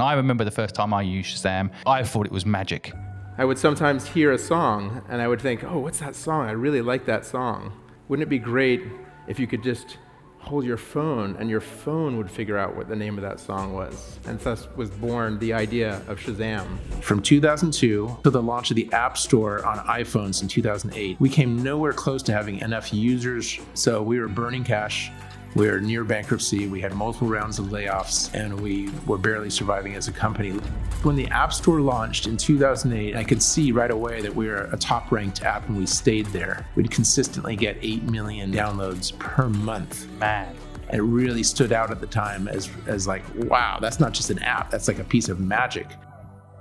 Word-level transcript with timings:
I 0.00 0.14
remember 0.14 0.44
the 0.44 0.52
first 0.52 0.76
time 0.76 0.94
I 0.94 1.02
used 1.02 1.36
Shazam, 1.36 1.72
I 1.84 2.04
thought 2.04 2.24
it 2.24 2.30
was 2.30 2.46
magic. 2.46 2.92
I 3.36 3.44
would 3.44 3.58
sometimes 3.58 4.06
hear 4.06 4.30
a 4.30 4.38
song 4.38 5.02
and 5.08 5.20
I 5.20 5.26
would 5.26 5.40
think, 5.40 5.64
oh, 5.64 5.80
what's 5.80 5.98
that 5.98 6.14
song? 6.14 6.46
I 6.46 6.52
really 6.52 6.82
like 6.82 7.04
that 7.06 7.26
song. 7.26 7.72
Wouldn't 8.06 8.24
it 8.24 8.30
be 8.30 8.38
great 8.38 8.80
if 9.26 9.40
you 9.40 9.48
could 9.48 9.64
just 9.64 9.98
hold 10.38 10.64
your 10.64 10.76
phone 10.76 11.34
and 11.40 11.50
your 11.50 11.60
phone 11.60 12.16
would 12.16 12.30
figure 12.30 12.56
out 12.56 12.76
what 12.76 12.88
the 12.88 12.94
name 12.94 13.18
of 13.18 13.22
that 13.22 13.40
song 13.40 13.72
was? 13.72 14.20
And 14.24 14.38
thus 14.38 14.68
was 14.76 14.88
born 14.88 15.36
the 15.40 15.52
idea 15.52 16.00
of 16.06 16.20
Shazam. 16.20 16.78
From 17.02 17.20
2002 17.20 18.18
to 18.22 18.30
the 18.30 18.40
launch 18.40 18.70
of 18.70 18.76
the 18.76 18.88
App 18.92 19.18
Store 19.18 19.66
on 19.66 19.78
iPhones 19.78 20.42
in 20.42 20.46
2008, 20.46 21.18
we 21.18 21.28
came 21.28 21.60
nowhere 21.60 21.92
close 21.92 22.22
to 22.22 22.32
having 22.32 22.60
enough 22.60 22.94
users, 22.94 23.58
so 23.74 24.00
we 24.00 24.20
were 24.20 24.28
burning 24.28 24.62
cash 24.62 25.10
we 25.54 25.66
were 25.68 25.80
near 25.80 26.04
bankruptcy. 26.04 26.68
We 26.68 26.80
had 26.80 26.94
multiple 26.94 27.28
rounds 27.28 27.58
of 27.58 27.66
layoffs, 27.66 28.32
and 28.34 28.60
we 28.60 28.90
were 29.06 29.18
barely 29.18 29.50
surviving 29.50 29.94
as 29.94 30.08
a 30.08 30.12
company. 30.12 30.50
When 31.02 31.16
the 31.16 31.26
App 31.28 31.52
Store 31.52 31.80
launched 31.80 32.26
in 32.26 32.36
2008, 32.36 33.16
I 33.16 33.24
could 33.24 33.42
see 33.42 33.72
right 33.72 33.90
away 33.90 34.20
that 34.20 34.34
we 34.34 34.48
were 34.48 34.68
a 34.72 34.76
top 34.76 35.10
ranked 35.10 35.42
app, 35.42 35.68
and 35.68 35.76
we 35.76 35.86
stayed 35.86 36.26
there. 36.26 36.66
We'd 36.74 36.90
consistently 36.90 37.56
get 37.56 37.76
8 37.80 38.04
million 38.04 38.52
downloads 38.52 39.18
per 39.18 39.48
month. 39.48 40.08
Man. 40.18 40.54
It 40.92 41.02
really 41.02 41.42
stood 41.42 41.72
out 41.72 41.90
at 41.90 42.00
the 42.00 42.06
time 42.06 42.48
as, 42.48 42.70
as 42.86 43.06
like, 43.06 43.22
wow, 43.34 43.78
that's 43.78 44.00
not 44.00 44.12
just 44.12 44.30
an 44.30 44.38
app, 44.38 44.70
that's 44.70 44.88
like 44.88 44.98
a 44.98 45.04
piece 45.04 45.28
of 45.28 45.38
magic. 45.38 45.86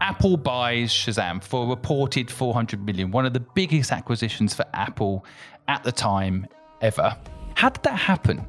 Apple 0.02 0.38
buys 0.38 0.92
Shazam 0.92 1.42
for 1.42 1.66
a 1.66 1.70
reported 1.70 2.30
400 2.30 2.86
million, 2.86 3.12
one 3.12 3.26
of 3.26 3.34
the 3.34 3.40
biggest 3.40 3.92
acquisitions 3.92 4.54
for 4.54 4.66
Apple 4.74 5.26
at 5.68 5.84
the 5.84 5.92
time 5.92 6.46
ever. 6.82 7.16
How 7.56 7.70
did 7.70 7.84
that 7.84 7.98
happen? 7.98 8.48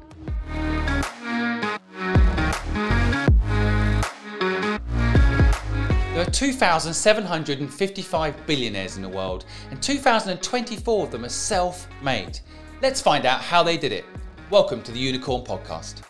Are 6.29 6.31
2,755 6.31 8.45
billionaires 8.45 8.97
in 8.97 9.01
the 9.01 9.09
world, 9.09 9.45
and 9.71 9.81
2,024 9.81 11.05
of 11.05 11.11
them 11.11 11.25
are 11.25 11.29
self 11.29 11.87
made. 12.03 12.39
Let's 12.83 13.01
find 13.01 13.25
out 13.25 13.41
how 13.41 13.63
they 13.63 13.77
did 13.77 13.91
it. 13.91 14.05
Welcome 14.51 14.83
to 14.83 14.91
the 14.91 14.99
Unicorn 14.99 15.43
Podcast. 15.43 16.03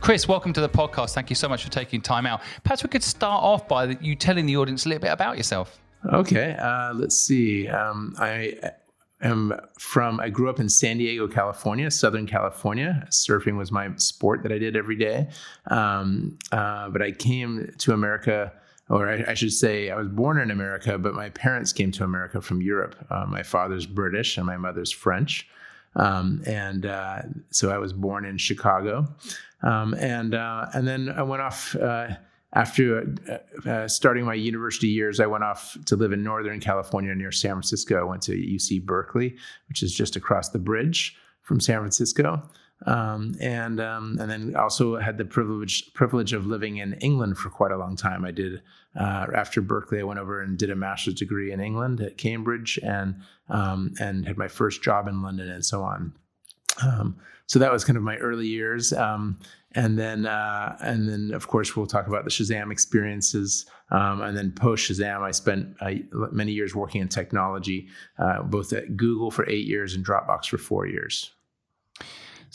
Chris, 0.00 0.26
welcome 0.26 0.52
to 0.52 0.60
the 0.60 0.68
podcast. 0.68 1.14
Thank 1.14 1.30
you 1.30 1.36
so 1.36 1.48
much 1.48 1.62
for 1.62 1.70
taking 1.70 2.00
time 2.00 2.26
out. 2.26 2.40
Perhaps 2.64 2.82
we 2.82 2.88
could 2.88 3.04
start 3.04 3.44
off 3.44 3.68
by 3.68 3.96
you 4.00 4.16
telling 4.16 4.44
the 4.44 4.56
audience 4.56 4.86
a 4.86 4.88
little 4.88 5.02
bit 5.02 5.12
about 5.12 5.36
yourself. 5.36 5.78
Okay, 6.12 6.56
uh, 6.60 6.92
let's 6.92 7.16
see. 7.16 7.68
Um, 7.68 8.12
I 8.18 8.58
am 9.22 9.52
from, 9.78 10.18
I 10.18 10.30
grew 10.30 10.50
up 10.50 10.58
in 10.58 10.68
San 10.68 10.98
Diego, 10.98 11.28
California, 11.28 11.92
Southern 11.92 12.26
California. 12.26 13.06
Surfing 13.10 13.56
was 13.56 13.70
my 13.70 13.88
sport 13.98 14.42
that 14.42 14.50
I 14.50 14.58
did 14.58 14.76
every 14.76 14.96
day. 14.96 15.28
Um, 15.70 16.40
uh, 16.50 16.88
but 16.88 17.02
I 17.02 17.12
came 17.12 17.72
to 17.78 17.92
America 17.92 18.52
or 18.88 19.08
I, 19.08 19.24
I, 19.28 19.34
should 19.34 19.52
say, 19.52 19.90
I 19.90 19.96
was 19.96 20.08
born 20.08 20.38
in 20.38 20.50
America, 20.50 20.98
but 20.98 21.14
my 21.14 21.30
parents 21.30 21.72
came 21.72 21.90
to 21.92 22.04
America 22.04 22.40
from 22.40 22.62
Europe. 22.62 22.94
Uh, 23.10 23.26
my 23.26 23.42
father's 23.42 23.86
British 23.86 24.36
and 24.36 24.46
my 24.46 24.56
mother's 24.56 24.92
French. 24.92 25.48
Um, 25.96 26.42
and 26.46 26.86
uh, 26.86 27.22
so 27.50 27.70
I 27.70 27.78
was 27.78 27.92
born 27.92 28.24
in 28.24 28.38
Chicago. 28.38 29.06
Um, 29.62 29.94
and, 29.94 30.34
uh, 30.34 30.66
and 30.74 30.86
then 30.86 31.08
I 31.08 31.22
went 31.22 31.42
off 31.42 31.74
uh, 31.76 32.08
after 32.56 33.14
uh, 33.28 33.68
uh, 33.68 33.88
starting 33.88 34.24
my 34.24 34.34
university 34.34 34.88
years, 34.88 35.20
I 35.20 35.26
went 35.26 35.44
off 35.44 35.76
to 35.86 35.96
live 35.96 36.12
in 36.12 36.22
Northern 36.22 36.58
California 36.58 37.14
near 37.14 37.30
San 37.30 37.50
Francisco. 37.50 38.00
I 38.00 38.04
went 38.04 38.22
to 38.22 38.32
UC 38.32 38.84
Berkeley, 38.84 39.36
which 39.68 39.82
is 39.82 39.94
just 39.94 40.16
across 40.16 40.48
the 40.48 40.58
bridge 40.58 41.16
from 41.42 41.60
San 41.60 41.80
Francisco. 41.80 42.42
Um, 42.84 43.34
and 43.40 43.80
um, 43.80 44.18
and 44.20 44.30
then 44.30 44.54
also 44.54 44.98
had 44.98 45.16
the 45.16 45.24
privilege 45.24 45.94
privilege 45.94 46.34
of 46.34 46.46
living 46.46 46.76
in 46.76 46.92
England 46.94 47.38
for 47.38 47.48
quite 47.48 47.72
a 47.72 47.78
long 47.78 47.96
time. 47.96 48.24
I 48.24 48.32
did 48.32 48.60
uh, 48.94 49.26
after 49.34 49.62
Berkeley, 49.62 50.00
I 50.00 50.02
went 50.02 50.20
over 50.20 50.42
and 50.42 50.58
did 50.58 50.70
a 50.70 50.76
master's 50.76 51.14
degree 51.14 51.52
in 51.52 51.60
England 51.60 52.00
at 52.02 52.18
Cambridge, 52.18 52.78
and 52.82 53.22
um, 53.48 53.94
and 53.98 54.26
had 54.26 54.36
my 54.36 54.48
first 54.48 54.82
job 54.82 55.08
in 55.08 55.22
London, 55.22 55.48
and 55.48 55.64
so 55.64 55.82
on. 55.82 56.12
Um, 56.82 57.16
so 57.46 57.58
that 57.58 57.72
was 57.72 57.84
kind 57.84 57.96
of 57.96 58.02
my 58.02 58.16
early 58.16 58.46
years, 58.46 58.92
um, 58.92 59.38
and 59.72 59.98
then 59.98 60.26
uh, 60.26 60.76
and 60.80 61.08
then 61.08 61.30
of 61.32 61.48
course 61.48 61.76
we'll 61.76 61.86
talk 61.86 62.06
about 62.08 62.24
the 62.24 62.30
Shazam 62.30 62.70
experiences, 62.70 63.66
um, 63.90 64.20
and 64.20 64.36
then 64.36 64.52
post 64.52 64.90
Shazam, 64.90 65.22
I 65.22 65.30
spent 65.30 65.76
uh, 65.80 65.92
many 66.32 66.52
years 66.52 66.74
working 66.74 67.00
in 67.00 67.08
technology, 67.08 67.88
uh, 68.18 68.42
both 68.42 68.72
at 68.72 68.96
Google 68.96 69.30
for 69.30 69.48
eight 69.48 69.66
years 69.66 69.94
and 69.94 70.04
Dropbox 70.04 70.46
for 70.46 70.58
four 70.58 70.86
years. 70.86 71.32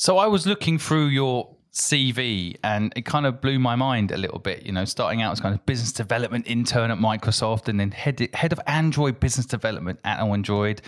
So 0.01 0.17
I 0.17 0.25
was 0.25 0.47
looking 0.47 0.79
through 0.79 1.09
your 1.09 1.47
CV 1.73 2.55
and 2.63 2.91
it 2.95 3.05
kind 3.05 3.27
of 3.27 3.39
blew 3.39 3.59
my 3.59 3.75
mind 3.75 4.11
a 4.11 4.17
little 4.17 4.39
bit. 4.39 4.65
You 4.65 4.71
know, 4.71 4.83
starting 4.83 5.21
out 5.21 5.31
as 5.31 5.39
kind 5.39 5.53
of 5.53 5.63
business 5.67 5.91
development 5.91 6.47
intern 6.47 6.89
at 6.89 6.97
Microsoft 6.97 7.67
and 7.67 7.79
then 7.79 7.91
head, 7.91 8.27
head 8.33 8.51
of 8.51 8.59
Android 8.65 9.19
business 9.19 9.45
development 9.45 9.99
at 10.03 10.19
Android, 10.19 10.81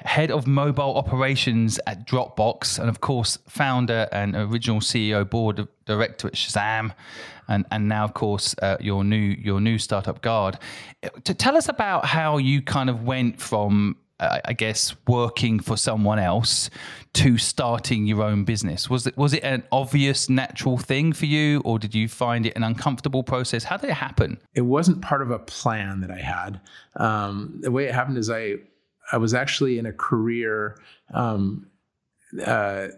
head 0.00 0.30
of 0.30 0.46
mobile 0.46 0.98
operations 0.98 1.80
at 1.86 2.06
Dropbox, 2.06 2.78
and 2.78 2.90
of 2.90 3.00
course, 3.00 3.38
founder 3.48 4.06
and 4.12 4.36
original 4.36 4.80
CEO 4.80 5.28
board 5.28 5.66
director 5.86 6.28
at 6.28 6.34
Shazam. 6.34 6.92
And, 7.48 7.64
and 7.70 7.88
now, 7.88 8.04
of 8.04 8.12
course, 8.12 8.54
uh, 8.60 8.76
your 8.80 9.02
new 9.02 9.16
your 9.16 9.62
new 9.62 9.78
startup 9.78 10.20
Guard. 10.20 10.58
To 11.24 11.32
tell 11.32 11.56
us 11.56 11.70
about 11.70 12.04
how 12.04 12.36
you 12.36 12.60
kind 12.60 12.90
of 12.90 13.04
went 13.04 13.40
from 13.40 13.96
I 14.20 14.52
guess 14.52 14.96
working 15.06 15.60
for 15.60 15.76
someone 15.76 16.18
else 16.18 16.70
to 17.14 17.38
starting 17.38 18.06
your 18.06 18.22
own 18.22 18.44
business? 18.44 18.90
Was 18.90 19.06
it 19.06 19.16
was 19.16 19.32
it 19.32 19.44
an 19.44 19.62
obvious 19.70 20.28
natural 20.28 20.76
thing 20.76 21.12
for 21.12 21.26
you, 21.26 21.60
or 21.64 21.78
did 21.78 21.94
you 21.94 22.08
find 22.08 22.44
it 22.44 22.56
an 22.56 22.64
uncomfortable 22.64 23.22
process? 23.22 23.64
How 23.64 23.76
did 23.76 23.90
it 23.90 23.94
happen? 23.94 24.38
It 24.54 24.62
wasn't 24.62 25.02
part 25.02 25.22
of 25.22 25.30
a 25.30 25.38
plan 25.38 26.00
that 26.00 26.10
I 26.10 26.18
had. 26.18 26.60
Um, 26.96 27.58
the 27.60 27.70
way 27.70 27.86
it 27.86 27.94
happened 27.94 28.18
is 28.18 28.28
I 28.28 28.56
I 29.12 29.18
was 29.18 29.34
actually 29.34 29.78
in 29.78 29.86
a 29.86 29.92
career 29.92 30.76
um, 31.14 31.68
uh, 32.44 32.88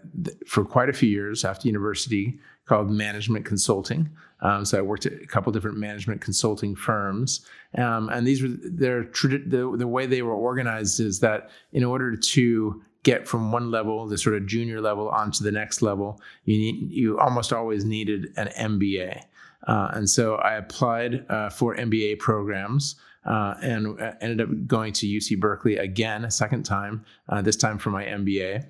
for 0.47 0.65
quite 0.65 0.89
a 0.89 0.93
few 0.93 1.09
years 1.09 1.45
after 1.45 1.69
university 1.69 2.39
called 2.67 2.91
management 2.91 3.45
consulting. 3.45 4.11
Um, 4.43 4.65
so 4.65 4.79
I 4.79 4.83
worked 4.83 5.07
at 5.07 5.13
a 5.13 5.27
couple 5.27 5.53
different 5.53 5.79
management 5.79 6.21
consulting 6.21 6.75
firms, 6.75 7.45
um, 7.77 8.09
and 8.09 8.27
these 8.27 8.43
were 8.43 8.49
their 8.49 9.05
the, 9.05 9.75
the 9.77 9.87
way 9.87 10.07
they 10.07 10.23
were 10.23 10.35
organized 10.35 11.01
is 11.01 11.21
that 11.21 11.51
in 11.73 11.85
order 11.85 12.17
to 12.17 12.83
get 13.03 13.27
from 13.27 13.53
one 13.53 13.71
level, 13.71 14.07
the 14.07 14.19
sort 14.19 14.37
of 14.37 14.47
junior 14.47 14.81
level, 14.81 15.09
onto 15.09 15.45
the 15.45 15.53
next 15.53 15.83
level, 15.83 16.21
you 16.45 16.59
need 16.59 16.91
you 16.91 17.19
almost 17.19 17.53
always 17.53 17.85
needed 17.85 18.33
an 18.37 18.49
MBA. 18.49 19.23
Uh, 19.67 19.91
and 19.93 20.09
so 20.09 20.37
I 20.37 20.55
applied 20.55 21.27
uh, 21.29 21.51
for 21.51 21.77
MBA 21.77 22.19
programs 22.19 22.97
uh, 23.25 23.55
and 23.63 24.01
uh, 24.01 24.13
ended 24.21 24.41
up 24.41 24.67
going 24.67 24.93
to 24.95 25.07
UC 25.07 25.39
Berkeley 25.39 25.77
again 25.77 26.25
a 26.25 26.31
second 26.31 26.65
time, 26.65 27.05
uh, 27.29 27.43
this 27.43 27.57
time 27.57 27.79
for 27.79 27.91
my 27.91 28.05
MBA. 28.05 28.67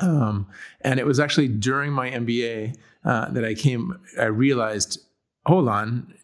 Um, 0.00 0.46
and 0.80 0.98
it 0.98 1.06
was 1.06 1.20
actually 1.20 1.48
during 1.48 1.92
my 1.92 2.10
MBA 2.10 2.76
uh, 3.04 3.30
that 3.30 3.44
I 3.44 3.54
came, 3.54 3.98
I 4.18 4.24
realized, 4.24 4.98
hold 5.46 5.68
on, 5.68 6.14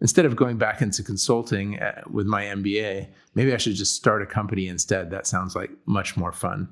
instead 0.00 0.26
of 0.26 0.36
going 0.36 0.58
back 0.58 0.82
into 0.82 1.02
consulting 1.02 1.78
uh, 1.80 2.02
with 2.10 2.26
my 2.26 2.44
MBA, 2.44 3.08
maybe 3.34 3.52
I 3.52 3.56
should 3.56 3.74
just 3.74 3.94
start 3.94 4.22
a 4.22 4.26
company 4.26 4.68
instead. 4.68 5.10
That 5.10 5.26
sounds 5.26 5.56
like 5.56 5.70
much 5.86 6.16
more 6.16 6.32
fun. 6.32 6.68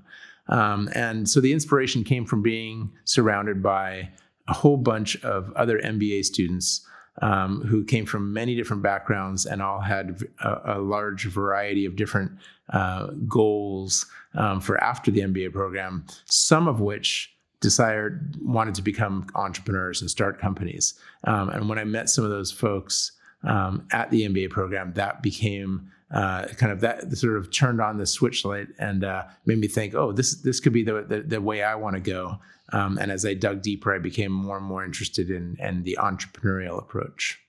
Um, 0.48 0.90
and 0.94 1.28
so 1.28 1.40
the 1.40 1.52
inspiration 1.52 2.04
came 2.04 2.26
from 2.26 2.42
being 2.42 2.92
surrounded 3.04 3.62
by 3.62 4.10
a 4.46 4.52
whole 4.52 4.76
bunch 4.76 5.16
of 5.24 5.50
other 5.54 5.78
MBA 5.80 6.24
students 6.24 6.86
um, 7.22 7.62
who 7.62 7.84
came 7.84 8.04
from 8.04 8.32
many 8.32 8.54
different 8.54 8.82
backgrounds 8.82 9.46
and 9.46 9.62
all 9.62 9.80
had 9.80 10.22
a, 10.42 10.76
a 10.76 10.78
large 10.78 11.26
variety 11.26 11.86
of 11.86 11.96
different 11.96 12.32
uh, 12.72 13.08
goals 13.28 14.06
um, 14.34 14.60
for 14.60 14.82
after 14.82 15.10
the 15.10 15.20
MBA 15.20 15.52
program, 15.52 16.06
some 16.24 16.66
of 16.68 16.80
which 16.80 17.34
desired 17.60 18.36
wanted 18.42 18.74
to 18.74 18.82
become 18.82 19.26
entrepreneurs 19.34 20.00
and 20.00 20.10
start 20.10 20.38
companies. 20.38 20.94
Um, 21.24 21.48
and 21.48 21.68
when 21.68 21.78
I 21.78 21.84
met 21.84 22.10
some 22.10 22.24
of 22.24 22.30
those 22.30 22.52
folks 22.52 23.12
um, 23.42 23.86
at 23.92 24.10
the 24.10 24.22
MBA 24.22 24.50
program, 24.50 24.92
that 24.94 25.22
became 25.22 25.90
uh, 26.12 26.46
kind 26.56 26.70
of 26.70 26.80
that 26.80 27.16
sort 27.16 27.36
of 27.36 27.50
turned 27.50 27.80
on 27.80 27.96
the 27.96 28.06
switch 28.06 28.44
light 28.44 28.68
and 28.78 29.02
uh, 29.02 29.24
made 29.46 29.58
me 29.58 29.66
think, 29.66 29.94
oh, 29.94 30.12
this 30.12 30.36
this 30.42 30.60
could 30.60 30.72
be 30.72 30.82
the 30.82 31.02
the, 31.02 31.20
the 31.22 31.40
way 31.40 31.62
I 31.62 31.74
want 31.74 31.94
to 31.96 32.00
go. 32.00 32.38
Um, 32.72 32.98
and 32.98 33.10
as 33.10 33.24
I 33.24 33.34
dug 33.34 33.62
deeper, 33.62 33.94
I 33.94 33.98
became 33.98 34.32
more 34.32 34.56
and 34.56 34.66
more 34.66 34.84
interested 34.84 35.30
in 35.30 35.56
in 35.58 35.82
the 35.82 35.98
entrepreneurial 36.00 36.78
approach. 36.78 37.40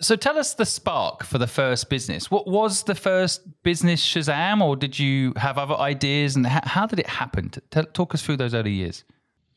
So 0.00 0.16
tell 0.16 0.38
us 0.38 0.54
the 0.54 0.66
spark 0.66 1.24
for 1.24 1.38
the 1.38 1.46
first 1.46 1.88
business. 1.88 2.30
What 2.30 2.46
was 2.46 2.82
the 2.82 2.94
first 2.94 3.42
business 3.62 4.04
Shazam, 4.04 4.60
or 4.60 4.76
did 4.76 4.98
you 4.98 5.32
have 5.36 5.56
other 5.56 5.76
ideas? 5.76 6.36
And 6.36 6.46
how, 6.46 6.60
how 6.64 6.86
did 6.86 6.98
it 6.98 7.06
happen? 7.06 7.50
Tell, 7.70 7.84
talk 7.84 8.14
us 8.14 8.22
through 8.22 8.36
those 8.36 8.54
early 8.54 8.72
years. 8.72 9.04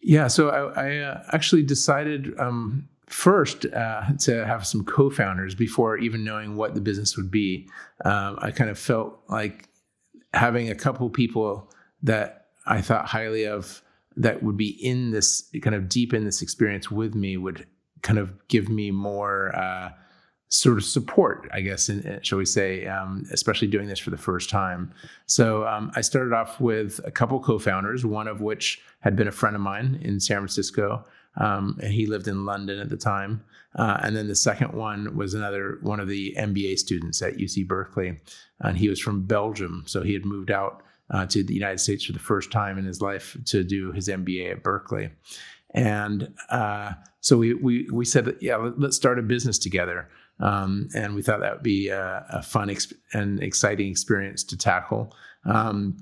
Yeah, 0.01 0.27
so 0.27 0.49
I, 0.49 0.87
I 0.87 0.97
uh, 0.97 1.23
actually 1.33 1.63
decided 1.63 2.33
um, 2.39 2.87
first 3.07 3.65
uh, 3.65 4.03
to 4.19 4.45
have 4.45 4.65
some 4.65 4.83
co-founders 4.83 5.53
before 5.53 5.97
even 5.97 6.23
knowing 6.23 6.55
what 6.55 6.75
the 6.75 6.81
business 6.81 7.17
would 7.17 7.29
be. 7.29 7.67
Um, 8.05 8.39
I 8.41 8.51
kind 8.51 8.69
of 8.69 8.79
felt 8.79 9.19
like 9.27 9.67
having 10.33 10.69
a 10.69 10.75
couple 10.75 11.09
people 11.09 11.69
that 12.03 12.47
I 12.65 12.81
thought 12.81 13.05
highly 13.05 13.45
of 13.45 13.81
that 14.15 14.41
would 14.43 14.57
be 14.57 14.69
in 14.69 15.11
this 15.11 15.49
kind 15.61 15.75
of 15.75 15.89
deep 15.89 16.13
in 16.13 16.25
this 16.25 16.41
experience 16.41 16.89
with 16.89 17.15
me 17.15 17.37
would 17.37 17.67
kind 18.01 18.17
of 18.17 18.47
give 18.47 18.69
me 18.69 18.91
more 18.91 19.55
uh, 19.55 19.91
sort 20.51 20.77
of 20.77 20.83
support, 20.83 21.49
I 21.53 21.61
guess, 21.61 21.87
in, 21.87 22.19
shall 22.23 22.37
we 22.37 22.45
say, 22.45 22.85
um, 22.85 23.25
especially 23.31 23.69
doing 23.69 23.87
this 23.87 23.99
for 23.99 24.09
the 24.09 24.17
first 24.17 24.49
time. 24.49 24.93
So 25.25 25.65
um, 25.65 25.91
I 25.95 26.01
started 26.01 26.33
off 26.33 26.59
with 26.59 26.99
a 27.05 27.11
couple 27.11 27.39
co-founders, 27.39 28.05
one 28.05 28.27
of 28.27 28.41
which 28.41 28.81
had 28.99 29.15
been 29.15 29.29
a 29.29 29.31
friend 29.31 29.55
of 29.55 29.61
mine 29.61 29.99
in 30.01 30.19
San 30.19 30.37
Francisco, 30.37 31.05
um, 31.37 31.79
and 31.81 31.93
he 31.93 32.05
lived 32.05 32.27
in 32.27 32.45
London 32.45 32.79
at 32.79 32.89
the 32.89 32.97
time. 32.97 33.41
Uh, 33.75 33.99
and 34.03 34.13
then 34.13 34.27
the 34.27 34.35
second 34.35 34.73
one 34.73 35.15
was 35.15 35.33
another 35.33 35.77
one 35.81 36.01
of 36.01 36.09
the 36.09 36.35
MBA 36.37 36.77
students 36.77 37.21
at 37.21 37.37
UC 37.37 37.65
Berkeley, 37.65 38.19
and 38.59 38.77
he 38.77 38.89
was 38.89 38.99
from 38.99 39.23
Belgium, 39.23 39.85
so 39.87 40.03
he 40.03 40.11
had 40.11 40.25
moved 40.25 40.51
out 40.51 40.83
uh, 41.11 41.25
to 41.27 41.43
the 41.43 41.53
United 41.53 41.79
States 41.79 42.03
for 42.03 42.11
the 42.11 42.19
first 42.19 42.51
time 42.51 42.77
in 42.77 42.83
his 42.83 42.99
life 42.99 43.37
to 43.45 43.63
do 43.63 43.93
his 43.93 44.09
MBA 44.09 44.51
at 44.51 44.63
Berkeley. 44.63 45.11
And 45.73 46.33
uh, 46.49 46.91
so 47.21 47.37
we, 47.37 47.53
we, 47.53 47.87
we 47.89 48.03
said, 48.03 48.35
yeah, 48.41 48.57
let's 48.77 48.97
start 48.97 49.17
a 49.17 49.21
business 49.21 49.57
together. 49.57 50.09
Um, 50.41 50.89
and 50.95 51.15
we 51.15 51.21
thought 51.21 51.39
that 51.41 51.53
would 51.53 51.63
be 51.63 51.89
a, 51.89 52.25
a 52.29 52.41
fun 52.41 52.67
exp- 52.67 52.93
and 53.13 53.41
exciting 53.41 53.89
experience 53.89 54.43
to 54.45 54.57
tackle. 54.57 55.15
Um, 55.45 55.97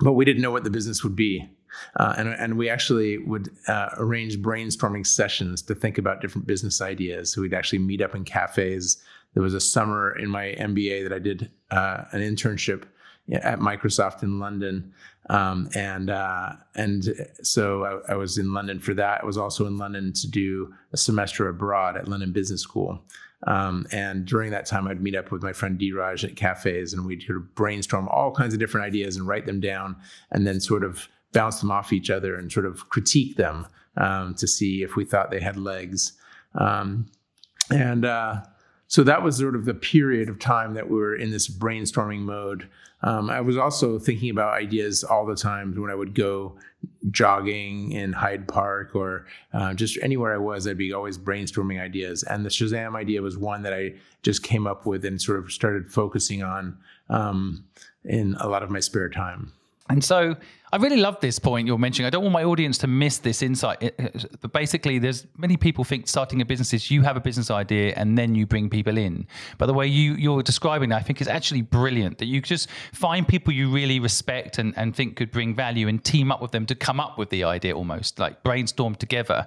but 0.00 0.12
we 0.12 0.24
didn't 0.24 0.42
know 0.42 0.50
what 0.50 0.64
the 0.64 0.70
business 0.70 1.02
would 1.02 1.16
be. 1.16 1.48
Uh, 1.96 2.14
and, 2.16 2.28
and 2.28 2.58
we 2.58 2.68
actually 2.68 3.18
would 3.18 3.50
uh, 3.68 3.90
arrange 3.96 4.38
brainstorming 4.38 5.06
sessions 5.06 5.62
to 5.62 5.74
think 5.74 5.98
about 5.98 6.20
different 6.20 6.46
business 6.46 6.80
ideas. 6.80 7.32
So 7.32 7.42
we'd 7.42 7.54
actually 7.54 7.80
meet 7.80 8.02
up 8.02 8.14
in 8.14 8.24
cafes. 8.24 9.02
There 9.34 9.42
was 9.42 9.54
a 9.54 9.60
summer 9.60 10.16
in 10.16 10.28
my 10.28 10.54
MBA 10.58 11.02
that 11.04 11.12
I 11.12 11.18
did 11.18 11.50
uh, 11.70 12.04
an 12.12 12.20
internship 12.20 12.84
at 13.32 13.60
Microsoft 13.60 14.22
in 14.22 14.38
London, 14.38 14.92
um, 15.28 15.68
and 15.74 16.08
uh, 16.08 16.52
and 16.74 17.04
so 17.42 17.84
I, 18.08 18.12
I, 18.12 18.16
was 18.16 18.38
in 18.38 18.54
London 18.54 18.80
for 18.80 18.94
that. 18.94 19.20
I 19.22 19.26
was 19.26 19.36
also 19.36 19.66
in 19.66 19.76
London 19.76 20.14
to 20.14 20.30
do 20.30 20.72
a 20.94 20.96
semester 20.96 21.48
abroad 21.48 21.98
at 21.98 22.08
London 22.08 22.32
Business 22.32 22.62
School. 22.62 23.02
Um, 23.46 23.86
and 23.92 24.24
during 24.24 24.50
that 24.50 24.66
time, 24.66 24.88
I'd 24.88 25.02
meet 25.02 25.14
up 25.14 25.30
with 25.30 25.42
my 25.42 25.52
friend 25.52 25.78
Dhiraj 25.78 26.24
at 26.24 26.36
cafes, 26.36 26.92
and 26.92 27.06
we'd 27.06 27.22
sort 27.22 27.38
of 27.38 27.54
brainstorm 27.54 28.08
all 28.08 28.32
kinds 28.32 28.52
of 28.52 28.60
different 28.60 28.86
ideas 28.86 29.16
and 29.16 29.28
write 29.28 29.46
them 29.46 29.60
down, 29.60 29.96
and 30.30 30.46
then 30.46 30.60
sort 30.60 30.82
of 30.82 31.08
bounce 31.32 31.60
them 31.60 31.70
off 31.70 31.92
each 31.92 32.10
other 32.10 32.34
and 32.34 32.50
sort 32.50 32.66
of 32.66 32.88
critique 32.88 33.36
them 33.36 33.66
um, 33.96 34.34
to 34.34 34.46
see 34.46 34.82
if 34.82 34.96
we 34.96 35.04
thought 35.04 35.30
they 35.30 35.40
had 35.40 35.56
legs. 35.56 36.12
Um, 36.54 37.06
and 37.70 38.04
uh, 38.04 38.42
so 38.86 39.02
that 39.04 39.22
was 39.22 39.36
sort 39.36 39.54
of 39.54 39.66
the 39.66 39.74
period 39.74 40.28
of 40.28 40.38
time 40.38 40.74
that 40.74 40.88
we 40.88 40.96
were 40.96 41.14
in 41.14 41.30
this 41.30 41.48
brainstorming 41.48 42.20
mode. 42.20 42.68
Um, 43.02 43.30
I 43.30 43.40
was 43.40 43.56
also 43.56 43.98
thinking 43.98 44.30
about 44.30 44.54
ideas 44.54 45.04
all 45.04 45.24
the 45.24 45.36
time 45.36 45.74
when 45.80 45.90
I 45.90 45.94
would 45.94 46.14
go 46.14 46.56
jogging 47.10 47.92
in 47.92 48.12
Hyde 48.12 48.48
Park 48.48 48.94
or 48.94 49.26
uh, 49.52 49.74
just 49.74 49.98
anywhere 50.02 50.34
I 50.34 50.38
was. 50.38 50.66
I'd 50.66 50.78
be 50.78 50.92
always 50.92 51.16
brainstorming 51.16 51.80
ideas, 51.80 52.24
and 52.24 52.44
the 52.44 52.50
Shazam 52.50 52.96
idea 52.96 53.22
was 53.22 53.38
one 53.38 53.62
that 53.62 53.72
I 53.72 53.94
just 54.22 54.42
came 54.42 54.66
up 54.66 54.84
with 54.84 55.04
and 55.04 55.20
sort 55.20 55.38
of 55.38 55.52
started 55.52 55.90
focusing 55.92 56.42
on 56.42 56.76
um, 57.08 57.64
in 58.04 58.36
a 58.40 58.48
lot 58.48 58.62
of 58.62 58.70
my 58.70 58.80
spare 58.80 59.08
time. 59.08 59.52
And 59.88 60.04
so 60.04 60.36
I 60.72 60.76
really 60.76 60.96
love 60.96 61.20
this 61.20 61.38
point 61.38 61.66
you're 61.66 61.78
mentioning. 61.78 62.06
I 62.06 62.10
don't 62.10 62.22
want 62.22 62.32
my 62.32 62.44
audience 62.44 62.78
to 62.78 62.86
miss 62.86 63.18
this 63.18 63.42
insight. 63.42 63.82
Uh, 63.82 64.08
but 64.40 64.52
basically, 64.52 64.98
there's 64.98 65.26
many 65.36 65.56
people 65.56 65.84
think 65.84 66.08
starting 66.08 66.40
a 66.40 66.44
business 66.44 66.74
is 66.74 66.90
you 66.90 67.02
have 67.02 67.16
a 67.16 67.20
business 67.20 67.50
idea 67.50 67.94
and 67.96 68.18
then 68.18 68.34
you 68.34 68.46
bring 68.46 68.68
people 68.68 68.98
in. 68.98 69.26
But 69.56 69.66
the 69.66 69.74
way 69.74 69.86
you, 69.86 70.14
you're 70.14 70.42
describing 70.42 70.92
it, 70.92 70.94
I 70.94 71.00
think 71.00 71.20
is 71.20 71.28
actually 71.28 71.62
brilliant 71.62 72.18
that 72.18 72.26
you 72.26 72.40
just 72.40 72.68
find 72.92 73.26
people 73.26 73.52
you 73.52 73.70
really 73.70 73.98
respect 74.00 74.58
and, 74.58 74.74
and 74.76 74.94
think 74.94 75.16
could 75.16 75.30
bring 75.30 75.54
value 75.54 75.88
and 75.88 76.02
team 76.04 76.30
up 76.30 76.42
with 76.42 76.50
them 76.50 76.66
to 76.66 76.74
come 76.74 77.00
up 77.00 77.18
with 77.18 77.30
the 77.30 77.44
idea 77.44 77.74
almost 77.74 78.18
like 78.18 78.42
brainstorm 78.42 78.94
together 78.94 79.46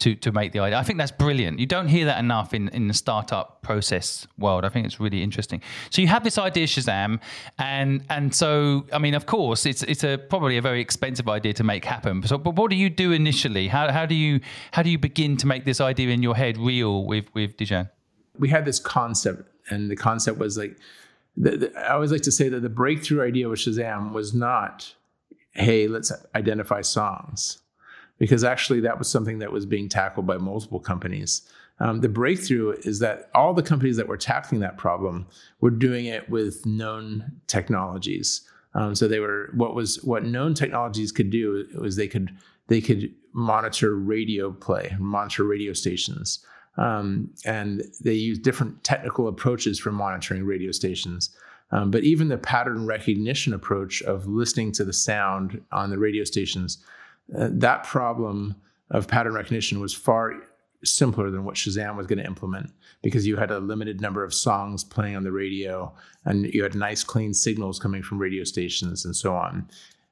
to, 0.00 0.14
to 0.16 0.32
make 0.32 0.52
the 0.52 0.60
idea. 0.60 0.78
I 0.78 0.82
think 0.82 0.98
that's 0.98 1.12
brilliant. 1.12 1.58
You 1.58 1.66
don't 1.66 1.88
hear 1.88 2.06
that 2.06 2.18
enough 2.18 2.54
in, 2.54 2.68
in 2.68 2.88
the 2.88 2.94
startup 2.94 3.60
process 3.62 4.26
world. 4.38 4.64
I 4.64 4.68
think 4.68 4.86
it's 4.86 5.00
really 5.00 5.22
interesting. 5.22 5.60
So 5.90 6.00
you 6.00 6.08
have 6.08 6.24
this 6.24 6.38
idea, 6.38 6.66
Shazam, 6.66 7.20
and 7.58 8.04
and 8.08 8.34
so 8.34 8.86
I 8.92 8.98
mean, 8.98 9.14
of 9.14 9.26
course, 9.26 9.66
it's 9.66 9.82
it's 9.82 10.04
a 10.04 10.16
probably 10.18 10.56
a 10.56 10.61
very 10.62 10.80
expensive 10.80 11.28
idea 11.28 11.52
to 11.54 11.64
make 11.64 11.84
happen. 11.84 12.22
So, 12.22 12.38
but 12.38 12.54
what 12.56 12.70
do 12.70 12.76
you 12.76 12.88
do 12.88 13.12
initially? 13.12 13.68
How, 13.68 13.92
how 13.92 14.06
do 14.06 14.14
you 14.14 14.40
how 14.70 14.82
do 14.82 14.90
you 14.90 14.98
begin 14.98 15.36
to 15.38 15.46
make 15.46 15.64
this 15.64 15.80
idea 15.80 16.08
in 16.08 16.22
your 16.22 16.36
head 16.36 16.56
real 16.56 17.04
with 17.04 17.26
with 17.34 17.56
Dhiraj? 17.58 17.90
We 18.38 18.48
had 18.48 18.64
this 18.64 18.80
concept, 18.80 19.42
and 19.70 19.90
the 19.90 19.96
concept 19.96 20.38
was 20.38 20.56
like, 20.56 20.78
the, 21.36 21.50
the, 21.56 21.78
I 21.78 21.92
always 21.94 22.12
like 22.12 22.22
to 22.22 22.32
say 22.32 22.48
that 22.48 22.60
the 22.60 22.70
breakthrough 22.70 23.22
idea 23.26 23.48
with 23.48 23.60
Shazam 23.60 24.12
was 24.12 24.32
not, 24.32 24.94
hey, 25.50 25.86
let's 25.86 26.10
identify 26.34 26.80
songs, 26.80 27.58
because 28.18 28.42
actually 28.42 28.80
that 28.80 28.98
was 28.98 29.08
something 29.10 29.38
that 29.40 29.52
was 29.52 29.66
being 29.66 29.88
tackled 29.88 30.26
by 30.26 30.38
multiple 30.38 30.80
companies. 30.80 31.42
Um, 31.80 32.00
the 32.00 32.08
breakthrough 32.08 32.76
is 32.84 33.00
that 33.00 33.28
all 33.34 33.54
the 33.54 33.62
companies 33.62 33.96
that 33.96 34.06
were 34.06 34.16
tackling 34.16 34.60
that 34.60 34.76
problem 34.78 35.26
were 35.60 35.70
doing 35.70 36.06
it 36.06 36.30
with 36.30 36.64
known 36.64 37.40
technologies. 37.46 38.48
Um, 38.74 38.94
so 38.94 39.06
they 39.06 39.20
were 39.20 39.50
what 39.54 39.74
was 39.74 40.02
what 40.02 40.24
known 40.24 40.54
technologies 40.54 41.12
could 41.12 41.30
do 41.30 41.66
was 41.78 41.96
they 41.96 42.08
could 42.08 42.30
they 42.68 42.80
could 42.80 43.12
monitor 43.32 43.94
radio 43.96 44.50
play, 44.52 44.96
monitor 44.98 45.44
radio 45.44 45.72
stations, 45.72 46.44
um, 46.76 47.30
and 47.44 47.82
they 48.02 48.14
use 48.14 48.38
different 48.38 48.82
technical 48.84 49.28
approaches 49.28 49.78
for 49.78 49.92
monitoring 49.92 50.44
radio 50.44 50.72
stations. 50.72 51.30
Um, 51.70 51.90
but 51.90 52.04
even 52.04 52.28
the 52.28 52.38
pattern 52.38 52.86
recognition 52.86 53.54
approach 53.54 54.02
of 54.02 54.26
listening 54.26 54.72
to 54.72 54.84
the 54.84 54.92
sound 54.92 55.62
on 55.72 55.88
the 55.88 55.98
radio 55.98 56.22
stations, 56.24 56.78
uh, 57.38 57.48
that 57.50 57.84
problem 57.84 58.54
of 58.90 59.08
pattern 59.08 59.32
recognition 59.32 59.80
was 59.80 59.94
far 59.94 60.34
simpler 60.84 61.30
than 61.30 61.44
what 61.44 61.54
Shazam 61.54 61.96
was 61.96 62.06
going 62.06 62.18
to 62.18 62.26
implement 62.26 62.70
because 63.02 63.26
you 63.26 63.36
had 63.36 63.50
a 63.50 63.58
limited 63.58 64.00
number 64.00 64.24
of 64.24 64.34
songs 64.34 64.84
playing 64.84 65.16
on 65.16 65.24
the 65.24 65.32
radio 65.32 65.92
and 66.24 66.46
you 66.52 66.62
had 66.62 66.74
nice 66.74 67.04
clean 67.04 67.34
signals 67.34 67.78
coming 67.78 68.02
from 68.02 68.18
radio 68.18 68.44
stations 68.44 69.04
and 69.04 69.14
so 69.14 69.34
on. 69.34 69.68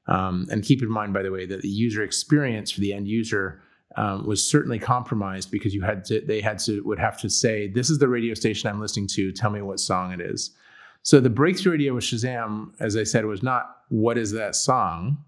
Um, 0.07 0.47
and 0.51 0.65
keep 0.65 0.83
in 0.83 0.91
mind, 0.91 1.13
by 1.13 1.23
the 1.23 1.31
way, 1.31 1.47
that 1.47 1.63
the 1.63 1.69
user 1.69 2.03
experience 2.03 2.71
for 2.71 2.81
the 2.81 2.93
end 2.93 3.09
user 3.09 3.63
um, 3.97 4.27
was 4.27 4.47
certainly 4.47 4.79
compromised 4.79 5.51
because 5.51 5.75
you 5.75 5.83
had 5.83 6.05
to, 6.07 6.21
they 6.21 6.41
had 6.41 6.59
to 6.61 6.83
would 6.83 6.99
have 6.99 7.19
to 7.21 7.31
say, 7.31 7.69
"This 7.69 7.91
is 7.91 7.99
the 7.99 8.09
radio 8.09 8.35
station 8.35 8.69
I'm 8.69 8.81
listening 8.81 9.09
to. 9.09 9.33
Tell 9.33 9.51
me 9.51 9.63
what 9.63 9.81
song 9.81 10.13
it 10.13 10.21
is." 10.21 10.53
So 11.03 11.19
the 11.21 11.31
breakthrough 11.31 11.75
idea 11.75 11.95
with 11.95 12.05
Shazam, 12.05 12.73
as 12.79 12.97
I 12.97 13.05
said, 13.05 13.25
was 13.25 13.43
not 13.43 13.79
what 13.89 14.19
is 14.19 14.33
that 14.33 14.55
song, 14.55 15.19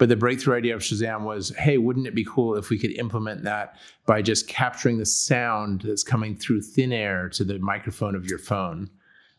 but 0.00 0.08
the 0.08 0.16
breakthrough 0.16 0.56
idea 0.56 0.74
of 0.74 0.80
Shazam 0.80 1.24
was 1.24 1.50
hey, 1.58 1.76
wouldn't 1.76 2.06
it 2.06 2.14
be 2.14 2.24
cool 2.24 2.56
if 2.56 2.70
we 2.70 2.78
could 2.78 2.92
implement 2.92 3.42
that 3.42 3.76
by 4.06 4.22
just 4.22 4.48
capturing 4.48 4.96
the 4.96 5.04
sound 5.04 5.82
that's 5.82 6.02
coming 6.02 6.34
through 6.34 6.62
thin 6.62 6.90
air 6.90 7.28
to 7.28 7.44
the 7.44 7.58
microphone 7.58 8.14
of 8.14 8.24
your 8.24 8.38
phone? 8.38 8.88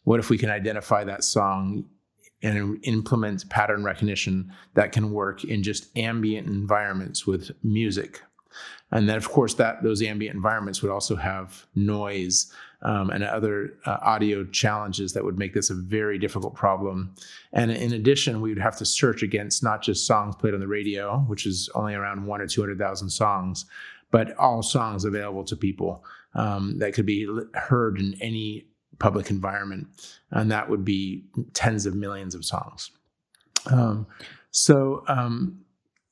What 0.03 0.19
if 0.19 0.29
we 0.29 0.37
can 0.37 0.51
identify 0.51 1.03
that 1.03 1.23
song 1.23 1.85
and 2.43 2.77
implement 2.83 3.49
pattern 3.49 3.83
recognition 3.83 4.53
that 4.75 4.91
can 4.91 5.11
work 5.11 5.43
in 5.43 5.63
just 5.63 5.97
ambient 5.97 6.45
environments 6.45 7.25
with 7.25 7.49
music? 7.63 8.21
And 8.91 9.09
then, 9.09 9.17
of 9.17 9.29
course, 9.29 9.55
that 9.55 9.81
those 9.81 10.03
ambient 10.03 10.35
environments 10.35 10.83
would 10.83 10.91
also 10.91 11.15
have 11.15 11.65
noise 11.73 12.53
um, 12.83 13.09
and 13.09 13.23
other 13.23 13.73
uh, 13.85 13.97
audio 14.01 14.43
challenges 14.45 15.13
that 15.13 15.23
would 15.23 15.37
make 15.37 15.53
this 15.53 15.69
a 15.69 15.75
very 15.75 16.17
difficult 16.17 16.55
problem. 16.55 17.13
And 17.53 17.71
in 17.71 17.93
addition, 17.93 18.41
we 18.41 18.49
would 18.49 18.61
have 18.61 18.77
to 18.77 18.85
search 18.85 19.23
against 19.23 19.63
not 19.63 19.81
just 19.81 20.07
songs 20.07 20.35
played 20.35 20.53
on 20.53 20.59
the 20.59 20.67
radio, 20.67 21.19
which 21.27 21.45
is 21.45 21.69
only 21.75 21.93
around 21.93 22.25
one 22.25 22.41
or 22.41 22.47
two 22.47 22.61
hundred 22.61 22.79
thousand 22.79 23.09
songs, 23.09 23.65
but 24.11 24.35
all 24.37 24.63
songs 24.63 25.05
available 25.05 25.43
to 25.45 25.55
people 25.55 26.03
um, 26.33 26.79
that 26.79 26.93
could 26.93 27.05
be 27.05 27.27
heard 27.53 27.99
in 27.99 28.15
any 28.21 28.65
public 28.99 29.29
environment, 29.29 29.87
and 30.31 30.51
that 30.51 30.69
would 30.69 30.85
be 30.85 31.23
tens 31.53 31.85
of 31.85 31.95
millions 31.95 32.35
of 32.35 32.43
songs. 32.45 32.91
Um, 33.71 34.07
so, 34.51 35.03
um, 35.07 35.61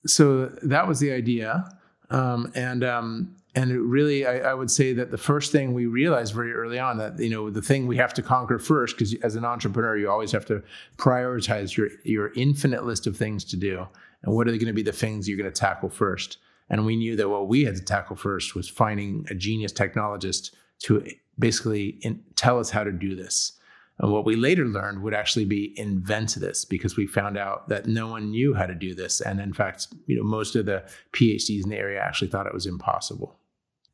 so 0.05 0.45
that 0.63 0.87
was 0.87 0.99
the 0.99 1.11
idea. 1.11 1.69
Um, 2.09 2.51
and 2.55 2.83
um, 2.83 3.35
and 3.55 3.71
really, 3.71 4.27
I, 4.27 4.51
I, 4.51 4.53
would 4.53 4.69
say 4.69 4.93
that 4.93 5.09
the 5.09 5.17
first 5.17 5.51
thing 5.51 5.73
we 5.73 5.87
realized 5.87 6.35
very 6.35 6.53
early 6.53 6.77
on 6.77 6.97
that 6.99 7.19
you 7.19 7.29
know 7.29 7.49
the 7.49 7.61
thing 7.61 7.87
we 7.87 7.97
have 7.97 8.13
to 8.13 8.21
conquer 8.21 8.59
first, 8.59 8.95
because 8.95 9.15
as 9.23 9.35
an 9.35 9.43
entrepreneur, 9.43 9.97
you 9.97 10.09
always 10.09 10.31
have 10.31 10.45
to 10.47 10.61
prioritize 10.97 11.75
your 11.75 11.89
your 12.03 12.31
infinite 12.35 12.85
list 12.85 13.07
of 13.07 13.17
things 13.17 13.43
to 13.45 13.57
do, 13.57 13.87
and 14.23 14.35
what 14.35 14.47
are 14.47 14.51
they 14.51 14.57
going 14.57 14.67
to 14.67 14.73
be 14.73 14.83
the 14.83 14.91
things 14.91 15.27
you're 15.27 15.37
going 15.37 15.51
to 15.51 15.59
tackle 15.59 15.89
first. 15.89 16.37
And 16.69 16.85
we 16.85 16.95
knew 16.95 17.15
that 17.15 17.29
what 17.29 17.47
we 17.47 17.63
had 17.63 17.75
to 17.77 17.83
tackle 17.83 18.15
first 18.15 18.53
was 18.53 18.69
finding 18.69 19.25
a 19.31 19.33
genius 19.33 19.73
technologist 19.73 20.51
to 20.83 21.03
basically 21.39 21.97
in, 22.01 22.23
tell 22.35 22.59
us 22.59 22.69
how 22.69 22.83
to 22.83 22.91
do 22.91 23.15
this. 23.15 23.53
And 23.99 24.13
what 24.13 24.23
we 24.23 24.35
later 24.35 24.65
learned 24.65 25.01
would 25.01 25.13
actually 25.13 25.45
be 25.45 25.77
invent 25.77 26.35
this 26.35 26.63
because 26.63 26.95
we 26.95 27.05
found 27.05 27.37
out 27.37 27.67
that 27.69 27.85
no 27.85 28.07
one 28.07 28.31
knew 28.31 28.53
how 28.53 28.65
to 28.65 28.75
do 28.75 28.95
this. 28.95 29.19
And 29.19 29.41
in 29.41 29.51
fact, 29.51 29.87
you 30.05 30.15
know, 30.15 30.23
most 30.23 30.55
of 30.55 30.65
the 30.65 30.83
PhDs 31.11 31.63
in 31.63 31.69
the 31.69 31.77
area 31.77 31.99
actually 31.99 32.29
thought 32.29 32.47
it 32.47 32.53
was 32.53 32.65
impossible. 32.65 33.38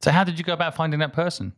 So 0.01 0.11
how 0.11 0.23
did 0.23 0.37
you 0.37 0.45
go 0.45 0.53
about 0.53 0.75
finding 0.75 0.99
that 0.99 1.13
person? 1.13 1.53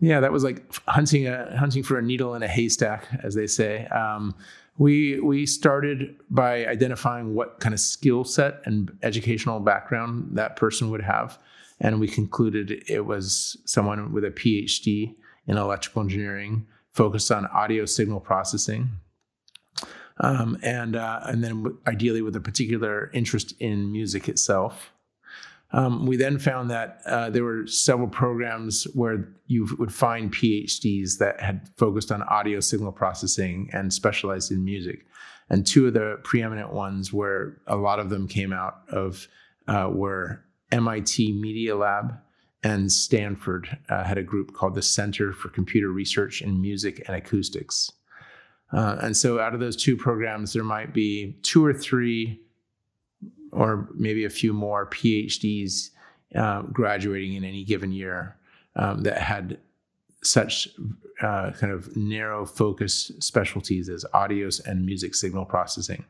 Yeah, 0.00 0.20
that 0.20 0.32
was 0.32 0.44
like 0.44 0.62
hunting 0.86 1.26
a 1.26 1.56
hunting 1.58 1.82
for 1.82 1.98
a 1.98 2.02
needle 2.02 2.34
in 2.34 2.42
a 2.42 2.48
haystack, 2.48 3.06
as 3.22 3.34
they 3.34 3.46
say. 3.46 3.86
Um, 3.86 4.34
we 4.76 5.18
we 5.18 5.44
started 5.44 6.16
by 6.30 6.66
identifying 6.66 7.34
what 7.34 7.58
kind 7.58 7.74
of 7.74 7.80
skill 7.80 8.24
set 8.24 8.60
and 8.64 8.96
educational 9.02 9.58
background 9.58 10.36
that 10.36 10.54
person 10.54 10.90
would 10.90 11.02
have, 11.02 11.38
and 11.80 11.98
we 11.98 12.06
concluded 12.06 12.84
it 12.86 13.06
was 13.06 13.56
someone 13.64 14.12
with 14.12 14.24
a 14.24 14.30
PhD 14.30 15.14
in 15.48 15.56
electrical 15.56 16.02
engineering, 16.02 16.66
focused 16.92 17.32
on 17.32 17.46
audio 17.46 17.84
signal 17.84 18.20
processing. 18.20 18.90
Um, 20.20 20.58
and 20.62 20.94
uh, 20.94 21.20
and 21.24 21.42
then 21.42 21.76
ideally 21.86 22.22
with 22.22 22.36
a 22.36 22.40
particular 22.40 23.10
interest 23.12 23.54
in 23.60 23.90
music 23.90 24.28
itself. 24.28 24.92
Um, 25.72 26.06
we 26.06 26.16
then 26.16 26.38
found 26.38 26.70
that 26.70 27.02
uh, 27.04 27.28
there 27.30 27.44
were 27.44 27.66
several 27.66 28.08
programs 28.08 28.84
where 28.94 29.28
you 29.46 29.68
would 29.78 29.92
find 29.92 30.32
PhDs 30.32 31.18
that 31.18 31.40
had 31.40 31.68
focused 31.76 32.10
on 32.10 32.22
audio 32.22 32.60
signal 32.60 32.92
processing 32.92 33.68
and 33.72 33.92
specialized 33.92 34.50
in 34.50 34.64
music. 34.64 35.06
And 35.50 35.66
two 35.66 35.86
of 35.86 35.94
the 35.94 36.18
preeminent 36.24 36.72
ones 36.72 37.12
where 37.12 37.58
a 37.66 37.76
lot 37.76 37.98
of 37.98 38.08
them 38.08 38.28
came 38.28 38.52
out 38.52 38.80
of 38.88 39.28
uh, 39.66 39.90
were 39.92 40.42
MIT 40.72 41.32
Media 41.32 41.76
Lab 41.76 42.18
and 42.62 42.90
Stanford 42.90 43.78
uh, 43.88 44.04
had 44.04 44.18
a 44.18 44.22
group 44.22 44.54
called 44.54 44.74
the 44.74 44.82
Center 44.82 45.32
for 45.32 45.48
Computer 45.48 45.90
Research 45.90 46.42
in 46.42 46.60
Music 46.60 47.02
and 47.06 47.16
Acoustics. 47.16 47.92
Uh, 48.72 48.96
and 49.00 49.16
so 49.16 49.40
out 49.40 49.54
of 49.54 49.60
those 49.60 49.76
two 49.76 49.96
programs, 49.96 50.52
there 50.52 50.64
might 50.64 50.92
be 50.92 51.38
two 51.42 51.64
or 51.64 51.72
three 51.72 52.40
or 53.52 53.88
maybe 53.94 54.24
a 54.24 54.30
few 54.30 54.52
more 54.52 54.86
PhDs 54.86 55.90
uh, 56.34 56.62
graduating 56.62 57.34
in 57.34 57.44
any 57.44 57.64
given 57.64 57.92
year 57.92 58.36
um, 58.76 59.02
that 59.02 59.18
had 59.18 59.58
such 60.22 60.68
uh, 61.22 61.50
kind 61.52 61.72
of 61.72 61.96
narrow 61.96 62.44
focus 62.44 63.10
specialties 63.20 63.88
as 63.88 64.04
audio 64.12 64.48
and 64.66 64.84
music 64.84 65.14
signal 65.14 65.44
processing. 65.44 66.04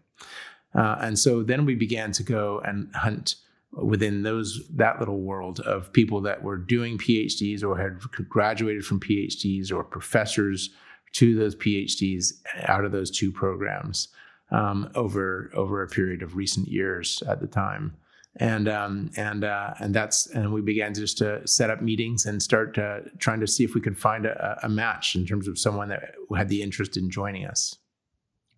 Uh, 0.75 0.97
and 1.00 1.18
so 1.18 1.42
then 1.42 1.64
we 1.64 1.75
began 1.75 2.12
to 2.12 2.23
go 2.23 2.61
and 2.64 2.95
hunt 2.95 3.37
within 3.73 4.23
those 4.23 4.66
that 4.71 4.99
little 4.99 5.21
world 5.21 5.61
of 5.61 5.92
people 5.92 6.21
that 6.23 6.42
were 6.42 6.57
doing 6.57 6.99
PhDs 6.99 7.62
or 7.62 7.76
had 7.76 8.00
graduated 8.28 8.85
from 8.85 8.99
PhDs 8.99 9.71
or 9.71 9.85
professors 9.85 10.71
to 11.12 11.35
those 11.35 11.54
PhDs 11.54 12.35
out 12.66 12.85
of 12.85 12.92
those 12.92 13.11
two 13.11 13.30
programs 13.30 14.09
um, 14.50 14.90
over 14.95 15.50
over 15.55 15.83
a 15.83 15.88
period 15.88 16.23
of 16.23 16.37
recent 16.37 16.69
years 16.69 17.23
at 17.28 17.40
the 17.40 17.47
time. 17.47 17.95
And 18.37 18.69
um, 18.69 19.11
and 19.17 19.43
uh, 19.43 19.75
and 19.81 19.95
that's 19.95 20.26
and 20.28 20.52
we 20.52 20.61
began 20.61 20.95
just 20.95 21.19
to 21.19 21.47
set 21.47 21.71
up 21.71 21.83
meetings 21.83 22.25
and 22.26 22.43
start 22.43 22.78
uh, 22.78 23.00
trying 23.19 23.40
to 23.40 23.47
see 23.47 23.64
if 23.64 23.75
we 23.75 23.81
could 23.81 23.99
find 23.99 24.26
a, 24.26 24.59
a, 24.62 24.69
match 24.69 25.17
in 25.17 25.26
terms 25.26 25.49
of 25.49 25.59
someone 25.59 25.88
that 25.88 26.14
had 26.37 26.49
the 26.49 26.62
interest 26.62 26.97
in 26.97 27.11
joining 27.11 27.47
us. 27.47 27.76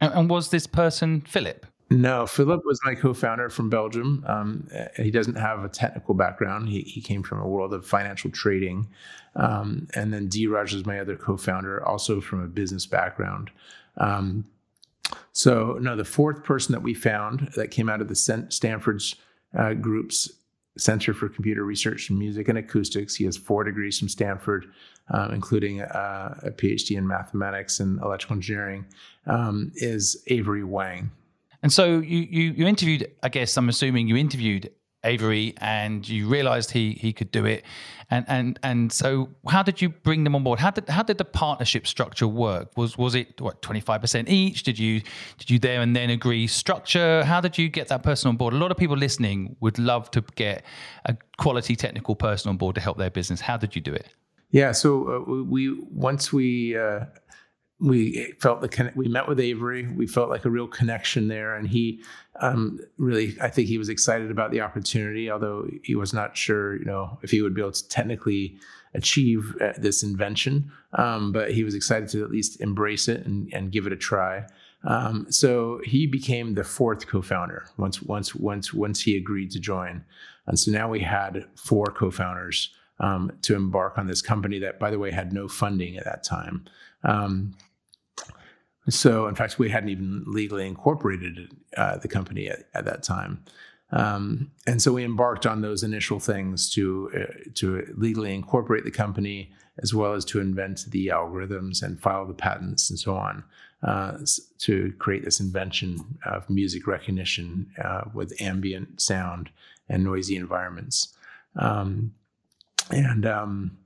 And, 0.01 0.13
and 0.13 0.31
was 0.31 0.51
this 0.51 0.67
person 0.67 1.23
Philip? 1.23 1.65
No, 1.93 2.25
Philip 2.25 2.63
was 2.65 2.79
my 2.85 2.95
co-founder 2.95 3.51
from 3.51 3.69
Belgium. 3.69 4.25
Um, 4.29 4.69
he 4.97 5.11
doesn't 5.11 5.35
have 5.35 5.65
a 5.65 5.69
technical 5.69 6.15
background. 6.15 6.69
He, 6.69 6.83
he 6.83 7.01
came 7.01 7.25
from 7.25 7.41
a 7.41 7.49
world 7.49 7.75
of 7.75 7.85
financial 7.85 8.31
trading. 8.31 8.87
Um, 9.35 9.89
and 9.97 10.13
then 10.13 10.29
Dhiraj 10.29 10.73
is 10.73 10.87
my 10.87 11.01
other 11.01 11.17
co-founder, 11.17 11.85
also 11.85 12.21
from 12.21 12.45
a 12.45 12.47
business 12.47 12.87
background. 12.87 13.51
Um, 13.97 14.45
so, 15.33 15.79
no, 15.81 15.97
the 15.97 16.05
fourth 16.05 16.45
person 16.45 16.73
that 16.73 16.83
we 16.83 16.95
found 16.95 17.51
that 17.57 17.71
came 17.71 17.89
out 17.89 18.01
of 18.01 18.09
the 18.09 18.47
Stanford's 18.49 19.17
uh, 19.59 19.75
group's 19.75 20.31
Center 20.79 21.13
for 21.13 21.29
Computer 21.29 21.65
Research 21.65 22.11
in 22.11 22.19
Music 22.19 22.49
and 22.49 22.59
Acoustics. 22.59 23.15
He 23.15 23.25
has 23.25 23.37
four 23.37 23.65
degrees 23.65 23.99
from 23.99 24.09
Stanford, 24.09 24.73
um, 25.11 25.33
including 25.33 25.83
uh, 25.83 26.39
a 26.43 26.51
PhD 26.51 26.97
in 26.97 27.07
mathematics 27.07 27.81
and 27.81 28.01
electrical 28.01 28.37
engineering. 28.37 28.87
Um, 29.27 29.73
is 29.75 30.23
Avery 30.29 30.65
Wang. 30.65 31.11
And 31.63 31.73
so 31.73 31.99
you, 31.99 32.27
you 32.31 32.51
you 32.53 32.67
interviewed. 32.67 33.11
I 33.23 33.29
guess 33.29 33.57
I'm 33.57 33.69
assuming 33.69 34.09
you 34.09 34.17
interviewed 34.17 34.71
Avery 35.05 35.55
and 35.59 36.07
you 36.07 36.29
realized 36.29 36.71
he 36.71 36.93
he 36.93 37.13
could 37.13 37.31
do 37.31 37.47
it. 37.47 37.65
And 38.11 38.25
and 38.29 38.59
and 38.63 38.93
so 38.93 39.31
how 39.49 39.63
did 39.63 39.81
you 39.81 39.89
bring 39.89 40.25
them 40.25 40.35
on 40.35 40.45
board? 40.45 40.59
How 40.59 40.71
did 40.71 40.89
how 40.89 41.03
did 41.03 41.19
the 41.19 41.25
partnership 41.25 41.87
structure 41.87 42.29
work? 42.29 42.77
Was 42.77 42.99
was 42.99 43.15
it 43.15 43.41
what 43.41 43.63
25% 43.63 44.29
each? 44.29 44.63
Did 44.63 44.79
you 44.79 45.01
did 45.39 45.51
you 45.51 45.59
there 45.59 45.81
and 45.81 45.97
then 45.97 46.11
agree 46.11 46.47
structure? 46.47 47.25
How 47.25 47.41
did 47.41 47.57
you 47.57 47.69
get 47.69 47.89
that 47.89 48.03
person 48.03 48.29
on 48.29 48.37
board? 48.37 48.53
A 48.53 48.59
lot 48.59 48.71
of 48.71 48.77
people 48.77 48.97
listening 48.97 49.57
would 49.61 49.79
love 49.79 50.11
to 50.13 50.25
get 50.35 50.65
a 51.07 51.17
quality 51.39 51.77
technical 51.77 52.15
person 52.15 52.51
on 52.51 52.57
board 52.57 52.75
to 52.75 52.81
help 52.81 52.99
their 52.99 53.11
business. 53.11 53.41
How 53.41 53.57
did 53.57 53.75
you 53.75 53.81
do 53.81 53.95
it? 53.95 54.09
Yeah 54.51 54.73
so 54.73 54.91
uh, 55.09 55.43
we 55.45 55.81
once 55.91 56.33
we 56.33 56.77
uh, 56.77 57.05
we 57.81 58.33
felt 58.39 58.61
the 58.61 58.93
we 58.95 59.09
met 59.09 59.27
with 59.27 59.41
Avery. 59.41 59.87
We 59.89 60.07
felt 60.07 60.29
like 60.29 60.45
a 60.45 60.51
real 60.51 60.69
connection 60.69 61.29
there, 61.29 61.55
and 61.55 61.67
he 61.67 62.03
um, 62.41 62.81
really, 62.99 63.37
I 63.41 63.49
think 63.49 63.69
he 63.69 63.79
was 63.79 63.89
excited 63.89 64.31
about 64.31 64.51
the 64.51 64.61
opportunity, 64.61 65.31
although 65.31 65.67
he 65.83 65.95
was 65.95 66.13
not 66.13 66.37
sure, 66.37 66.77
you 66.77 66.85
know, 66.85 67.19
if 67.23 67.31
he 67.31 67.43
would 67.43 67.55
be 67.55 67.61
able 67.61 67.73
to 67.73 67.89
technically 67.89 68.59
achieve 68.95 69.57
uh, 69.61 69.73
this 69.79 70.03
invention. 70.03 70.71
Um, 70.95 71.33
but 71.33 71.53
he 71.53 71.65
was 71.65 71.75
excited 71.75 72.09
to 72.11 72.25
at 72.25 72.31
least 72.31 72.61
embrace 72.61 73.09
it 73.09 73.25
and, 73.25 73.53
and 73.53 73.73
give 73.73 73.87
it 73.87 73.93
a 73.93 73.97
try. 73.97 74.47
Um, 74.85 75.27
so 75.31 75.81
he 75.85 76.07
became 76.07 76.55
the 76.55 76.65
fourth 76.65 77.07
co-founder 77.07 77.67
once 77.77 78.03
once 78.03 78.35
once 78.35 78.75
once 78.75 79.03
he 79.03 79.17
agreed 79.17 79.51
to 79.53 79.61
join, 79.61 80.05
and 80.47 80.59
so 80.59 80.71
now 80.71 80.89
we 80.89 81.01
had 81.01 81.47
four 81.57 81.87
co-founders 81.87 82.71
um, 82.99 83.33
to 83.43 83.55
embark 83.55 83.99
on 83.99 84.07
this 84.07 84.23
company 84.23 84.59
that, 84.59 84.79
by 84.79 84.91
the 84.91 84.99
way, 84.99 85.11
had 85.11 85.33
no 85.33 85.49
funding 85.49 85.97
at 85.97 86.05
that 86.05 86.23
time. 86.25 86.65
Um, 87.05 87.55
so, 88.89 89.27
in 89.27 89.35
fact, 89.35 89.59
we 89.59 89.69
hadn't 89.69 89.91
even 89.91 90.25
legally 90.27 90.67
incorporated 90.67 91.55
uh, 91.77 91.99
the 91.99 92.09
company 92.09 92.49
at, 92.49 92.69
at 92.75 92.85
that 92.87 93.03
time. 93.03 93.45
Um, 93.93 94.51
and 94.67 94.81
so 94.81 94.93
we 94.93 95.05
embarked 95.05 95.47
on 95.47 95.63
those 95.63 95.83
initial 95.83 96.21
things 96.21 96.71
to 96.75 97.11
uh, 97.15 97.51
to 97.55 97.93
legally 97.97 98.33
incorporate 98.35 98.85
the 98.85 98.91
company, 98.91 99.53
as 99.79 99.93
well 99.93 100.15
as 100.15 100.25
to 100.27 100.41
invent 100.41 100.87
the 100.91 101.09
algorithms 101.09 101.83
and 101.83 102.01
file 102.01 102.25
the 102.27 102.35
patents 102.35 102.89
and 102.89 102.99
so 102.99 103.17
on, 103.17 103.43
uh, 103.83 104.19
to 104.59 104.93
create 104.99 105.25
this 105.25 105.41
invention 105.41 106.19
of 106.25 106.49
music 106.49 106.87
recognition 106.87 107.71
uh, 107.83 108.03
with 108.15 108.41
ambient 108.41 109.01
sound 109.01 109.51
and 109.89 110.05
noisy 110.05 110.37
environments. 110.37 111.15
Um, 111.57 112.15
and 112.91 113.27
um, 113.27 113.79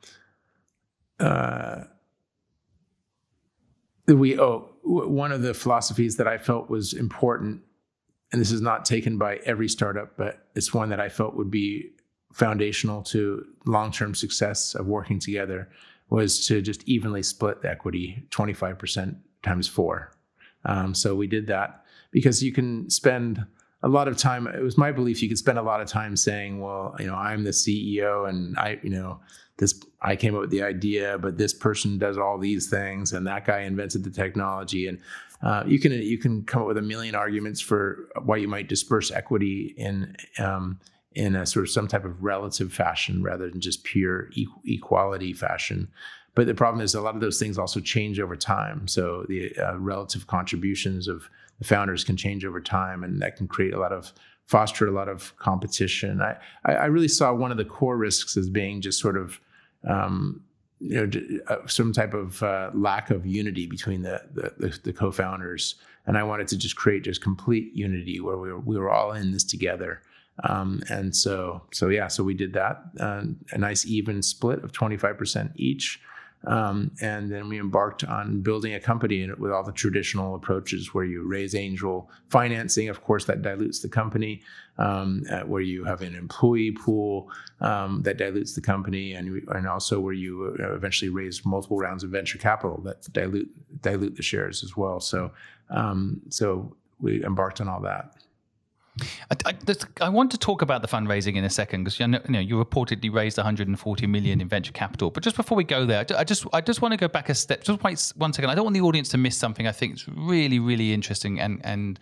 uh, 1.18 1.84
we 4.06 4.38
oh 4.38 4.73
one 4.84 5.32
of 5.32 5.42
the 5.42 5.54
philosophies 5.54 6.16
that 6.16 6.28
I 6.28 6.38
felt 6.38 6.68
was 6.68 6.92
important, 6.92 7.62
and 8.32 8.40
this 8.40 8.52
is 8.52 8.60
not 8.60 8.84
taken 8.84 9.18
by 9.18 9.36
every 9.44 9.68
startup, 9.68 10.16
but 10.16 10.46
it's 10.54 10.74
one 10.74 10.90
that 10.90 11.00
I 11.00 11.08
felt 11.08 11.34
would 11.34 11.50
be 11.50 11.90
foundational 12.32 13.02
to 13.02 13.44
long-term 13.66 14.14
success 14.14 14.74
of 14.74 14.86
working 14.86 15.18
together, 15.18 15.68
was 16.10 16.46
to 16.46 16.60
just 16.60 16.86
evenly 16.88 17.22
split 17.22 17.62
the 17.62 17.70
equity, 17.70 18.26
25% 18.30 19.16
times 19.42 19.68
four. 19.68 20.12
Um, 20.64 20.94
so 20.94 21.14
we 21.14 21.26
did 21.26 21.46
that 21.46 21.84
because 22.10 22.42
you 22.42 22.52
can 22.52 22.90
spend 22.90 23.44
a 23.82 23.88
lot 23.88 24.08
of 24.08 24.16
time. 24.16 24.46
It 24.46 24.62
was 24.62 24.78
my 24.78 24.92
belief 24.92 25.22
you 25.22 25.28
could 25.28 25.38
spend 25.38 25.58
a 25.58 25.62
lot 25.62 25.80
of 25.80 25.88
time 25.88 26.16
saying, 26.16 26.60
"Well, 26.60 26.96
you 26.98 27.06
know, 27.06 27.14
I'm 27.14 27.44
the 27.44 27.50
CEO, 27.50 28.28
and 28.28 28.58
I, 28.58 28.78
you 28.82 28.90
know." 28.90 29.20
this 29.58 29.80
I 30.04 30.16
came 30.16 30.34
up 30.34 30.42
with 30.42 30.50
the 30.50 30.62
idea, 30.62 31.18
but 31.18 31.38
this 31.38 31.54
person 31.54 31.98
does 31.98 32.18
all 32.18 32.38
these 32.38 32.68
things, 32.68 33.12
and 33.14 33.26
that 33.26 33.46
guy 33.46 33.60
invented 33.60 34.04
the 34.04 34.10
technology. 34.10 34.86
And 34.86 34.98
uh, 35.42 35.64
you 35.66 35.80
can 35.80 35.92
you 35.92 36.18
can 36.18 36.44
come 36.44 36.62
up 36.62 36.68
with 36.68 36.78
a 36.78 36.82
million 36.82 37.14
arguments 37.14 37.60
for 37.60 38.08
why 38.22 38.36
you 38.36 38.46
might 38.46 38.68
disperse 38.68 39.10
equity 39.10 39.74
in 39.78 40.14
um, 40.38 40.78
in 41.12 41.34
a 41.34 41.46
sort 41.46 41.64
of 41.64 41.70
some 41.70 41.88
type 41.88 42.04
of 42.04 42.22
relative 42.22 42.72
fashion 42.72 43.22
rather 43.22 43.48
than 43.48 43.60
just 43.60 43.82
pure 43.84 44.28
e- 44.34 44.46
equality 44.66 45.32
fashion. 45.32 45.88
But 46.34 46.48
the 46.48 46.54
problem 46.54 46.82
is 46.82 46.94
a 46.94 47.00
lot 47.00 47.14
of 47.14 47.20
those 47.20 47.38
things 47.38 47.58
also 47.58 47.80
change 47.80 48.18
over 48.20 48.36
time. 48.36 48.88
So 48.88 49.24
the 49.28 49.56
uh, 49.56 49.76
relative 49.78 50.26
contributions 50.26 51.08
of 51.08 51.30
the 51.60 51.64
founders 51.64 52.04
can 52.04 52.16
change 52.16 52.44
over 52.44 52.60
time, 52.60 53.04
and 53.04 53.22
that 53.22 53.36
can 53.36 53.48
create 53.48 53.72
a 53.72 53.78
lot 53.78 53.92
of 53.92 54.12
foster 54.46 54.86
a 54.86 54.92
lot 54.92 55.08
of 55.08 55.34
competition. 55.38 56.20
I, 56.20 56.36
I 56.66 56.86
really 56.86 57.08
saw 57.08 57.32
one 57.32 57.50
of 57.50 57.56
the 57.56 57.64
core 57.64 57.96
risks 57.96 58.36
as 58.36 58.50
being 58.50 58.82
just 58.82 59.00
sort 59.00 59.16
of 59.16 59.40
um, 59.88 60.42
you 60.80 61.06
know 61.06 61.10
uh, 61.48 61.66
some 61.66 61.92
type 61.92 62.14
of 62.14 62.42
uh, 62.42 62.70
lack 62.74 63.10
of 63.10 63.26
unity 63.26 63.66
between 63.66 64.02
the, 64.02 64.22
the, 64.32 64.52
the 64.58 64.78
the 64.84 64.92
co-founders, 64.92 65.76
and 66.06 66.18
I 66.18 66.22
wanted 66.22 66.48
to 66.48 66.58
just 66.58 66.76
create 66.76 67.04
just 67.04 67.22
complete 67.22 67.74
unity 67.74 68.20
where 68.20 68.36
we 68.36 68.52
were 68.52 68.60
we 68.60 68.76
were 68.76 68.90
all 68.90 69.12
in 69.12 69.32
this 69.32 69.44
together. 69.44 70.02
Um, 70.42 70.82
and 70.90 71.14
so 71.14 71.62
so 71.72 71.88
yeah, 71.88 72.08
so 72.08 72.24
we 72.24 72.34
did 72.34 72.52
that 72.54 72.82
uh, 73.00 73.22
a 73.52 73.58
nice 73.58 73.86
even 73.86 74.22
split 74.22 74.64
of 74.64 74.72
twenty 74.72 74.96
five 74.96 75.16
percent 75.16 75.52
each. 75.56 76.00
Um, 76.46 76.90
and 77.00 77.30
then 77.30 77.48
we 77.48 77.58
embarked 77.58 78.04
on 78.04 78.40
building 78.40 78.74
a 78.74 78.80
company 78.80 79.28
with 79.38 79.50
all 79.50 79.62
the 79.62 79.72
traditional 79.72 80.34
approaches 80.34 80.92
where 80.92 81.04
you 81.04 81.26
raise 81.26 81.54
angel 81.54 82.10
financing. 82.28 82.88
Of 82.88 83.02
course, 83.02 83.24
that 83.26 83.42
dilutes 83.42 83.80
the 83.80 83.88
company, 83.88 84.42
um, 84.78 85.24
uh, 85.30 85.40
where 85.40 85.62
you 85.62 85.84
have 85.84 86.02
an 86.02 86.14
employee 86.14 86.72
pool 86.72 87.30
um, 87.60 88.02
that 88.02 88.18
dilutes 88.18 88.54
the 88.54 88.60
company, 88.60 89.14
and, 89.14 89.42
and 89.48 89.66
also 89.66 90.00
where 90.00 90.12
you 90.12 90.56
uh, 90.60 90.74
eventually 90.74 91.08
raise 91.08 91.44
multiple 91.46 91.78
rounds 91.78 92.04
of 92.04 92.10
venture 92.10 92.38
capital 92.38 92.80
that 92.82 93.10
dilute 93.12 93.50
dilute 93.80 94.16
the 94.16 94.22
shares 94.22 94.62
as 94.62 94.76
well. 94.76 95.00
So, 95.00 95.30
um, 95.70 96.20
so 96.28 96.76
we 97.00 97.24
embarked 97.24 97.60
on 97.60 97.68
all 97.68 97.80
that. 97.82 98.16
I, 99.44 99.54
I, 100.00 100.08
want 100.08 100.30
to 100.30 100.38
talk 100.38 100.62
about 100.62 100.80
the 100.80 100.86
fundraising 100.86 101.34
in 101.34 101.42
a 101.42 101.50
second 101.50 101.82
because 101.82 101.98
you 101.98 102.06
know, 102.06 102.20
you 102.26 102.32
know, 102.32 102.38
you 102.38 102.64
reportedly 102.64 103.12
raised 103.12 103.36
140 103.36 104.06
million 104.06 104.40
in 104.40 104.48
venture 104.48 104.70
capital. 104.70 105.10
But 105.10 105.24
just 105.24 105.34
before 105.34 105.56
we 105.56 105.64
go 105.64 105.84
there, 105.84 106.06
I 106.16 106.22
just 106.22 106.46
I 106.52 106.60
just 106.60 106.80
want 106.80 106.92
to 106.92 106.96
go 106.96 107.08
back 107.08 107.28
a 107.28 107.34
step. 107.34 107.64
Just 107.64 107.82
wait 107.82 108.12
one 108.16 108.32
second. 108.32 108.50
I 108.50 108.54
don't 108.54 108.64
want 108.64 108.74
the 108.74 108.82
audience 108.82 109.08
to 109.08 109.18
miss 109.18 109.36
something. 109.36 109.66
I 109.66 109.72
think 109.72 109.94
it's 109.94 110.08
really 110.08 110.60
really 110.60 110.92
interesting 110.92 111.40
and 111.40 111.60
and 111.64 111.98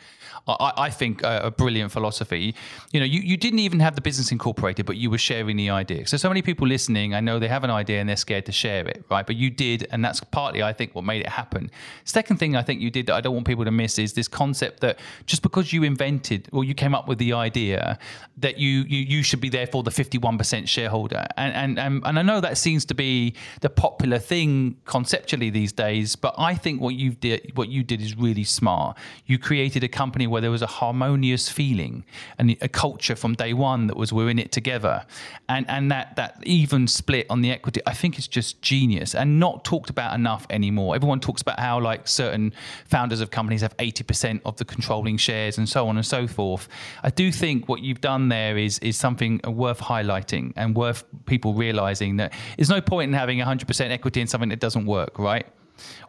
I, 0.46 0.72
I 0.76 0.90
think 0.90 1.22
a, 1.22 1.40
a, 1.44 1.50
brilliant 1.50 1.92
philosophy. 1.92 2.54
You 2.92 3.00
know, 3.00 3.06
you, 3.06 3.20
you 3.20 3.36
didn't 3.36 3.60
even 3.60 3.80
have 3.80 3.94
the 3.94 4.00
business 4.00 4.32
incorporated, 4.32 4.86
but 4.86 4.96
you 4.96 5.08
were 5.08 5.18
sharing 5.18 5.56
the 5.56 5.70
idea. 5.70 6.06
So 6.06 6.16
so 6.16 6.28
many 6.28 6.42
people 6.42 6.66
listening, 6.66 7.14
I 7.14 7.20
know 7.20 7.38
they 7.38 7.48
have 7.48 7.64
an 7.64 7.70
idea 7.70 8.00
and 8.00 8.08
they're 8.08 8.16
scared 8.16 8.46
to 8.46 8.52
share 8.52 8.86
it, 8.86 9.04
right? 9.10 9.26
But 9.26 9.36
you 9.36 9.50
did, 9.50 9.86
and 9.92 10.04
that's 10.04 10.20
partly 10.20 10.62
I 10.62 10.72
think 10.72 10.94
what 10.94 11.04
made 11.04 11.22
it 11.22 11.28
happen. 11.28 11.70
Second 12.04 12.38
thing 12.38 12.56
I 12.56 12.62
think 12.62 12.80
you 12.80 12.90
did 12.90 13.06
that 13.06 13.14
I 13.14 13.20
don't 13.20 13.34
want 13.34 13.46
people 13.46 13.64
to 13.64 13.70
miss 13.70 13.98
is 13.98 14.12
this 14.12 14.28
concept 14.28 14.80
that 14.80 14.98
just 15.26 15.42
because 15.42 15.72
you 15.72 15.84
invented 15.84 16.48
or 16.52 16.64
you 16.64 16.74
came 16.82 16.96
up 16.96 17.06
with 17.06 17.18
the 17.18 17.32
idea 17.32 17.96
that 18.38 18.58
you 18.58 18.82
you, 18.88 19.00
you 19.14 19.22
should 19.22 19.40
be 19.40 19.48
therefore 19.48 19.84
the 19.84 19.90
51% 19.90 20.66
shareholder. 20.66 21.24
And, 21.36 21.54
and, 21.54 21.78
and, 21.78 22.02
and 22.04 22.18
I 22.18 22.22
know 22.22 22.40
that 22.40 22.58
seems 22.58 22.84
to 22.86 22.94
be 22.94 23.34
the 23.60 23.70
popular 23.70 24.18
thing 24.18 24.76
conceptually 24.84 25.48
these 25.50 25.72
days, 25.72 26.16
but 26.16 26.34
I 26.38 26.54
think 26.56 26.80
what 26.80 26.94
you 26.94 27.10
did, 27.12 27.52
what 27.54 27.68
you 27.68 27.84
did 27.84 28.00
is 28.00 28.16
really 28.16 28.42
smart. 28.42 28.98
You 29.26 29.38
created 29.38 29.84
a 29.84 29.88
company 29.88 30.26
where 30.26 30.40
there 30.40 30.50
was 30.50 30.62
a 30.62 30.66
harmonious 30.66 31.48
feeling 31.48 32.04
and 32.36 32.56
a 32.60 32.68
culture 32.68 33.14
from 33.14 33.34
day 33.34 33.52
one 33.52 33.86
that 33.86 33.96
was 33.96 34.12
we're 34.12 34.30
in 34.30 34.40
it 34.40 34.50
together. 34.50 35.04
And, 35.48 35.64
and 35.68 35.90
that, 35.92 36.16
that 36.16 36.38
even 36.42 36.88
split 36.88 37.26
on 37.30 37.42
the 37.42 37.52
equity, 37.52 37.80
I 37.86 37.94
think 37.94 38.18
is 38.18 38.26
just 38.26 38.60
genius 38.60 39.14
and 39.14 39.38
not 39.38 39.64
talked 39.64 39.90
about 39.90 40.14
enough 40.14 40.46
anymore. 40.50 40.96
Everyone 40.96 41.20
talks 41.20 41.42
about 41.42 41.60
how 41.60 41.78
like 41.78 42.08
certain 42.08 42.52
founders 42.86 43.20
of 43.20 43.30
companies 43.30 43.60
have 43.60 43.76
80% 43.76 44.40
of 44.44 44.56
the 44.56 44.64
controlling 44.64 45.16
shares 45.16 45.58
and 45.58 45.68
so 45.68 45.86
on 45.86 45.96
and 45.96 46.04
so 46.04 46.26
forth. 46.26 46.68
I 47.02 47.10
do 47.10 47.32
think 47.32 47.68
what 47.68 47.82
you've 47.82 48.00
done 48.00 48.28
there 48.28 48.56
is 48.58 48.78
is 48.80 48.96
something 48.96 49.40
worth 49.46 49.80
highlighting 49.80 50.52
and 50.56 50.76
worth 50.76 51.04
people 51.26 51.54
realizing 51.54 52.16
that 52.16 52.32
there's 52.56 52.70
no 52.70 52.80
point 52.80 53.08
in 53.08 53.14
having 53.14 53.38
100% 53.38 53.90
equity 53.90 54.20
in 54.20 54.26
something 54.26 54.50
that 54.50 54.60
doesn't 54.60 54.86
work, 54.86 55.18
right? 55.18 55.46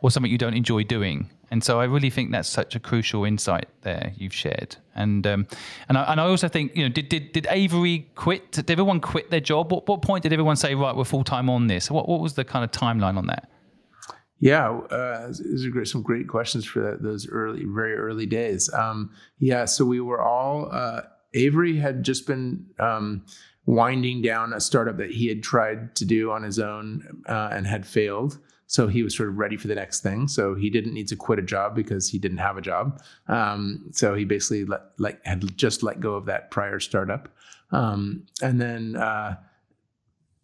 Or 0.01 0.11
something 0.11 0.31
you 0.31 0.37
don't 0.37 0.53
enjoy 0.53 0.83
doing. 0.83 1.29
And 1.53 1.63
so 1.63 1.79
I 1.79 1.85
really 1.85 2.09
think 2.09 2.31
that's 2.31 2.49
such 2.49 2.75
a 2.75 2.79
crucial 2.79 3.25
insight 3.25 3.67
there 3.81 4.11
you've 4.15 4.33
shared. 4.33 4.75
And 4.95 5.25
um, 5.27 5.47
and 5.87 5.97
I, 5.97 6.03
and 6.11 6.19
I 6.19 6.25
also 6.25 6.47
think 6.47 6.75
you 6.75 6.83
know 6.83 6.89
did, 6.89 7.09
did 7.09 7.31
did 7.31 7.47
Avery 7.49 8.09
quit? 8.15 8.51
Did 8.51 8.71
everyone 8.71 8.99
quit 8.99 9.29
their 9.29 9.39
job? 9.39 9.71
What 9.71 9.87
what 9.87 10.01
point 10.01 10.23
did 10.23 10.33
everyone 10.33 10.55
say 10.55 10.73
right 10.73 10.95
we're 10.95 11.03
full 11.03 11.23
time 11.23 11.49
on 11.51 11.67
this? 11.67 11.91
What 11.91 12.09
what 12.09 12.21
was 12.21 12.33
the 12.33 12.43
kind 12.43 12.65
of 12.65 12.71
timeline 12.71 13.17
on 13.17 13.27
that? 13.27 13.49
Yeah, 14.43 14.71
uh, 14.71 15.27
these 15.27 15.65
are 15.65 15.85
some 15.85 16.01
great 16.01 16.27
questions 16.27 16.65
for 16.65 16.81
that, 16.81 17.01
those 17.01 17.29
early, 17.29 17.63
very 17.63 17.95
early 17.95 18.25
days. 18.25 18.69
Um, 18.73 19.11
yeah, 19.39 19.63
so 19.63 19.85
we 19.85 20.01
were 20.01 20.21
all 20.21 20.67
uh, 20.69 21.03
Avery 21.33 21.77
had 21.77 22.03
just 22.03 22.27
been 22.27 22.65
um, 22.77 23.25
winding 23.65 24.21
down 24.21 24.51
a 24.51 24.59
startup 24.59 24.97
that 24.97 25.11
he 25.11 25.27
had 25.27 25.43
tried 25.43 25.95
to 25.95 26.03
do 26.03 26.29
on 26.29 26.43
his 26.43 26.59
own 26.59 27.23
uh, 27.29 27.51
and 27.53 27.65
had 27.65 27.85
failed. 27.85 28.37
So 28.67 28.87
he 28.87 29.01
was 29.01 29.15
sort 29.15 29.29
of 29.29 29.37
ready 29.37 29.55
for 29.55 29.69
the 29.69 29.75
next 29.75 30.03
thing. 30.03 30.27
So 30.27 30.55
he 30.55 30.69
didn't 30.69 30.93
need 30.93 31.07
to 31.07 31.15
quit 31.15 31.39
a 31.39 31.43
job 31.43 31.73
because 31.73 32.09
he 32.09 32.19
didn't 32.19 32.39
have 32.39 32.57
a 32.57 32.61
job. 32.61 33.01
Um, 33.29 33.91
so 33.93 34.13
he 34.13 34.25
basically 34.25 34.65
let, 34.65 34.81
like 34.97 35.25
had 35.25 35.55
just 35.55 35.83
let 35.83 36.01
go 36.01 36.15
of 36.15 36.25
that 36.25 36.51
prior 36.51 36.81
startup. 36.81 37.29
Um, 37.71 38.25
and 38.41 38.59
then 38.59 38.97
uh, 38.97 39.37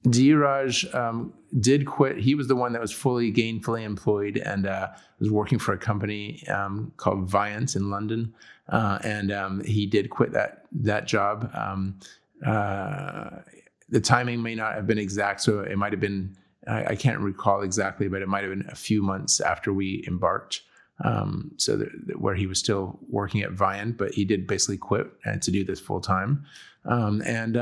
Dhiraj 0.05 0.93
um, 0.95 1.33
did 1.59 1.85
quit. 1.85 2.17
He 2.17 2.35
was 2.35 2.47
the 2.47 2.55
one 2.55 2.73
that 2.73 2.81
was 2.81 2.91
fully 2.91 3.31
gainfully 3.31 3.83
employed 3.83 4.37
and 4.37 4.65
uh, 4.65 4.89
was 5.19 5.29
working 5.29 5.59
for 5.59 5.73
a 5.73 5.77
company 5.77 6.45
um, 6.47 6.93
called 6.97 7.29
Viant 7.29 7.75
in 7.75 7.89
London. 7.89 8.33
Uh, 8.69 8.99
and 9.03 9.31
um, 9.31 9.63
he 9.63 9.85
did 9.85 10.09
quit 10.09 10.31
that 10.33 10.65
that 10.71 11.07
job. 11.07 11.51
Um, 11.53 11.99
uh, 12.45 13.41
the 13.89 13.99
timing 13.99 14.41
may 14.41 14.55
not 14.55 14.75
have 14.75 14.87
been 14.87 14.99
exact, 14.99 15.41
so 15.41 15.61
it 15.61 15.77
might 15.77 15.91
have 15.91 15.99
been. 15.99 16.37
I, 16.67 16.85
I, 16.91 16.95
can't 16.95 17.19
recall 17.19 17.61
exactly, 17.63 18.07
but 18.07 18.21
it 18.21 18.27
might 18.27 18.43
have 18.43 18.51
been 18.51 18.69
a 18.69 18.75
few 18.75 19.01
months 19.01 19.39
after 19.39 19.73
we 19.73 20.03
embarked. 20.07 20.61
Um, 21.03 21.51
so 21.57 21.77
that, 21.77 22.19
where 22.19 22.35
he 22.35 22.45
was 22.45 22.59
still 22.59 22.99
working 23.09 23.41
at 23.41 23.51
Viant, 23.51 23.97
but 23.97 24.11
he 24.11 24.25
did 24.25 24.47
basically 24.47 24.77
quit 24.77 25.07
to 25.41 25.51
do 25.51 25.63
this 25.63 25.79
full 25.79 26.01
time. 26.01 26.45
Um, 26.85 27.21
and 27.25 27.55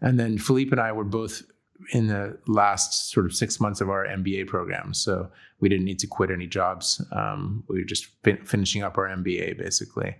and 0.00 0.20
then 0.20 0.38
Philippe 0.38 0.70
and 0.70 0.80
I 0.80 0.92
were 0.92 1.04
both 1.04 1.42
in 1.90 2.06
the 2.06 2.38
last 2.46 3.10
sort 3.10 3.26
of 3.26 3.34
six 3.34 3.60
months 3.60 3.80
of 3.80 3.90
our 3.90 4.06
MBA 4.06 4.46
program. 4.46 4.94
So 4.94 5.30
we 5.60 5.68
didn't 5.68 5.84
need 5.84 5.98
to 6.00 6.06
quit 6.06 6.30
any 6.30 6.46
jobs. 6.46 7.04
Um, 7.12 7.64
we 7.68 7.78
were 7.80 7.84
just 7.84 8.06
fin- 8.22 8.44
finishing 8.44 8.82
up 8.82 8.98
our 8.98 9.08
MBA 9.08 9.58
basically. 9.58 10.14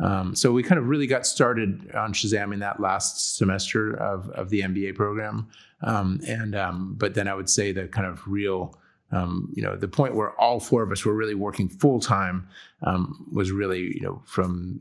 Um, 0.00 0.34
so 0.34 0.52
we 0.52 0.62
kind 0.62 0.78
of 0.78 0.88
really 0.88 1.08
got 1.08 1.26
started 1.26 1.90
on 1.94 2.12
Shazam 2.12 2.52
in 2.52 2.60
that 2.60 2.78
last 2.80 3.36
semester 3.36 3.94
of, 3.94 4.28
of 4.30 4.48
the 4.50 4.60
MBA 4.60 4.94
program. 4.94 5.48
Um, 5.82 6.20
and 6.26 6.54
um, 6.54 6.94
but 6.96 7.14
then 7.14 7.26
I 7.26 7.34
would 7.34 7.50
say 7.50 7.72
the 7.72 7.88
kind 7.88 8.06
of 8.06 8.26
real, 8.26 8.78
um, 9.10 9.50
you 9.54 9.62
know, 9.62 9.76
the 9.76 9.88
point 9.88 10.14
where 10.14 10.32
all 10.40 10.60
four 10.60 10.82
of 10.82 10.92
us 10.92 11.04
were 11.04 11.14
really 11.14 11.34
working 11.34 11.68
full 11.68 12.00
time 12.00 12.48
um, 12.82 13.26
was 13.32 13.50
really, 13.50 13.80
you 13.94 14.00
know, 14.00 14.22
from 14.26 14.80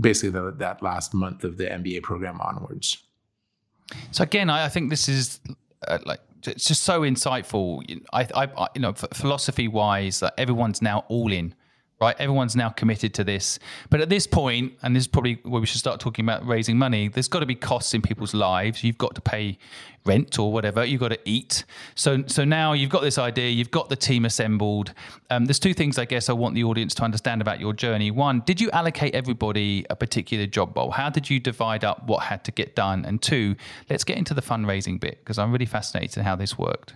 basically 0.00 0.30
the, 0.30 0.52
that 0.52 0.82
last 0.82 1.12
month 1.12 1.44
of 1.44 1.58
the 1.58 1.64
MBA 1.64 2.02
program 2.02 2.40
onwards. 2.40 2.98
So 4.12 4.22
again, 4.22 4.48
I, 4.48 4.66
I 4.66 4.68
think 4.68 4.88
this 4.88 5.08
is 5.08 5.40
uh, 5.86 5.98
like 6.06 6.20
it's 6.46 6.66
just 6.66 6.84
so 6.84 7.02
insightful. 7.02 7.82
I, 8.12 8.26
I, 8.34 8.68
you 8.74 8.80
know, 8.80 8.92
philosophy 8.92 9.68
wise, 9.68 10.20
that 10.20 10.34
everyone's 10.38 10.80
now 10.80 11.04
all 11.08 11.30
in 11.32 11.54
right? 12.00 12.16
Everyone's 12.18 12.56
now 12.56 12.70
committed 12.70 13.12
to 13.14 13.24
this. 13.24 13.58
But 13.90 14.00
at 14.00 14.08
this 14.08 14.26
point, 14.26 14.72
and 14.82 14.96
this 14.96 15.02
is 15.02 15.08
probably 15.08 15.38
where 15.44 15.60
we 15.60 15.66
should 15.66 15.80
start 15.80 16.00
talking 16.00 16.24
about 16.24 16.46
raising 16.46 16.78
money, 16.78 17.08
there's 17.08 17.28
got 17.28 17.40
to 17.40 17.46
be 17.46 17.54
costs 17.54 17.92
in 17.92 18.00
people's 18.00 18.32
lives. 18.32 18.82
You've 18.82 18.98
got 18.98 19.14
to 19.16 19.20
pay 19.20 19.58
rent 20.06 20.38
or 20.38 20.50
whatever. 20.50 20.82
You've 20.82 21.00
got 21.00 21.08
to 21.08 21.18
eat. 21.26 21.64
So, 21.94 22.24
so 22.26 22.44
now 22.44 22.72
you've 22.72 22.90
got 22.90 23.02
this 23.02 23.18
idea, 23.18 23.50
you've 23.50 23.70
got 23.70 23.90
the 23.90 23.96
team 23.96 24.24
assembled. 24.24 24.94
Um, 25.28 25.44
there's 25.44 25.58
two 25.58 25.74
things 25.74 25.98
I 25.98 26.06
guess 26.06 26.30
I 26.30 26.32
want 26.32 26.54
the 26.54 26.64
audience 26.64 26.94
to 26.94 27.02
understand 27.02 27.42
about 27.42 27.60
your 27.60 27.74
journey. 27.74 28.10
One, 28.10 28.40
did 28.46 28.60
you 28.60 28.70
allocate 28.70 29.14
everybody 29.14 29.84
a 29.90 29.96
particular 29.96 30.46
job 30.46 30.76
role? 30.76 30.90
How 30.90 31.10
did 31.10 31.28
you 31.28 31.38
divide 31.38 31.84
up 31.84 32.06
what 32.06 32.22
had 32.22 32.44
to 32.44 32.52
get 32.52 32.74
done? 32.74 33.04
And 33.04 33.20
two, 33.20 33.56
let's 33.90 34.04
get 34.04 34.16
into 34.16 34.32
the 34.32 34.42
fundraising 34.42 34.98
bit 34.98 35.18
because 35.18 35.38
I'm 35.38 35.52
really 35.52 35.66
fascinated 35.66 36.16
in 36.16 36.24
how 36.24 36.36
this 36.36 36.56
worked. 36.56 36.94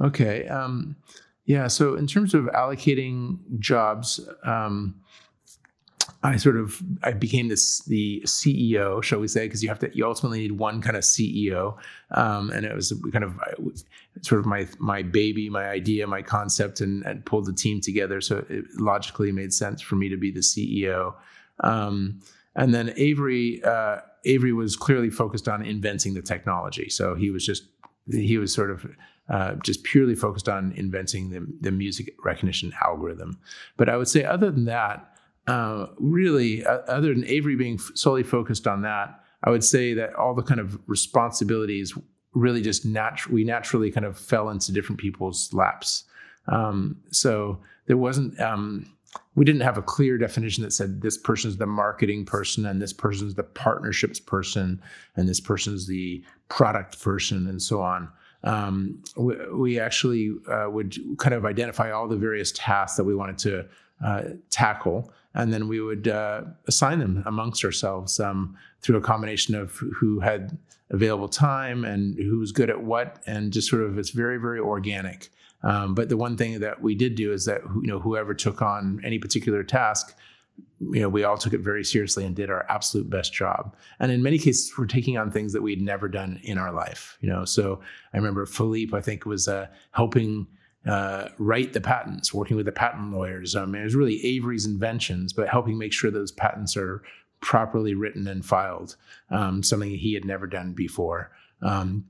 Okay. 0.00 0.46
Um, 0.48 0.96
yeah. 1.44 1.66
So 1.66 1.94
in 1.94 2.06
terms 2.06 2.34
of 2.34 2.44
allocating 2.46 3.38
jobs, 3.58 4.20
um, 4.44 4.94
I 6.24 6.36
sort 6.36 6.56
of 6.56 6.80
I 7.02 7.12
became 7.12 7.48
this 7.48 7.80
the 7.80 8.22
CEO, 8.24 9.02
shall 9.02 9.18
we 9.18 9.28
say, 9.28 9.46
because 9.46 9.62
you 9.62 9.68
have 9.68 9.80
to 9.80 9.90
you 9.96 10.06
ultimately 10.06 10.40
need 10.40 10.52
one 10.52 10.80
kind 10.80 10.96
of 10.96 11.02
CEO, 11.02 11.76
um, 12.12 12.50
and 12.50 12.64
it 12.64 12.74
was 12.74 12.92
kind 13.12 13.24
of 13.24 13.34
sort 14.20 14.40
of 14.40 14.46
my 14.46 14.68
my 14.78 15.02
baby, 15.02 15.50
my 15.50 15.68
idea, 15.68 16.06
my 16.06 16.22
concept, 16.22 16.80
and, 16.80 17.04
and 17.04 17.24
pulled 17.26 17.46
the 17.46 17.52
team 17.52 17.80
together. 17.80 18.20
So 18.20 18.44
it 18.48 18.64
logically 18.76 19.32
made 19.32 19.52
sense 19.52 19.80
for 19.80 19.96
me 19.96 20.08
to 20.08 20.16
be 20.16 20.30
the 20.30 20.40
CEO. 20.40 21.14
Um, 21.60 22.20
and 22.54 22.72
then 22.72 22.92
Avery 22.96 23.62
uh, 23.64 23.98
Avery 24.24 24.52
was 24.52 24.76
clearly 24.76 25.10
focused 25.10 25.48
on 25.48 25.64
inventing 25.64 26.14
the 26.14 26.22
technology, 26.22 26.88
so 26.88 27.16
he 27.16 27.30
was 27.30 27.44
just 27.44 27.64
he 28.10 28.38
was 28.38 28.54
sort 28.54 28.70
of 28.70 28.86
uh, 29.28 29.54
just 29.64 29.84
purely 29.84 30.14
focused 30.14 30.48
on 30.48 30.72
inventing 30.72 31.30
the, 31.30 31.46
the 31.60 31.70
music 31.70 32.14
recognition 32.24 32.72
algorithm. 32.84 33.38
But 33.76 33.88
I 33.88 33.96
would 33.96 34.08
say, 34.08 34.24
other 34.24 34.50
than 34.50 34.64
that, 34.66 35.08
uh, 35.46 35.86
really, 35.98 36.64
uh, 36.64 36.78
other 36.88 37.14
than 37.14 37.24
Avery 37.26 37.56
being 37.56 37.78
solely 37.78 38.22
focused 38.22 38.66
on 38.66 38.82
that, 38.82 39.20
I 39.44 39.50
would 39.50 39.64
say 39.64 39.94
that 39.94 40.14
all 40.14 40.34
the 40.34 40.42
kind 40.42 40.60
of 40.60 40.78
responsibilities 40.86 41.96
really 42.34 42.62
just 42.62 42.86
natu- 42.86 43.28
we 43.28 43.44
naturally 43.44 43.90
kind 43.90 44.06
of 44.06 44.18
fell 44.18 44.48
into 44.50 44.72
different 44.72 45.00
people's 45.00 45.52
laps. 45.52 46.04
Um, 46.48 46.96
so 47.10 47.60
there 47.86 47.96
wasn't. 47.96 48.38
Um, 48.40 48.86
we 49.34 49.44
didn't 49.44 49.62
have 49.62 49.78
a 49.78 49.82
clear 49.82 50.16
definition 50.16 50.62
that 50.64 50.72
said 50.72 51.02
this 51.02 51.18
person 51.18 51.50
is 51.50 51.58
the 51.58 51.66
marketing 51.66 52.24
person 52.24 52.64
and 52.64 52.80
this 52.80 52.92
person 52.92 53.26
is 53.26 53.34
the 53.34 53.42
partnerships 53.42 54.18
person 54.18 54.80
and 55.16 55.28
this 55.28 55.40
person 55.40 55.74
is 55.74 55.86
the 55.86 56.22
product 56.48 57.00
person 57.02 57.46
and 57.46 57.60
so 57.60 57.82
on 57.82 58.08
um, 58.44 59.02
we, 59.16 59.36
we, 59.52 59.80
actually 59.80 60.34
uh, 60.48 60.66
would 60.68 60.96
kind 61.18 61.34
of 61.34 61.44
identify 61.44 61.90
all 61.90 62.08
the 62.08 62.16
various 62.16 62.52
tasks 62.52 62.96
that 62.96 63.04
we 63.04 63.14
wanted 63.14 63.38
to 63.38 63.66
uh, 64.04 64.22
tackle, 64.50 65.12
and 65.34 65.52
then 65.52 65.68
we 65.68 65.80
would 65.80 66.08
uh, 66.08 66.42
assign 66.66 66.98
them 66.98 67.22
amongst 67.26 67.64
ourselves 67.64 68.18
um, 68.18 68.56
through 68.80 68.96
a 68.96 69.00
combination 69.00 69.54
of 69.54 69.80
who 69.98 70.20
had 70.20 70.58
available 70.90 71.28
time 71.28 71.84
and 71.84 72.16
who 72.18 72.38
was 72.38 72.52
good 72.52 72.68
at 72.68 72.82
what, 72.82 73.22
and 73.26 73.52
just 73.52 73.68
sort 73.68 73.82
of 73.82 73.98
it's 73.98 74.10
very 74.10 74.38
very 74.38 74.58
organic. 74.58 75.30
Um, 75.62 75.94
but 75.94 76.08
the 76.08 76.16
one 76.16 76.36
thing 76.36 76.58
that 76.60 76.82
we 76.82 76.94
did 76.96 77.14
do 77.14 77.32
is 77.32 77.44
that 77.44 77.62
you 77.80 77.86
know 77.86 78.00
whoever 78.00 78.34
took 78.34 78.60
on 78.60 79.00
any 79.04 79.18
particular 79.18 79.62
task 79.62 80.16
you 80.80 81.00
know, 81.00 81.08
we 81.08 81.24
all 81.24 81.38
took 81.38 81.52
it 81.52 81.60
very 81.60 81.84
seriously 81.84 82.24
and 82.24 82.34
did 82.34 82.50
our 82.50 82.66
absolute 82.68 83.08
best 83.08 83.32
job. 83.32 83.76
And 84.00 84.10
in 84.10 84.22
many 84.22 84.38
cases, 84.38 84.72
we're 84.76 84.86
taking 84.86 85.16
on 85.16 85.30
things 85.30 85.52
that 85.52 85.62
we'd 85.62 85.80
never 85.80 86.08
done 86.08 86.40
in 86.42 86.58
our 86.58 86.72
life. 86.72 87.18
You 87.20 87.28
know, 87.28 87.44
so 87.44 87.80
I 88.12 88.16
remember 88.16 88.46
Philippe, 88.46 88.96
I 88.96 89.00
think, 89.00 89.24
was 89.24 89.46
uh, 89.46 89.68
helping 89.92 90.46
uh, 90.86 91.28
write 91.38 91.72
the 91.72 91.80
patents, 91.80 92.34
working 92.34 92.56
with 92.56 92.66
the 92.66 92.72
patent 92.72 93.12
lawyers. 93.12 93.54
I 93.54 93.64
mean, 93.64 93.82
it 93.82 93.84
was 93.84 93.94
really 93.94 94.24
Avery's 94.24 94.66
inventions, 94.66 95.32
but 95.32 95.48
helping 95.48 95.78
make 95.78 95.92
sure 95.92 96.10
those 96.10 96.32
patents 96.32 96.76
are 96.76 97.02
properly 97.40 97.94
written 97.94 98.26
and 98.26 98.44
filed, 98.44 98.96
um, 99.30 99.62
something 99.62 99.90
he 99.90 100.14
had 100.14 100.24
never 100.24 100.46
done 100.46 100.72
before. 100.72 101.30
Um, 101.60 102.06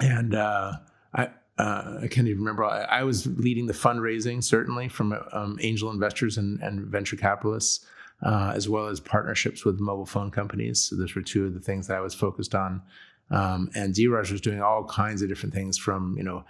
and 0.00 0.34
uh, 0.34 0.72
I, 1.14 1.30
uh, 1.58 2.00
I 2.02 2.08
can't 2.08 2.28
even 2.28 2.40
remember. 2.40 2.64
I, 2.64 2.82
I, 2.84 3.02
was 3.04 3.26
leading 3.26 3.66
the 3.66 3.72
fundraising, 3.72 4.44
certainly 4.44 4.88
from 4.88 5.18
um, 5.32 5.58
angel 5.62 5.90
investors 5.90 6.36
and, 6.36 6.60
and 6.60 6.80
venture 6.86 7.16
capitalists, 7.16 7.86
uh, 8.22 8.52
as 8.54 8.68
well 8.68 8.88
as 8.88 9.00
partnerships 9.00 9.64
with 9.64 9.80
mobile 9.80 10.04
phone 10.04 10.30
companies. 10.30 10.82
So 10.82 10.96
those 10.96 11.14
were 11.14 11.22
two 11.22 11.46
of 11.46 11.54
the 11.54 11.60
things 11.60 11.86
that 11.86 11.96
I 11.96 12.00
was 12.00 12.14
focused 12.14 12.54
on. 12.54 12.82
Um, 13.30 13.70
and 13.74 13.94
Dhiraj 13.94 14.30
was 14.30 14.40
doing 14.40 14.60
all 14.60 14.84
kinds 14.84 15.22
of 15.22 15.28
different 15.28 15.54
things, 15.54 15.78
from 15.78 16.14
you 16.16 16.22
know, 16.22 16.44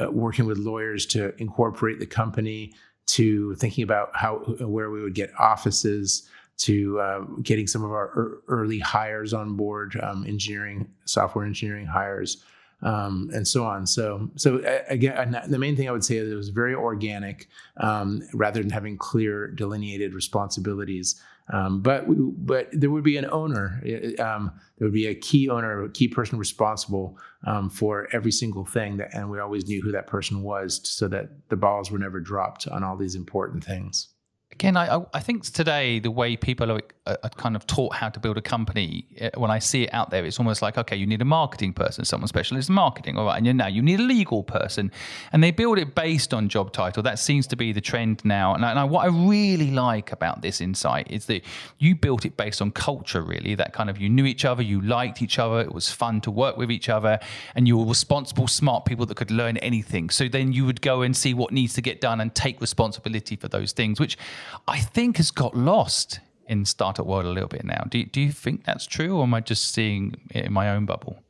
uh, 0.00 0.10
working 0.10 0.46
with 0.46 0.58
lawyers 0.58 1.06
to 1.06 1.34
incorporate 1.38 1.98
the 1.98 2.06
company, 2.06 2.72
to 3.06 3.54
thinking 3.56 3.82
about 3.82 4.10
how 4.14 4.36
where 4.60 4.90
we 4.90 5.02
would 5.02 5.14
get 5.14 5.30
offices, 5.38 6.28
to 6.58 7.00
uh, 7.00 7.20
getting 7.42 7.66
some 7.66 7.84
of 7.84 7.90
our 7.90 8.12
er- 8.16 8.42
early 8.48 8.78
hires 8.78 9.34
on 9.34 9.56
board, 9.56 9.98
um, 10.02 10.24
engineering, 10.26 10.88
software 11.04 11.44
engineering 11.44 11.86
hires, 11.86 12.44
um, 12.82 13.30
and 13.32 13.46
so 13.46 13.64
on. 13.64 13.86
So, 13.86 14.30
so 14.36 14.60
again, 14.88 15.40
the 15.48 15.58
main 15.58 15.76
thing 15.76 15.88
I 15.88 15.92
would 15.92 16.04
say 16.04 16.16
is 16.16 16.30
it 16.30 16.34
was 16.34 16.48
very 16.50 16.74
organic, 16.74 17.48
um, 17.78 18.22
rather 18.34 18.60
than 18.60 18.70
having 18.70 18.98
clear 18.98 19.48
delineated 19.48 20.14
responsibilities. 20.14 21.20
Um, 21.52 21.82
but 21.82 22.04
but 22.06 22.68
there 22.72 22.90
would 22.90 23.02
be 23.02 23.16
an 23.16 23.26
owner. 23.30 23.82
Um, 24.18 24.52
there 24.78 24.86
would 24.86 24.94
be 24.94 25.08
a 25.08 25.14
key 25.14 25.50
owner, 25.50 25.84
a 25.84 25.90
key 25.90 26.08
person 26.08 26.38
responsible 26.38 27.18
um, 27.46 27.68
for 27.68 28.08
every 28.12 28.32
single 28.32 28.64
thing, 28.64 28.98
that, 28.98 29.12
and 29.12 29.28
we 29.28 29.40
always 29.40 29.66
knew 29.66 29.82
who 29.82 29.92
that 29.92 30.06
person 30.06 30.42
was, 30.42 30.80
so 30.84 31.08
that 31.08 31.30
the 31.48 31.56
balls 31.56 31.90
were 31.90 31.98
never 31.98 32.20
dropped 32.20 32.68
on 32.68 32.84
all 32.84 32.96
these 32.96 33.16
important 33.16 33.64
things. 33.64 34.08
Again, 34.52 34.76
I, 34.76 35.00
I 35.14 35.20
think 35.20 35.44
today 35.44 35.98
the 35.98 36.10
way 36.10 36.36
people 36.36 36.70
are, 36.70 36.80
are, 37.06 37.16
kind 37.36 37.56
of 37.56 37.66
taught 37.66 37.94
how 37.94 38.08
to 38.08 38.20
build 38.20 38.38
a 38.38 38.42
company, 38.42 39.06
eh, 39.18 39.30
when 39.36 39.50
I 39.50 39.58
see 39.58 39.84
it 39.84 39.92
out 39.92 40.10
there, 40.10 40.24
it's 40.24 40.38
almost 40.38 40.62
like, 40.62 40.78
okay, 40.78 40.94
you 40.96 41.06
need 41.06 41.20
a 41.20 41.24
marketing 41.24 41.72
person, 41.72 42.04
someone 42.04 42.28
specialist 42.28 42.68
in 42.68 42.74
marketing, 42.76 43.18
all 43.18 43.24
right, 43.24 43.36
and 43.36 43.46
you 43.46 43.52
now 43.52 43.66
you 43.66 43.82
need 43.82 43.98
a 43.98 44.04
legal 44.04 44.44
person, 44.44 44.92
and 45.32 45.42
they 45.42 45.50
build 45.50 45.78
it 45.78 45.94
based 45.96 46.32
on 46.32 46.48
job 46.48 46.72
title. 46.72 47.02
That 47.02 47.18
seems 47.18 47.46
to 47.48 47.56
be 47.56 47.72
the 47.72 47.80
trend 47.80 48.24
now. 48.24 48.54
And, 48.54 48.64
I, 48.64 48.80
and 48.80 48.90
what 48.90 49.04
I 49.04 49.08
really 49.08 49.72
like 49.72 50.12
about 50.12 50.42
this 50.42 50.60
insight 50.60 51.10
is 51.10 51.26
that 51.26 51.42
you 51.78 51.96
built 51.96 52.24
it 52.24 52.36
based 52.36 52.62
on 52.62 52.70
culture, 52.70 53.22
really. 53.22 53.56
That 53.56 53.72
kind 53.72 53.90
of 53.90 53.98
you 53.98 54.08
knew 54.08 54.24
each 54.24 54.44
other, 54.44 54.62
you 54.62 54.80
liked 54.80 55.22
each 55.22 55.38
other, 55.40 55.60
it 55.60 55.72
was 55.72 55.90
fun 55.90 56.20
to 56.22 56.30
work 56.30 56.56
with 56.56 56.70
each 56.70 56.88
other, 56.88 57.18
and 57.56 57.66
you 57.66 57.78
were 57.78 57.86
responsible, 57.86 58.46
smart 58.46 58.84
people 58.84 59.06
that 59.06 59.16
could 59.16 59.32
learn 59.32 59.56
anything. 59.56 60.08
So 60.10 60.28
then 60.28 60.52
you 60.52 60.64
would 60.66 60.80
go 60.80 61.02
and 61.02 61.16
see 61.16 61.34
what 61.34 61.50
needs 61.50 61.74
to 61.74 61.82
get 61.82 62.00
done 62.00 62.20
and 62.20 62.32
take 62.32 62.60
responsibility 62.60 63.34
for 63.34 63.48
those 63.48 63.72
things, 63.72 63.98
which 63.98 64.16
I 64.68 64.78
think 64.78 65.16
has 65.16 65.32
got 65.32 65.56
lost 65.56 66.20
in 66.46 66.64
startup 66.64 67.06
world 67.06 67.24
a 67.24 67.30
little 67.30 67.48
bit 67.48 67.64
now. 67.64 67.84
Do, 67.88 68.04
do 68.04 68.20
you 68.20 68.32
think 68.32 68.64
that's 68.64 68.86
true, 68.86 69.16
or 69.16 69.22
am 69.24 69.34
I 69.34 69.40
just 69.40 69.72
seeing 69.72 70.16
it 70.30 70.46
in 70.46 70.52
my 70.52 70.70
own 70.70 70.86
bubble? 70.86 71.22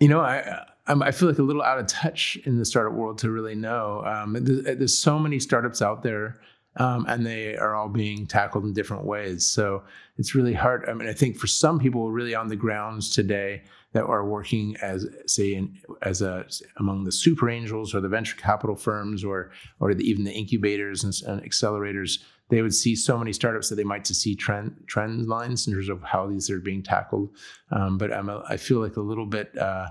You 0.00 0.08
know, 0.08 0.20
I 0.20 0.64
I 0.86 1.10
feel 1.10 1.28
like 1.28 1.38
a 1.38 1.42
little 1.42 1.62
out 1.62 1.78
of 1.78 1.86
touch 1.86 2.38
in 2.44 2.58
the 2.58 2.64
startup 2.64 2.94
world 2.94 3.18
to 3.18 3.30
really 3.30 3.54
know. 3.54 4.02
Um, 4.04 4.36
there's, 4.40 4.64
there's, 4.78 4.98
so 4.98 5.18
many 5.18 5.38
startups 5.38 5.82
out 5.82 6.02
there, 6.02 6.40
um, 6.76 7.04
and 7.08 7.26
they 7.26 7.56
are 7.56 7.74
all 7.74 7.88
being 7.88 8.26
tackled 8.26 8.64
in 8.64 8.72
different 8.72 9.04
ways. 9.04 9.44
So 9.44 9.82
it's 10.16 10.34
really 10.34 10.54
hard. 10.54 10.88
I 10.88 10.94
mean, 10.94 11.08
I 11.08 11.12
think 11.12 11.36
for 11.36 11.46
some 11.46 11.78
people, 11.78 12.10
really 12.10 12.34
on 12.34 12.48
the 12.48 12.56
grounds 12.56 13.14
today 13.14 13.62
that 13.92 14.04
are 14.04 14.24
working 14.26 14.76
as, 14.82 15.06
say, 15.26 15.54
in, 15.54 15.78
as 16.02 16.22
a 16.22 16.46
among 16.76 17.04
the 17.04 17.12
super 17.12 17.48
angels 17.48 17.94
or 17.94 18.00
the 18.00 18.08
venture 18.08 18.36
capital 18.36 18.76
firms 18.76 19.24
or 19.24 19.50
or 19.80 19.94
the, 19.94 20.04
even 20.04 20.24
the 20.24 20.32
incubators 20.32 21.04
and, 21.04 21.14
and 21.26 21.42
accelerators 21.42 22.18
they 22.48 22.62
would 22.62 22.74
see 22.74 22.96
so 22.96 23.18
many 23.18 23.32
startups 23.32 23.68
that 23.68 23.76
they 23.76 23.84
might 23.84 24.04
to 24.06 24.14
see 24.14 24.34
trend 24.34 24.74
trend 24.86 25.28
lines 25.28 25.66
in 25.66 25.74
terms 25.74 25.88
of 25.88 26.02
how 26.02 26.26
these 26.26 26.50
are 26.50 26.60
being 26.60 26.82
tackled. 26.82 27.30
Um, 27.70 27.98
but 27.98 28.12
I'm 28.12 28.28
a, 28.28 28.42
I 28.48 28.56
feel 28.56 28.80
like 28.80 28.96
a 28.96 29.02
little 29.02 29.26
bit 29.26 29.56
uh, 29.56 29.88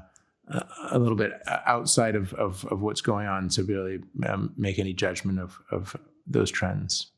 a 0.92 0.98
little 0.98 1.18
bit 1.18 1.34
outside 1.66 2.16
of, 2.16 2.34
of, 2.36 2.64
of 2.66 2.82
what's 2.82 3.02
going 3.02 3.28
on 3.28 3.50
to 3.50 3.64
really 3.64 4.00
um, 4.26 4.54
make 4.58 4.80
any 4.80 4.94
judgment 4.94 5.40
of 5.40 5.60
of 5.72 5.96
those 6.26 6.52
trends. 6.52 7.12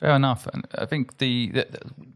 Fair 0.00 0.14
enough. 0.14 0.46
And 0.46 0.64
I 0.76 0.86
think 0.86 1.18
the, 1.18 1.50
the, 1.50 1.66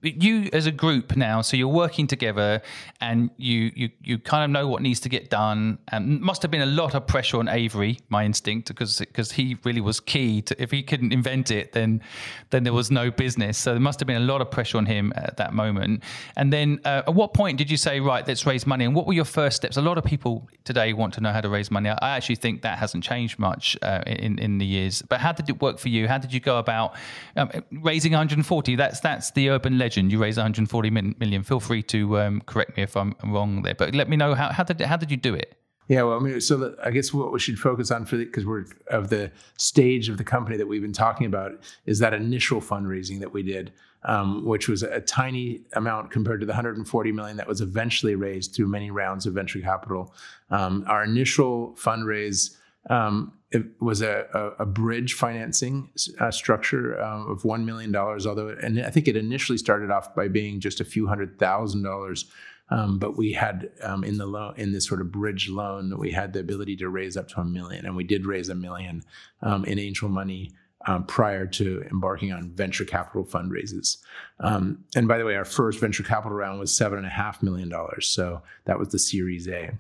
you 0.03 0.49
as 0.53 0.67
a 0.67 0.71
group 0.71 1.17
now, 1.17 1.43
so 1.43 1.57
you're 1.57 1.67
working 1.67 2.07
together, 2.07 2.63
and 3.01 3.29
you 3.39 3.73
you 3.75 3.91
you 4.05 4.19
kind 4.19 4.45
of 4.45 4.51
know 4.51 4.69
what 4.69 4.83
needs 4.83 5.01
to 5.01 5.09
get 5.09 5.31
done. 5.31 5.79
And 5.89 6.21
must 6.21 6.43
have 6.43 6.51
been 6.53 6.63
a 6.63 6.67
lot 6.67 6.95
of 6.95 7.09
pressure 7.09 7.39
on 7.39 7.49
Avery, 7.49 7.99
my 8.09 8.25
instinct, 8.25 8.69
because 8.69 9.01
because 9.01 9.33
he 9.33 9.57
really 9.65 9.81
was 9.81 9.99
key. 9.99 10.43
To 10.43 10.63
if 10.63 10.71
he 10.71 10.85
couldn't 10.85 11.13
invent 11.13 11.51
it, 11.51 11.73
then 11.73 12.03
then 12.51 12.63
there 12.63 12.73
was 12.73 12.93
no 12.93 13.11
business. 13.11 13.59
So 13.59 13.73
there 13.73 13.81
must 13.81 13.99
have 13.99 14.07
been 14.07 14.23
a 14.23 14.27
lot 14.33 14.41
of 14.41 14.49
pressure 14.49 14.79
on 14.79 14.87
him 14.87 15.13
at 15.17 15.37
that 15.39 15.53
moment. 15.53 16.05
And 16.37 16.53
then 16.53 16.81
uh, 16.85 17.03
at 17.09 17.15
what 17.15 17.35
point 17.35 17.59
did 17.59 17.69
you 17.69 17.77
say, 17.77 17.99
right, 17.99 18.27
let's 18.29 18.47
raise 18.47 18.65
money? 18.65 18.85
And 18.85 18.95
what 18.95 19.09
were 19.09 19.13
your 19.15 19.25
first 19.25 19.57
steps? 19.57 19.77
A 19.77 19.83
lot 19.83 19.99
of 19.99 20.05
people 20.05 20.49
today 20.63 20.93
want 20.93 21.15
to 21.15 21.21
know 21.21 21.33
how 21.33 21.41
to 21.41 21.49
raise 21.49 21.69
money. 21.69 21.91
I 21.91 22.11
actually 22.17 22.37
think 22.37 22.63
that 22.63 22.79
hasn't 22.79 23.03
changed 23.03 23.41
much 23.41 23.77
uh, 23.83 24.05
in 24.07 24.39
in 24.39 24.59
the 24.59 24.67
years. 24.67 25.03
But 25.03 25.19
how 25.19 25.33
did 25.33 25.51
it 25.51 25.61
work 25.61 25.81
for 25.81 25.89
you? 25.89 26.07
How 26.07 26.19
did 26.19 26.33
you 26.33 26.39
go 26.39 26.59
about? 26.59 26.95
Um, 27.37 27.51
raising 27.81 28.13
140 28.13 28.77
that's 28.77 29.01
that's 29.01 29.31
the 29.33 29.51
urban 29.51 29.79
legend. 29.79 30.13
You 30.13 30.19
raise 30.19 30.37
140 30.37 30.91
million. 30.91 31.43
Feel 31.43 31.61
free 31.61 31.83
to 31.85 32.19
um, 32.19 32.41
correct 32.43 32.77
me 32.77 32.83
if 32.83 32.97
i'm 32.97 33.15
wrong 33.25 33.63
there 33.63 33.75
but 33.75 33.95
let 33.95 34.09
me 34.09 34.17
know 34.17 34.35
how, 34.35 34.53
how 34.53 34.65
did 34.65 34.81
how 34.81 34.97
did 34.97 35.11
you 35.11 35.17
do 35.17 35.35
it? 35.35 35.57
Yeah, 35.89 36.05
well, 36.05 36.17
I 36.17 36.21
mean, 36.21 36.41
so 36.41 36.57
the, 36.57 36.77
I 36.83 36.91
guess 36.91 37.13
what 37.13 37.33
we 37.33 37.39
should 37.39 37.59
focus 37.59 37.91
on 37.91 38.07
for 38.07 38.17
because 38.17 38.47
we're 38.47 38.65
of 38.87 39.11
the 39.11 39.33
stage 39.59 40.09
of 40.09 40.17
the 40.17 40.25
company 40.25 40.57
that 40.57 40.67
we've 40.67 40.81
been 40.81 40.93
talking 40.93 41.27
about 41.27 41.53
is 41.87 41.99
that 41.99 42.15
initial 42.15 42.61
fundraising 42.61 43.19
that 43.21 43.33
we 43.33 43.43
did, 43.43 43.73
um, 44.05 44.45
which 44.45 44.69
was 44.69 44.83
a 44.83 45.01
tiny 45.01 45.63
amount 45.73 46.11
compared 46.11 46.41
to 46.41 46.47
the 46.47 46.53
140 46.53 47.13
million 47.13 47.37
that 47.37 47.49
was 47.49 47.61
eventually 47.61 48.15
raised 48.15 48.55
through 48.55 48.69
many 48.69 48.91
rounds 48.91 49.27
of 49.27 49.35
venture 49.35 49.61
capital. 49.61 50.15
Um, 50.51 50.85
our 50.87 51.03
initial 51.03 51.75
fundraise 51.75 52.57
um, 52.89 53.33
it 53.53 53.65
was 53.81 54.01
a, 54.01 54.27
a, 54.33 54.63
a 54.63 54.67
bridge 54.67 55.15
financing 55.15 55.91
uh, 56.19 56.31
structure 56.31 57.01
uh, 57.01 57.27
of 57.27 57.43
$1 57.43 57.65
million, 57.65 57.95
although, 57.95 58.49
and 58.49 58.81
I 58.81 58.91
think 58.91 59.09
it 59.09 59.17
initially 59.17 59.59
started 59.59 59.91
off 59.91 60.15
by 60.15 60.29
being 60.29 60.59
just 60.59 60.81
a 60.81 60.85
few 60.85 61.07
hundred 61.07 61.39
thousand 61.39 61.83
dollars. 61.83 62.25
Um, 62.71 62.99
but 62.99 63.19
we 63.19 63.33
had 63.33 63.71
um, 63.83 64.03
in 64.03 64.17
the 64.17 64.25
loan 64.25 64.55
in 64.57 64.73
this 64.73 64.87
sort 64.87 65.03
of 65.03 65.13
bridge 65.13 65.51
loan, 65.51 65.99
we 65.99 66.11
had 66.11 66.33
the 66.33 66.41
ability 66.41 66.77
to 66.77 66.89
raise 66.89 67.19
up 67.19 67.29
to 67.29 67.41
a 67.41 67.45
million, 67.45 67.85
and 67.85 67.95
we 67.95 68.05
did 68.05 68.25
raise 68.25 68.49
a 68.49 68.55
million 68.55 69.03
um, 69.43 69.67
in 69.67 69.79
angel 69.79 70.09
money 70.09 70.53
um, 70.87 71.05
prior 71.05 71.47
to 71.47 71.85
embarking 71.91 72.33
on 72.33 72.51
venture 72.51 72.87
capital 72.87 73.25
fundraises. 73.25 73.99
Um, 74.41 74.85
and 74.97 75.07
by 75.07 75.19
the 75.19 75.25
way, 75.27 75.37
our 75.37 75.45
first 75.45 75.81
venture 75.81 76.03
capital 76.03 76.37
round 76.37 76.61
was 76.61 76.73
seven 76.75 76.97
and 76.97 77.07
a 77.07 77.11
half 77.11 77.43
million 77.43 77.69
dollars, 77.69 78.07
so 78.07 78.43
that 78.65 78.79
was 78.79 78.89
the 78.89 78.99
Series 78.99 79.49
A. 79.49 79.73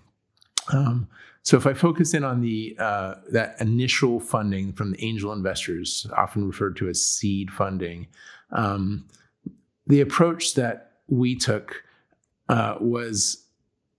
Um, 0.70 1.08
so 1.42 1.56
if 1.56 1.66
I 1.66 1.74
focus 1.74 2.14
in 2.14 2.22
on 2.22 2.40
the 2.40 2.76
uh, 2.78 3.14
that 3.30 3.60
initial 3.60 4.20
funding 4.20 4.72
from 4.72 4.92
the 4.92 5.04
angel 5.04 5.32
investors, 5.32 6.06
often 6.16 6.46
referred 6.46 6.76
to 6.76 6.88
as 6.88 7.04
seed 7.04 7.50
funding, 7.50 8.06
um, 8.52 9.08
the 9.86 10.00
approach 10.00 10.54
that 10.54 10.92
we 11.08 11.34
took 11.34 11.82
uh, 12.48 12.76
was 12.80 13.44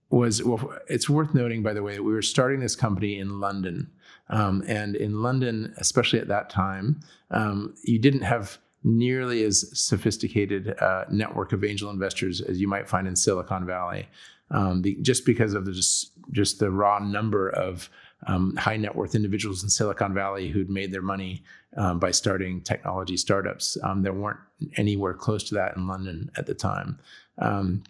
was 0.08 0.42
well. 0.42 0.72
It's 0.88 1.10
worth 1.10 1.34
noting, 1.34 1.62
by 1.62 1.74
the 1.74 1.82
way, 1.82 1.96
that 1.96 2.02
we 2.02 2.14
were 2.14 2.22
starting 2.22 2.60
this 2.60 2.74
company 2.74 3.18
in 3.18 3.40
London, 3.40 3.90
um, 4.30 4.64
and 4.66 4.96
in 4.96 5.22
London, 5.22 5.74
especially 5.76 6.20
at 6.20 6.28
that 6.28 6.48
time, 6.48 7.00
um, 7.30 7.74
you 7.84 7.98
didn't 7.98 8.22
have 8.22 8.56
nearly 8.84 9.42
as 9.44 9.70
sophisticated 9.78 10.78
uh, 10.80 11.04
network 11.10 11.52
of 11.52 11.64
angel 11.64 11.90
investors 11.90 12.40
as 12.40 12.60
you 12.60 12.68
might 12.68 12.88
find 12.88 13.08
in 13.08 13.16
Silicon 13.16 13.66
Valley 13.66 14.06
um, 14.50 14.82
the, 14.82 14.96
just 15.02 15.24
because 15.24 15.54
of 15.54 15.64
the 15.64 15.72
just, 15.72 16.12
just 16.32 16.58
the 16.58 16.70
raw 16.70 16.98
number 16.98 17.50
of 17.50 17.88
um, 18.26 18.56
high 18.56 18.76
net 18.76 18.94
worth 18.94 19.14
individuals 19.14 19.62
in 19.62 19.68
Silicon 19.68 20.14
Valley 20.14 20.48
who'd 20.48 20.70
made 20.70 20.92
their 20.92 21.02
money 21.02 21.42
um, 21.76 21.98
by 21.98 22.10
starting 22.10 22.60
technology 22.62 23.16
startups. 23.16 23.76
Um, 23.82 24.02
there 24.02 24.12
weren't 24.12 24.40
anywhere 24.76 25.14
close 25.14 25.44
to 25.44 25.54
that 25.54 25.76
in 25.76 25.86
London 25.86 26.30
at 26.36 26.46
the 26.46 26.54
time. 26.54 26.98
Um, 27.38 27.82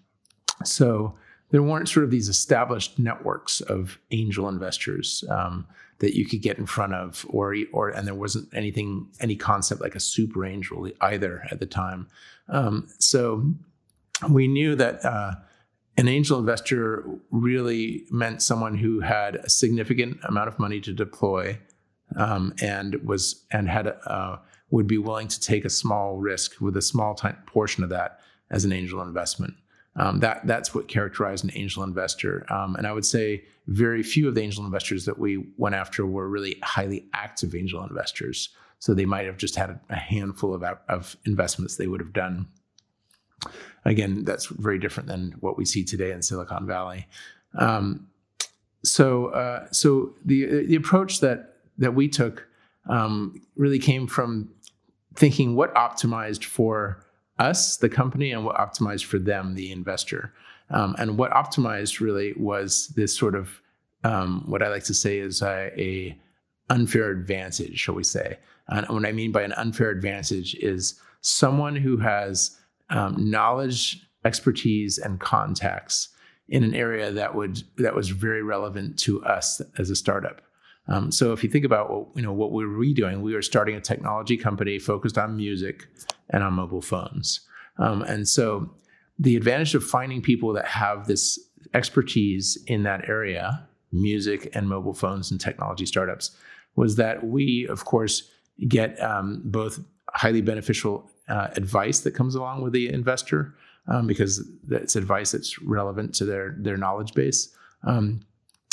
so 0.65 1.15
there 1.51 1.63
weren't 1.63 1.89
sort 1.89 2.05
of 2.05 2.11
these 2.11 2.29
established 2.29 2.99
networks 2.99 3.61
of 3.61 3.99
angel 4.11 4.49
investors 4.49 5.23
um, 5.31 5.67
that 5.99 6.17
you 6.17 6.27
could 6.27 6.43
get 6.43 6.59
in 6.59 6.67
front 6.67 6.95
of, 6.95 7.25
or 7.29 7.55
or 7.73 7.91
and 7.91 8.07
there 8.07 8.15
wasn't 8.15 8.49
anything 8.53 9.07
any 9.21 9.37
concept 9.37 9.81
like 9.81 9.95
a 9.95 10.01
super 10.01 10.45
angel 10.45 10.91
either 11.01 11.47
at 11.51 11.61
the 11.61 11.67
time. 11.67 12.09
so 12.99 13.53
we 14.29 14.49
knew 14.49 14.75
that. 14.75 15.05
Uh, 15.05 15.35
an 15.97 16.09
angel 16.09 16.39
investor 16.39 17.05
really 17.31 18.05
meant 18.11 18.43
someone 18.43 18.77
who 18.77 19.01
had 19.01 19.37
a 19.37 19.49
significant 19.49 20.19
amount 20.25 20.49
of 20.49 20.59
money 20.59 20.81
to 20.81 20.93
deploy 20.93 21.59
um, 22.17 22.55
and 22.61 22.97
was 23.05 23.45
and 23.51 23.69
had 23.69 23.87
uh, 24.07 24.37
would 24.71 24.87
be 24.87 24.99
willing 24.99 25.29
to 25.29 25.41
take 25.41 25.65
a 25.65 25.71
small 25.71 26.17
risk 26.17 26.61
with 26.61 26.77
a 26.77 26.83
small 26.83 27.19
portion 27.47 27.85
of 27.85 27.91
that 27.91 28.21
as 28.51 28.65
an 28.65 28.73
angel 28.73 29.03
investment. 29.03 29.55
Um, 29.97 30.19
that 30.21 30.45
that's 30.47 30.75
what 30.75 30.89
characterized 30.89 31.45
an 31.45 31.53
angel 31.55 31.85
investor. 31.85 32.45
Um, 32.53 32.75
and 32.75 32.87
I 32.87 32.93
would 32.93 33.07
say 33.07 33.45
very 33.69 34.03
few 34.03 34.27
of 34.27 34.35
the 34.35 34.43
angel 34.43 34.65
investors 34.65 35.05
that 35.05 35.19
we 35.19 35.47
went 35.57 35.77
after 35.77 36.05
were 36.05 36.29
really 36.29 36.57
highly 36.63 37.07
active 37.13 37.55
angel 37.55 37.85
investors. 37.85 38.49
So 38.81 38.93
they 38.93 39.07
might 39.07 39.27
have 39.27 39.37
just 39.37 39.55
had 39.55 39.79
a 39.89 39.97
handful 39.97 40.53
of, 40.53 40.65
of 40.89 41.17
investments 41.25 41.77
they 41.77 41.87
would 41.87 42.01
have 42.01 42.13
done 42.13 42.49
again, 43.85 44.25
that's 44.25 44.47
very 44.47 44.79
different 44.79 45.09
than 45.09 45.35
what 45.41 45.57
we 45.57 45.65
see 45.65 45.85
today 45.85 46.13
in 46.13 46.23
Silicon 46.23 46.67
Valley. 46.67 47.07
Um, 47.59 48.09
so, 48.83 49.27
uh, 49.29 49.67
so 49.71 50.15
the 50.25 50.65
the 50.67 50.77
approach 50.77 51.21
that 51.21 51.57
that 51.79 51.95
we 51.95 52.09
took 52.09 52.47
um, 52.89 53.41
really 53.57 53.79
came 53.79 54.07
from 54.07 54.51
thinking 55.15 55.55
what 55.55 55.75
optimized 55.75 56.45
for 56.45 57.05
us, 57.39 57.77
the 57.77 57.89
company, 57.89 58.33
and 58.33 58.45
what 58.45 58.57
optimized 58.57 59.05
for 59.05 59.19
them, 59.19 59.55
the 59.55 59.73
investor. 59.73 60.33
Um, 60.71 60.95
and 60.99 61.19
what 61.19 61.31
optimized 61.33 62.01
really 62.01 62.33
was 62.37 62.89
this 62.97 63.17
sort 63.17 63.35
of 63.35 63.61
um, 64.03 64.45
what 64.47 64.63
I 64.63 64.69
like 64.69 64.85
to 64.85 64.95
say 64.95 65.19
is 65.19 65.43
a, 65.43 65.73
a, 65.81 66.19
unfair 66.71 67.11
advantage, 67.11 67.79
shall 67.79 67.95
we 67.95 68.05
say? 68.05 68.39
And 68.69 68.89
what 68.89 69.05
I 69.05 69.13
mean 69.13 69.33
by 69.33 69.43
an 69.43 69.53
unfair 69.53 69.91
advantage 69.91 70.55
is 70.55 70.99
someone 71.21 71.77
who 71.77 71.99
has 71.99 72.59
um, 72.91 73.31
knowledge, 73.31 74.07
expertise, 74.25 74.99
and 74.99 75.21
contacts 75.21 76.09
in 76.49 76.63
an 76.63 76.75
area 76.75 77.11
that 77.11 77.35
would 77.35 77.63
that 77.79 77.95
was 77.95 78.11
very 78.11 78.43
relevant 78.43 78.99
to 78.99 79.25
us 79.25 79.61
as 79.79 79.91
a 79.91 79.97
startup. 79.97 80.41
Um, 80.87 81.11
so 81.11 81.33
if 81.33 81.43
you 81.43 81.49
think 81.49 81.65
about 81.65 81.91
what, 81.91 82.09
you 82.15 82.23
know 82.23 82.33
what 82.33 82.53
we 82.53 82.67
were 82.67 82.85
doing, 82.95 83.23
we 83.23 83.35
were 83.35 83.43
starting 83.43 83.75
a 83.75 83.81
technology 83.81 84.37
company 84.37 84.79
focused 84.79 85.17
on 85.17 85.37
music 85.37 85.89
and 86.31 86.43
on 86.43 86.53
mobile 86.53 86.83
phones. 86.83 87.41
Um, 87.79 88.03
and 88.03 88.29
so 88.29 88.71
the 89.19 89.37
advantage 89.37 89.75
of 89.75 89.83
finding 89.83 90.21
people 90.21 90.53
that 90.53 90.67
have 90.67 91.07
this 91.07 91.39
expertise 91.73 92.63
in 92.67 92.83
that 92.83 93.09
area, 93.09 93.67
music 93.93 94.51
and 94.55 94.69
mobile 94.69 94.95
phones 94.95 95.31
and 95.31 95.41
technology 95.41 95.87
startups, 95.87 96.37
was 96.77 96.97
that 96.97 97.25
we, 97.25 97.67
of 97.71 97.85
course, 97.85 98.29
get 98.69 99.01
um, 99.01 99.43
both 99.45 99.81
highly 100.11 100.43
beneficial 100.43 101.11
uh, 101.29 101.49
advice 101.57 102.01
that 102.01 102.13
comes 102.13 102.35
along 102.35 102.63
with 102.63 102.73
the 102.73 102.89
investor 102.89 103.55
um, 103.89 104.07
because 104.07 104.49
that's 104.67 104.97
advice 104.97 105.33
that's 105.33 105.61
relevant 105.63 106.15
to 106.17 106.25
their 106.25 106.57
their 106.59 106.77
knowledge 106.77 107.15
base. 107.15 107.55
Um, 107.85 108.21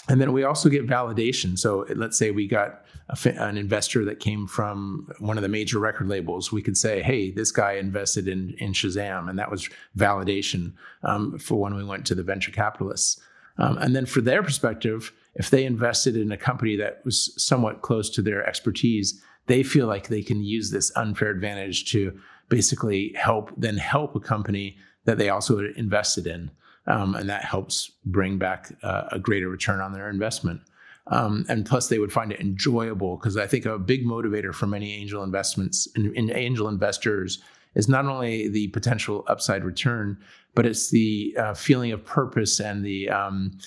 and 0.10 0.20
then 0.20 0.34
we 0.34 0.44
also 0.44 0.68
get 0.68 0.88
validation. 0.88 1.58
So 1.58 1.86
let's 1.96 2.18
say 2.18 2.32
we 2.32 2.48
got 2.48 2.86
an 3.26 3.58
investor 3.58 4.04
that 4.06 4.20
came 4.20 4.48
from 4.48 5.08
one 5.20 5.38
of 5.38 5.44
the 5.44 5.50
major 5.50 5.80
record 5.80 6.08
labels. 6.08 6.52
We 6.52 6.62
could 6.62 6.78
say, 6.78 7.02
"Hey, 7.02 7.32
this 7.32 7.52
guy 7.52 7.74
invested 7.74 8.28
in 8.28 8.56
in 8.58 8.74
Shazam," 8.74 9.30
and 9.30 9.38
that 9.38 9.52
was 9.52 9.70
validation 9.98 10.74
um, 11.04 11.38
for 11.38 11.60
when 11.60 11.76
we 11.76 11.84
went 11.84 12.06
to 12.08 12.16
the 12.16 12.24
venture 12.24 12.52
capitalists. 12.52 13.22
Um, 13.58 13.78
and 13.78 13.96
then 13.96 14.06
for 14.06 14.22
their 14.22 14.42
perspective, 14.42 15.12
if 15.36 15.50
they 15.50 15.66
invested 15.66 16.16
in 16.16 16.32
a 16.32 16.38
company 16.38 16.76
that 16.78 17.02
was 17.06 17.34
somewhat 17.38 17.82
close 17.82 18.10
to 18.12 18.22
their 18.22 18.48
expertise, 18.48 19.22
they 19.48 19.62
feel 19.62 19.88
like 19.88 20.08
they 20.08 20.24
can 20.24 20.42
use 20.42 20.72
this 20.72 20.92
unfair 20.96 21.30
advantage 21.30 21.92
to 21.92 22.18
basically 22.52 23.14
help 23.16 23.52
then 23.58 23.78
help 23.78 24.16
a 24.16 24.20
company 24.20 24.78
that 25.06 25.18
they 25.18 25.30
also 25.30 25.58
invested 25.76 26.28
in 26.28 26.52
um, 26.88 27.16
and 27.16 27.30
that 27.30 27.44
helps 27.44 27.92
bring 28.06 28.38
back 28.38 28.72
uh, 28.84 29.04
a 29.12 29.20
greater 29.20 29.50
return 29.50 29.80
on 29.80 29.94
their 29.94 30.10
investment. 30.10 30.62
Um, 31.08 31.46
and 31.50 31.66
plus, 31.66 31.88
they 31.88 32.00
would 32.00 32.14
find 32.14 32.32
it 32.32 32.40
enjoyable 32.40 33.18
because 33.18 33.38
I 33.38 33.48
think 33.48 33.66
a 33.66 33.80
big 33.80 34.06
motivator 34.06 34.54
for 34.54 34.68
many 34.68 34.94
angel 34.94 35.24
investments 35.24 35.88
and 35.96 36.06
in, 36.08 36.30
in 36.30 36.36
angel 36.36 36.68
investors 36.68 37.40
is 37.74 37.88
not 37.88 38.06
only 38.06 38.50
the 38.50 38.68
potential 38.68 39.24
upside 39.28 39.64
return, 39.64 40.18
but 40.54 40.66
it's 40.66 40.90
the 40.90 41.36
uh, 41.40 41.54
feeling 41.54 41.92
of 41.92 42.04
purpose 42.06 42.60
and 42.60 42.86
the 42.86 43.10
um, 43.10 43.58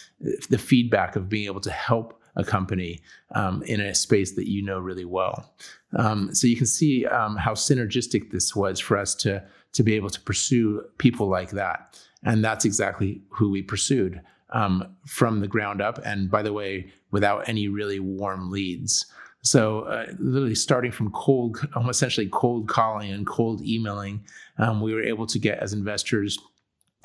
the 0.49 0.59
feedback 0.59 1.17
of 1.17 1.29
being 1.29 1.47
able 1.47 1.61
to 1.61 1.71
help 1.71 2.21
a 2.37 2.45
company 2.45 3.01
um, 3.35 3.63
in 3.63 3.81
a 3.81 3.95
space 3.95 4.33
that 4.33 4.49
you 4.49 4.63
know 4.63 4.79
really 4.79 5.05
well. 5.05 5.53
Um, 5.97 6.35
so 6.35 6.47
you 6.47 6.57
can 6.57 6.67
see 6.67 7.07
um, 7.07 7.37
how 7.37 7.55
synergistic 7.55 8.31
this 8.31 8.55
was 8.55 8.81
for 8.81 8.97
us 8.97 9.15
to 9.17 9.45
to 9.73 9.83
be 9.83 9.95
able 9.95 10.11
to 10.11 10.21
pursue 10.21 10.85
people 10.99 11.29
like 11.29 11.51
that. 11.51 11.99
And 12.23 12.45
that's 12.45 12.65
exactly 12.65 13.23
who 13.29 13.51
we 13.51 13.61
pursued 13.61 14.21
um, 14.51 14.97
from 15.05 15.41
the 15.41 15.49
ground 15.49 15.83
up. 15.83 15.99
And 16.05 16.31
by 16.31 16.43
the 16.43 16.53
way, 16.53 16.93
without 17.11 17.49
any 17.49 17.69
really 17.69 17.99
warm 17.99 18.51
leads. 18.51 19.07
So, 19.43 19.81
uh, 19.81 20.07
literally 20.19 20.55
starting 20.55 20.91
from 20.91 21.11
cold, 21.11 21.59
almost 21.75 21.99
essentially 21.99 22.31
cold 22.33 22.67
calling 22.67 23.13
and 23.13 23.27
cold 23.27 23.61
emailing, 23.63 24.25
um, 24.59 24.81
we 24.81 24.95
were 24.95 25.03
able 25.03 25.27
to 25.27 25.39
get 25.39 25.59
as 25.59 25.75
investors 25.75 26.39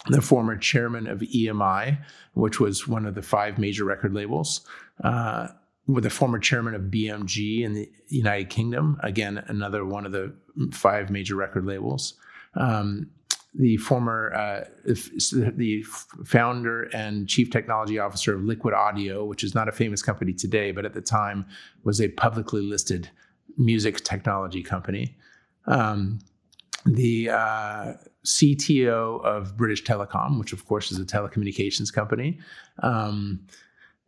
the 0.08 0.22
former 0.22 0.56
chairman 0.56 1.08
of 1.08 1.20
EMI, 1.20 1.98
which 2.34 2.60
was 2.62 2.88
one 2.88 3.06
of 3.06 3.16
the 3.16 3.22
five 3.22 3.58
major 3.58 3.84
record 3.84 4.14
labels, 4.14 4.62
uh, 5.04 5.50
with 5.90 6.04
the 6.04 6.10
former 6.10 6.38
chairman 6.38 6.76
of 6.76 6.84
BMG 6.84 7.64
in 7.64 7.74
the 7.74 7.90
United 8.10 8.50
Kingdom, 8.50 9.00
again, 9.02 9.44
another 9.48 9.84
one 9.84 10.06
of 10.06 10.12
the 10.12 10.32
five 10.72 11.10
major 11.10 11.36
record 11.36 11.66
labels. 11.66 12.14
Um, 12.54 13.10
the 13.56 13.78
former 13.78 14.32
uh, 14.36 14.66
the 14.86 15.84
founder 16.24 16.84
and 16.94 17.28
chief 17.28 17.50
technology 17.50 17.98
officer 17.98 18.36
of 18.36 18.44
Liquid 18.44 18.76
Audio, 18.76 19.26
which 19.26 19.44
is 19.44 19.56
not 19.56 19.68
a 19.68 19.72
famous 19.72 20.04
company 20.04 20.32
today, 20.32 20.72
but 20.72 20.86
at 20.86 20.94
the 20.94 21.02
time 21.02 21.46
was 21.84 22.00
a 22.00 22.10
publicly 22.10 22.62
listed 22.62 23.10
music 23.58 24.04
technology 24.04 24.62
company. 24.62 25.18
Um, 25.66 26.20
the 26.86 27.32
uh, 27.32 27.94
CTO 28.24 29.26
of 29.26 29.58
British 29.58 29.84
Telecom, 29.84 30.38
which 30.38 30.54
of 30.54 30.68
course 30.68 30.92
is 30.92 31.00
a 31.00 31.06
telecommunications 31.06 31.92
company. 31.92 32.38
Um, 32.84 33.48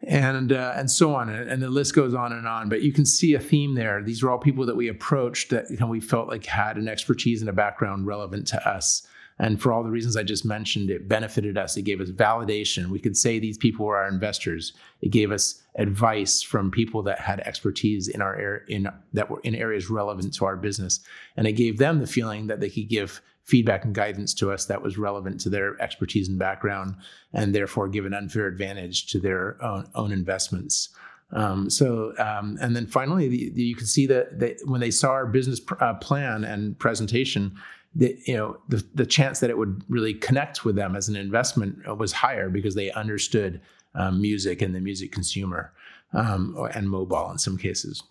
and 0.03 0.51
uh, 0.51 0.73
and 0.75 0.89
so 0.89 1.13
on, 1.13 1.29
and 1.29 1.61
the 1.61 1.69
list 1.69 1.93
goes 1.93 2.13
on 2.13 2.31
and 2.31 2.47
on. 2.47 2.69
But 2.69 2.81
you 2.81 2.91
can 2.91 3.05
see 3.05 3.33
a 3.33 3.39
theme 3.39 3.75
there. 3.75 4.01
These 4.01 4.23
were 4.23 4.31
all 4.31 4.39
people 4.39 4.65
that 4.65 4.75
we 4.75 4.87
approached 4.87 5.49
that 5.51 5.69
you 5.69 5.77
know, 5.77 5.87
we 5.87 5.99
felt 5.99 6.27
like 6.27 6.45
had 6.45 6.77
an 6.77 6.87
expertise 6.87 7.41
and 7.41 7.49
a 7.49 7.53
background 7.53 8.07
relevant 8.07 8.47
to 8.47 8.67
us. 8.67 9.07
And 9.39 9.59
for 9.59 9.73
all 9.73 9.83
the 9.83 9.89
reasons 9.89 10.17
I 10.17 10.23
just 10.23 10.45
mentioned, 10.45 10.91
it 10.91 11.07
benefited 11.07 11.57
us. 11.57 11.75
It 11.75 11.81
gave 11.81 11.99
us 11.99 12.11
validation. 12.11 12.89
We 12.89 12.99
could 12.99 13.17
say 13.17 13.39
these 13.39 13.57
people 13.57 13.87
were 13.87 13.97
our 13.97 14.07
investors. 14.07 14.73
It 15.01 15.09
gave 15.09 15.31
us 15.31 15.63
advice 15.75 16.43
from 16.43 16.69
people 16.69 17.01
that 17.03 17.19
had 17.19 17.39
expertise 17.39 18.07
in 18.07 18.21
our 18.21 18.57
in 18.67 18.87
that 19.13 19.29
were 19.29 19.39
in 19.41 19.55
areas 19.55 19.89
relevant 19.89 20.33
to 20.35 20.45
our 20.45 20.57
business, 20.57 20.99
and 21.37 21.47
it 21.47 21.53
gave 21.53 21.77
them 21.77 21.99
the 21.99 22.07
feeling 22.07 22.47
that 22.47 22.59
they 22.59 22.69
could 22.69 22.89
give 22.89 23.21
feedback 23.43 23.85
and 23.85 23.93
guidance 23.93 24.33
to 24.35 24.51
us 24.51 24.65
that 24.65 24.81
was 24.81 24.97
relevant 24.97 25.39
to 25.41 25.49
their 25.49 25.81
expertise 25.81 26.29
and 26.29 26.39
background, 26.39 26.95
and 27.33 27.53
therefore 27.53 27.87
give 27.87 28.05
an 28.05 28.13
unfair 28.13 28.47
advantage 28.47 29.07
to 29.07 29.19
their 29.19 29.57
own, 29.63 29.89
own 29.95 30.11
investments. 30.11 30.89
Um, 31.33 31.69
so, 31.69 32.13
um, 32.17 32.57
and 32.61 32.75
then 32.75 32.85
finally, 32.85 33.27
the, 33.27 33.49
the, 33.51 33.63
you 33.63 33.75
can 33.75 33.87
see 33.87 34.05
that 34.07 34.39
they, 34.39 34.57
when 34.65 34.81
they 34.81 34.91
saw 34.91 35.11
our 35.11 35.25
business 35.25 35.59
pr- 35.59 35.81
uh, 35.81 35.93
plan 35.95 36.43
and 36.43 36.77
presentation, 36.77 37.55
the, 37.95 38.17
you 38.25 38.35
know 38.37 38.57
the, 38.69 38.85
the 38.95 39.05
chance 39.05 39.39
that 39.39 39.49
it 39.49 39.57
would 39.57 39.83
really 39.89 40.13
connect 40.13 40.63
with 40.63 40.75
them 40.75 40.95
as 40.95 41.09
an 41.09 41.15
investment 41.15 41.77
was 41.97 42.13
higher 42.13 42.49
because 42.49 42.75
they 42.75 42.91
understood 42.91 43.61
um, 43.95 44.21
music 44.21 44.61
and 44.61 44.73
the 44.73 44.79
music 44.79 45.11
consumer 45.11 45.73
um, 46.13 46.55
and 46.73 46.89
mobile 46.89 47.29
in 47.31 47.37
some 47.37 47.57
cases. 47.57 48.01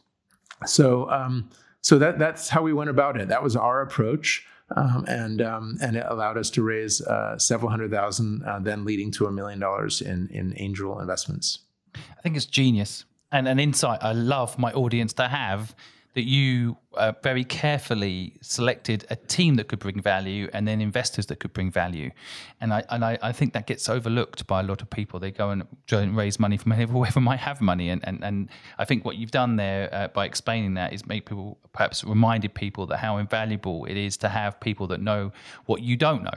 So 0.67 1.11
um, 1.11 1.49
so 1.81 1.99
that 1.99 2.19
that's 2.19 2.49
how 2.49 2.63
we 2.63 2.73
went 2.73 2.91
about 2.91 3.19
it. 3.19 3.29
That 3.29 3.43
was 3.43 3.57
our 3.57 3.81
approach. 3.81 4.47
Um, 4.77 5.05
and 5.09 5.43
um, 5.43 5.79
and 5.83 5.97
it 5.97 6.07
allowed 6.09 6.39
us 6.39 6.49
to 6.51 6.63
raise 6.63 7.01
uh, 7.03 7.37
several 7.39 7.71
hundred 7.71 7.91
thousand, 7.91 8.45
uh, 8.45 8.61
then 8.61 8.85
leading 8.85 9.11
to 9.13 9.27
a 9.27 9.33
million 9.33 9.59
dollars 9.59 10.01
in 10.01 10.29
in 10.29 10.55
angel 10.57 11.01
investments. 11.01 11.61
I 11.97 12.23
think 12.23 12.37
it's 12.37 12.47
genius 12.47 13.05
and 13.33 13.49
an 13.49 13.59
insight 13.59 14.03
I 14.03 14.13
love 14.13 14.59
my 14.59 14.73
audience 14.73 15.13
to 15.15 15.29
have 15.29 15.75
that 16.15 16.25
you 16.25 16.77
uh, 16.95 17.13
very 17.23 17.45
carefully 17.45 18.37
selected 18.41 19.07
a 19.11 19.17
team 19.17 19.55
that 19.55 19.69
could 19.69 19.79
bring 19.79 20.01
value 20.03 20.51
and 20.53 20.67
then 20.67 20.81
investors 20.81 21.27
that 21.27 21.39
could 21.39 21.53
bring 21.53 21.71
value. 21.71 22.11
And 22.61 22.75
I 22.75 22.83
and 22.91 23.05
I, 23.05 23.19
I 23.23 23.33
think 23.33 23.53
that 23.53 23.67
gets 23.67 23.89
overlooked 23.89 24.47
by 24.47 24.61
a 24.61 24.63
lot 24.65 24.83
of 24.83 24.91
people. 24.91 25.21
They 25.21 25.31
go 25.31 25.51
and 25.51 25.67
raise 26.17 26.41
money 26.41 26.57
from 26.57 26.73
whoever 26.73 27.21
might 27.21 27.41
have 27.41 27.61
money. 27.61 27.91
And, 27.91 28.01
and, 28.05 28.25
and 28.25 28.49
I 28.79 28.85
think 28.85 29.05
what 29.05 29.17
you've 29.17 29.31
done 29.31 29.57
there 29.57 29.89
uh, 29.93 30.09
by 30.09 30.27
explaining 30.27 30.75
that 30.75 30.93
is 30.93 31.07
make 31.07 31.27
people 31.27 31.59
perhaps 31.73 32.03
reminded 32.03 32.55
people 32.55 32.87
that 32.87 32.99
how 32.99 33.19
invaluable 33.19 33.85
it 33.85 33.97
is 33.97 34.17
to 34.19 34.29
have 34.29 34.59
people 34.61 34.89
that 34.89 35.01
know 35.01 35.33
what 35.67 35.83
you 35.83 35.97
don't 35.97 36.25
know 36.25 36.35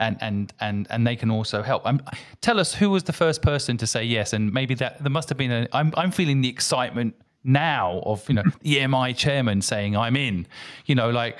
and 0.00 0.16
and 0.20 0.52
and 0.60 0.86
and 0.90 1.06
they 1.06 1.16
can 1.16 1.30
also 1.30 1.62
help. 1.62 1.86
Um, 1.86 2.00
tell 2.40 2.60
us 2.60 2.74
who 2.74 2.90
was 2.90 3.04
the 3.04 3.12
first 3.12 3.42
person 3.42 3.76
to 3.78 3.86
say 3.86 4.04
yes, 4.04 4.32
and 4.32 4.52
maybe 4.52 4.74
that 4.74 5.02
there 5.02 5.10
must 5.10 5.28
have 5.28 5.38
been 5.38 5.50
a. 5.50 5.68
I'm 5.72 5.92
I'm 5.96 6.10
feeling 6.10 6.40
the 6.40 6.48
excitement 6.48 7.14
now 7.48 8.00
of 8.04 8.28
you 8.28 8.36
know 8.36 8.44
the 8.62 8.76
EMI 8.76 9.16
chairman 9.16 9.62
saying 9.62 9.96
I'm 9.96 10.16
in. 10.16 10.46
You 10.86 10.94
know, 10.94 11.10
like 11.10 11.38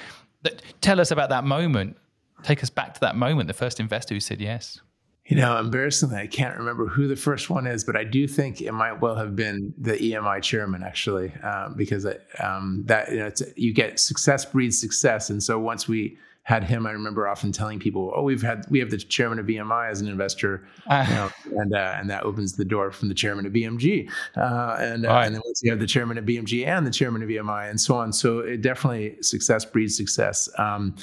tell 0.81 1.01
us 1.01 1.11
about 1.11 1.29
that 1.31 1.45
moment. 1.45 1.97
Take 2.43 2.63
us 2.63 2.71
back 2.71 2.95
to 2.95 3.01
that 3.01 3.17
moment. 3.17 3.49
The 3.49 3.55
first 3.55 3.81
investor 3.81 4.15
who 4.15 4.21
said 4.21 4.41
yes. 4.41 4.81
You 5.27 5.37
know, 5.37 5.59
embarrassingly, 5.59 6.17
I 6.17 6.27
can't 6.27 6.57
remember 6.57 6.87
who 6.87 7.07
the 7.07 7.17
first 7.17 7.51
one 7.51 7.67
is, 7.67 7.85
but 7.85 7.97
I 7.97 8.05
do 8.05 8.27
think 8.27 8.63
it 8.63 8.73
might 8.73 8.95
well 9.03 9.15
have 9.15 9.37
been 9.37 9.75
the 9.77 9.93
EMI 9.93 10.41
chairman, 10.41 10.83
actually, 10.83 11.35
uh, 11.45 11.69
because 11.69 12.07
um, 12.41 12.83
that 12.87 13.13
you 13.13 13.19
know, 13.19 13.31
you 13.55 13.75
get 13.75 14.01
success 14.01 14.47
breeds 14.47 14.81
success, 14.81 15.29
and 15.29 15.43
so 15.43 15.59
once 15.59 15.87
we 15.87 16.17
had 16.49 16.65
him. 16.65 16.87
I 16.87 16.93
remember 16.93 17.29
often 17.29 17.53
telling 17.53 17.79
people, 17.79 18.11
"Oh, 18.17 18.23
we've 18.23 18.41
had 18.41 18.65
we 18.71 18.79
have 18.79 18.89
the 18.89 18.97
chairman 18.97 19.39
of 19.39 19.45
EMI 19.45 19.91
as 19.91 20.01
an 20.01 20.09
investor, 20.09 20.67
uh, 20.87 21.05
you 21.09 21.15
know, 21.15 21.61
and 21.61 21.75
uh, 21.75 21.97
and 21.99 22.09
that 22.09 22.23
opens 22.23 22.55
the 22.55 22.65
door 22.65 22.91
from 22.91 23.09
the 23.09 23.15
chairman 23.15 23.45
of 23.45 23.53
BMG, 23.53 24.11
uh, 24.35 24.77
and 24.81 25.05
uh, 25.05 25.11
right. 25.11 25.27
and 25.27 25.35
then 25.35 25.43
once 25.45 25.61
you 25.63 25.71
have 25.71 25.79
the 25.79 25.87
chairman 25.87 26.17
of 26.17 26.25
BMG 26.25 26.67
and 26.67 26.87
the 26.87 26.91
chairman 26.91 27.23
of 27.23 27.29
EMI 27.29 27.69
and 27.69 27.79
so 27.79 27.97
on. 27.97 28.15
So 28.15 28.39
it 28.39 28.63
definitely 28.63 29.21
success 29.21 29.67
breeds 29.67 29.95
success. 29.95 30.49
Um, 30.57 30.97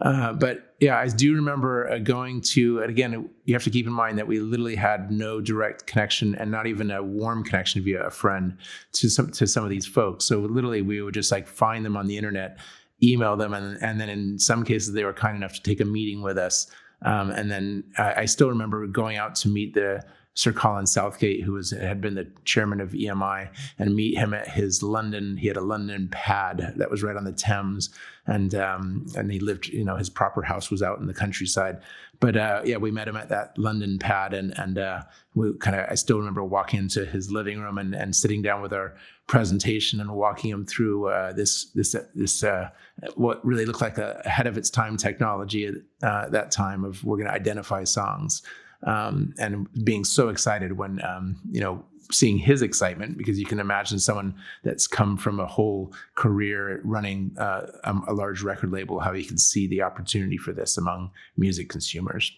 Uh, 0.00 0.32
but 0.32 0.76
yeah, 0.78 0.96
I 0.96 1.08
do 1.08 1.34
remember 1.34 1.90
uh, 1.90 1.98
going 1.98 2.40
to, 2.52 2.80
and 2.82 2.88
again, 2.88 3.28
you 3.46 3.54
have 3.54 3.64
to 3.64 3.70
keep 3.70 3.84
in 3.84 3.92
mind 3.92 4.16
that 4.18 4.28
we 4.28 4.38
literally 4.38 4.76
had 4.76 5.10
no 5.10 5.40
direct 5.40 5.86
connection 5.86 6.36
and 6.36 6.52
not 6.52 6.68
even 6.68 6.92
a 6.92 7.02
warm 7.02 7.42
connection 7.42 7.82
via 7.82 8.06
a 8.06 8.10
friend 8.10 8.56
to 8.92 9.08
some 9.08 9.32
to 9.32 9.46
some 9.46 9.64
of 9.64 9.70
these 9.70 9.86
folks. 9.86 10.24
So 10.24 10.38
literally, 10.38 10.82
we 10.82 11.02
would 11.02 11.14
just 11.14 11.32
like 11.32 11.48
find 11.48 11.84
them 11.84 11.96
on 11.96 12.06
the 12.06 12.16
internet, 12.16 12.58
email 13.02 13.36
them, 13.36 13.54
and 13.54 13.82
and 13.82 14.00
then 14.00 14.08
in 14.08 14.38
some 14.38 14.64
cases 14.64 14.92
they 14.92 15.04
were 15.04 15.12
kind 15.12 15.36
enough 15.36 15.54
to 15.54 15.62
take 15.62 15.80
a 15.80 15.84
meeting 15.84 16.22
with 16.22 16.38
us. 16.38 16.70
Um, 17.02 17.30
and 17.30 17.50
then 17.50 17.84
I, 17.96 18.22
I 18.22 18.24
still 18.24 18.48
remember 18.48 18.86
going 18.86 19.16
out 19.16 19.34
to 19.36 19.48
meet 19.48 19.74
the 19.74 20.04
Sir 20.38 20.52
Colin 20.52 20.86
Southgate, 20.86 21.42
who 21.42 21.54
was 21.54 21.72
had 21.72 22.00
been 22.00 22.14
the 22.14 22.28
chairman 22.44 22.80
of 22.80 22.92
EMI, 22.92 23.50
and 23.76 23.96
meet 23.96 24.16
him 24.16 24.32
at 24.32 24.46
his 24.46 24.84
London. 24.84 25.36
He 25.36 25.48
had 25.48 25.56
a 25.56 25.60
London 25.60 26.06
pad 26.12 26.74
that 26.76 26.92
was 26.92 27.02
right 27.02 27.16
on 27.16 27.24
the 27.24 27.32
Thames, 27.32 27.90
and 28.24 28.54
um, 28.54 29.04
and 29.16 29.32
he 29.32 29.40
lived. 29.40 29.66
You 29.66 29.84
know, 29.84 29.96
his 29.96 30.08
proper 30.08 30.42
house 30.42 30.70
was 30.70 30.80
out 30.80 31.00
in 31.00 31.08
the 31.08 31.12
countryside. 31.12 31.80
But 32.20 32.36
uh, 32.36 32.62
yeah, 32.64 32.76
we 32.76 32.92
met 32.92 33.08
him 33.08 33.16
at 33.16 33.30
that 33.30 33.58
London 33.58 33.98
pad, 33.98 34.32
and 34.32 34.56
and 34.56 34.78
uh, 34.78 35.02
we 35.34 35.54
kind 35.54 35.74
of. 35.74 35.86
I 35.90 35.96
still 35.96 36.18
remember 36.18 36.44
walking 36.44 36.78
into 36.78 37.04
his 37.04 37.32
living 37.32 37.58
room 37.58 37.76
and, 37.76 37.92
and 37.92 38.14
sitting 38.14 38.40
down 38.40 38.62
with 38.62 38.72
our 38.72 38.94
presentation 39.26 39.98
and 39.98 40.12
walking 40.12 40.52
him 40.52 40.64
through 40.64 41.08
uh, 41.08 41.32
this 41.32 41.64
this 41.72 41.96
this 42.14 42.44
uh, 42.44 42.70
what 43.16 43.44
really 43.44 43.66
looked 43.66 43.80
like 43.80 43.98
a 43.98 44.22
ahead 44.24 44.46
of 44.46 44.56
its 44.56 44.70
time 44.70 44.96
technology 44.96 45.66
at 45.66 45.74
uh, 46.08 46.28
that 46.28 46.52
time 46.52 46.84
of 46.84 47.02
we're 47.02 47.16
going 47.16 47.26
to 47.26 47.34
identify 47.34 47.82
songs 47.82 48.42
um, 48.84 49.34
and 49.38 49.66
being 49.84 50.04
so 50.04 50.28
excited 50.28 50.76
when 50.78 51.04
um, 51.04 51.36
you 51.50 51.60
know 51.60 51.84
seeing 52.10 52.38
his 52.38 52.62
excitement 52.62 53.18
because 53.18 53.38
you 53.38 53.44
can 53.44 53.60
imagine 53.60 53.98
someone 53.98 54.34
that's 54.64 54.86
come 54.86 55.16
from 55.16 55.38
a 55.40 55.46
whole 55.46 55.92
career 56.14 56.80
running 56.84 57.34
uh, 57.38 57.66
a, 57.84 57.94
a, 58.08 58.14
large 58.14 58.42
record 58.42 58.70
label 58.70 58.98
how 58.98 59.12
he 59.12 59.22
can 59.24 59.36
see 59.36 59.66
the 59.66 59.82
opportunity 59.82 60.38
for 60.38 60.52
this 60.52 60.78
among 60.78 61.10
music 61.36 61.68
consumers. 61.68 62.32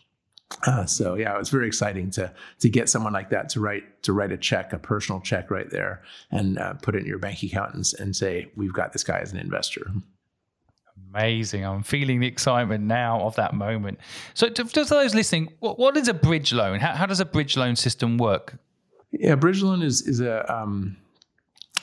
Uh, 0.66 0.85
so 0.85 1.14
yeah, 1.14 1.33
it 1.33 1.38
was 1.38 1.50
very 1.50 1.66
exciting 1.66 2.11
to 2.11 2.33
to 2.59 2.68
get 2.68 2.88
someone 2.88 3.12
like 3.12 3.31
that 3.31 3.48
to 3.48 3.61
write 3.61 4.03
to 4.03 4.12
write 4.12 4.33
a 4.33 4.37
check, 4.37 4.72
a 4.72 4.79
personal 4.79 5.20
check 5.20 5.50
right 5.50 5.70
there, 5.70 6.03
and 6.33 6.59
uh, 6.59 6.74
put 6.74 6.96
it 6.96 7.00
in 7.00 7.07
your 7.07 7.18
bank 7.18 7.42
account 7.42 7.74
and, 7.74 7.85
and 8.00 8.16
say 8.16 8.50
we've 8.57 8.72
got 8.72 8.92
this 8.92 9.05
guy 9.05 9.18
as 9.20 9.33
an 9.33 9.38
investor. 9.38 9.92
Amazing. 11.12 11.64
I'm 11.64 11.83
feeling 11.83 12.20
the 12.20 12.27
excitement 12.27 12.85
now 12.85 13.20
of 13.20 13.35
that 13.37 13.55
moment. 13.55 13.99
So, 14.35 14.49
to, 14.49 14.64
to 14.64 14.85
those 14.85 15.14
listening, 15.14 15.53
what, 15.59 15.79
what 15.79 15.96
is 15.96 16.09
a 16.09 16.14
bridge 16.14 16.53
loan? 16.53 16.79
How, 16.79 16.94
how, 16.94 17.07
does 17.07 17.20
a 17.20 17.25
bridge 17.25 17.57
loan 17.57 17.77
system 17.77 18.16
work? 18.16 18.59
Yeah, 19.11 19.35
bridge 19.35 19.62
loan 19.62 19.83
is, 19.83 20.03
is 20.03 20.20
a, 20.20 20.51
um, 20.53 20.96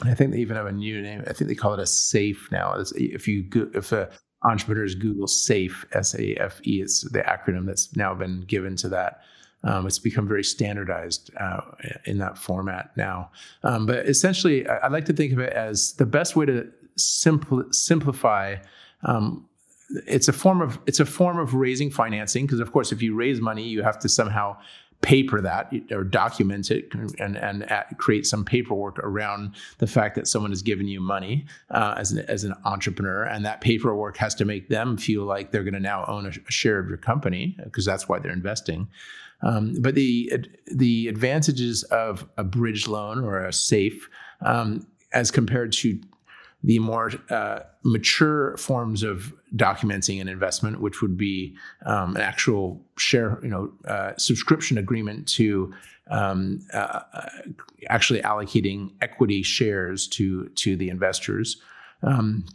I 0.01 0.13
think 0.13 0.31
they 0.31 0.39
even 0.39 0.55
have 0.55 0.67
a 0.67 0.71
new 0.71 1.01
name. 1.01 1.23
I 1.27 1.33
think 1.33 1.49
they 1.49 1.55
call 1.55 1.73
it 1.73 1.79
a 1.79 1.87
SAFE 1.87 2.49
now. 2.51 2.73
It's, 2.73 2.93
if 2.93 3.27
you 3.27 3.45
if 3.73 3.91
a 3.91 4.09
entrepreneurs 4.43 4.95
Google 4.95 5.27
SAFE, 5.27 5.85
S 5.93 6.15
A 6.15 6.35
F 6.35 6.61
E, 6.65 6.81
it's 6.81 7.01
the 7.01 7.21
acronym 7.21 7.65
that's 7.65 7.95
now 7.95 8.13
been 8.13 8.41
given 8.41 8.75
to 8.77 8.89
that. 8.89 9.21
Um, 9.63 9.87
it's 9.87 9.99
become 9.99 10.27
very 10.27 10.43
standardized 10.43 11.31
uh, 11.39 11.61
in 12.05 12.19
that 12.19 12.37
format 12.37 12.91
now. 12.95 13.31
Um, 13.63 13.85
but 13.85 14.07
essentially, 14.07 14.67
I, 14.67 14.77
I, 14.77 14.87
like 14.87 15.05
to 15.05 15.13
think 15.13 15.33
of 15.33 15.39
it 15.39 15.51
as 15.51 15.93
the 15.93 16.05
best 16.05 16.35
way 16.35 16.45
to 16.45 16.71
simpl- 16.97 17.73
simplify 17.73 18.57
um, 19.03 19.47
it's 20.05 20.27
a 20.27 20.33
form 20.33 20.61
of 20.61 20.79
it's 20.85 20.99
a 20.99 21.05
form 21.05 21.39
of 21.39 21.53
raising 21.53 21.89
financing 21.89 22.45
because 22.45 22.59
of 22.59 22.71
course 22.71 22.91
if 22.91 23.01
you 23.01 23.15
raise 23.15 23.39
money 23.39 23.63
you 23.63 23.83
have 23.83 23.97
to 23.99 24.09
somehow 24.09 24.57
paper 25.01 25.39
that 25.41 25.71
or 25.91 26.03
document 26.03 26.71
it 26.71 26.91
and, 27.19 27.37
and 27.37 27.67
create 27.97 28.25
some 28.25 28.43
paperwork 28.43 28.97
around 28.99 29.53
the 29.77 29.85
fact 29.85 30.15
that 30.15 30.27
someone 30.27 30.51
has 30.51 30.63
given 30.63 30.87
you 30.87 30.99
money 30.99 31.45
uh, 31.69 31.93
as, 31.97 32.11
an, 32.11 32.19
as 32.27 32.43
an 32.43 32.53
entrepreneur 32.65 33.23
and 33.23 33.45
that 33.45 33.61
paperwork 33.61 34.17
has 34.17 34.33
to 34.33 34.43
make 34.43 34.69
them 34.69 34.97
feel 34.97 35.23
like 35.23 35.51
they're 35.51 35.63
going 35.63 35.73
to 35.73 35.79
now 35.79 36.03
own 36.07 36.25
a, 36.25 36.29
a, 36.29 36.51
share 36.51 36.79
of 36.79 36.87
your 36.87 36.97
company 36.97 37.55
because 37.63 37.85
that's 37.85 38.09
why 38.09 38.17
they're 38.17 38.31
investing. 38.31 38.87
Um, 39.43 39.75
but 39.79 39.93
the 39.93 40.43
the 40.65 41.07
advantages 41.07 41.83
of 41.83 42.27
a 42.37 42.43
bridge 42.43 42.87
loan 42.87 43.23
or 43.23 43.45
a 43.45 43.53
safe 43.53 44.09
um, 44.41 44.87
as 45.13 45.29
compared 45.29 45.73
to 45.73 45.99
the 46.63 46.79
more 46.79 47.11
uh, 47.29 47.59
mature 47.83 48.57
forms 48.57 49.03
of 49.03 49.33
documenting 49.55 50.19
an 50.19 50.27
investment, 50.27 50.81
which 50.81 51.01
would 51.01 51.17
be 51.17 51.55
um, 51.85 52.15
an 52.15 52.21
actual 52.21 52.81
share, 52.97 53.39
you 53.43 53.49
know, 53.49 53.71
uh, 53.87 54.13
subscription 54.17 54.77
agreement 54.77 55.27
to 55.27 55.73
um, 56.09 56.61
uh, 56.73 57.01
uh 57.13 57.29
actually 57.89 58.21
allocating 58.21 58.91
equity 59.01 59.43
shares 59.43 60.07
to 60.07 60.47
to 60.49 60.75
the 60.75 60.89
investors. 60.89 61.61
Um, 62.01 62.45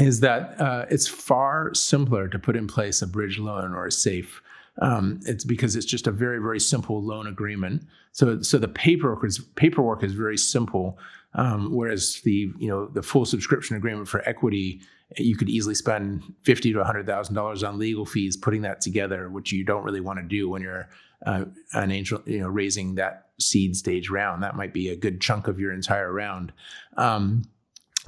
is 0.00 0.20
that 0.20 0.58
uh, 0.60 0.86
it's 0.90 1.06
far 1.06 1.74
simpler 1.74 2.28
to 2.28 2.38
put 2.38 2.56
in 2.56 2.66
place 2.66 3.02
a 3.02 3.06
bridge 3.06 3.38
loan 3.38 3.74
or 3.74 3.86
a 3.86 3.92
safe 3.92 4.42
um, 4.80 5.20
it's 5.26 5.44
because 5.44 5.76
it's 5.76 5.86
just 5.86 6.06
a 6.06 6.10
very 6.10 6.38
very 6.38 6.60
simple 6.60 7.02
loan 7.02 7.26
agreement. 7.26 7.84
So 8.12 8.40
so 8.42 8.58
the 8.58 8.68
paperwork 8.68 9.24
is 9.24 9.38
paperwork 9.56 10.02
is 10.02 10.12
very 10.12 10.38
simple. 10.38 10.98
Um, 11.34 11.74
whereas 11.74 12.20
the 12.24 12.52
you 12.58 12.68
know 12.68 12.86
the 12.86 13.02
full 13.02 13.24
subscription 13.24 13.76
agreement 13.76 14.08
for 14.08 14.26
equity, 14.28 14.80
you 15.16 15.36
could 15.36 15.48
easily 15.48 15.74
spend 15.74 16.22
fifty 16.42 16.72
to 16.72 16.84
hundred 16.84 17.06
thousand 17.06 17.34
dollars 17.34 17.62
on 17.62 17.78
legal 17.78 18.06
fees 18.06 18.36
putting 18.36 18.62
that 18.62 18.80
together, 18.80 19.28
which 19.28 19.52
you 19.52 19.64
don't 19.64 19.84
really 19.84 20.00
want 20.00 20.18
to 20.18 20.24
do 20.24 20.48
when 20.48 20.62
you're 20.62 20.88
uh, 21.26 21.44
an 21.72 21.90
angel, 21.90 22.20
you 22.26 22.40
know, 22.40 22.48
raising 22.48 22.96
that 22.96 23.28
seed 23.38 23.76
stage 23.76 24.10
round. 24.10 24.42
That 24.42 24.56
might 24.56 24.72
be 24.72 24.88
a 24.88 24.96
good 24.96 25.20
chunk 25.20 25.48
of 25.48 25.58
your 25.58 25.72
entire 25.72 26.12
round. 26.12 26.52
Um, 26.96 27.44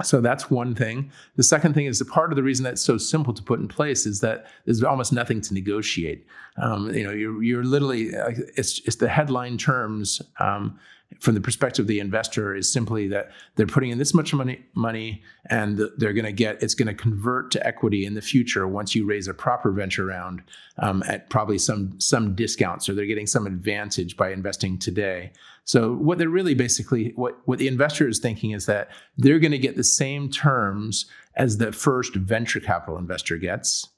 so 0.03 0.19
that's 0.19 0.51
one 0.51 0.75
thing. 0.75 1.09
The 1.37 1.43
second 1.43 1.73
thing 1.73 1.85
is 1.85 1.99
the 1.99 2.05
part 2.05 2.31
of 2.31 2.35
the 2.35 2.43
reason 2.43 2.63
that's 2.65 2.81
so 2.81 2.97
simple 2.97 3.33
to 3.33 3.41
put 3.41 3.59
in 3.59 3.67
place 3.67 4.05
is 4.05 4.19
that 4.19 4.47
there's 4.65 4.83
almost 4.83 5.13
nothing 5.13 5.39
to 5.41 5.53
negotiate. 5.53 6.25
Um, 6.57 6.93
you 6.93 7.03
know, 7.03 7.11
you're, 7.11 7.41
you're 7.41 7.63
literally 7.63 8.13
uh, 8.15 8.31
it's 8.57 8.79
it's 8.85 8.97
the 8.97 9.07
headline 9.07 9.57
terms. 9.57 10.21
Um, 10.39 10.77
from 11.19 11.33
the 11.33 11.41
perspective 11.41 11.83
of 11.83 11.87
the 11.87 11.99
investor 11.99 12.55
is 12.55 12.71
simply 12.71 13.07
that 13.07 13.31
they're 13.55 13.67
putting 13.67 13.89
in 13.89 13.97
this 13.97 14.13
much 14.13 14.33
money 14.33 14.65
money 14.73 15.23
and 15.49 15.79
they're 15.97 16.13
going 16.13 16.25
to 16.25 16.31
get 16.31 16.61
it's 16.61 16.73
going 16.73 16.87
to 16.87 16.93
convert 16.93 17.51
to 17.51 17.65
equity 17.65 18.05
in 18.05 18.13
the 18.13 18.21
future 18.21 18.67
once 18.67 18.95
you 18.95 19.05
raise 19.05 19.27
a 19.27 19.33
proper 19.33 19.71
venture 19.71 20.05
round 20.05 20.41
um, 20.79 21.03
at 21.07 21.29
probably 21.29 21.57
some 21.57 21.99
some 21.99 22.35
discount. 22.35 22.83
So 22.83 22.93
they're 22.93 23.05
getting 23.05 23.27
some 23.27 23.47
advantage 23.47 24.17
by 24.17 24.31
investing 24.31 24.77
today. 24.77 25.31
So 25.63 25.93
what 25.93 26.17
they're 26.17 26.29
really 26.29 26.55
basically 26.55 27.13
what 27.15 27.39
what 27.45 27.59
the 27.59 27.67
investor 27.67 28.07
is 28.07 28.19
thinking 28.19 28.51
is 28.51 28.65
that 28.65 28.89
they're 29.17 29.39
going 29.39 29.51
to 29.51 29.57
get 29.57 29.75
the 29.75 29.83
same 29.83 30.29
terms 30.29 31.05
as 31.35 31.57
the 31.57 31.71
first 31.71 32.15
venture 32.15 32.59
capital 32.59 32.97
investor 32.97 33.37
gets 33.37 33.89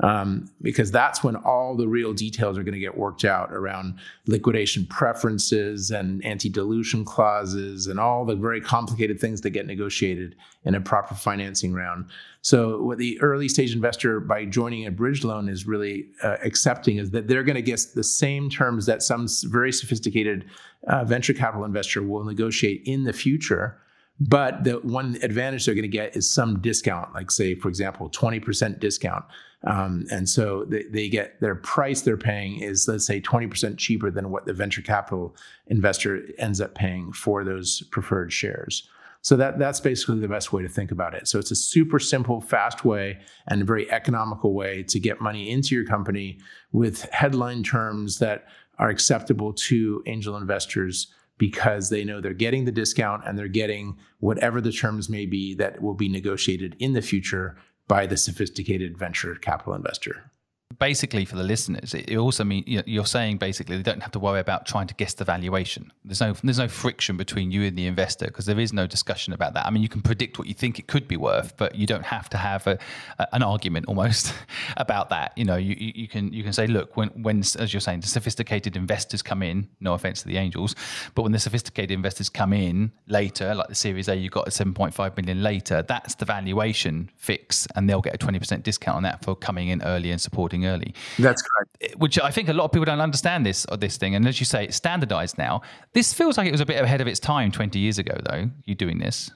um, 0.00 0.50
because 0.60 0.90
that's 0.90 1.24
when 1.24 1.36
all 1.36 1.74
the 1.74 1.88
real 1.88 2.12
details 2.12 2.58
are 2.58 2.62
going 2.62 2.74
to 2.74 2.80
get 2.80 2.98
worked 2.98 3.24
out 3.24 3.50
around 3.50 3.98
liquidation 4.26 4.84
preferences 4.86 5.90
and 5.90 6.22
anti 6.24 6.50
dilution 6.50 7.04
clauses 7.04 7.86
and 7.86 7.98
all 7.98 8.24
the 8.26 8.36
very 8.36 8.60
complicated 8.60 9.18
things 9.18 9.40
that 9.40 9.50
get 9.50 9.66
negotiated 9.66 10.36
in 10.64 10.74
a 10.74 10.80
proper 10.80 11.14
financing 11.14 11.72
round. 11.72 12.10
So, 12.42 12.82
what 12.82 12.98
the 12.98 13.20
early 13.22 13.48
stage 13.48 13.74
investor, 13.74 14.20
by 14.20 14.44
joining 14.44 14.86
a 14.86 14.90
bridge 14.90 15.24
loan, 15.24 15.48
is 15.48 15.66
really 15.66 16.08
uh, 16.22 16.36
accepting 16.44 16.98
is 16.98 17.10
that 17.12 17.26
they're 17.26 17.42
going 17.42 17.56
to 17.56 17.62
get 17.62 17.80
the 17.94 18.04
same 18.04 18.50
terms 18.50 18.84
that 18.86 19.02
some 19.02 19.26
very 19.44 19.72
sophisticated 19.72 20.44
uh, 20.88 21.04
venture 21.04 21.32
capital 21.32 21.64
investor 21.64 22.02
will 22.02 22.24
negotiate 22.24 22.82
in 22.84 23.04
the 23.04 23.12
future 23.14 23.78
but 24.18 24.64
the 24.64 24.74
one 24.80 25.18
advantage 25.22 25.66
they're 25.66 25.74
going 25.74 25.82
to 25.82 25.88
get 25.88 26.16
is 26.16 26.28
some 26.28 26.60
discount, 26.60 27.12
like 27.14 27.30
say, 27.30 27.54
for 27.54 27.68
example, 27.68 28.08
20% 28.10 28.80
discount. 28.80 29.24
Um, 29.64 30.06
and 30.10 30.28
so 30.28 30.64
they, 30.64 30.84
they, 30.84 31.08
get 31.08 31.40
their 31.40 31.56
price 31.56 32.02
they're 32.02 32.16
paying 32.16 32.60
is, 32.60 32.86
let's 32.86 33.06
say, 33.06 33.20
20% 33.20 33.76
cheaper 33.78 34.10
than 34.10 34.30
what 34.30 34.46
the 34.46 34.52
venture 34.52 34.82
capital 34.82 35.34
investor 35.66 36.22
ends 36.38 36.60
up 36.60 36.74
paying 36.74 37.12
for 37.12 37.42
those 37.42 37.82
preferred 37.90 38.32
shares. 38.32 38.88
So 39.22 39.34
that 39.36 39.58
that's 39.58 39.80
basically 39.80 40.20
the 40.20 40.28
best 40.28 40.52
way 40.52 40.62
to 40.62 40.68
think 40.68 40.92
about 40.92 41.14
it. 41.14 41.26
So 41.26 41.40
it's 41.40 41.50
a 41.50 41.56
super 41.56 41.98
simple, 41.98 42.40
fast 42.40 42.84
way 42.84 43.18
and 43.48 43.62
a 43.62 43.64
very 43.64 43.90
economical 43.90 44.54
way 44.54 44.84
to 44.84 45.00
get 45.00 45.20
money 45.20 45.50
into 45.50 45.74
your 45.74 45.84
company 45.84 46.38
with 46.70 47.02
headline 47.10 47.64
terms 47.64 48.20
that 48.20 48.46
are 48.78 48.88
acceptable 48.88 49.52
to 49.52 50.00
angel 50.06 50.36
investors 50.36 51.08
because 51.38 51.90
they 51.90 52.04
know 52.04 52.20
they're 52.20 52.32
getting 52.32 52.64
the 52.64 52.72
discount 52.72 53.22
and 53.26 53.38
they're 53.38 53.48
getting 53.48 53.96
whatever 54.20 54.60
the 54.60 54.72
terms 54.72 55.08
may 55.08 55.26
be 55.26 55.54
that 55.54 55.82
will 55.82 55.94
be 55.94 56.08
negotiated 56.08 56.76
in 56.78 56.92
the 56.92 57.02
future 57.02 57.56
by 57.88 58.06
the 58.06 58.16
sophisticated 58.16 58.98
venture 58.98 59.34
capital 59.36 59.74
investor. 59.74 60.30
Basically 60.78 61.24
for 61.24 61.36
the 61.36 61.42
listeners, 61.42 61.94
it, 61.94 62.16
also 62.16 62.44
means 62.44 62.64
you 62.66 63.00
are 63.00 63.06
saying 63.06 63.38
basically 63.38 63.76
they 63.76 63.82
don't 63.82 64.00
have 64.02 64.12
to 64.12 64.18
worry 64.18 64.40
about 64.40 64.66
trying 64.66 64.86
to 64.86 64.94
guess 64.94 65.14
the 65.14 65.24
valuation. 65.24 65.92
There's 66.04 66.20
no 66.20 66.34
there's 66.42 66.58
no 66.58 66.68
friction 66.68 67.16
between 67.16 67.50
you 67.50 67.62
and 67.62 67.76
the 67.76 67.86
investor 67.86 68.26
because 68.26 68.46
there 68.46 68.58
is 68.58 68.72
no 68.72 68.86
discussion 68.86 69.32
about 69.32 69.54
that. 69.54 69.66
I 69.66 69.70
mean, 69.70 69.82
you 69.82 69.88
can 69.88 70.02
predict 70.02 70.38
what 70.38 70.48
you 70.48 70.54
think 70.54 70.78
it 70.78 70.86
could 70.86 71.08
be 71.08 71.16
worth, 71.16 71.56
but 71.56 71.74
you 71.74 71.86
don't 71.86 72.04
have 72.04 72.28
to 72.30 72.36
have 72.36 72.66
a, 72.66 72.78
a, 73.18 73.34
an 73.34 73.42
argument 73.42 73.86
almost 73.86 74.34
about 74.76 75.10
that. 75.10 75.32
You 75.36 75.44
know, 75.44 75.56
you, 75.56 75.76
you 75.78 76.08
can 76.08 76.32
you 76.32 76.42
can 76.42 76.52
say, 76.52 76.66
look, 76.66 76.96
when 76.96 77.08
when 77.08 77.40
as 77.40 77.72
you're 77.72 77.80
saying, 77.80 78.00
the 78.00 78.08
sophisticated 78.08 78.76
investors 78.76 79.22
come 79.22 79.42
in. 79.42 79.68
No 79.80 79.94
offense 79.94 80.22
to 80.22 80.28
the 80.28 80.36
angels, 80.36 80.74
but 81.14 81.22
when 81.22 81.32
the 81.32 81.38
sophisticated 81.38 81.92
investors 81.92 82.28
come 82.28 82.52
in 82.52 82.92
later, 83.06 83.54
like 83.54 83.68
the 83.68 83.74
Series 83.74 84.08
A, 84.08 84.16
you 84.16 84.30
got 84.30 84.48
a 84.48 84.50
7.5 84.50 85.16
million 85.16 85.42
later. 85.42 85.82
That's 85.82 86.14
the 86.14 86.24
valuation 86.24 87.10
fix, 87.16 87.66
and 87.76 87.88
they'll 87.88 88.00
get 88.00 88.14
a 88.14 88.18
20% 88.18 88.62
discount 88.62 88.96
on 88.96 89.02
that 89.04 89.24
for 89.24 89.34
coming 89.36 89.68
in 89.68 89.82
early 89.82 90.10
and 90.10 90.20
supporting 90.20 90.65
early. 90.66 90.94
That's 91.18 91.42
correct. 91.42 91.96
Which 91.98 92.18
I 92.18 92.30
think 92.30 92.48
a 92.48 92.52
lot 92.52 92.64
of 92.64 92.72
people 92.72 92.84
don't 92.84 93.00
understand 93.00 93.46
this 93.46 93.66
or 93.66 93.76
this 93.76 93.96
thing. 93.96 94.14
And 94.14 94.26
as 94.26 94.40
you 94.40 94.46
say, 94.46 94.64
it's 94.64 94.76
standardized 94.76 95.38
now. 95.38 95.62
This 95.92 96.12
feels 96.12 96.36
like 96.36 96.46
it 96.46 96.52
was 96.52 96.60
a 96.60 96.66
bit 96.66 96.82
ahead 96.82 97.00
of 97.00 97.06
its 97.06 97.20
time 97.20 97.50
20 97.50 97.78
years 97.78 97.98
ago, 97.98 98.18
though. 98.28 98.50
You 98.64 98.74
doing 98.74 98.98
this? 98.98 99.30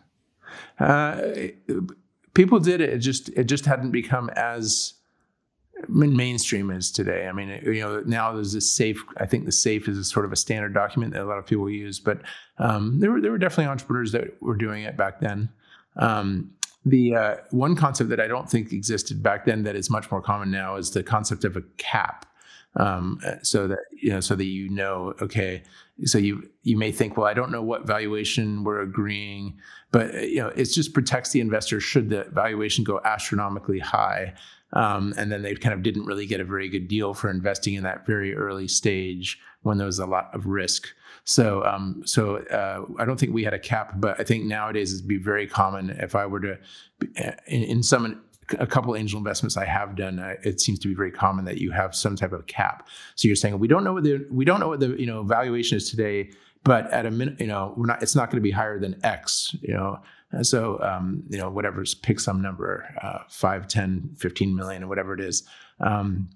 Uh, 0.79 1.21
people 2.35 2.59
did 2.59 2.81
it. 2.81 2.91
It 2.91 2.99
just 2.99 3.29
it 3.31 3.45
just 3.45 3.67
hadn't 3.67 3.91
become 3.91 4.31
as 4.31 4.95
mainstream 5.89 6.71
as 6.71 6.91
today. 6.91 7.27
I 7.27 7.33
mean, 7.33 7.49
you 7.65 7.81
know, 7.81 8.03
now 8.05 8.33
there's 8.33 8.53
this 8.53 8.71
safe. 8.71 9.03
I 9.17 9.27
think 9.27 9.45
the 9.47 9.53
safe 9.53 9.89
is 9.89 9.99
a 9.99 10.05
sort 10.05 10.25
of 10.25 10.33
a 10.33 10.37
standard 10.37 10.75
document 10.75 11.13
that 11.15 11.23
a 11.23 11.25
lot 11.25 11.39
of 11.39 11.47
people 11.47 11.69
use. 11.71 12.01
But 12.01 12.21
um, 12.59 13.01
there 13.01 13.11
were 13.11 13.21
there 13.21 13.31
were 13.31 13.39
definitely 13.39 13.71
entrepreneurs 13.71 14.13
that 14.13 14.41
were 14.43 14.57
doing 14.57 14.85
it 14.85 14.97
back 14.97 15.21
then. 15.21 15.51
Um, 15.97 16.53
the 16.85 17.15
uh, 17.15 17.37
one 17.51 17.77
concept 17.77 18.11
that 18.11 18.21
I 18.21 18.27
don't 18.27 18.49
think 18.49 18.73
existed 18.73 19.23
back 19.23 19.45
then 19.45 19.65
that 19.65 19.77
is 19.77 19.91
much 19.91 20.11
more 20.11 20.23
common 20.23 20.51
now 20.51 20.77
is 20.77 20.91
the 20.91 21.03
concept 21.03 21.45
of 21.45 21.57
a 21.57 21.63
cap. 21.77 22.27
Um, 22.77 23.21
so 23.43 23.67
that 23.67 23.81
you 23.91 24.11
know, 24.11 24.21
so 24.21 24.37
that 24.37 24.45
you 24.45 24.69
know, 24.69 25.15
okay, 25.21 25.65
so 26.05 26.19
you 26.19 26.49
you 26.63 26.77
may 26.77 26.93
think, 26.93 27.17
well, 27.17 27.27
I 27.27 27.35
don't 27.35 27.51
know 27.51 27.63
what 27.63 27.85
valuation 27.85 28.63
we're 28.63 28.81
agreeing, 28.81 29.59
but 29.91 30.29
you 30.29 30.37
know, 30.37 30.49
it 30.49 30.67
just 30.67 30.95
protects 30.95 31.31
the 31.31 31.41
investor 31.41 31.81
should 31.81 32.11
the 32.11 32.29
valuation 32.31 32.85
go 32.85 33.01
astronomically 33.05 33.81
high. 33.81 34.35
Um, 34.73 35.15
and 35.17 35.33
then 35.33 35.43
they 35.43 35.55
kind 35.55 35.75
of 35.75 35.83
didn't 35.83 36.05
really 36.05 36.27
get 36.27 36.41
a 36.41 36.45
very 36.45 36.69
good 36.69 36.87
deal 36.87 37.13
for 37.13 37.29
investing 37.31 37.75
in 37.75 37.83
that 37.83 38.07
very 38.07 38.35
early 38.35 38.69
stage 38.69 39.39
when 39.63 39.79
there 39.79 39.87
was 39.87 39.99
a 39.99 40.07
lot 40.07 40.31
of 40.33 40.47
risk. 40.47 40.89
So, 41.25 41.65
um, 41.65 42.03
so 42.07 42.37
uh, 42.37 42.85
I 42.99 43.05
don't 43.05 43.19
think 43.19 43.35
we 43.35 43.45
had 43.45 43.55
a 43.55 43.59
cap, 43.59 43.95
but 43.97 44.19
I 44.19 44.25
think 44.25 44.45
nowadays 44.45 44.95
it'd 44.95 45.09
be 45.09 45.19
very 45.19 45.47
common 45.47 45.91
if 45.91 46.15
I 46.15 46.27
were 46.27 46.41
to, 46.41 46.59
in, 47.47 47.63
in 47.65 47.83
some 47.83 48.23
a 48.59 48.67
couple 48.67 48.97
angel 48.97 49.19
investments 49.19 49.57
I 49.57 49.65
have 49.65 49.95
done, 49.95 50.19
uh, 50.19 50.35
it 50.43 50.61
seems 50.61 50.79
to 50.81 50.89
be 50.89 50.95
very 50.95 51.13
common 51.13 51.45
that 51.45 51.59
you 51.59 51.71
have 51.71 51.95
some 51.95 52.17
type 52.17 52.33
of 52.33 52.47
cap. 52.47 52.89
So 53.15 53.29
you're 53.29 53.37
saying 53.37 53.59
we 53.59 53.69
don't 53.69 53.85
know 53.85 53.93
what 53.93 54.03
the 54.03 54.27
we 54.31 54.45
don't 54.45 54.61
know 54.61 54.69
what 54.69 54.81
the 54.81 54.99
you 54.99 55.07
know 55.07 55.23
valuation 55.23 55.77
is 55.77 55.89
today, 55.91 56.31
but 56.65 56.91
at 56.91 57.07
a 57.07 57.11
minute, 57.11 57.41
you 57.41 57.47
know, 57.47 57.75
we're 57.77 57.87
not. 57.87 58.03
It's 58.03 58.15
not 58.15 58.31
going 58.31 58.37
to 58.37 58.43
be 58.43 58.51
higher 58.51 58.79
than 58.79 58.99
X. 59.05 59.55
You 59.63 59.75
know, 59.75 60.01
so 60.43 60.81
um, 60.81 61.23
you 61.29 61.39
know, 61.39 61.51
whatever, 61.51 61.85
pick 62.03 62.21
some 62.21 62.41
number, 62.41 62.87
uh, 63.03 63.21
5, 63.29 63.69
10, 63.69 64.17
15 64.17 64.55
million, 64.55 64.85
or 64.85 64.89
whatever 64.89 65.15
it 65.15 65.21
is. 65.21 65.43
Um, 65.81 66.31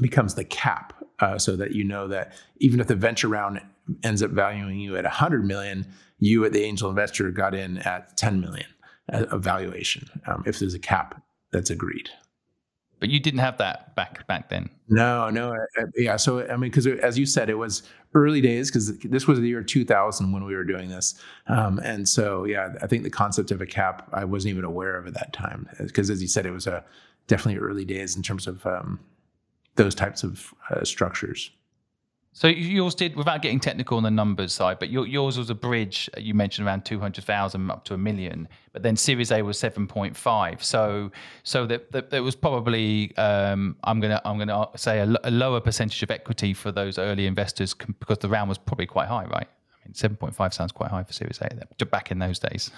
becomes 0.00 0.34
the 0.34 0.44
cap 0.44 0.94
uh, 1.20 1.38
so 1.38 1.56
that 1.56 1.72
you 1.72 1.84
know 1.84 2.08
that 2.08 2.32
even 2.58 2.80
if 2.80 2.86
the 2.86 2.96
venture 2.96 3.28
round 3.28 3.60
ends 4.02 4.22
up 4.22 4.30
valuing 4.30 4.80
you 4.80 4.96
at 4.96 5.04
100 5.04 5.44
million 5.44 5.86
you 6.18 6.44
at 6.44 6.52
the 6.52 6.62
angel 6.62 6.88
investor 6.88 7.30
got 7.30 7.54
in 7.54 7.78
at 7.78 8.16
10 8.16 8.40
million 8.40 8.66
a 9.08 9.36
valuation 9.36 10.08
um, 10.26 10.42
if 10.46 10.58
there's 10.58 10.74
a 10.74 10.78
cap 10.78 11.22
that's 11.50 11.68
agreed 11.68 12.08
but 13.02 13.10
you 13.10 13.20
didn't 13.20 13.40
have 13.40 13.58
that 13.58 13.94
back 13.96 14.26
back 14.26 14.48
then 14.48 14.70
no 14.88 15.28
no 15.28 15.50
uh, 15.50 15.82
uh 15.82 15.86
yeah 15.96 16.16
so 16.16 16.40
i 16.48 16.52
mean 16.52 16.70
because 16.70 16.86
as 16.86 17.18
you 17.18 17.26
said 17.26 17.50
it 17.50 17.54
was 17.54 17.82
early 18.14 18.40
days 18.40 18.70
because 18.70 18.96
this 18.98 19.26
was 19.26 19.40
the 19.40 19.48
year 19.48 19.62
2000 19.62 20.32
when 20.32 20.44
we 20.44 20.54
were 20.54 20.64
doing 20.64 20.88
this 20.88 21.14
um, 21.48 21.78
and 21.80 22.08
so 22.08 22.44
yeah 22.44 22.74
i 22.80 22.86
think 22.86 23.02
the 23.02 23.10
concept 23.10 23.50
of 23.50 23.60
a 23.60 23.66
cap 23.66 24.08
i 24.12 24.24
wasn't 24.24 24.50
even 24.50 24.64
aware 24.64 24.96
of 24.96 25.06
at 25.06 25.14
that 25.14 25.32
time 25.32 25.68
because 25.78 26.08
as 26.08 26.22
you 26.22 26.28
said 26.28 26.46
it 26.46 26.50
was 26.52 26.66
a 26.66 26.82
definitely 27.26 27.60
early 27.60 27.84
days 27.84 28.16
in 28.16 28.22
terms 28.22 28.46
of 28.46 28.64
um, 28.66 29.00
those 29.76 29.94
types 29.94 30.22
of 30.22 30.52
uh, 30.70 30.84
structures. 30.84 31.50
So 32.34 32.48
yours 32.48 32.94
did, 32.94 33.14
without 33.14 33.42
getting 33.42 33.60
technical 33.60 33.98
on 33.98 34.04
the 34.04 34.10
numbers 34.10 34.54
side, 34.54 34.78
but 34.78 34.88
yours 34.88 35.36
was 35.36 35.50
a 35.50 35.54
bridge. 35.54 36.08
You 36.16 36.32
mentioned 36.32 36.66
around 36.66 36.86
two 36.86 36.98
hundred 36.98 37.24
thousand 37.24 37.70
up 37.70 37.84
to 37.84 37.94
a 37.94 37.98
million, 37.98 38.48
but 38.72 38.82
then 38.82 38.96
Series 38.96 39.30
A 39.30 39.42
was 39.42 39.58
seven 39.58 39.86
point 39.86 40.16
five. 40.16 40.64
So, 40.64 41.12
so 41.42 41.66
that, 41.66 41.92
that 41.92 42.08
there 42.08 42.22
was 42.22 42.34
probably 42.34 43.14
um, 43.18 43.76
I'm 43.84 44.00
gonna 44.00 44.20
I'm 44.24 44.38
gonna 44.38 44.66
say 44.76 45.00
a, 45.00 45.14
a, 45.24 45.30
lower 45.30 45.60
percentage 45.60 46.02
of 46.02 46.10
equity 46.10 46.54
for 46.54 46.72
those 46.72 46.96
early 46.96 47.26
investors 47.26 47.74
because 47.74 48.18
the 48.18 48.30
round 48.30 48.48
was 48.48 48.56
probably 48.56 48.86
quite 48.86 49.08
high, 49.08 49.26
right? 49.26 49.48
I 49.48 49.86
mean, 49.86 49.94
seven 49.94 50.16
point 50.16 50.34
five 50.34 50.54
sounds 50.54 50.72
quite 50.72 50.90
high 50.90 51.04
for 51.04 51.12
Series 51.12 51.38
A 51.42 51.84
back 51.84 52.10
in 52.10 52.18
those 52.18 52.38
days. 52.38 52.70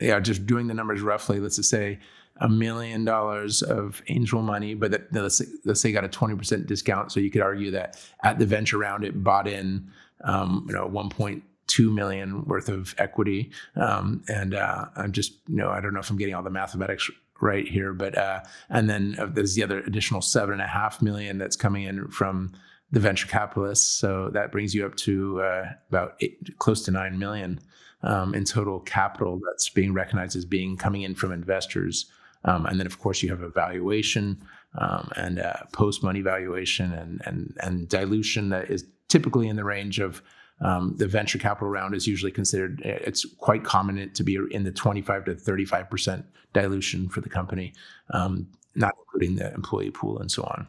Yeah, 0.00 0.18
just 0.18 0.46
doing 0.46 0.66
the 0.66 0.74
numbers 0.74 1.02
roughly. 1.02 1.40
Let's 1.40 1.56
just 1.56 1.68
say 1.68 1.98
a 2.38 2.48
million 2.48 3.04
dollars 3.04 3.62
of 3.62 4.02
angel 4.08 4.42
money, 4.42 4.74
but 4.74 4.90
that, 4.90 5.12
let's, 5.12 5.38
say, 5.38 5.44
let's 5.64 5.80
say 5.80 5.92
got 5.92 6.04
a 6.04 6.08
20% 6.08 6.66
discount. 6.66 7.12
So 7.12 7.20
you 7.20 7.30
could 7.30 7.42
argue 7.42 7.70
that 7.72 7.96
at 8.22 8.38
the 8.38 8.46
venture 8.46 8.78
round, 8.78 9.04
it 9.04 9.22
bought 9.22 9.46
in, 9.46 9.90
um, 10.24 10.64
you 10.68 10.74
know, 10.74 10.88
1.2 10.88 11.94
million 11.94 12.44
worth 12.44 12.68
of 12.68 12.94
equity. 12.98 13.52
Um, 13.76 14.24
and 14.28 14.54
uh, 14.54 14.86
I'm 14.96 15.12
just, 15.12 15.34
you 15.48 15.56
know, 15.56 15.70
I 15.70 15.80
don't 15.80 15.94
know 15.94 16.00
if 16.00 16.10
I'm 16.10 16.16
getting 16.16 16.34
all 16.34 16.42
the 16.42 16.50
mathematics 16.50 17.08
right 17.40 17.66
here, 17.68 17.92
but, 17.92 18.18
uh, 18.18 18.40
and 18.68 18.90
then 18.90 19.16
uh, 19.18 19.26
there's 19.26 19.54
the 19.54 19.62
other 19.62 19.78
additional 19.80 20.20
seven 20.20 20.54
and 20.54 20.62
a 20.62 20.66
half 20.66 21.00
million 21.00 21.38
that's 21.38 21.56
coming 21.56 21.84
in 21.84 22.08
from 22.08 22.52
the 22.90 23.00
venture 23.00 23.28
capitalists. 23.28 23.86
So 23.86 24.30
that 24.30 24.50
brings 24.50 24.74
you 24.74 24.86
up 24.86 24.96
to 24.96 25.40
uh, 25.40 25.64
about 25.88 26.16
eight, 26.20 26.58
close 26.58 26.84
to 26.84 26.90
9 26.90 27.18
million. 27.18 27.60
Um, 28.02 28.34
in 28.34 28.44
total 28.44 28.80
capital 28.80 29.40
that's 29.48 29.70
being 29.70 29.94
recognized 29.94 30.36
as 30.36 30.44
being 30.44 30.76
coming 30.76 31.00
in 31.00 31.14
from 31.14 31.32
investors 31.32 32.04
um, 32.44 32.66
and 32.66 32.78
then, 32.78 32.86
of 32.86 32.98
course, 32.98 33.22
you 33.22 33.30
have 33.30 33.42
a 33.42 33.48
valuation 33.48 34.42
um, 34.78 35.10
and 35.16 35.42
post 35.72 36.02
money 36.02 36.20
valuation 36.20 36.92
and, 36.92 37.22
and, 37.24 37.56
and 37.60 37.88
dilution 37.88 38.48
that 38.50 38.70
is 38.70 38.84
typically 39.08 39.48
in 39.48 39.56
the 39.56 39.64
range 39.64 40.00
of 40.00 40.22
um, 40.60 40.94
the 40.96 41.06
venture 41.06 41.38
capital 41.38 41.68
round 41.68 41.94
is 41.94 42.06
usually 42.06 42.32
considered, 42.32 42.80
it's 42.84 43.26
quite 43.38 43.64
common 43.64 44.10
to 44.12 44.22
be 44.22 44.38
in 44.50 44.64
the 44.64 44.70
25 44.70 45.24
to 45.26 45.34
35% 45.34 46.24
dilution 46.52 47.08
for 47.08 47.20
the 47.20 47.28
company, 47.28 47.72
um, 48.10 48.46
not 48.74 48.94
including 49.00 49.36
the 49.36 49.52
employee 49.54 49.90
pool 49.90 50.18
and 50.18 50.30
so 50.30 50.42
on. 50.44 50.66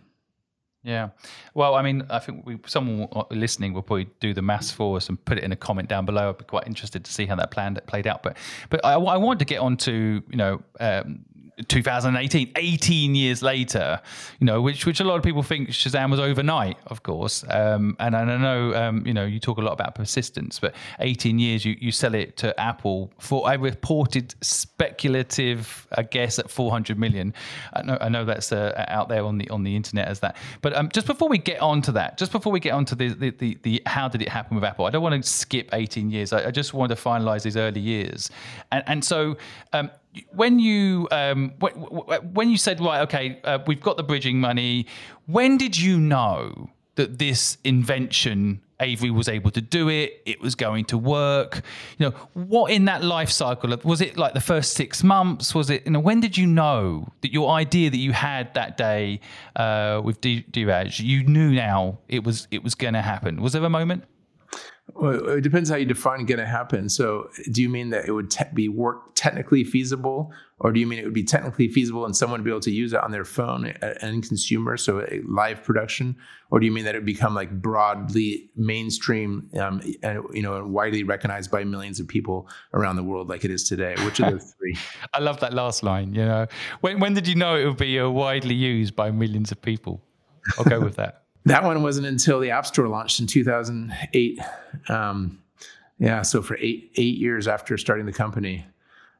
Yeah. 0.83 1.09
Well, 1.55 1.73
I 1.73 1.81
mean, 1.81 2.05
I 2.11 2.19
think 2.19 2.45
we, 2.45 2.59
someone 2.67 3.07
listening 3.31 3.73
will 3.73 3.81
probably 3.81 4.07
do 4.19 4.35
the 4.35 4.43
maths 4.43 4.69
for 4.69 4.97
us 4.97 5.09
and 5.09 5.23
put 5.25 5.39
it 5.39 5.43
in 5.43 5.51
a 5.51 5.55
comment 5.55 5.89
down 5.89 6.05
below. 6.05 6.29
I'd 6.29 6.37
be 6.37 6.43
quite 6.43 6.67
interested 6.67 7.03
to 7.03 7.11
see 7.11 7.25
how 7.25 7.35
that 7.37 7.49
plan 7.49 7.79
played 7.87 8.05
out. 8.05 8.21
But, 8.21 8.37
but 8.69 8.85
I, 8.85 8.93
I 8.93 9.17
wanted 9.17 9.39
to 9.39 9.45
get 9.45 9.61
on 9.61 9.77
to, 9.77 10.21
you 10.29 10.37
know, 10.37 10.61
um, 10.79 11.25
2018, 11.67 12.51
18 12.55 13.15
years 13.15 13.41
later, 13.41 14.01
you 14.39 14.45
know, 14.45 14.61
which 14.61 14.85
which 14.85 14.99
a 14.99 15.03
lot 15.03 15.15
of 15.15 15.23
people 15.23 15.41
think 15.41 15.69
Shazam 15.69 16.11
was 16.11 16.19
overnight, 16.19 16.77
of 16.87 17.03
course. 17.03 17.45
Um, 17.49 17.95
and, 17.99 18.15
I 18.15 18.37
know, 18.37 18.73
um, 18.75 19.05
you 19.05 19.13
know, 19.13 19.25
you 19.25 19.39
talk 19.39 19.57
a 19.57 19.61
lot 19.61 19.71
about 19.71 19.95
persistence, 19.95 20.59
but 20.59 20.75
18 20.99 21.39
years, 21.39 21.63
you, 21.63 21.77
you 21.79 21.91
sell 21.91 22.13
it 22.13 22.35
to 22.37 22.57
Apple 22.59 23.11
for 23.19 23.49
a 23.51 23.57
reported 23.57 24.35
speculative, 24.41 25.87
I 25.97 26.03
guess, 26.03 26.39
at 26.39 26.49
400 26.49 26.99
million. 26.99 27.33
I 27.73 27.81
know, 27.83 27.97
I 28.01 28.09
know 28.09 28.25
that's 28.25 28.51
uh, 28.51 28.85
out 28.89 29.07
there 29.07 29.23
on 29.23 29.37
the 29.37 29.49
on 29.49 29.63
the 29.63 29.75
internet 29.75 30.07
as 30.07 30.19
that. 30.19 30.35
But 30.61 30.75
um, 30.75 30.89
just 30.89 31.07
before 31.07 31.29
we 31.29 31.37
get 31.37 31.61
on 31.61 31.81
to 31.83 31.91
that, 31.93 32.17
just 32.17 32.31
before 32.31 32.51
we 32.51 32.59
get 32.59 32.71
on 32.71 32.83
to 32.85 32.95
the, 32.95 33.09
the, 33.09 33.29
the, 33.31 33.57
the 33.63 33.81
how 33.85 34.09
did 34.09 34.21
it 34.21 34.29
happen 34.29 34.55
with 34.55 34.63
Apple, 34.65 34.85
I 34.85 34.89
don't 34.89 35.03
want 35.03 35.23
to 35.23 35.29
skip 35.29 35.69
18 35.71 36.11
years. 36.11 36.33
I, 36.33 36.47
I 36.47 36.51
just 36.51 36.73
want 36.73 36.89
to 36.89 36.95
finalize 36.95 37.43
these 37.43 37.57
early 37.57 37.81
years. 37.81 38.29
And, 38.71 38.83
and 38.87 39.05
so, 39.05 39.37
um, 39.71 39.89
when 40.31 40.59
you 40.59 41.07
um, 41.11 41.53
when 42.33 42.49
you 42.49 42.57
said 42.57 42.79
right, 42.79 43.01
okay, 43.01 43.39
uh, 43.43 43.59
we've 43.67 43.81
got 43.81 43.97
the 43.97 44.03
bridging 44.03 44.39
money. 44.39 44.87
When 45.25 45.57
did 45.57 45.77
you 45.77 45.99
know 45.99 46.69
that 46.95 47.19
this 47.19 47.57
invention 47.63 48.61
Avery 48.79 49.09
was 49.09 49.29
able 49.29 49.51
to 49.51 49.61
do 49.61 49.89
it? 49.89 50.21
It 50.25 50.41
was 50.41 50.55
going 50.55 50.85
to 50.85 50.97
work. 50.97 51.61
You 51.97 52.09
know, 52.09 52.15
what 52.33 52.71
in 52.71 52.85
that 52.85 53.03
life 53.03 53.29
cycle 53.29 53.75
was 53.83 54.01
it 54.01 54.17
like 54.17 54.33
the 54.33 54.41
first 54.41 54.73
six 54.73 55.03
months? 55.03 55.55
Was 55.55 55.69
it? 55.69 55.85
You 55.85 55.93
know, 55.93 55.99
when 55.99 56.19
did 56.19 56.37
you 56.37 56.47
know 56.47 57.07
that 57.21 57.31
your 57.31 57.51
idea 57.51 57.89
that 57.89 57.97
you 57.97 58.11
had 58.11 58.53
that 58.53 58.77
day 58.77 59.19
uh, 59.55 60.01
with 60.03 60.21
Dhiraj, 60.21 60.99
you 60.99 61.23
knew 61.23 61.51
now 61.51 61.99
it 62.07 62.23
was 62.23 62.47
it 62.51 62.63
was 62.63 62.75
going 62.75 62.93
to 62.93 63.01
happen? 63.01 63.41
Was 63.41 63.53
there 63.53 63.63
a 63.63 63.69
moment? 63.69 64.03
Well, 65.05 65.29
it 65.37 65.41
depends 65.41 65.69
how 65.69 65.75
you 65.75 65.85
define 65.85 66.25
going 66.25 66.39
to 66.39 66.47
happen. 66.47 66.89
So, 66.89 67.29
do 67.51 67.61
you 67.61 67.69
mean 67.69 67.91
that 67.91 68.07
it 68.07 68.11
would 68.11 68.31
te- 68.31 68.45
be 68.55 68.69
work 68.69 69.13
technically 69.13 69.63
feasible, 69.63 70.33
or 70.59 70.71
do 70.71 70.79
you 70.79 70.87
mean 70.87 70.97
it 70.97 71.05
would 71.05 71.13
be 71.13 71.23
technically 71.23 71.67
feasible 71.67 72.05
and 72.05 72.17
someone 72.17 72.39
would 72.39 72.45
be 72.45 72.49
able 72.49 72.61
to 72.61 72.71
use 72.71 72.91
it 72.91 72.99
on 73.03 73.11
their 73.11 73.23
phone, 73.23 73.65
and 74.01 74.27
consumer, 74.27 74.77
so 74.77 75.01
a 75.01 75.21
live 75.27 75.63
production, 75.63 76.15
or 76.49 76.59
do 76.59 76.65
you 76.65 76.71
mean 76.71 76.85
that 76.85 76.95
it 76.95 76.99
would 76.99 77.05
become 77.05 77.35
like 77.35 77.51
broadly 77.61 78.49
mainstream 78.55 79.47
um, 79.59 79.79
and 80.01 80.23
you 80.33 80.41
know 80.41 80.65
widely 80.65 81.03
recognized 81.03 81.51
by 81.51 81.63
millions 81.63 81.99
of 81.99 82.07
people 82.07 82.49
around 82.73 82.95
the 82.95 83.03
world, 83.03 83.29
like 83.29 83.45
it 83.45 83.51
is 83.51 83.63
today? 83.63 83.93
Which 84.05 84.19
of 84.19 84.33
the 84.33 84.39
three? 84.57 84.75
I 85.13 85.19
love 85.19 85.39
that 85.41 85.53
last 85.53 85.83
line. 85.83 86.15
You 86.15 86.25
know, 86.25 86.47
when 86.81 86.99
when 86.99 87.13
did 87.13 87.27
you 87.27 87.35
know 87.35 87.55
it 87.55 87.65
would 87.65 87.77
be 87.77 87.99
uh, 87.99 88.09
widely 88.09 88.55
used 88.55 88.95
by 88.95 89.11
millions 89.11 89.51
of 89.51 89.61
people? 89.61 90.01
I'll 90.57 90.65
go 90.65 90.79
with 90.79 90.95
that. 90.95 91.24
That 91.45 91.63
one 91.63 91.81
wasn't 91.83 92.07
until 92.07 92.39
the 92.39 92.51
App 92.51 92.65
Store 92.65 92.87
launched 92.87 93.19
in 93.19 93.27
2008. 93.27 94.39
Um, 94.89 95.41
yeah, 95.99 96.21
so 96.23 96.41
for 96.41 96.57
eight 96.57 96.91
eight 96.95 97.17
years 97.17 97.47
after 97.47 97.77
starting 97.77 98.05
the 98.05 98.13
company. 98.13 98.65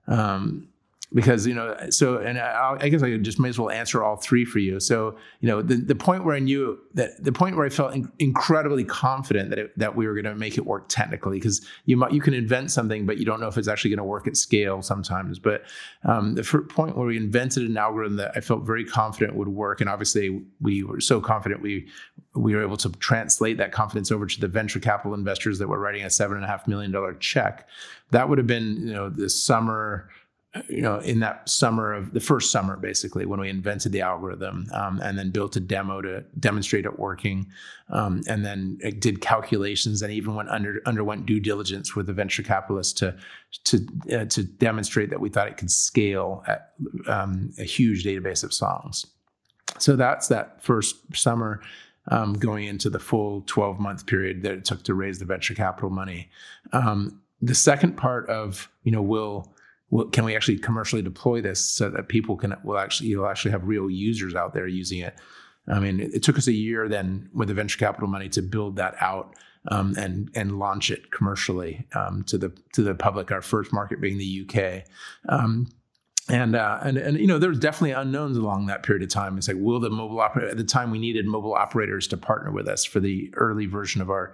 Um, 0.07 0.67
because 1.15 1.47
you 1.47 1.53
know 1.53 1.75
so 1.89 2.17
and 2.17 2.37
I, 2.37 2.77
I, 2.79 2.89
guess 2.89 3.01
i 3.01 3.15
just 3.17 3.39
may 3.39 3.47
as 3.47 3.57
well 3.57 3.71
answer 3.71 4.03
all 4.03 4.17
three 4.17 4.43
for 4.43 4.59
you. 4.59 4.81
So 4.81 5.15
you 5.39 5.47
know 5.47 5.61
the, 5.61 5.77
the 5.77 5.95
point 5.95 6.25
where 6.25 6.35
i 6.35 6.39
knew 6.39 6.77
that 6.93 7.23
the 7.23 7.31
point 7.31 7.55
where 7.55 7.65
i 7.65 7.69
felt 7.69 7.95
in, 7.95 8.11
incredibly 8.19 8.83
confident 8.83 9.49
that 9.49 9.57
it, 9.57 9.79
that 9.79 9.95
we 9.95 10.05
were 10.05 10.13
going 10.13 10.25
to 10.25 10.35
make 10.35 10.57
it 10.57 10.65
work 10.65 10.85
technically 10.89 11.37
because 11.37 11.65
you 11.85 11.95
might 11.95 12.11
you 12.11 12.21
can 12.21 12.33
invent 12.33 12.69
something 12.69 13.05
but 13.05 13.17
you 13.17 13.25
don't 13.25 13.39
know 13.39 13.47
if 13.47 13.57
it's 13.57 13.69
actually 13.69 13.89
going 13.89 13.97
to 13.97 14.03
work 14.03 14.27
at 14.27 14.35
scale 14.35 14.81
sometimes. 14.81 15.39
But 15.39 15.63
um, 16.03 16.35
the 16.35 16.43
point 16.43 16.97
where 16.97 17.07
we 17.07 17.15
invented 17.17 17.63
an 17.63 17.77
algorithm 17.77 18.17
that 18.17 18.31
i 18.35 18.41
felt 18.41 18.63
very 18.63 18.83
confident 18.83 19.35
would 19.35 19.47
work 19.47 19.79
and 19.79 19.89
obviously 19.89 20.43
we 20.59 20.83
were 20.83 20.99
so 20.99 21.21
confident 21.21 21.61
we 21.61 21.87
we 22.33 22.53
were 22.53 22.61
able 22.61 22.75
to 22.75 22.89
translate 22.89 23.57
that 23.57 23.71
confidence 23.71 24.11
over 24.11 24.25
to 24.25 24.41
the 24.41 24.47
venture 24.49 24.79
capital 24.79 25.13
investors 25.13 25.59
that 25.59 25.69
were 25.69 25.79
writing 25.79 26.03
a 26.03 26.09
seven 26.09 26.35
and 26.35 26.43
a 26.43 26.47
half 26.47 26.67
million 26.67 26.91
dollar 26.91 27.13
check 27.13 27.69
that 28.11 28.27
would 28.27 28.37
have 28.37 28.47
been 28.47 28.75
you 28.85 28.93
know 28.93 29.09
the 29.09 29.29
summer 29.29 30.09
you 30.69 30.81
know, 30.81 30.99
in 30.99 31.19
that 31.19 31.49
summer 31.49 31.93
of 31.93 32.13
the 32.13 32.19
first 32.19 32.51
summer, 32.51 32.77
basically, 32.77 33.25
when 33.25 33.39
we 33.39 33.49
invented 33.49 33.91
the 33.91 34.01
algorithm 34.01 34.67
um, 34.73 35.01
and 35.01 35.17
then 35.17 35.29
built 35.29 35.55
a 35.55 35.59
demo 35.59 36.01
to 36.01 36.23
demonstrate 36.39 36.85
it 36.85 36.97
working, 36.97 37.47
um, 37.89 38.21
and 38.27 38.45
then 38.45 38.77
did 38.99 39.21
calculations 39.21 40.01
and 40.01 40.13
even 40.13 40.35
went 40.35 40.49
under 40.49 40.81
underwent 40.85 41.25
due 41.25 41.39
diligence 41.39 41.95
with 41.95 42.07
the 42.07 42.13
venture 42.13 42.43
capitalist 42.43 42.97
to 42.97 43.15
to 43.65 43.87
uh, 44.13 44.25
to 44.25 44.43
demonstrate 44.43 45.09
that 45.09 45.19
we 45.19 45.29
thought 45.29 45.47
it 45.47 45.57
could 45.57 45.71
scale 45.71 46.43
at 46.47 46.73
um, 47.07 47.51
a 47.59 47.63
huge 47.63 48.05
database 48.05 48.43
of 48.43 48.53
songs. 48.53 49.05
So 49.77 49.95
that's 49.95 50.29
that 50.29 50.63
first 50.63 50.95
summer. 51.15 51.61
Um, 52.07 52.33
going 52.33 52.65
into 52.65 52.91
the 52.91 52.99
full 52.99 53.41
12 53.47 53.79
month 53.79 54.05
period 54.05 54.43
that 54.43 54.51
it 54.51 54.63
took 54.63 54.83
to 54.83 54.93
raise 54.93 55.17
the 55.17 55.25
venture 55.25 55.55
capital 55.55 55.89
money. 55.89 56.29
Um, 56.71 57.19
the 57.41 57.55
second 57.55 57.97
part 57.97 58.29
of, 58.29 58.69
you 58.83 58.91
know, 58.91 59.01
will 59.01 59.54
can 60.11 60.25
we 60.25 60.35
actually 60.35 60.57
commercially 60.57 61.01
deploy 61.01 61.41
this 61.41 61.59
so 61.59 61.89
that 61.89 62.07
people 62.07 62.35
can 62.35 62.55
will 62.63 62.77
actually 62.77 63.09
you'll 63.09 63.27
actually 63.27 63.51
have 63.51 63.67
real 63.67 63.89
users 63.89 64.35
out 64.35 64.53
there 64.53 64.67
using 64.67 64.99
it 64.99 65.15
i 65.67 65.79
mean 65.79 65.99
it, 65.99 66.15
it 66.15 66.23
took 66.23 66.37
us 66.37 66.47
a 66.47 66.53
year 66.53 66.87
then 66.89 67.29
with 67.33 67.47
the 67.47 67.53
venture 67.53 67.77
capital 67.77 68.07
money 68.07 68.29
to 68.29 68.41
build 68.41 68.75
that 68.75 68.95
out 68.99 69.35
um, 69.69 69.95
and 69.97 70.29
and 70.35 70.59
launch 70.59 70.91
it 70.91 71.11
commercially 71.11 71.87
um, 71.95 72.23
to 72.23 72.37
the 72.37 72.51
to 72.73 72.83
the 72.83 72.95
public 72.95 73.31
our 73.31 73.41
first 73.41 73.73
market 73.73 74.01
being 74.01 74.17
the 74.17 74.45
uk 74.47 74.83
um, 75.29 75.67
and, 76.27 76.55
uh, 76.55 76.79
and 76.81 76.97
and 76.97 77.19
you 77.19 77.27
know 77.27 77.37
there 77.37 77.49
was 77.49 77.59
definitely 77.59 77.91
unknowns 77.91 78.35
along 78.35 78.65
that 78.65 78.81
period 78.81 79.03
of 79.03 79.09
time. 79.09 79.37
It's 79.37 79.47
like 79.47 79.57
will 79.59 79.79
the 79.79 79.91
mobile 79.91 80.19
operator 80.19 80.49
at 80.49 80.57
the 80.57 80.63
time 80.63 80.89
we 80.89 80.97
needed 80.97 81.27
mobile 81.27 81.53
operators 81.53 82.07
to 82.07 82.17
partner 82.17 82.51
with 82.51 82.67
us 82.67 82.83
for 82.83 82.99
the 82.99 83.31
early 83.35 83.67
version 83.67 84.01
of 84.01 84.09
our 84.09 84.33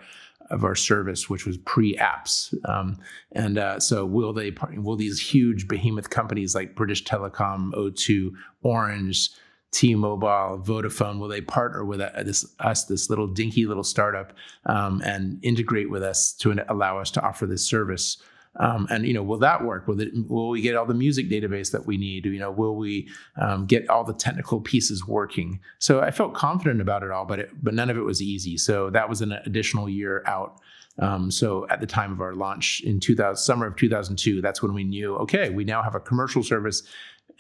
of 0.52 0.64
our 0.64 0.76
service, 0.76 1.30
which 1.30 1.46
was 1.46 1.58
pre-apps. 1.58 2.54
Um, 2.70 2.98
and 3.32 3.58
uh, 3.58 3.80
so, 3.80 4.06
will 4.06 4.34
they? 4.34 4.54
Will 4.76 4.96
these 4.96 5.20
huge 5.20 5.68
behemoth 5.68 6.10
companies 6.10 6.54
like 6.54 6.76
British 6.76 7.04
Telecom, 7.04 7.72
O2, 7.74 8.32
Orange, 8.62 9.32
T-Mobile, 9.72 10.62
Vodafone, 10.66 11.20
will 11.20 11.30
they 11.30 11.42
partner 11.42 11.86
with 11.86 12.00
this, 12.00 12.46
us, 12.60 12.86
this 12.86 13.10
little 13.10 13.28
dinky 13.28 13.66
little 13.66 13.84
startup, 13.84 14.34
um, 14.66 15.02
and 15.06 15.40
integrate 15.44 15.90
with 15.90 16.04
us 16.04 16.34
to 16.34 16.54
allow 16.70 17.00
us 17.00 17.10
to 17.12 17.22
offer 17.22 17.46
this 17.46 17.66
service? 17.66 18.18
Um, 18.58 18.88
and 18.90 19.06
you 19.06 19.14
know, 19.14 19.24
will 19.24 19.38
that 19.40 19.64
work? 19.64 19.88
Will, 19.88 20.00
it, 20.02 20.10
will 20.28 20.50
we 20.50 20.62
get 20.62 20.76
all 20.76 20.86
the 20.86 20.94
music 20.94 21.30
database 21.30 21.72
that 21.72 21.86
we 21.86 21.98
need? 21.98 22.26
You 22.26 22.40
know, 22.40 22.52
will 22.52 22.76
we 22.76 23.08
um, 23.40 23.66
get 23.66 23.90
all 23.90 24.04
the 24.04 24.14
technical 24.14 24.60
pieces 24.60 25.08
working? 25.08 25.60
So 25.80 26.02
I 26.02 26.12
felt 26.12 26.34
confident 26.34 26.82
about 26.82 27.04
it 27.04 27.12
all, 27.12 27.26
but 27.26 27.40
it, 27.40 27.50
but 27.64 27.74
none 27.74 27.90
of 27.90 27.98
it 27.98 28.02
was 28.02 28.22
easy. 28.22 28.58
So 28.58 28.90
that 28.90 29.08
was 29.08 29.22
an 29.22 29.32
additional 29.46 29.88
year 29.88 30.24
out. 30.26 30.60
Um, 31.00 31.32
so 31.32 31.66
at 31.70 31.80
the 31.80 31.88
time 31.88 32.12
of 32.12 32.20
our 32.20 32.34
launch 32.34 32.82
in 32.82 33.00
2000, 33.00 33.42
summer 33.42 33.66
of 33.66 33.78
2002, 33.78 34.42
that's 34.42 34.62
when 34.62 34.74
we 34.74 34.84
knew, 34.84 35.16
okay, 35.16 35.50
we 35.50 35.64
now 35.64 35.82
have 35.82 35.96
a 35.96 36.02
commercial 36.02 36.44
service 36.44 36.84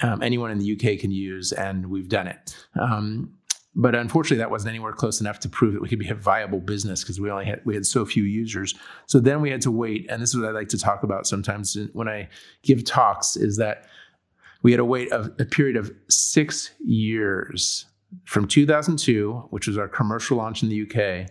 um, 0.01 0.22
anyone 0.22 0.51
in 0.51 0.57
the 0.57 0.74
UK 0.74 0.99
can 0.99 1.12
use, 1.12 1.51
and 1.51 1.86
we've 1.86 2.09
done 2.09 2.28
it. 2.28 2.55
Um, 2.80 3.34
but 3.76 3.95
unfortunately, 3.95 4.38
that 4.38 4.51
wasn't 4.51 4.69
anywhere 4.69 4.91
close 4.91 5.22
enough 5.22 5.39
to 5.39 5.49
prove 5.49 5.74
that 5.74 5.82
we 5.82 5.88
could 5.88 5.99
be 5.99 6.09
a 6.09 6.15
viable 6.15 6.59
business 6.59 7.03
because 7.03 7.22
we 7.22 7.32
only 7.32 7.45
had 7.45 7.61
we 7.63 7.74
had 7.74 7.86
so 7.86 8.05
few 8.05 8.24
users. 8.24 8.76
So 9.05 9.19
then 9.19 9.39
we 9.41 9.49
had 9.49 9.61
to 9.61 9.72
wait, 9.72 10.05
and 10.09 10.22
this 10.22 10.30
is 10.30 10.38
what 10.38 10.49
I 10.49 10.51
like 10.51 10.67
to 10.69 10.78
talk 10.78 11.03
about 11.03 11.26
sometimes 11.26 11.78
when 11.93 12.09
I 12.09 12.28
give 12.63 12.84
talks: 12.84 13.38
is 13.38 13.57
that 13.57 13.86
we 14.61 14.72
had 14.72 14.78
to 14.78 14.86
wait 14.86 15.11
a, 15.11 15.34
a 15.39 15.45
period 15.45 15.78
of 15.78 15.91
six 16.09 16.72
years 16.80 17.86
from 18.26 18.45
2002, 18.45 19.47
which 19.51 19.67
was 19.67 19.78
our 19.78 19.88
commercial 19.88 20.38
launch 20.38 20.63
in 20.63 20.69
the 20.69 20.82
UK, 20.82 21.30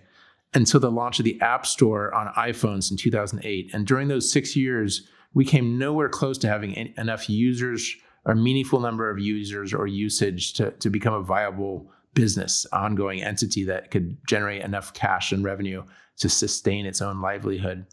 until 0.55 0.81
the 0.81 0.91
launch 0.91 1.19
of 1.19 1.27
the 1.27 1.39
App 1.43 1.67
Store 1.67 2.13
on 2.15 2.33
iPhones 2.35 2.91
in 2.91 2.97
2008. 2.97 3.71
And 3.75 3.87
during 3.87 4.09
those 4.09 4.33
six 4.33 4.57
years, 4.57 5.07
we 5.35 5.45
came 5.45 5.79
nowhere 5.79 6.09
close 6.09 6.39
to 6.39 6.49
having 6.49 6.93
enough 6.97 7.29
users 7.29 7.95
or 8.25 8.35
meaningful 8.35 8.81
number 8.81 9.11
of 9.11 9.19
users 9.19 9.73
or 9.73 9.87
usage 9.87 10.55
to, 10.55 10.71
to 10.73 10.91
become 10.91 11.15
a 11.15 11.23
viable 11.23 11.91
business, 12.15 12.67
ongoing 12.73 13.23
entity 13.23 13.65
that 13.65 13.91
could 13.91 14.17
generate 14.27 14.63
enough 14.63 14.93
cash 14.93 15.33
and 15.33 15.45
revenue 15.45 15.83
to 16.19 16.29
sustain 16.29 16.87
its 16.87 17.01
own 17.01 17.21
livelihood. 17.21 17.87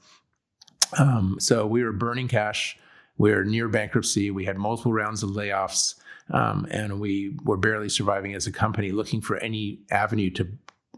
Um, 0.97 1.37
so 1.39 1.65
we 1.65 1.83
were 1.83 1.91
burning 1.91 2.27
cash. 2.27 2.77
We 3.17 3.31
were 3.31 3.43
near 3.43 3.67
bankruptcy. 3.67 4.31
We 4.31 4.45
had 4.45 4.57
multiple 4.57 4.93
rounds 4.93 5.23
of 5.23 5.31
layoffs, 5.31 5.95
um, 6.31 6.67
and 6.69 6.99
we 6.99 7.37
were 7.43 7.57
barely 7.57 7.89
surviving 7.89 8.35
as 8.35 8.47
a 8.47 8.51
company, 8.51 8.91
looking 8.91 9.21
for 9.21 9.37
any 9.37 9.79
avenue 9.91 10.29
to, 10.31 10.47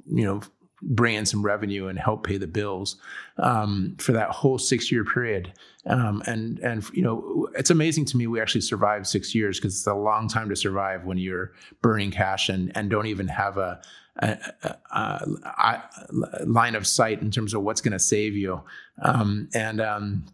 you 0.05 0.25
know, 0.25 0.41
bring 0.81 1.15
in 1.15 1.25
some 1.25 1.43
revenue 1.43 1.87
and 1.87 1.99
help 1.99 2.25
pay 2.25 2.37
the 2.37 2.47
bills 2.47 2.97
um, 3.37 3.95
for 3.99 4.11
that 4.13 4.29
whole 4.29 4.57
six 4.57 4.91
year 4.91 5.03
period. 5.03 5.53
Um, 5.85 6.21
and 6.25 6.59
and 6.59 6.83
you 6.93 7.01
know 7.01 7.47
it's 7.55 7.69
amazing 7.69 8.05
to 8.05 8.17
me 8.17 8.27
we 8.27 8.41
actually 8.41 8.61
survived 8.61 9.07
six 9.07 9.33
years 9.33 9.59
because 9.59 9.75
it's 9.75 9.87
a 9.87 9.93
long 9.93 10.27
time 10.27 10.49
to 10.49 10.55
survive 10.55 11.05
when 11.05 11.17
you're 11.17 11.53
burning 11.81 12.11
cash 12.11 12.49
and 12.49 12.71
and 12.75 12.89
don't 12.89 13.07
even 13.07 13.27
have 13.27 13.57
a, 13.57 13.81
a, 14.17 14.37
a, 14.91 15.83
a 16.33 16.45
line 16.45 16.75
of 16.75 16.85
sight 16.85 17.21
in 17.21 17.31
terms 17.31 17.53
of 17.53 17.63
what's 17.63 17.81
going 17.81 17.93
to 17.93 17.99
save 17.99 18.35
you. 18.35 18.61
Um, 19.01 19.49
and 19.53 19.79
um, 19.79 20.25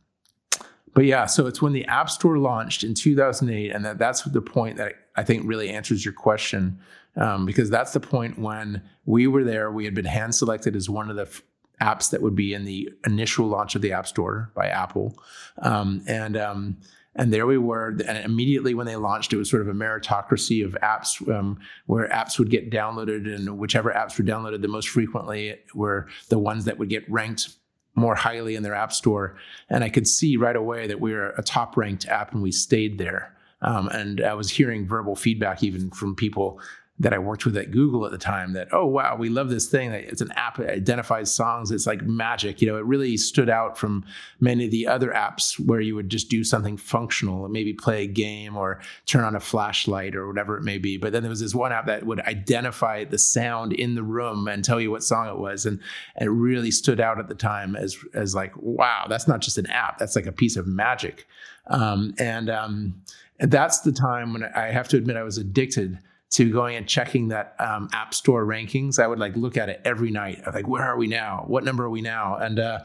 but 0.95 1.05
yeah, 1.05 1.25
so 1.25 1.45
it's 1.45 1.61
when 1.61 1.73
the 1.73 1.85
App 1.85 2.09
Store 2.09 2.37
launched 2.39 2.83
in 2.83 2.93
2008, 2.93 3.71
and 3.71 3.85
that, 3.85 3.97
that's 3.97 4.23
the 4.23 4.41
point 4.41 4.77
that 4.77 4.93
I 5.15 5.23
think 5.23 5.45
really 5.45 5.69
answers 5.69 6.03
your 6.03 6.13
question 6.13 6.79
um, 7.17 7.45
because 7.45 7.69
that's 7.69 7.93
the 7.93 7.99
point 7.99 8.39
when 8.39 8.81
we 9.05 9.27
were 9.27 9.43
there. 9.43 9.71
We 9.71 9.85
had 9.85 9.93
been 9.93 10.05
hand 10.05 10.35
selected 10.35 10.75
as 10.75 10.89
one 10.89 11.09
of 11.09 11.15
the 11.15 11.23
f- 11.23 11.41
apps 11.81 12.09
that 12.11 12.21
would 12.21 12.35
be 12.35 12.53
in 12.53 12.65
the 12.65 12.89
initial 13.05 13.47
launch 13.47 13.75
of 13.75 13.81
the 13.81 13.91
App 13.93 14.07
Store 14.07 14.51
by 14.55 14.67
Apple, 14.67 15.17
um, 15.59 16.03
and 16.07 16.37
um, 16.37 16.77
and 17.15 17.31
there 17.31 17.45
we 17.45 17.57
were. 17.57 17.95
And 18.05 18.17
immediately 18.17 18.73
when 18.73 18.85
they 18.85 18.95
launched, 18.95 19.33
it 19.33 19.37
was 19.37 19.49
sort 19.49 19.61
of 19.61 19.67
a 19.67 19.73
meritocracy 19.73 20.65
of 20.65 20.73
apps 20.83 21.27
um, 21.33 21.59
where 21.85 22.09
apps 22.09 22.37
would 22.39 22.49
get 22.49 22.69
downloaded, 22.69 23.33
and 23.33 23.57
whichever 23.57 23.91
apps 23.91 24.17
were 24.17 24.25
downloaded 24.25 24.61
the 24.61 24.67
most 24.67 24.89
frequently 24.89 25.57
were 25.73 26.07
the 26.29 26.39
ones 26.39 26.65
that 26.65 26.77
would 26.77 26.89
get 26.89 27.09
ranked 27.09 27.49
more 27.95 28.15
highly 28.15 28.55
in 28.55 28.63
their 28.63 28.75
app 28.75 28.91
store. 28.91 29.37
And 29.69 29.83
I 29.83 29.89
could 29.89 30.05
see 30.05 30.35
right 30.35 30.55
away 30.55 30.87
that 30.87 30.99
we 30.99 31.13
were 31.13 31.29
a 31.37 31.41
top 31.41 31.77
ranked 31.77 32.07
app, 32.07 32.33
and 32.33 32.41
we 32.41 32.51
stayed 32.51 32.97
there. 32.97 33.31
Um, 33.61 33.87
and 33.87 34.21
I 34.21 34.33
was 34.33 34.49
hearing 34.49 34.85
verbal 34.85 35.15
feedback 35.15 35.63
even 35.63 35.89
from 35.89 36.15
people 36.15 36.59
that 36.97 37.13
I 37.13 37.17
worked 37.17 37.45
with 37.45 37.57
at 37.57 37.71
Google 37.71 38.05
at 38.05 38.11
the 38.13 38.17
time 38.17 38.53
that, 38.53 38.69
oh, 38.71 38.85
wow, 38.85 39.17
we 39.17 39.27
love 39.27 39.49
this 39.49 39.67
thing. 39.67 39.91
It's 39.91 40.21
an 40.21 40.31
app 40.31 40.55
that 40.57 40.69
identifies 40.69 41.29
songs. 41.29 41.69
It's 41.71 41.85
like 41.85 42.03
magic. 42.03 42.61
You 42.61 42.69
know, 42.69 42.77
it 42.77 42.85
really 42.85 43.17
stood 43.17 43.49
out 43.49 43.77
from 43.77 44.05
many 44.39 44.65
of 44.65 44.71
the 44.71 44.87
other 44.87 45.09
apps 45.09 45.59
where 45.59 45.81
you 45.81 45.93
would 45.95 46.09
just 46.09 46.29
do 46.29 46.45
something 46.45 46.77
functional, 46.77 47.49
maybe 47.49 47.73
play 47.73 48.03
a 48.03 48.07
game 48.07 48.55
or 48.55 48.79
turn 49.05 49.25
on 49.25 49.35
a 49.35 49.41
flashlight 49.41 50.15
or 50.15 50.25
whatever 50.25 50.57
it 50.57 50.63
may 50.63 50.77
be. 50.77 50.95
But 50.95 51.11
then 51.11 51.21
there 51.21 51.29
was 51.29 51.41
this 51.41 51.53
one 51.53 51.73
app 51.73 51.85
that 51.87 52.05
would 52.05 52.21
identify 52.21 53.03
the 53.03 53.17
sound 53.17 53.73
in 53.73 53.95
the 53.95 54.03
room 54.03 54.47
and 54.47 54.63
tell 54.63 54.79
you 54.79 54.89
what 54.89 55.03
song 55.03 55.27
it 55.27 55.37
was. 55.37 55.65
And, 55.65 55.79
it 56.19 56.27
really 56.27 56.71
stood 56.71 56.99
out 56.99 57.19
at 57.19 57.27
the 57.27 57.35
time 57.35 57.75
as, 57.75 57.97
as 58.13 58.33
like, 58.33 58.53
wow, 58.57 59.05
that's 59.09 59.27
not 59.27 59.41
just 59.41 59.57
an 59.57 59.67
app. 59.67 59.97
That's 59.97 60.15
like 60.15 60.25
a 60.25 60.31
piece 60.31 60.55
of 60.55 60.65
magic. 60.65 61.27
Um, 61.67 62.15
and, 62.17 62.49
um, 62.49 63.01
and 63.39 63.51
that's 63.51 63.81
the 63.81 63.91
time 63.91 64.33
when 64.33 64.45
I 64.45 64.67
have 64.67 64.87
to 64.89 64.97
admit 64.97 65.17
I 65.17 65.23
was 65.23 65.37
addicted 65.37 65.99
to 66.35 66.51
going 66.51 66.75
and 66.75 66.85
checking 66.85 67.29
that 67.29 67.55
um, 67.59 67.87
app 67.93 68.13
store 68.13 68.45
rankings. 68.45 68.99
I 68.99 69.07
would 69.07 69.19
like 69.19 69.37
look 69.37 69.55
at 69.55 69.69
it 69.69 69.79
every 69.85 70.11
night. 70.11 70.41
I'm 70.45 70.53
like, 70.53 70.67
where 70.67 70.83
are 70.83 70.97
we 70.97 71.07
now? 71.07 71.45
What 71.47 71.63
number 71.63 71.85
are 71.85 71.89
we 71.89 72.01
now? 72.01 72.35
And 72.35 72.59
uh, 72.59 72.79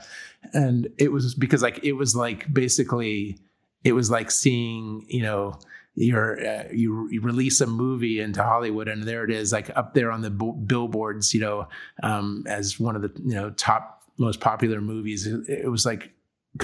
and 0.52 0.88
it 0.98 1.10
was 1.10 1.34
because 1.34 1.60
like 1.60 1.82
it 1.82 1.94
was 1.94 2.14
like 2.14 2.52
basically 2.52 3.38
it 3.82 3.92
was 3.92 4.08
like 4.08 4.30
seeing 4.30 5.04
you 5.08 5.22
know 5.22 5.58
you're 5.96 6.46
uh, 6.46 6.64
you, 6.72 7.08
you 7.10 7.20
release 7.20 7.60
a 7.60 7.66
movie 7.66 8.20
into 8.20 8.40
Hollywood 8.40 8.86
and 8.86 9.02
there 9.02 9.24
it 9.24 9.32
is 9.32 9.52
like 9.52 9.76
up 9.76 9.94
there 9.94 10.12
on 10.12 10.20
the 10.20 10.30
b- 10.30 10.54
billboards 10.66 11.34
you 11.34 11.40
know 11.40 11.66
um, 12.04 12.44
as 12.46 12.78
one 12.78 12.94
of 12.94 13.02
the 13.02 13.12
you 13.16 13.34
know 13.34 13.50
top 13.50 14.04
most 14.16 14.38
popular 14.38 14.80
movies. 14.80 15.26
It, 15.26 15.48
it 15.48 15.70
was 15.70 15.84
like 15.84 16.12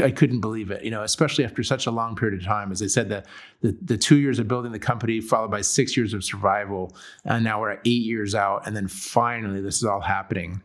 I 0.03 0.11
couldn't 0.11 0.41
believe 0.41 0.70
it, 0.70 0.84
you 0.84 0.91
know, 0.91 1.03
especially 1.03 1.45
after 1.45 1.62
such 1.62 1.87
a 1.87 1.91
long 1.91 2.16
period 2.16 2.41
of 2.41 2.47
time. 2.47 2.72
As 2.72 2.82
I 2.82 2.87
said, 2.87 3.09
the, 3.09 3.24
the, 3.61 3.76
the 3.80 3.97
two 3.97 4.16
years 4.16 4.39
of 4.39 4.49
building 4.49 4.72
the 4.72 4.78
company, 4.78 5.20
followed 5.20 5.51
by 5.51 5.61
six 5.61 5.97
years 5.97 6.12
of 6.12 6.24
survival, 6.24 6.95
and 7.24 7.45
now 7.45 7.61
we're 7.61 7.70
at 7.70 7.80
eight 7.84 8.03
years 8.03 8.34
out, 8.34 8.66
and 8.66 8.76
then 8.76 8.89
finally 8.89 9.61
this 9.61 9.76
is 9.76 9.84
all 9.84 10.01
happening. 10.01 10.61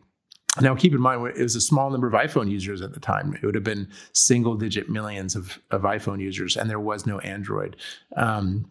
Now, 0.59 0.75
keep 0.75 0.93
in 0.93 0.99
mind, 0.99 1.25
it 1.37 1.41
was 1.41 1.55
a 1.55 1.61
small 1.61 1.91
number 1.91 2.07
of 2.07 2.13
iPhone 2.13 2.51
users 2.51 2.81
at 2.81 2.93
the 2.93 2.99
time. 2.99 3.33
It 3.35 3.45
would 3.45 3.55
have 3.55 3.63
been 3.63 3.87
single 4.11 4.55
digit 4.55 4.89
millions 4.89 5.35
of, 5.35 5.59
of 5.69 5.83
iPhone 5.83 6.19
users, 6.19 6.57
and 6.57 6.69
there 6.69 6.79
was 6.79 7.05
no 7.05 7.19
Android. 7.19 7.77
Um, 8.17 8.65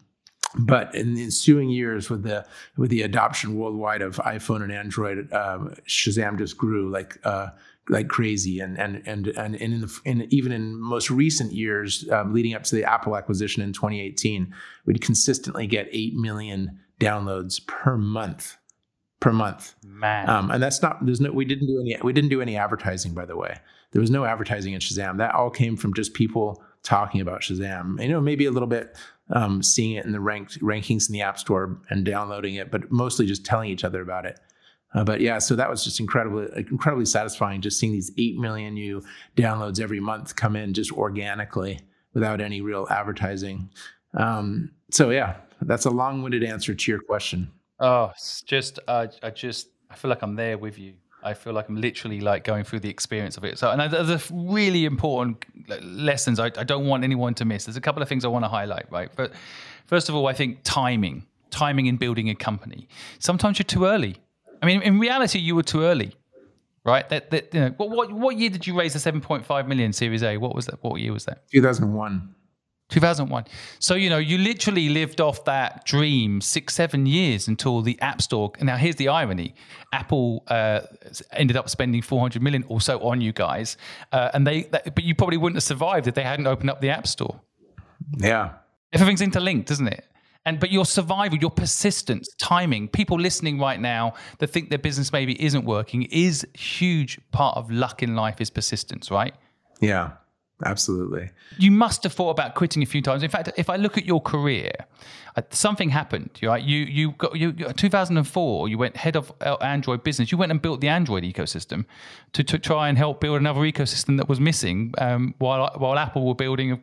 but 0.59 0.93
in 0.93 1.15
the 1.15 1.23
ensuing 1.23 1.69
years, 1.69 2.09
with 2.09 2.23
the 2.23 2.45
with 2.75 2.89
the 2.89 3.03
adoption 3.03 3.55
worldwide 3.55 4.01
of 4.01 4.17
iPhone 4.17 4.61
and 4.61 4.71
Android, 4.71 5.31
um, 5.33 5.73
Shazam 5.87 6.37
just 6.37 6.57
grew 6.57 6.91
like 6.91 7.17
uh, 7.23 7.47
like 7.89 8.07
crazy, 8.07 8.59
and 8.59 8.77
and 8.79 9.01
and 9.05 9.27
and, 9.27 9.55
in, 9.55 9.81
the, 9.81 9.99
in 10.05 10.27
even 10.29 10.51
in 10.51 10.79
most 10.79 11.09
recent 11.09 11.51
years, 11.51 12.07
um, 12.11 12.33
leading 12.33 12.53
up 12.53 12.63
to 12.63 12.75
the 12.75 12.83
Apple 12.83 13.15
acquisition 13.15 13.63
in 13.63 13.73
2018, 13.73 14.53
we'd 14.85 15.01
consistently 15.01 15.67
get 15.67 15.87
eight 15.91 16.13
million 16.15 16.79
downloads 16.99 17.65
per 17.65 17.97
month 17.97 18.57
per 19.19 19.31
month. 19.31 19.75
Man, 19.85 20.29
um, 20.29 20.51
and 20.51 20.61
that's 20.61 20.81
not. 20.81 21.05
There's 21.05 21.21
no. 21.21 21.31
We 21.31 21.45
didn't 21.45 21.67
do 21.67 21.79
any. 21.79 21.97
We 22.03 22.11
didn't 22.11 22.29
do 22.29 22.41
any 22.41 22.57
advertising, 22.57 23.13
by 23.13 23.25
the 23.25 23.37
way. 23.37 23.57
There 23.91 24.01
was 24.01 24.11
no 24.11 24.25
advertising 24.25 24.73
in 24.73 24.79
Shazam. 24.79 25.17
That 25.17 25.33
all 25.33 25.49
came 25.49 25.77
from 25.77 25.93
just 25.93 26.13
people 26.13 26.63
talking 26.83 27.21
about 27.21 27.41
Shazam. 27.41 28.01
You 28.01 28.09
know, 28.09 28.21
maybe 28.21 28.45
a 28.45 28.51
little 28.51 28.67
bit 28.67 28.97
um, 29.31 29.63
seeing 29.63 29.93
it 29.93 30.05
in 30.05 30.11
the 30.11 30.19
ranked 30.19 30.59
rankings 30.61 31.09
in 31.09 31.13
the 31.13 31.21
App 31.21 31.39
Store 31.39 31.79
and 31.89 32.05
downloading 32.05 32.55
it, 32.55 32.71
but 32.71 32.91
mostly 32.91 33.25
just 33.25 33.45
telling 33.45 33.69
each 33.69 33.83
other 33.83 34.01
about 34.01 34.25
it. 34.25 34.39
Uh, 34.93 35.03
but 35.03 35.21
yeah, 35.21 35.39
so 35.39 35.55
that 35.55 35.69
was 35.69 35.83
just 35.83 35.99
incredibly 35.99 36.47
incredibly 36.69 37.05
satisfying. 37.05 37.61
Just 37.61 37.79
seeing 37.79 37.93
these 37.93 38.11
eight 38.17 38.37
million 38.37 38.73
new 38.73 39.01
downloads 39.35 39.79
every 39.79 39.99
month 39.99 40.35
come 40.35 40.55
in 40.55 40.73
just 40.73 40.91
organically 40.91 41.79
without 42.13 42.41
any 42.41 42.61
real 42.61 42.87
advertising. 42.89 43.69
Um, 44.13 44.71
so 44.89 45.09
yeah, 45.09 45.37
that's 45.61 45.85
a 45.85 45.89
long-winded 45.89 46.43
answer 46.43 46.73
to 46.73 46.91
your 46.91 47.01
question. 47.01 47.49
Oh, 47.79 48.11
it's 48.13 48.41
just 48.41 48.79
uh, 48.87 49.07
I 49.23 49.29
just 49.29 49.69
I 49.89 49.95
feel 49.95 50.09
like 50.09 50.21
I'm 50.21 50.35
there 50.35 50.57
with 50.57 50.77
you. 50.77 50.93
I 51.23 51.33
feel 51.35 51.53
like 51.53 51.69
I'm 51.69 51.79
literally 51.79 52.19
like 52.19 52.43
going 52.43 52.63
through 52.63 52.79
the 52.79 52.89
experience 52.89 53.37
of 53.37 53.43
it. 53.43 53.59
So, 53.59 53.69
and 53.69 53.93
there's 53.93 54.09
a 54.09 54.33
really 54.33 54.85
important 54.85 55.45
lessons 55.83 56.39
I, 56.39 56.47
I 56.47 56.63
don't 56.63 56.87
want 56.87 57.03
anyone 57.03 57.35
to 57.35 57.45
miss. 57.45 57.65
There's 57.65 57.77
a 57.77 57.81
couple 57.81 58.01
of 58.01 58.09
things 58.09 58.25
I 58.25 58.27
want 58.27 58.43
to 58.43 58.49
highlight, 58.49 58.91
right? 58.91 59.09
But 59.15 59.31
first 59.85 60.09
of 60.09 60.15
all, 60.15 60.27
I 60.27 60.33
think 60.33 60.59
timing, 60.63 61.27
timing 61.51 61.85
in 61.85 61.97
building 61.97 62.29
a 62.29 62.35
company. 62.35 62.87
Sometimes 63.19 63.59
you're 63.59 63.65
too 63.65 63.85
early. 63.85 64.17
I 64.61 64.65
mean, 64.65 64.81
in 64.81 64.99
reality, 64.99 65.39
you 65.39 65.55
were 65.55 65.63
too 65.63 65.83
early, 65.83 66.15
right? 66.85 67.07
That, 67.09 67.31
that 67.31 67.53
you 67.53 67.59
know, 67.59 67.73
what, 67.77 67.89
what 67.89 68.11
what 68.11 68.37
year 68.37 68.49
did 68.49 68.67
you 68.67 68.77
raise 68.77 68.93
the 68.93 69.11
7.5 69.11 69.67
million 69.67 69.93
Series 69.93 70.23
A? 70.23 70.37
What 70.37 70.55
was 70.55 70.67
that? 70.67 70.83
What 70.83 70.99
year 71.01 71.13
was 71.13 71.25
that? 71.25 71.47
2001. 71.51 72.35
2001. 72.91 73.45
So, 73.79 73.95
you 73.95 74.09
know, 74.09 74.17
you 74.17 74.37
literally 74.37 74.89
lived 74.89 75.21
off 75.21 75.45
that 75.45 75.85
dream 75.85 76.41
six, 76.41 76.75
seven 76.75 77.05
years 77.05 77.47
until 77.47 77.81
the 77.81 77.99
App 78.01 78.21
Store. 78.21 78.51
Now, 78.61 78.75
here's 78.75 78.97
the 78.97 79.07
irony 79.07 79.55
Apple 79.93 80.43
uh, 80.47 80.81
ended 81.31 81.57
up 81.57 81.69
spending 81.69 82.01
400 82.01 82.41
million 82.41 82.63
or 82.67 82.81
so 82.81 82.99
on 82.99 83.21
you 83.21 83.31
guys. 83.31 83.77
Uh, 84.11 84.29
and 84.33 84.45
they, 84.45 84.63
that, 84.63 84.93
but 84.93 85.03
you 85.03 85.15
probably 85.15 85.37
wouldn't 85.37 85.55
have 85.55 85.63
survived 85.63 86.07
if 86.07 86.13
they 86.13 86.23
hadn't 86.23 86.47
opened 86.47 86.69
up 86.69 86.81
the 86.81 86.89
App 86.89 87.07
Store. 87.07 87.39
Yeah. 88.17 88.51
Everything's 88.93 89.21
interlinked, 89.21 89.71
isn't 89.71 89.87
it? 89.87 90.05
And 90.45 90.59
but 90.59 90.71
your 90.71 90.85
survival, 90.85 91.37
your 91.37 91.51
persistence, 91.51 92.27
timing, 92.39 92.87
people 92.87 93.19
listening 93.19 93.59
right 93.59 93.79
now 93.79 94.13
that 94.39 94.47
think 94.47 94.69
their 94.69 94.79
business 94.79 95.11
maybe 95.11 95.41
isn't 95.43 95.65
working 95.65 96.03
is 96.03 96.45
huge 96.53 97.19
part 97.31 97.57
of 97.57 97.69
luck 97.69 98.01
in 98.01 98.15
life 98.15 98.41
is 98.41 98.49
persistence, 98.49 99.11
right? 99.11 99.35
Yeah. 99.79 100.11
Absolutely. 100.63 101.29
You 101.57 101.71
must 101.71 102.03
have 102.03 102.13
thought 102.13 102.29
about 102.29 102.55
quitting 102.55 102.83
a 102.83 102.85
few 102.85 103.01
times. 103.01 103.23
In 103.23 103.29
fact, 103.29 103.51
if 103.57 103.69
I 103.69 103.77
look 103.77 103.97
at 103.97 104.05
your 104.05 104.21
career, 104.21 104.71
uh, 105.35 105.41
something 105.49 105.89
happened. 105.89 106.29
Right? 106.41 106.63
You 106.63 106.79
you 106.85 107.11
got 107.13 107.35
you 107.35 107.53
2004. 107.53 108.69
You 108.69 108.77
went 108.77 108.97
head 108.97 109.15
of 109.15 109.31
uh, 109.41 109.55
Android 109.61 110.03
business. 110.03 110.31
You 110.31 110.37
went 110.37 110.51
and 110.51 110.61
built 110.61 110.81
the 110.81 110.87
Android 110.87 111.23
ecosystem 111.23 111.85
to, 112.33 112.43
to 112.43 112.59
try 112.59 112.89
and 112.89 112.97
help 112.97 113.21
build 113.21 113.39
another 113.39 113.61
ecosystem 113.61 114.17
that 114.17 114.29
was 114.29 114.39
missing. 114.39 114.93
Um, 114.97 115.33
while 115.39 115.73
while 115.77 115.97
Apple 115.97 116.27
were 116.27 116.35
building 116.35 116.81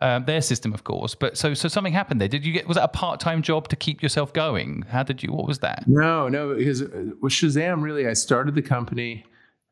uh, 0.00 0.18
their 0.18 0.40
system, 0.40 0.72
of 0.74 0.84
course. 0.84 1.14
But 1.14 1.36
so 1.36 1.54
so 1.54 1.68
something 1.68 1.92
happened 1.92 2.20
there. 2.20 2.28
Did 2.28 2.44
you 2.44 2.52
get 2.52 2.66
was 2.68 2.76
that 2.76 2.84
a 2.84 2.88
part 2.88 3.20
time 3.20 3.42
job 3.42 3.68
to 3.68 3.76
keep 3.76 4.02
yourself 4.02 4.32
going? 4.32 4.84
How 4.88 5.02
did 5.02 5.22
you? 5.22 5.32
What 5.32 5.46
was 5.46 5.60
that? 5.60 5.84
No, 5.86 6.28
no. 6.28 6.54
Because 6.54 6.82
uh, 6.82 7.10
with 7.20 7.32
Shazam, 7.32 7.82
really, 7.82 8.06
I 8.06 8.12
started 8.12 8.54
the 8.54 8.62
company 8.62 9.24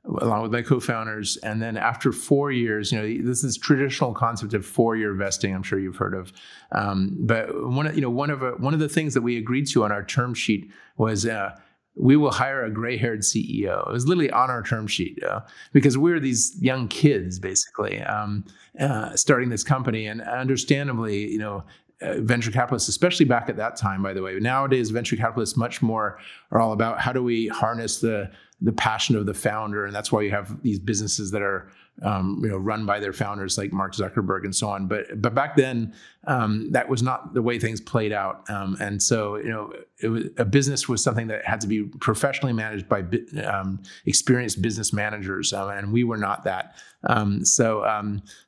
along 0.05 0.43
with 0.43 0.53
my 0.53 0.63
co-founders. 0.63 1.37
And 1.39 1.61
then 1.61 1.77
after 1.77 2.13
four 2.13 2.53
years, 2.53 2.93
you 2.93 2.99
know, 2.99 3.29
this 3.29 3.43
is 3.43 3.57
traditional 3.57 4.15
concept 4.15 4.55
of 4.55 4.65
four-year 4.65 5.15
vesting. 5.15 5.53
I'm 5.53 5.65
sure 5.65 5.81
you've 5.81 5.97
heard 5.97 6.15
of. 6.15 6.33
Um, 6.71 7.17
but 7.19 7.49
one 7.69 7.87
of 7.87 7.95
you 7.95 8.03
know 8.03 8.11
one 8.11 8.31
of 8.31 8.43
a, 8.43 8.53
one 8.53 8.75
of 8.75 8.81
the 8.81 8.89
things 8.89 9.15
that 9.15 9.23
we 9.23 9.37
agreed 9.37 9.67
to 9.69 9.85
on 9.85 9.93
our 9.93 10.05
term 10.05 10.35
sheet 10.35 10.71
was. 10.97 11.27
Uh, 11.27 11.57
we 11.97 12.17
will 12.17 12.31
hire 12.31 12.65
a 12.65 12.71
gray-haired 12.71 13.21
CEO. 13.21 13.89
It 13.89 13.93
was 13.93 14.07
literally 14.07 14.31
on 14.31 14.51
our 14.51 14.63
term 14.63 14.87
sheet 14.87 15.23
uh, 15.25 15.41
because 15.73 15.97
we 15.97 16.13
were 16.13 16.21
these 16.21 16.57
young 16.61 16.89
kids, 16.89 17.39
basically, 17.39 18.03
um, 18.03 18.45
uh, 18.79 19.17
starting 19.17 19.49
this 19.49 19.65
company, 19.65 20.07
and 20.07 20.21
understandably, 20.21 21.27
you 21.27 21.39
know, 21.39 21.65
uh, 22.03 22.21
venture 22.21 22.51
capitalists, 22.51 22.91
especially 22.91 23.25
back 23.25 23.49
at 23.49 23.57
that 23.57 23.77
time, 23.77 24.03
by 24.03 24.13
the 24.13 24.21
way. 24.21 24.39
Nowadays, 24.39 24.91
venture 24.91 25.17
capitalists 25.17 25.57
much 25.57 25.81
more 25.81 26.19
are 26.51 26.61
all 26.61 26.73
about 26.73 27.01
how 27.01 27.13
do 27.13 27.23
we 27.23 27.49
harness 27.49 28.01
the 28.01 28.31
the 28.61 28.73
passion 28.73 29.17
of 29.17 29.27
the 29.27 29.35
founder, 29.35 29.85
and 29.85 29.95
that's 29.95 30.11
why 30.11 30.23
you 30.23 30.31
have 30.31 30.63
these 30.63 30.79
businesses 30.79 31.31
that 31.31 31.43
are 31.43 31.71
um, 32.03 32.41
you 32.43 32.49
know 32.49 32.59
run 32.59 32.85
by 32.87 33.01
their 33.01 33.13
founders 33.13 33.57
like 33.57 33.73
Mark 33.73 33.95
Zuckerberg 33.95 34.45
and 34.45 34.55
so 34.55 34.69
on. 34.69 34.87
But 34.87 35.21
but 35.21 35.35
back 35.35 35.57
then 35.57 35.95
um, 36.27 36.71
that 36.73 36.89
was 36.89 37.03
not 37.03 37.35
the 37.35 37.43
way 37.43 37.59
things 37.59 37.81
played 37.81 38.13
out, 38.13 38.49
um, 38.51 38.77
and 38.81 39.03
so 39.03 39.37
you 39.37 39.49
know 39.49 39.73
was, 40.09 40.25
a 40.37 40.45
business 40.45 40.89
was 40.89 41.03
something 41.03 41.27
that 41.29 41.45
had 41.45 41.61
to 41.63 41.67
be 41.67 41.85
professionally 41.85 42.53
managed 42.53 42.89
by 42.89 43.05
um, 43.45 43.83
experienced 44.05 44.61
business 44.61 44.93
managers, 44.93 45.53
um, 45.53 45.71
and 45.71 45.93
we 45.93 46.05
were 46.05 46.19
not 46.19 46.45
that. 46.45 46.77
Um, 47.09 47.45
so 47.45 47.85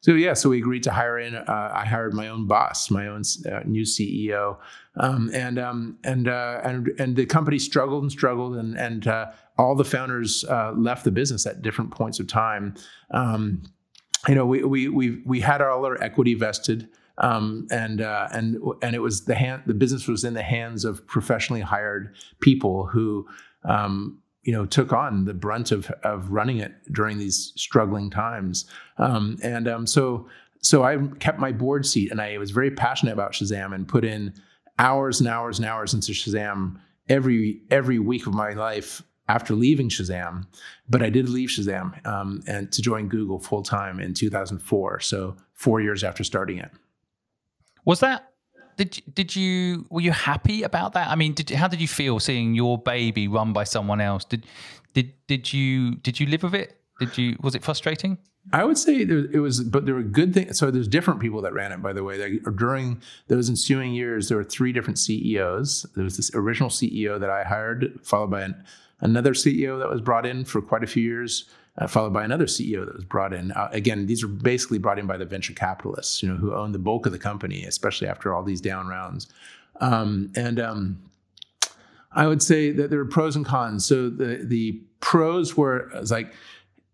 so 0.01 0.13
yeah, 0.13 0.35
so 0.35 0.51
we 0.51 0.59
agreed 0.59 0.83
to 0.85 0.91
hire 0.91 1.19
in. 1.19 1.35
Uh, 1.35 1.73
I 1.75 1.87
hired 1.87 2.15
my 2.15 2.29
own 2.29 2.47
boss, 2.47 2.91
my 2.91 3.07
own 3.07 3.23
uh, 3.51 3.61
new 3.65 3.83
CEO. 3.83 4.59
Um, 5.01 5.31
and 5.33 5.59
um, 5.59 5.99
and 6.03 6.27
uh, 6.27 6.61
and 6.65 6.89
and 6.99 7.15
the 7.15 7.25
company 7.25 7.59
struggled 7.59 8.03
and 8.03 8.11
struggled, 8.11 8.57
and 8.57 8.77
and 8.77 9.07
uh, 9.07 9.27
all 9.59 9.75
the 9.75 9.85
founders 9.85 10.45
uh, 10.45 10.73
left 10.77 11.05
the 11.05 11.11
business 11.11 11.47
at 11.47 11.63
different 11.63 11.91
points 11.91 12.21
of 12.21 12.29
time. 12.29 12.75
Um, 13.11 13.63
you 14.27 14.35
know, 14.35 14.47
we 14.47 14.63
we 14.63 14.89
we 14.89 15.23
we 15.25 15.41
had 15.41 15.61
all 15.61 15.85
our 15.85 16.03
equity 16.03 16.35
vested. 16.35 16.89
Um, 17.21 17.67
and 17.73 18.01
uh, 18.01 18.29
and 18.33 18.59
and 18.81 18.95
it 18.95 19.01
was 19.01 19.25
the 19.25 19.35
hand 19.35 19.65
the 19.67 19.75
business 19.75 20.07
was 20.07 20.23
in 20.23 20.35
the 20.35 20.43
hands 20.43 20.85
of 20.85 21.05
professionally 21.09 21.61
hired 21.61 22.15
people 22.41 22.87
who 22.87 23.27
um, 23.65 24.23
you 24.45 24.53
know 24.53 24.65
took 24.65 24.93
on 24.93 25.25
the 25.25 25.35
brunt 25.35 25.73
of 25.73 25.91
of 26.05 26.31
running 26.31 26.59
it 26.59 26.73
during 26.93 27.19
these 27.19 27.53
struggling 27.57 28.09
times 28.09 28.67
um, 28.99 29.37
and 29.43 29.67
um, 29.67 29.85
so 29.85 30.29
so 30.61 30.85
I 30.85 30.97
kept 31.19 31.41
my 31.41 31.51
board 31.51 31.87
seat 31.87 32.13
and 32.13 32.21
I 32.21 32.39
was 32.39 32.53
very 32.53 32.71
passionate 32.71 33.13
about 33.13 33.33
Shazam 33.33 33.75
and 33.75 33.87
put 33.87 34.05
in 34.05 34.33
hours 34.79 35.21
and 35.21 35.29
hours 35.29 35.59
and 35.59 35.67
hours 35.67 35.95
into 35.95 36.13
Shazam 36.13 36.77
every 37.09 37.63
every 37.71 37.99
week 37.99 38.29
of 38.29 38.35
my 38.35 38.53
life 38.53 39.03
after 39.29 39.55
leaving 39.55 39.89
Shazam. 39.89 40.47
But 40.89 41.03
I 41.03 41.11
did 41.11 41.29
leave 41.29 41.51
Shazam 41.51 42.07
um, 42.07 42.43
and 42.47 42.72
to 42.72 42.83
join 42.83 43.09
Google 43.09 43.39
full 43.39 43.62
time 43.62 44.01
in 44.01 44.14
2004. 44.14 45.01
So 45.01 45.37
four 45.55 45.81
years 45.81 46.05
after 46.05 46.24
starting 46.24 46.59
it. 46.59 46.70
Was 47.85 48.01
that 48.01 48.33
did 48.76 49.03
did 49.12 49.35
you 49.35 49.87
were 49.91 50.01
you 50.01 50.12
happy 50.12 50.62
about 50.62 50.93
that? 50.95 51.09
I 51.09 51.16
mean, 51.16 51.35
did 51.35 51.51
how 51.51 51.68
did 51.68 51.81
you 51.81 51.89
feel 51.89 52.20
seeing 52.20 52.55
your 52.55 52.79
baby 52.79 53.29
run 53.29 53.53
by 53.53 53.64
someone 53.64 54.01
else? 54.01 54.24
Did 54.24 54.47
did 54.95 55.12
did 55.26 55.53
you 55.53 55.97
did 55.97 56.18
you 56.20 56.26
live 56.26 56.45
with 56.45 56.55
it? 56.55 56.81
Did 57.01 57.18
you 57.18 57.37
was 57.41 57.55
it 57.55 57.62
frustrating? 57.62 58.18
I 58.53 58.64
would 58.64 58.79
say 58.79 59.05
there, 59.05 59.26
it 59.31 59.41
was, 59.41 59.62
but 59.62 59.85
there 59.85 59.95
were 59.95 60.03
good 60.03 60.33
things. 60.33 60.59
So 60.59 60.70
there's 60.70 60.89
different 60.89 61.20
people 61.20 61.43
that 61.43 61.53
ran 61.53 61.70
it, 61.70 61.83
by 61.83 61.93
the 61.93 62.03
way. 62.03 62.16
They, 62.16 62.39
during 62.57 63.03
those 63.26 63.51
ensuing 63.51 63.93
years, 63.93 64.29
there 64.29 64.39
were 64.39 64.45
three 64.45 64.72
different 64.72 64.99
CEOs. 64.99 65.85
There 65.95 66.05
was 66.05 66.16
this 66.16 66.35
original 66.35 66.70
CEO 66.70 67.20
that 67.20 67.29
I 67.29 67.45
hired, 67.45 68.01
followed 68.03 68.31
by 68.31 68.43
an, 68.43 68.64
another 69.01 69.33
CEO 69.33 69.79
that 69.79 69.89
was 69.89 70.01
brought 70.01 70.27
in 70.27 70.45
for 70.45 70.61
quite 70.61 70.83
a 70.83 70.87
few 70.87 71.03
years, 71.03 71.45
uh, 71.79 71.87
followed 71.87 72.13
by 72.13 72.25
another 72.25 72.47
CEO 72.47 72.85
that 72.85 72.95
was 72.95 73.05
brought 73.05 73.33
in. 73.33 73.53
Uh, 73.53 73.69
again, 73.73 74.07
these 74.07 74.23
were 74.23 74.29
basically 74.29 74.79
brought 74.79 74.99
in 74.99 75.07
by 75.07 75.17
the 75.17 75.25
venture 75.25 75.53
capitalists, 75.53 76.23
you 76.23 76.29
know, 76.29 76.37
who 76.37 76.55
own 76.55 76.73
the 76.73 76.79
bulk 76.79 77.07
of 77.07 77.13
the 77.13 77.19
company, 77.19 77.65
especially 77.65 78.09
after 78.09 78.35
all 78.35 78.43
these 78.43 78.61
down 78.61 78.89
rounds. 78.89 79.29
Um, 79.81 80.33
and 80.35 80.59
um, 80.59 81.03
I 82.13 82.27
would 82.27 82.43
say 82.43 82.71
that 82.73 82.91
there 82.91 83.01
are 83.01 83.05
pros 83.05 83.37
and 83.37 83.47
cons. 83.47 83.87
So 83.87 84.11
the 84.11 84.41
the 84.43 84.81
pros 85.01 85.57
were 85.57 85.91
like 86.11 86.33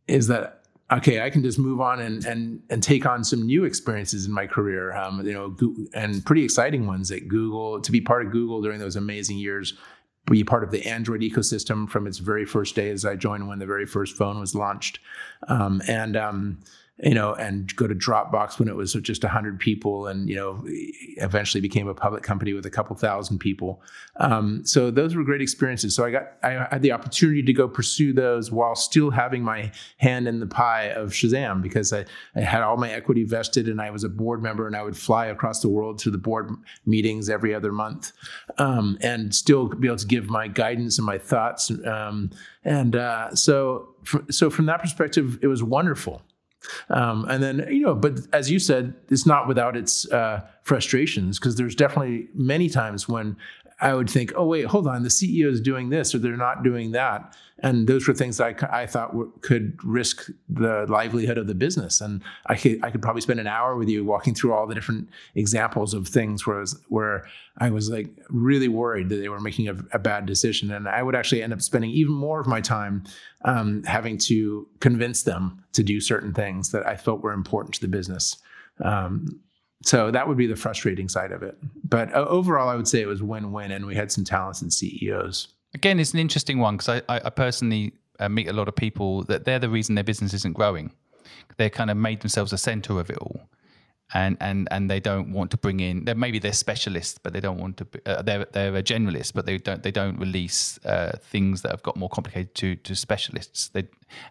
is 0.07 0.27
that 0.29 0.61
okay, 0.93 1.23
I 1.23 1.31
can 1.31 1.43
just 1.43 1.59
move 1.59 1.81
on 1.81 2.01
and 2.01 2.25
and 2.25 2.63
and 2.71 2.83
take 2.83 3.07
on 3.07 3.25
some 3.25 3.47
new 3.47 3.65
experiences 3.65 4.27
in 4.27 4.33
my 4.33 4.47
career. 4.47 4.95
Um, 4.95 5.25
you 5.27 5.33
know, 5.33 5.57
and 5.95 6.25
pretty 6.25 6.45
exciting 6.45 6.87
ones 6.87 7.11
at 7.11 7.29
Google. 7.29 7.81
To 7.81 7.93
be 7.93 8.01
part 8.01 8.27
of 8.27 8.33
Google 8.33 8.61
during 8.61 8.81
those 8.81 8.97
amazing 8.97 9.39
years, 9.39 9.75
be 10.27 10.45
part 10.45 10.65
of 10.65 10.71
the 10.71 10.87
Android 10.87 11.21
ecosystem 11.21 11.89
from 11.89 12.07
its 12.07 12.19
very 12.19 12.45
first 12.45 12.75
day 12.75 12.91
as 12.91 13.05
I 13.05 13.17
joined 13.17 13.47
when 13.47 13.59
the 13.59 13.67
very 13.67 13.87
first 13.87 14.17
phone 14.17 14.41
was 14.41 14.55
launched, 14.55 14.99
um, 15.49 15.83
and 15.87 16.17
um, 16.17 16.59
you 17.03 17.15
know, 17.15 17.35
and 17.35 17.75
go 17.75 17.89
to 17.89 17.95
Dropbox 17.95 18.61
when 18.61 18.69
it 18.69 18.77
was 18.77 18.93
just 18.93 19.25
100 19.25 19.59
people 19.59 20.07
and, 20.07 20.29
you 20.29 20.37
know, 20.37 20.63
eventually 21.17 21.61
became 21.61 21.89
a 21.89 21.95
public 21.95 22.23
company 22.23 22.53
with 22.53 22.67
a 22.67 22.71
couple 22.71 22.95
thousand 22.95 23.39
people. 23.39 23.83
Um, 24.21 24.65
so 24.65 24.93
those 24.93 25.17
were 25.17 25.25
great 25.25 25.43
experiences. 25.43 25.97
So 25.97 26.05
I 26.05 26.13
got, 26.13 26.23
I 26.45 26.69
had 26.71 26.83
the 26.83 26.93
opportunity 26.93 27.43
to 27.43 27.53
go 27.53 27.67
pursue 27.67 28.13
those 28.13 28.53
while 28.53 28.77
still 28.77 29.11
having 29.11 29.43
my 29.43 29.73
hand 29.97 30.29
in 30.29 30.39
the 30.39 30.47
pie 30.47 30.85
of 30.85 31.11
Shazam 31.11 31.63
because 31.63 31.93
I, 31.93 32.05
I 32.37 32.43
had 32.43 32.63
all 32.63 32.77
my 32.77 32.93
equity 32.93 33.25
vested 33.25 33.69
and 33.69 33.81
I 33.81 33.91
was 33.91 34.05
a 34.05 34.09
board 34.09 34.41
member 34.41 34.69
and 34.69 34.77
I 34.77 34.83
would 34.85 34.97
fly 34.97 35.27
across 35.27 35.61
the 35.61 35.69
world 35.69 35.99
to 36.01 36.13
the 36.13 36.19
board 36.19 36.53
meetings 36.87 37.29
every 37.29 37.53
other 37.53 37.73
month 37.73 38.13
um, 38.59 38.99
and 39.01 39.35
still 39.35 39.67
be 39.67 39.89
able 39.89 39.97
to 39.97 40.07
give 40.07 40.31
my 40.31 40.47
guidance 40.47 40.99
and 40.99 41.07
my 41.07 41.19
thoughts. 41.19 41.73
Um, 41.85 42.31
and 42.63 42.95
uh, 42.95 43.35
so, 43.35 43.97
so 44.31 44.49
from 44.49 44.67
that 44.67 44.81
perspective, 44.81 45.41
it 45.43 45.49
was 45.49 45.61
wonderful. 45.61 46.23
Um, 46.89 47.27
and 47.29 47.43
then, 47.43 47.67
you 47.71 47.83
know, 47.83 47.95
but 47.95 48.21
as 48.33 48.51
you 48.51 48.59
said, 48.59 48.95
it's 49.11 49.27
not 49.27 49.47
without 49.49 49.77
its 49.77 50.11
uh, 50.11 50.43
frustrations 50.63 51.39
because 51.39 51.57
there's 51.57 51.75
definitely 51.75 52.29
many 52.35 52.69
times 52.69 53.09
when 53.09 53.37
I 53.81 53.95
would 53.95 54.09
think, 54.09 54.33
oh, 54.37 54.47
wait, 54.47 54.67
hold 54.67 54.87
on, 54.87 55.03
the 55.03 55.09
CEO 55.09 55.47
is 55.47 55.61
doing 55.61 55.89
this 55.89 56.15
or 56.15 56.19
they're 56.19 56.37
not 56.37 56.63
doing 56.63 56.93
that. 56.93 57.37
And 57.61 57.87
those 57.87 58.07
were 58.07 58.15
things 58.15 58.41
I, 58.41 58.55
I 58.71 58.87
thought 58.87 59.15
could 59.41 59.79
risk 59.85 60.29
the 60.49 60.87
livelihood 60.89 61.39
of 61.39 61.47
the 61.47 61.55
business. 61.55 62.01
And 62.01 62.23
I 62.47 62.57
could, 62.57 62.85
I 62.85 62.91
could 62.91 63.03
probably 63.03 63.23
spend 63.23 63.41
an 63.41 63.47
hour 63.47 63.77
with 63.77 63.89
you 63.89 64.05
walking 64.05 64.35
through 64.35 64.53
all 64.53 64.67
the 64.67 64.75
different 64.75 65.09
examples 65.35 65.95
of 65.95 66.09
things 66.09 66.47
where 66.47 66.57
I 66.57 66.61
was, 66.61 66.81
where 66.89 67.27
I 67.59 67.71
was 67.71 67.91
like 67.91 68.09
really 68.29 68.69
worried 68.69 69.09
that 69.09 69.17
they 69.17 69.29
were 69.29 69.41
making 69.41 69.69
a, 69.69 69.77
a 69.93 69.99
bad 69.99 70.27
decision. 70.27 70.73
And 70.73 70.89
I 70.89 71.03
would 71.03 71.15
actually 71.15 71.43
end 71.43 71.53
up 71.53 71.63
spending 71.63 71.91
even 71.91 72.13
more 72.13 72.41
of 72.41 72.47
my 72.47 72.61
time 72.61 73.05
um, 73.45 73.83
having 73.85 74.19
to 74.19 74.69
convince 74.81 75.23
them 75.23 75.65
to 75.73 75.83
do 75.83 76.01
certain 76.01 76.33
things 76.33 76.71
that 76.71 76.87
I 76.87 76.97
felt 76.97 77.23
were 77.23 77.33
important 77.33 77.75
to 77.75 77.81
the 77.81 77.89
business. 77.89 78.37
Um, 78.83 79.41
so 79.85 80.11
that 80.11 80.27
would 80.27 80.37
be 80.37 80.47
the 80.47 80.57
frustrating 80.57 81.09
side 81.09 81.31
of 81.31 81.43
it. 81.43 81.57
But 81.85 82.13
uh, 82.15 82.25
overall, 82.27 82.69
I 82.69 82.75
would 82.75 82.89
say 82.89 83.01
it 83.03 83.07
was 83.07 83.23
win-win, 83.23 83.71
and 83.71 83.87
we 83.87 83.95
had 83.95 84.11
some 84.11 84.25
talented 84.25 84.73
CEOs. 84.73 85.49
Again, 85.75 86.01
it's 86.01 86.13
an 86.13 86.21
interesting 86.21 86.59
one 86.59 86.77
because 86.77 87.03
I, 87.09 87.21
I, 87.25 87.31
personally 87.31 87.93
uh, 88.19 88.29
meet 88.29 88.49
a 88.49 88.53
lot 88.53 88.69
of 88.69 88.77
people 88.77 89.25
that 89.25 89.45
they're 89.45 89.59
the 89.59 89.69
reason 89.69 89.95
their 89.95 90.05
business 90.05 90.33
isn't 90.33 90.55
growing. 90.55 90.93
They 91.57 91.69
kind 91.69 91.91
of 91.91 91.97
made 91.97 92.21
themselves 92.21 92.53
a 92.53 92.59
center 92.59 92.99
of 92.99 93.11
it 93.11 93.19
all, 93.19 93.49
and 94.13 94.37
and 94.41 94.69
and 94.71 94.91
they 94.91 95.01
don't 95.01 95.33
want 95.33 95.51
to 95.53 95.57
bring 95.57 95.81
in. 95.81 96.05
They're, 96.05 96.15
maybe 96.15 96.39
they're 96.39 96.53
specialists, 96.53 97.19
but 97.23 97.33
they 97.33 97.41
don't 97.41 97.59
want 97.59 97.79
to. 97.79 97.87
Uh, 98.05 98.23
they're 98.23 98.45
they're 98.53 98.77
a 98.77 98.83
generalist, 98.83 99.33
but 99.35 99.47
they 99.47 99.59
don't 99.59 99.83
they 99.83 99.91
don't 99.91 100.19
release 100.19 100.79
uh, 100.85 101.17
things 101.21 101.63
that 101.63 101.71
have 101.71 101.83
got 101.83 101.97
more 101.97 102.09
complicated 102.09 102.55
to 102.57 102.77
to 102.77 102.95
specialists. 102.95 103.69
They 103.69 103.85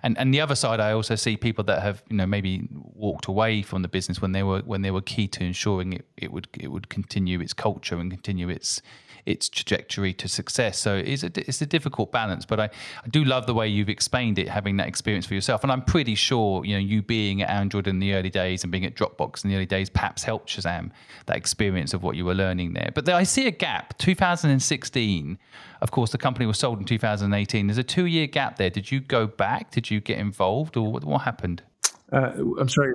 and 0.03 0.17
and 0.17 0.33
the 0.33 0.41
other 0.41 0.55
side, 0.55 0.79
I 0.79 0.91
also 0.91 1.15
see 1.15 1.37
people 1.37 1.63
that 1.65 1.81
have 1.81 2.03
you 2.09 2.17
know 2.17 2.27
maybe 2.27 2.67
walked 2.71 3.25
away 3.25 3.61
from 3.63 3.81
the 3.81 3.87
business 3.87 4.21
when 4.21 4.31
they 4.31 4.43
were 4.43 4.61
when 4.61 4.83
they 4.83 4.91
were 4.91 5.01
key 5.01 5.27
to 5.29 5.43
ensuring 5.43 5.93
it, 5.93 6.05
it 6.17 6.31
would 6.31 6.47
it 6.59 6.67
would 6.67 6.89
continue 6.89 7.39
its 7.39 7.53
culture 7.53 7.97
and 7.97 8.11
continue 8.11 8.49
its 8.49 8.81
its 9.25 9.49
trajectory 9.49 10.13
to 10.13 10.27
success. 10.27 10.77
So 10.77 10.95
it's 10.95 11.23
a, 11.23 11.31
it's 11.35 11.61
a 11.61 11.65
difficult 11.65 12.11
balance, 12.11 12.45
but 12.45 12.59
I, 12.59 12.65
I 12.65 13.07
do 13.09 13.23
love 13.23 13.45
the 13.45 13.53
way 13.53 13.67
you've 13.67 13.89
explained 13.89 14.39
it, 14.39 14.49
having 14.49 14.77
that 14.77 14.87
experience 14.87 15.25
for 15.25 15.33
yourself. 15.33 15.63
And 15.63 15.71
I'm 15.71 15.83
pretty 15.83 16.15
sure, 16.15 16.65
you 16.65 16.73
know, 16.73 16.79
you 16.79 17.01
being 17.01 17.41
at 17.41 17.49
Android 17.49 17.87
in 17.87 17.99
the 17.99 18.13
early 18.13 18.29
days 18.29 18.63
and 18.63 18.71
being 18.71 18.85
at 18.85 18.95
Dropbox 18.95 19.43
in 19.43 19.49
the 19.49 19.55
early 19.55 19.65
days 19.65 19.89
perhaps 19.89 20.23
helped 20.23 20.49
Shazam 20.49 20.91
that 21.25 21.37
experience 21.37 21.93
of 21.93 22.03
what 22.03 22.15
you 22.15 22.25
were 22.25 22.35
learning 22.35 22.73
there. 22.73 22.89
But 22.93 23.07
I 23.09 23.23
see 23.23 23.47
a 23.47 23.51
gap. 23.51 23.97
2016, 23.97 25.37
of 25.81 25.91
course, 25.91 26.11
the 26.11 26.17
company 26.17 26.45
was 26.45 26.59
sold 26.59 26.79
in 26.79 26.85
2018. 26.85 27.67
There's 27.67 27.77
a 27.77 27.83
two 27.83 28.05
year 28.05 28.27
gap 28.27 28.57
there. 28.57 28.69
Did 28.69 28.91
you 28.91 28.99
go 28.99 29.27
back? 29.27 29.71
Did 29.71 29.89
you 29.89 30.01
get 30.01 30.17
involved 30.17 30.77
or 30.77 30.91
what, 30.91 31.03
what 31.03 31.21
happened? 31.21 31.63
Uh, 32.11 32.31
I'm 32.59 32.69
sorry. 32.69 32.93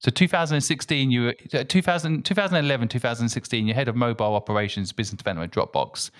So 0.00 0.10
2016, 0.10 1.10
you 1.10 1.22
were 1.22 1.34
uh, 1.54 1.64
2000, 1.64 2.24
2011, 2.24 2.88
2016, 2.88 3.66
you're 3.66 3.74
head 3.74 3.88
of 3.88 3.96
mobile 3.96 4.34
operations, 4.34 4.92
business 4.92 5.18
development, 5.18 5.52
Dropbox. 5.52 6.10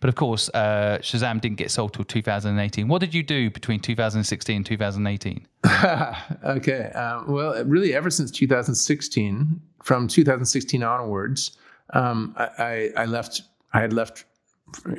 But 0.00 0.08
of 0.08 0.14
course, 0.14 0.48
uh, 0.54 0.98
Shazam 1.02 1.40
didn't 1.40 1.58
get 1.58 1.70
sold 1.70 1.92
till 1.92 2.04
2018. 2.04 2.88
What 2.88 3.00
did 3.00 3.12
you 3.12 3.22
do 3.22 3.50
between 3.50 3.80
2016 3.80 4.56
and 4.56 4.64
2018? 4.64 5.46
okay. 6.44 6.84
Um, 6.92 7.32
well, 7.32 7.62
really, 7.64 7.94
ever 7.94 8.08
since 8.08 8.30
2016, 8.30 9.60
from 9.82 10.08
2016 10.08 10.82
onwards, 10.82 11.58
um, 11.92 12.34
I, 12.38 12.90
I, 12.96 13.04
left. 13.04 13.42
I 13.74 13.80
had 13.80 13.92
left 13.92 14.24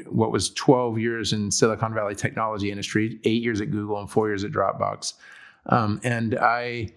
what 0.07 0.31
was 0.31 0.51
12 0.51 0.99
years 0.99 1.33
in 1.33 1.49
Silicon 1.49 1.93
Valley 1.93 2.15
technology 2.15 2.69
industry, 2.69 3.19
eight 3.23 3.41
years 3.41 3.59
at 3.61 3.71
Google, 3.71 3.99
and 3.99 4.09
four 4.09 4.27
years 4.27 4.43
at 4.43 4.51
Dropbox. 4.51 5.13
Um, 5.67 5.99
and 6.03 6.37
I 6.37 6.89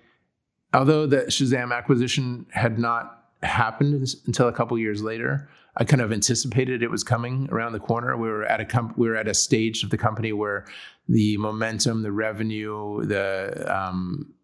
although 0.72 1.06
the 1.06 1.22
Shazam 1.22 1.76
acquisition 1.76 2.46
had 2.50 2.78
not 2.78 3.24
happened 3.42 4.08
until 4.26 4.48
a 4.48 4.52
couple 4.52 4.78
years 4.78 5.02
later, 5.02 5.48
I 5.76 5.84
kind 5.84 6.02
of 6.02 6.12
anticipated 6.12 6.82
it 6.82 6.90
was 6.90 7.04
coming 7.04 7.48
around 7.50 7.72
the 7.72 7.78
corner. 7.78 8.16
We 8.16 8.28
were 8.28 8.44
at 8.44 8.60
a 8.60 8.64
com- 8.64 8.94
we 8.96 9.08
were 9.08 9.16
at 9.16 9.28
a 9.28 9.34
stage 9.34 9.84
of 9.84 9.90
the 9.90 9.98
company 9.98 10.32
where 10.32 10.66
the 11.08 11.36
momentum, 11.36 12.02
the 12.02 12.12
revenue, 12.12 13.04
the 13.04 13.64
um, 13.72 14.34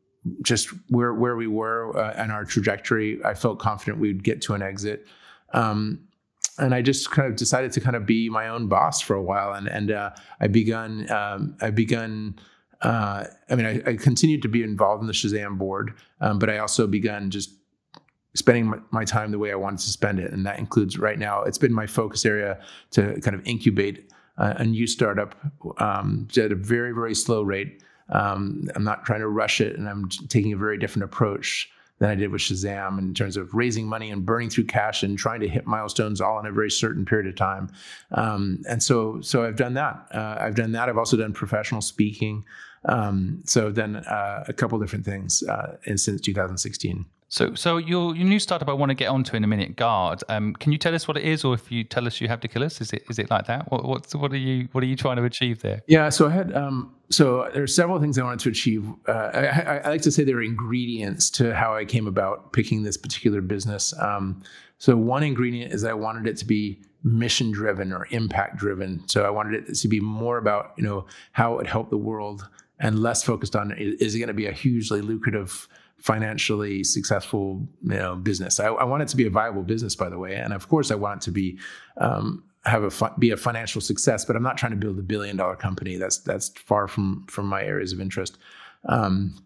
just 0.43 0.69
where 0.89 1.13
where 1.13 1.37
we 1.37 1.49
were 1.49 1.97
uh, 1.99 2.15
and 2.17 2.31
our 2.31 2.45
trajectory, 2.45 3.23
I 3.25 3.35
felt 3.35 3.59
confident 3.59 3.99
we'd 3.99 4.23
get 4.23 4.43
to 4.43 4.55
an 4.55 4.63
exit. 4.63 5.07
Um, 5.53 6.07
and 6.57 6.73
I 6.73 6.83
just 6.83 7.11
kind 7.11 7.29
of 7.29 7.37
decided 7.37 7.73
to 7.73 7.81
kind 7.81 7.97
of 7.97 8.07
be 8.07 8.29
my 8.29 8.49
own 8.49 8.69
boss 8.69 9.01
for 9.01 9.15
a 9.15 9.23
while, 9.23 9.55
and 9.55 9.67
and 9.67 9.91
uh, 9.91 10.11
I 10.41 10.47
begun 10.47 11.11
um, 11.11 11.57
I 11.61 11.71
begun 11.71 12.39
uh, 12.85 13.25
I 13.49 13.55
mean, 13.55 13.67
I, 13.67 13.91
I, 13.91 13.97
continued 13.97 14.43
to 14.43 14.49
be 14.49 14.63
involved 14.63 15.01
in 15.01 15.07
the 15.07 15.15
Shazam 15.15 15.57
board, 15.57 15.95
um, 16.21 16.39
but 16.39 16.51
I 16.51 16.59
also 16.59 16.87
began 16.87 17.31
just 17.31 17.51
spending 18.35 18.67
my, 18.67 18.79
my, 18.91 19.05
time 19.05 19.31
the 19.31 19.39
way 19.39 19.51
I 19.51 19.55
wanted 19.55 19.81
to 19.81 19.91
spend 19.91 20.21
it. 20.21 20.33
And 20.33 20.45
that 20.45 20.59
includes 20.59 20.99
right 20.99 21.19
now, 21.19 21.43
it's 21.43 21.57
been 21.57 21.73
my 21.73 21.87
focus 21.87 22.27
area 22.27 22.61
to 22.91 23.19
kind 23.23 23.35
of 23.35 23.47
incubate 23.47 24.11
a, 24.37 24.57
a 24.59 24.65
new 24.65 24.87
startup 24.87 25.35
um, 25.79 26.29
at 26.37 26.53
a 26.53 26.55
very, 26.55 26.93
very 26.93 27.15
slow 27.15 27.43
rate. 27.43 27.83
Um, 28.11 28.69
I'm 28.75 28.85
not 28.85 29.07
trying 29.07 29.21
to 29.21 29.29
rush 29.29 29.63
it, 29.63 29.79
and 29.79 29.89
I'm 29.89 30.11
taking 30.29 30.53
a 30.53 30.57
very 30.59 30.77
different 30.77 31.05
approach 31.05 31.71
than 32.01 32.11
I 32.11 32.15
did 32.17 32.31
with 32.31 32.43
Shazam 32.43 32.99
in 32.99 33.15
terms 33.15 33.37
of 33.37 33.55
raising 33.55 33.87
money 33.87 34.11
and 34.11 34.27
burning 34.27 34.51
through 34.51 34.65
cash 34.65 35.03
and 35.03 35.17
trying 35.17 35.41
to 35.41 35.49
hit 35.49 35.67
milestones 35.67 36.21
all 36.21 36.39
in 36.41 36.47
a 36.47 36.53
very 36.53 36.71
certain 36.71 37.05
period 37.05 37.29
of 37.29 37.37
time. 37.37 37.71
Um, 38.13 38.63
and 38.69 38.83
so, 38.83 39.21
so 39.21 39.45
I've 39.45 39.57
done 39.57 39.75
that. 39.75 40.09
Uh, 40.13 40.37
I've 40.41 40.57
done 40.57 40.73
that. 40.73 40.89
I've 40.89 40.99
also 40.99 41.17
done 41.17 41.33
professional 41.33 41.81
speaking. 41.81 42.45
Um, 42.87 43.43
so 43.45 43.67
I've 43.67 43.75
done 43.75 43.97
uh, 43.97 44.45
a 44.47 44.53
couple 44.53 44.79
different 44.79 45.05
things 45.05 45.43
uh, 45.43 45.77
since 45.97 46.21
2016. 46.21 47.07
So, 47.35 47.53
so 47.55 47.79
your 47.79 48.15
your 48.15 48.29
new 48.29 48.39
startup 48.39 48.69
I 48.69 48.73
want 48.75 48.91
to 48.91 48.95
get 48.95 49.09
onto 49.09 49.35
in 49.35 49.43
a 49.43 49.49
minute, 49.49 49.75
Guard. 49.75 50.23
Um, 50.29 50.55
can 50.55 50.71
you 50.71 50.79
tell 50.79 50.95
us 50.95 51.09
what 51.09 51.17
it 51.17 51.25
is, 51.25 51.45
or 51.45 51.55
if 51.55 51.73
you 51.73 51.83
tell 51.83 52.07
us 52.07 52.21
you 52.21 52.29
have 52.29 52.39
to 52.41 52.49
kill 52.49 52.63
us, 52.63 52.81
is 52.81 52.93
it 52.93 53.03
is 53.11 53.19
it 53.19 53.29
like 53.29 53.47
that? 53.47 53.73
What 53.73 53.85
what's 53.85 54.15
what 54.15 54.33
are 54.33 54.37
you 54.37 54.69
what 54.71 54.85
are 54.85 54.87
you 54.87 54.95
trying 54.95 55.17
to 55.17 55.25
achieve 55.25 55.61
there? 55.61 55.83
Yeah, 55.89 56.11
so 56.11 56.29
I 56.29 56.31
had 56.31 56.55
um, 56.55 56.95
so 57.11 57.51
there 57.53 57.65
are 57.65 57.67
several 57.67 57.99
things 57.99 58.21
I 58.21 58.23
wanted 58.23 58.39
to 58.41 58.51
achieve. 58.51 58.89
Uh, 59.09 59.31
I, 59.35 59.81
I, 59.85 59.89
like 59.89 60.03
to 60.03 60.13
say 60.13 60.23
there 60.23 60.37
are 60.37 60.43
ingredients 60.43 61.29
to 61.31 61.53
how 61.55 61.75
I 61.75 61.85
came 61.85 62.07
about 62.07 62.53
picking 62.53 62.85
this 62.85 62.97
particular 62.97 63.41
business. 63.41 63.93
Um, 63.99 64.43
so 64.79 64.97
one 64.97 65.25
ingredient 65.25 65.73
is 65.73 65.83
I 65.83 65.95
wanted 65.95 66.29
it 66.29 66.37
to 66.37 66.45
be 66.45 66.83
mission 67.03 67.51
driven 67.51 67.93
or 67.93 68.07
impact 68.11 68.59
driven. 68.59 69.07
So 69.09 69.25
I 69.25 69.31
wanted 69.31 69.69
it 69.69 69.75
to 69.75 69.89
be 69.89 69.99
more 69.99 70.39
about 70.39 70.73
you 70.77 70.85
know 70.85 71.07
how 71.33 71.55
it 71.55 71.57
would 71.57 71.67
help 71.67 71.91
the 71.91 71.99
world 71.99 72.49
and 72.85 72.99
less 72.99 73.23
focused 73.23 73.57
on 73.57 73.73
is 73.79 74.15
it 74.15 74.19
going 74.19 74.29
to 74.29 74.35
be 74.35 74.47
a 74.47 74.53
hugely 74.53 75.01
lucrative 75.01 75.67
financially 75.99 76.85
successful 76.85 77.67
you 77.83 77.97
know 77.97 78.15
business. 78.15 78.61
I, 78.61 78.67
I, 78.67 78.85
want 78.85 79.03
it 79.03 79.09
to 79.09 79.17
be 79.17 79.27
a 79.27 79.31
viable 79.31 79.63
business, 79.63 79.97
by 79.97 80.11
the 80.11 80.19
way, 80.19 80.35
and 80.35 80.53
of 80.53 80.69
course, 80.69 80.91
I 80.91 80.95
want 80.95 81.23
it 81.23 81.25
to 81.25 81.31
be 81.31 81.59
um, 81.97 82.45
have 82.67 82.85
a 82.85 83.11
be 83.19 83.31
a 83.31 83.39
financial 83.39 83.81
success. 83.81 84.27
But 84.27 84.37
I'm 84.37 84.43
not 84.43 84.59
trying 84.59 84.73
to 84.73 84.77
build 84.77 84.99
a 84.99 85.03
billion 85.03 85.37
dollar 85.39 85.57
company. 85.57 85.97
That's 85.97 86.19
that's 86.19 86.51
far 86.51 86.87
from 86.87 87.25
from 87.27 87.47
my 87.47 87.65
areas 87.65 87.95
of 87.95 88.01
interest. 88.01 88.37
Um, 88.87 89.43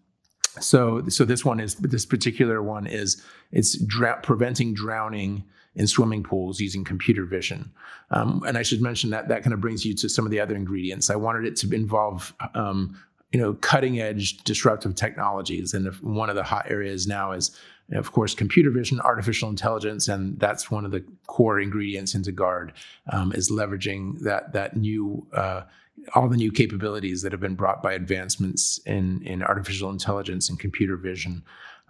so 0.59 1.07
so 1.07 1.23
this 1.23 1.45
one 1.45 1.61
is 1.61 1.75
this 1.75 2.05
particular 2.05 2.61
one 2.61 2.87
is 2.87 3.23
it's 3.53 3.77
preventing 4.21 4.73
drowning 4.73 5.45
in 5.75 5.87
swimming 5.87 6.23
pools 6.23 6.59
using 6.59 6.83
computer 6.83 7.23
vision. 7.23 7.71
Um, 8.11 8.43
and 8.45 8.57
I 8.57 8.63
should 8.63 8.81
mention 8.81 9.11
that 9.11 9.29
that 9.29 9.43
kind 9.43 9.53
of 9.53 9.61
brings 9.61 9.85
you 9.85 9.93
to 9.95 10.09
some 10.09 10.25
of 10.25 10.31
the 10.31 10.39
other 10.39 10.55
ingredients. 10.55 11.09
I 11.09 11.15
wanted 11.15 11.45
it 11.45 11.55
to 11.57 11.73
involve 11.73 12.33
um, 12.53 12.99
you 13.31 13.39
know 13.39 13.53
cutting 13.55 13.99
edge 13.99 14.37
disruptive 14.43 14.95
technologies 14.95 15.73
and 15.73 15.87
one 16.01 16.29
of 16.29 16.35
the 16.35 16.43
hot 16.43 16.65
areas 16.69 17.07
now 17.07 17.31
is 17.31 17.55
of 17.91 18.11
course 18.11 18.33
computer 18.33 18.71
vision 18.71 18.99
artificial 19.01 19.49
intelligence 19.49 20.07
and 20.07 20.39
that's 20.39 20.71
one 20.71 20.85
of 20.85 20.91
the 20.91 21.03
core 21.27 21.59
ingredients 21.59 22.15
into 22.15 22.31
guard 22.31 22.73
um, 23.11 23.31
is 23.33 23.51
leveraging 23.51 24.19
that 24.19 24.53
that 24.53 24.75
new 24.75 25.25
uh, 25.33 25.61
all 26.15 26.27
the 26.29 26.37
new 26.37 26.51
capabilities 26.51 27.21
that 27.21 27.31
have 27.31 27.41
been 27.41 27.55
brought 27.55 27.83
by 27.83 27.93
advancements 27.93 28.79
in 28.85 29.21
in 29.23 29.43
artificial 29.43 29.89
intelligence 29.89 30.49
and 30.49 30.59
computer 30.59 30.97
vision 30.97 31.43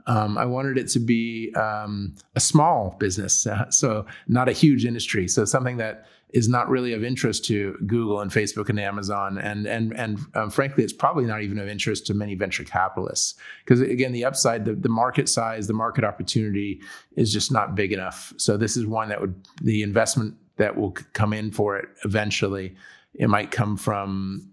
um, 0.08 0.40
I 0.40 0.46
wanted 0.46 0.78
it 0.78 0.88
to 0.90 1.00
be 1.00 1.54
um, 1.54 2.16
a 2.36 2.40
small 2.40 2.96
business, 3.00 3.46
uh, 3.46 3.70
so 3.70 4.06
not 4.28 4.50
a 4.50 4.54
huge 4.54 4.86
industry. 4.86 5.28
So 5.28 5.46
something 5.46 5.78
that 5.78 6.08
is 6.32 6.47
not 6.47 6.69
really 6.69 6.93
of 6.93 7.03
interest 7.03 7.43
to 7.45 7.75
Google 7.88 8.21
and 8.21 8.30
Facebook 8.30 8.69
and 8.69 8.80
Amazon, 8.80 9.38
and 9.38 9.65
and 9.65 9.93
and 9.93 10.19
um, 10.36 10.49
frankly, 10.49 10.84
it's 10.84 10.93
probably 10.93 11.25
not 11.25 11.41
even 11.41 11.57
of 11.59 11.67
interest 11.67 12.05
to 12.07 12.13
many 12.13 12.36
venture 12.36 12.63
capitalists 12.63 13.36
because 13.65 13.82
again, 13.82 14.11
the 14.11 14.25
upside, 14.25 14.65
the, 14.65 14.73
the 14.73 14.89
market 14.89 15.27
size, 15.27 15.67
the 15.67 15.73
market 15.73 16.03
opportunity 16.03 16.82
is 17.15 17.34
just 17.34 17.51
not 17.51 17.75
big 17.75 17.91
enough. 17.91 18.34
So 18.38 18.57
this 18.57 18.77
is 18.77 18.86
one 18.86 19.09
that 19.09 19.19
would 19.19 19.36
the 19.61 19.82
investment 19.82 20.36
that 20.57 20.75
will 20.75 20.91
come 21.13 21.34
in 21.34 21.51
for 21.51 21.77
it 21.77 21.89
eventually. 22.03 22.75
It 23.15 23.30
might 23.30 23.49
come 23.49 23.75
from 23.75 24.51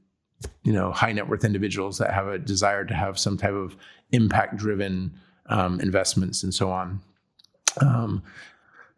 you 0.63 0.73
know 0.73 0.93
high 0.93 1.13
net 1.13 1.29
worth 1.29 1.45
individuals 1.45 1.99
that 1.99 2.13
have 2.13 2.29
a 2.29 2.39
desire 2.39 2.85
to 2.85 2.95
have 2.95 3.19
some 3.19 3.37
type 3.37 3.55
of 3.55 3.77
impact 4.13 4.57
driven 4.57 5.13
um, 5.47 5.81
investments 5.81 6.43
and 6.43 6.55
so 6.55 6.71
on. 6.71 7.01
Um, 7.81 8.23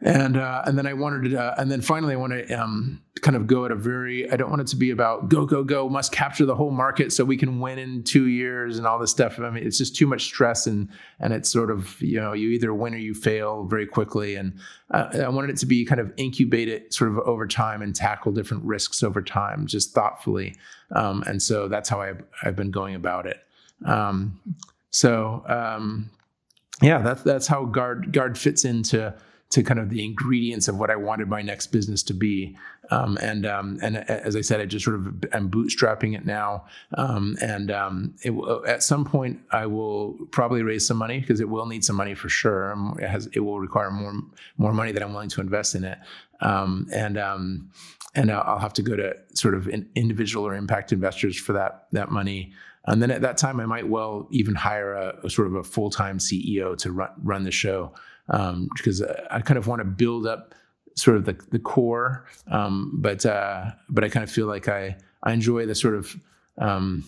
and 0.00 0.36
uh, 0.36 0.62
and 0.64 0.78
then 0.78 0.86
I 0.86 0.92
wanted 0.92 1.30
to, 1.30 1.42
uh, 1.42 1.54
and 1.58 1.70
then 1.70 1.80
finally 1.80 2.14
I 2.14 2.16
want 2.16 2.32
to 2.32 2.52
um, 2.54 3.02
kind 3.20 3.36
of 3.36 3.48
go 3.48 3.64
at 3.64 3.72
a 3.72 3.74
very. 3.74 4.30
I 4.30 4.36
don't 4.36 4.48
want 4.48 4.62
it 4.62 4.68
to 4.68 4.76
be 4.76 4.90
about 4.90 5.28
go 5.28 5.44
go 5.44 5.64
go, 5.64 5.88
must 5.88 6.12
capture 6.12 6.46
the 6.46 6.54
whole 6.54 6.70
market 6.70 7.12
so 7.12 7.24
we 7.24 7.36
can 7.36 7.58
win 7.58 7.80
in 7.80 8.04
two 8.04 8.28
years 8.28 8.78
and 8.78 8.86
all 8.86 9.00
this 9.00 9.10
stuff. 9.10 9.40
I 9.40 9.50
mean, 9.50 9.66
it's 9.66 9.76
just 9.76 9.96
too 9.96 10.06
much 10.06 10.22
stress 10.22 10.68
and 10.68 10.88
and 11.18 11.32
it's 11.32 11.50
sort 11.50 11.72
of 11.72 12.00
you 12.00 12.20
know 12.20 12.32
you 12.32 12.50
either 12.50 12.72
win 12.72 12.94
or 12.94 12.98
you 12.98 13.12
fail 13.12 13.64
very 13.64 13.86
quickly. 13.86 14.36
And 14.36 14.56
uh, 14.92 15.08
I 15.14 15.28
wanted 15.30 15.50
it 15.50 15.56
to 15.58 15.66
be 15.66 15.84
kind 15.84 16.00
of 16.00 16.12
incubated 16.16 16.94
sort 16.94 17.10
of 17.10 17.18
over 17.18 17.48
time 17.48 17.82
and 17.82 17.94
tackle 17.94 18.30
different 18.30 18.62
risks 18.64 19.02
over 19.02 19.20
time, 19.20 19.66
just 19.66 19.94
thoughtfully. 19.94 20.54
Um, 20.92 21.24
and 21.26 21.42
so 21.42 21.66
that's 21.66 21.88
how 21.88 22.00
I've, 22.00 22.22
I've 22.44 22.56
been 22.56 22.70
going 22.70 22.94
about 22.94 23.26
it. 23.26 23.38
Um, 23.84 24.40
so 24.90 25.42
um, 25.48 26.10
yeah, 26.80 26.98
that's 27.02 27.22
that's 27.22 27.48
how 27.48 27.64
guard 27.64 28.12
guard 28.12 28.38
fits 28.38 28.64
into 28.64 29.12
to 29.50 29.62
kind 29.62 29.80
of 29.80 29.88
the 29.88 30.04
ingredients 30.04 30.68
of 30.68 30.78
what 30.78 30.90
I 30.90 30.96
wanted 30.96 31.28
my 31.28 31.40
next 31.40 31.68
business 31.68 32.02
to 32.04 32.14
be. 32.14 32.56
Um, 32.90 33.18
and 33.20 33.46
um, 33.46 33.78
and 33.82 33.96
as 33.96 34.36
I 34.36 34.40
said, 34.40 34.60
I 34.60 34.66
just 34.66 34.84
sort 34.84 34.96
of 34.96 35.24
am 35.32 35.50
bootstrapping 35.50 36.14
it 36.14 36.24
now. 36.24 36.64
Um, 36.94 37.36
and 37.40 37.70
um, 37.70 38.14
it, 38.22 38.32
at 38.66 38.82
some 38.82 39.04
point, 39.04 39.40
I 39.50 39.66
will 39.66 40.14
probably 40.30 40.62
raise 40.62 40.86
some 40.86 40.96
money 40.96 41.20
because 41.20 41.40
it 41.40 41.48
will 41.48 41.66
need 41.66 41.84
some 41.84 41.96
money 41.96 42.14
for 42.14 42.28
sure. 42.28 42.72
Um, 42.72 42.98
it 43.00 43.08
has 43.08 43.26
it 43.32 43.40
will 43.40 43.60
require 43.60 43.90
more 43.90 44.14
more 44.56 44.72
money 44.72 44.92
than 44.92 45.02
I'm 45.02 45.12
willing 45.12 45.28
to 45.30 45.40
invest 45.40 45.74
in 45.74 45.84
it. 45.84 45.98
Um, 46.40 46.86
and 46.92 47.18
and 48.14 48.32
I'll 48.32 48.58
have 48.58 48.72
to 48.74 48.82
go 48.82 48.96
to 48.96 49.14
sort 49.34 49.54
of 49.54 49.68
individual 49.68 50.46
or 50.46 50.54
impact 50.54 50.92
investors 50.92 51.38
for 51.38 51.52
that 51.54 51.86
that 51.92 52.10
money. 52.10 52.52
And 52.84 53.02
then 53.02 53.10
at 53.10 53.20
that 53.20 53.36
time, 53.36 53.60
I 53.60 53.66
might 53.66 53.86
well 53.86 54.28
even 54.30 54.54
hire 54.54 54.94
a, 54.94 55.18
a 55.24 55.30
sort 55.30 55.46
of 55.46 55.54
a 55.54 55.62
full 55.62 55.90
time 55.90 56.18
CEO 56.18 56.76
to 56.78 56.92
run 56.92 57.10
run 57.22 57.44
the 57.44 57.50
show 57.50 57.92
um, 58.28 58.68
because 58.76 59.02
I 59.30 59.40
kind 59.40 59.58
of 59.58 59.66
want 59.66 59.80
to 59.80 59.84
build 59.84 60.26
up 60.26 60.54
sort 60.94 61.16
of 61.16 61.24
the, 61.24 61.38
the 61.50 61.58
core, 61.58 62.26
um, 62.50 62.92
but 62.94 63.24
uh, 63.24 63.70
but 63.88 64.04
I 64.04 64.08
kind 64.08 64.24
of 64.24 64.30
feel 64.30 64.46
like 64.46 64.68
I 64.68 64.96
I 65.22 65.32
enjoy 65.32 65.66
the 65.66 65.74
sort 65.74 65.94
of 65.94 66.16
um, 66.58 67.04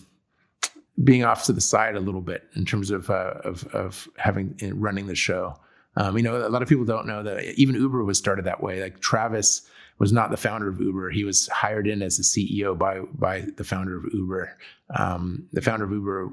being 1.03 1.23
off 1.23 1.45
to 1.45 1.53
the 1.53 1.61
side 1.61 1.95
a 1.95 1.99
little 1.99 2.21
bit 2.21 2.43
in 2.55 2.65
terms 2.65 2.91
of 2.91 3.09
uh, 3.09 3.35
of, 3.43 3.65
of 3.73 4.07
having 4.17 4.57
running 4.73 5.07
the 5.07 5.15
show. 5.15 5.55
Um, 5.97 6.15
you 6.15 6.23
know, 6.23 6.37
a 6.37 6.49
lot 6.49 6.61
of 6.61 6.69
people 6.69 6.85
don't 6.85 7.05
know 7.05 7.21
that 7.23 7.43
even 7.59 7.75
Uber 7.75 8.03
was 8.03 8.17
started 8.17 8.45
that 8.45 8.63
way. 8.63 8.81
Like 8.81 9.01
Travis 9.01 9.63
was 9.99 10.13
not 10.13 10.31
the 10.31 10.37
founder 10.37 10.69
of 10.69 10.79
Uber; 10.79 11.11
he 11.11 11.23
was 11.23 11.47
hired 11.49 11.87
in 11.87 12.01
as 12.01 12.17
the 12.17 12.23
CEO 12.23 12.77
by 12.77 13.01
by 13.13 13.41
the 13.57 13.63
founder 13.63 13.97
of 13.97 14.05
Uber. 14.13 14.57
Um, 14.97 15.47
the 15.51 15.61
founder 15.61 15.85
of 15.85 15.91
Uber, 15.91 16.29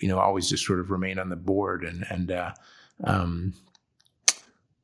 you 0.00 0.08
know, 0.08 0.18
always 0.18 0.48
just 0.48 0.64
sort 0.64 0.80
of 0.80 0.90
remained 0.90 1.20
on 1.20 1.28
the 1.28 1.36
board 1.36 1.84
and 1.84 2.06
and 2.10 2.32
uh, 2.32 2.52
um, 3.04 3.52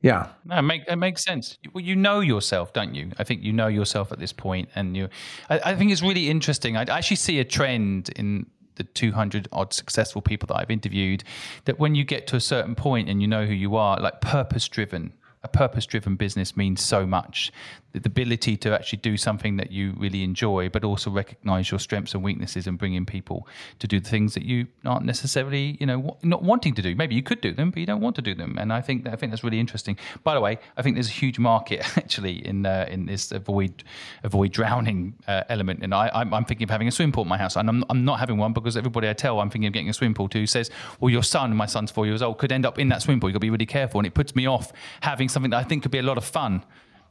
yeah, 0.00 0.28
no, 0.44 0.58
it, 0.58 0.62
make, 0.62 0.82
it 0.86 0.96
makes 0.96 1.24
sense. 1.24 1.58
Well, 1.72 1.82
you 1.82 1.96
know 1.96 2.20
yourself, 2.20 2.72
don't 2.72 2.94
you? 2.94 3.10
I 3.18 3.24
think 3.24 3.42
you 3.42 3.52
know 3.52 3.66
yourself 3.66 4.12
at 4.12 4.18
this 4.18 4.32
point, 4.32 4.68
and 4.74 4.96
you. 4.96 5.08
I, 5.50 5.60
I 5.72 5.76
think 5.76 5.90
it's 5.90 6.02
really 6.02 6.28
interesting. 6.28 6.76
I 6.76 6.82
actually 6.82 7.16
see 7.16 7.40
a 7.40 7.44
trend 7.44 8.10
in 8.16 8.46
the 8.76 8.84
200 8.84 9.48
odd 9.52 9.72
successful 9.72 10.22
people 10.22 10.46
that 10.46 10.56
I've 10.56 10.70
interviewed 10.70 11.24
that 11.64 11.80
when 11.80 11.94
you 11.96 12.04
get 12.04 12.28
to 12.28 12.36
a 12.36 12.40
certain 12.40 12.74
point 12.76 13.08
and 13.08 13.20
you 13.20 13.26
know 13.26 13.44
who 13.44 13.52
you 13.52 13.74
are, 13.74 13.98
like 14.00 14.20
purpose 14.20 14.68
driven, 14.68 15.12
a 15.42 15.48
purpose 15.48 15.86
driven 15.86 16.16
business 16.16 16.56
means 16.56 16.82
so 16.82 17.06
much 17.06 17.52
the 17.92 18.08
ability 18.08 18.56
to 18.56 18.74
actually 18.74 18.98
do 18.98 19.16
something 19.16 19.56
that 19.56 19.72
you 19.72 19.94
really 19.96 20.22
enjoy, 20.22 20.68
but 20.68 20.84
also 20.84 21.10
recognize 21.10 21.70
your 21.70 21.80
strengths 21.80 22.14
and 22.14 22.22
weaknesses 22.22 22.66
and 22.66 22.78
bring 22.78 22.94
in 22.94 23.06
people 23.06 23.48
to 23.78 23.86
do 23.86 23.98
the 23.98 24.08
things 24.08 24.34
that 24.34 24.42
you 24.42 24.66
aren't 24.84 25.06
necessarily, 25.06 25.76
you 25.80 25.86
know, 25.86 26.16
not 26.22 26.42
wanting 26.42 26.74
to 26.74 26.82
do. 26.82 26.94
Maybe 26.94 27.14
you 27.14 27.22
could 27.22 27.40
do 27.40 27.52
them, 27.52 27.70
but 27.70 27.80
you 27.80 27.86
don't 27.86 28.00
want 28.00 28.14
to 28.16 28.22
do 28.22 28.34
them. 28.34 28.56
And 28.58 28.72
I 28.72 28.82
think 28.82 29.04
that, 29.04 29.14
I 29.14 29.16
think 29.16 29.32
that's 29.32 29.42
really 29.42 29.58
interesting. 29.58 29.96
By 30.22 30.34
the 30.34 30.40
way, 30.40 30.58
I 30.76 30.82
think 30.82 30.96
there's 30.96 31.08
a 31.08 31.12
huge 31.12 31.38
market 31.38 31.80
actually 31.96 32.46
in 32.46 32.66
uh, 32.66 32.86
in 32.88 33.06
this 33.06 33.32
avoid 33.32 33.84
avoid 34.22 34.52
drowning 34.52 35.14
uh, 35.26 35.44
element. 35.48 35.82
And 35.82 35.94
I, 35.94 36.10
I'm, 36.12 36.44
thinking 36.44 36.64
of 36.64 36.70
having 36.70 36.88
a 36.88 36.90
swim 36.90 37.12
pool 37.12 37.22
in 37.22 37.28
my 37.28 37.38
house, 37.38 37.56
and 37.56 37.68
I'm, 37.68 37.84
I'm 37.90 38.04
not 38.04 38.18
having 38.18 38.38
one 38.38 38.52
because 38.52 38.76
everybody 38.76 39.08
I 39.08 39.12
tell 39.12 39.40
I'm 39.40 39.50
thinking 39.50 39.66
of 39.66 39.72
getting 39.72 39.88
a 39.88 39.94
swim 39.94 40.14
pool 40.14 40.28
to 40.28 40.46
says, 40.46 40.70
well, 41.00 41.10
your 41.10 41.22
son, 41.22 41.54
my 41.54 41.66
son's 41.66 41.90
four 41.90 42.06
years 42.06 42.22
old, 42.22 42.38
could 42.38 42.52
end 42.52 42.66
up 42.66 42.78
in 42.78 42.88
that 42.90 43.02
swim 43.02 43.20
pool. 43.20 43.28
You've 43.28 43.34
got 43.34 43.38
to 43.38 43.46
be 43.46 43.50
really 43.50 43.66
careful, 43.66 43.98
and 44.00 44.06
it 44.06 44.14
puts 44.14 44.34
me 44.36 44.46
off 44.46 44.72
having 45.00 45.27
something 45.28 45.50
that 45.50 45.58
I 45.58 45.64
think 45.64 45.82
could 45.82 45.92
be 45.92 45.98
a 45.98 46.02
lot 46.02 46.18
of 46.18 46.24
fun 46.24 46.64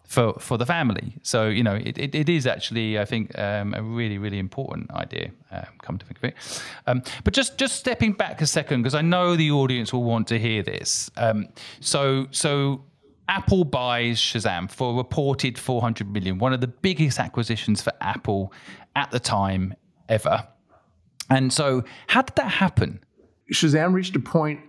for 0.08 0.34
for 0.40 0.58
the 0.58 0.66
family. 0.66 1.18
So 1.22 1.48
you 1.48 1.64
know, 1.64 1.76
it, 1.76 1.98
it, 1.98 2.16
it 2.16 2.30
is 2.30 2.48
actually 2.48 2.98
I 2.98 3.06
think 3.06 3.38
um, 3.38 3.74
a 3.74 3.84
really 3.84 4.18
really 4.18 4.40
important 4.40 4.90
idea. 4.92 5.32
Um, 5.52 5.66
come 5.82 5.98
to 5.98 6.06
think 6.06 6.18
of 6.18 6.24
it, 6.24 6.36
um, 6.88 7.04
but 7.24 7.34
just 7.34 7.58
just 7.58 7.76
stepping 7.76 8.14
back 8.14 8.42
a 8.42 8.48
second 8.48 8.82
because 8.82 8.96
I 8.96 9.02
know 9.02 9.36
the 9.36 9.52
audience 9.52 9.94
will 9.94 10.04
want 10.04 10.28
to 10.30 10.40
hear 10.40 10.64
this. 10.64 11.12
Um, 11.18 11.48
so 11.80 12.28
so. 12.32 12.84
Apple 13.30 13.66
buys 13.66 14.20
Shazam 14.20 14.72
for 14.72 14.96
reported 14.96 15.60
400 15.60 16.10
million, 16.10 16.38
one 16.38 16.54
of 16.54 16.62
the 16.62 16.68
biggest 16.68 17.20
acquisitions 17.20 17.82
for 17.82 17.92
Apple 18.00 18.54
at 18.96 19.12
the 19.12 19.20
time 19.20 19.74
ever. 20.08 20.48
And 21.30 21.52
so, 21.52 21.84
how 22.08 22.22
did 22.22 22.38
that 22.38 22.50
happen? 22.50 23.02
Shazam 23.52 23.94
reached 23.94 24.16
a 24.16 24.22
point 24.22 24.62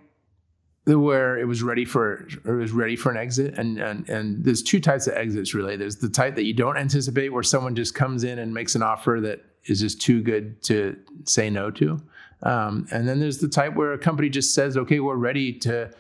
where 0.97 1.39
it 1.39 1.45
was 1.45 1.63
ready 1.63 1.85
for 1.85 2.27
it 2.45 2.51
was 2.51 2.73
ready 2.73 2.97
for 2.97 3.11
an 3.11 3.17
exit 3.17 3.59
and, 3.59 3.79
and 3.79 4.09
and 4.09 4.45
there's 4.45 4.63
two 4.63 4.81
types 4.81 5.07
of 5.07 5.15
exits 5.15 5.55
really. 5.55 5.77
There's 5.77 5.97
the 5.97 6.09
type 6.09 6.35
that 6.37 6.45
you 6.45 6.55
don't 6.55 6.77
anticipate 6.77 7.31
where 7.31 7.43
someone 7.43 7.75
just 7.75 7.95
comes 7.95 8.25
in 8.25 8.39
and 8.39 8.55
makes 8.55 8.75
an 8.75 8.83
offer 8.83 9.19
that 9.23 9.45
is 9.65 9.81
just 9.81 10.01
too 10.01 10.23
good 10.23 10.63
to 10.63 10.97
say 11.25 11.51
no 11.51 11.71
to. 11.73 12.01
Um, 12.43 12.87
and 12.93 13.09
then 13.09 13.19
there's 13.21 13.39
the 13.39 13.49
type 13.49 13.75
where 13.75 13.93
a 13.93 13.99
company 13.99 14.29
just 14.29 14.55
says 14.55 14.77
okay 14.77 15.01
we're 15.01 15.17
ready 15.17 15.53
to 15.61 15.91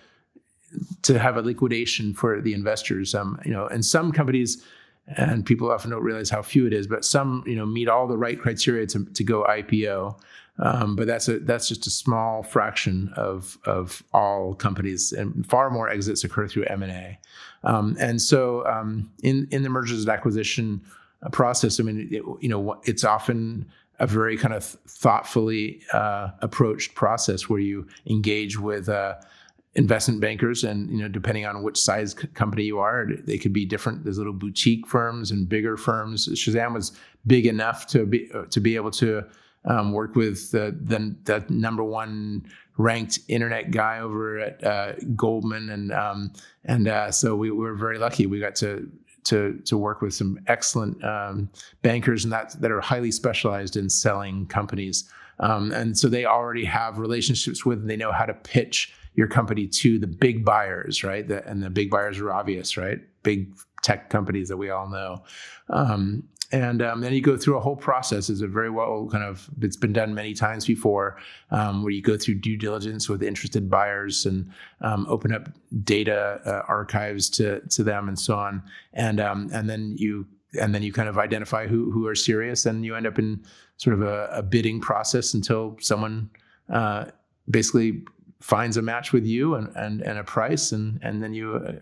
to 1.03 1.19
have 1.19 1.37
a 1.37 1.43
liquidation 1.43 2.15
for 2.15 2.41
the 2.41 2.55
investors. 2.55 3.15
Um, 3.15 3.41
you 3.45 3.53
know 3.53 3.67
and 3.67 3.85
some 3.85 4.13
companies 4.13 4.65
and 5.17 5.45
people 5.45 5.71
often 5.71 5.91
don't 5.91 6.03
realize 6.03 6.29
how 6.29 6.43
few 6.43 6.67
it 6.67 6.73
is 6.73 6.87
but 6.87 7.05
some 7.05 7.43
you 7.47 7.57
know 7.57 7.67
meet 7.67 7.89
all 7.89 8.07
the 8.07 8.17
right 8.17 8.39
criteria 8.39 8.87
to, 8.87 9.05
to 9.07 9.25
go 9.25 9.45
ipo 9.45 10.19
um, 10.61 10.97
but 10.97 11.07
that's 11.07 11.29
a 11.29 11.39
that's 11.41 11.69
just 11.69 11.87
a 11.87 11.91
small 11.91 12.43
fraction 12.43 13.13
of 13.17 13.59
of 13.65 14.03
all 14.13 14.55
companies, 14.55 15.13
and 15.13 15.47
far 15.47 15.71
more 15.71 15.89
exits 15.89 16.25
occur 16.25 16.49
through 16.49 16.65
M 16.65 16.83
and 16.83 16.93
A. 16.93 17.19
Um, 17.65 17.97
and 18.01 18.21
so, 18.21 18.67
um, 18.67 19.11
in 19.23 19.47
in 19.51 19.63
the 19.63 19.69
mergers 19.69 20.01
and 20.01 20.09
acquisition 20.09 20.83
process, 21.33 21.79
I 21.79 21.85
mean, 21.85 22.09
it, 22.11 22.23
you 22.41 22.49
know, 22.49 22.81
it's 22.85 23.05
often 23.05 23.67
a 24.01 24.07
very 24.07 24.37
kind 24.37 24.55
of 24.55 24.65
thoughtfully 24.65 25.83
uh, 25.93 26.31
approached 26.41 26.95
process 26.95 27.49
where 27.49 27.61
you 27.61 27.87
engage 28.07 28.59
with. 28.59 28.89
Uh, 28.89 29.15
investment 29.75 30.21
bankers 30.21 30.65
and 30.65 30.91
you 30.91 30.97
know 30.97 31.07
depending 31.07 31.47
on 31.47 31.63
which 31.63 31.79
size 31.79 32.13
company 32.13 32.65
you 32.65 32.79
are 32.79 33.07
they 33.25 33.39
could 33.39 33.53
be 33.53 33.65
different 33.65 34.03
there's 34.03 34.19
little 34.19 34.33
boutique 34.33 34.87
firms 34.89 35.31
and 35.31 35.49
bigger 35.49 35.77
firms 35.77 36.27
shazam 36.31 36.73
was 36.73 36.91
big 37.27 37.47
enough 37.47 37.87
to 37.87 38.05
be 38.07 38.29
uh, 38.35 38.45
to 38.47 38.61
be 38.61 38.75
able 38.75 38.91
to 38.91 39.23
um, 39.69 39.93
worked 39.93 40.17
with 40.17 40.51
the, 40.51 40.77
the, 40.83 41.15
the 41.25 41.45
number 41.49 41.85
one 41.85 42.45
ranked 42.79 43.21
internet 43.29 43.71
guy 43.71 44.01
over 44.01 44.39
at 44.39 44.65
uh, 44.65 44.93
Goldman, 45.15 45.71
and 45.71 45.93
um, 45.93 46.33
and 46.65 46.89
uh, 46.89 47.11
so 47.11 47.37
we, 47.37 47.51
we, 47.51 47.59
were 47.59 47.75
very 47.75 47.99
lucky. 47.99 48.27
We 48.27 48.41
got 48.41 48.57
to 48.57 48.91
to 49.25 49.61
to 49.67 49.77
work 49.77 50.01
with 50.01 50.15
some 50.15 50.41
excellent 50.47 51.05
um, 51.05 51.51
bankers, 51.83 52.25
and 52.25 52.33
that 52.33 52.61
that 52.61 52.71
are 52.71 52.81
highly 52.81 53.13
specialized 53.13 53.77
in 53.77 53.91
selling 53.91 54.47
companies. 54.47 55.11
Um, 55.41 55.71
and 55.71 55.97
so 55.97 56.09
they 56.09 56.25
already 56.25 56.65
have 56.65 56.99
relationships 56.99 57.65
with, 57.65 57.79
and 57.81 57.91
they 57.91 57.97
know 57.97 58.11
how 58.11 58.25
to 58.25 58.35
pitch 58.35 58.93
your 59.15 59.29
company 59.29 59.67
to 59.67 59.99
the 59.99 60.07
big 60.07 60.45
buyers, 60.45 61.05
right? 61.05 61.27
The, 61.29 61.47
and 61.49 61.63
the 61.63 61.71
big 61.71 61.91
buyers 61.91 62.19
are 62.19 62.33
obvious, 62.33 62.77
right? 62.77 62.99
Big 63.23 63.53
tech 63.83 64.11
companies 64.11 64.49
that 64.49 64.57
we 64.57 64.71
all 64.71 64.89
know. 64.89 65.23
Um, 65.71 66.25
and 66.51 66.81
um, 66.81 67.01
then 67.01 67.13
you 67.13 67.21
go 67.21 67.37
through 67.37 67.59
a 67.59 67.61
whole 67.61 67.77
process. 67.77 68.31
It's 68.31 68.41
a 68.41 68.47
very 68.47 68.71
well 68.71 69.09
kind 69.11 69.25
of 69.25 69.49
it's 69.61 69.77
been 69.77 69.93
done 69.93 70.15
many 70.15 70.33
times 70.33 70.67
before, 70.67 71.19
um, 71.51 71.83
where 71.83 71.93
you 71.93 72.03
go 72.03 72.17
through 72.17 72.37
due 72.37 72.57
diligence 72.57 73.09
with 73.09 73.23
interested 73.23 73.69
buyers 73.69 74.25
and 74.25 74.51
um, 74.81 75.07
open 75.09 75.33
up 75.33 75.51
data 75.85 76.41
uh, 76.47 76.63
archives 76.67 77.29
to 77.31 77.61
to 77.69 77.83
them 77.83 78.09
and 78.09 78.19
so 78.19 78.35
on, 78.35 78.63
and 78.95 79.21
um, 79.21 79.51
and 79.53 79.69
then 79.69 79.95
you 79.99 80.27
and 80.59 80.75
then 80.75 80.83
you 80.83 80.93
kind 80.93 81.09
of 81.09 81.19
identify 81.19 81.67
who 81.67 81.91
who 81.91 82.07
are 82.07 82.15
serious, 82.15 82.65
and 82.65 82.85
you 82.85 82.97
end 82.97 83.07
up 83.07 83.19
in 83.19 83.45
sort 83.77 83.95
of 83.95 84.03
a, 84.03 84.29
a 84.33 84.43
bidding 84.43 84.81
process 84.81 85.35
until 85.35 85.77
someone 85.81 86.31
uh, 86.73 87.05
basically 87.51 88.03
finds 88.41 88.77
a 88.77 88.83
match 88.83 89.13
with 89.13 89.27
you 89.27 89.55
and, 89.55 89.69
and, 89.75 90.01
and 90.03 90.19
a 90.19 90.25
price 90.25 90.71
and, 90.71 91.01
and 91.03 91.23
then 91.23 91.35
you 91.35 91.57
uh, 91.57 91.73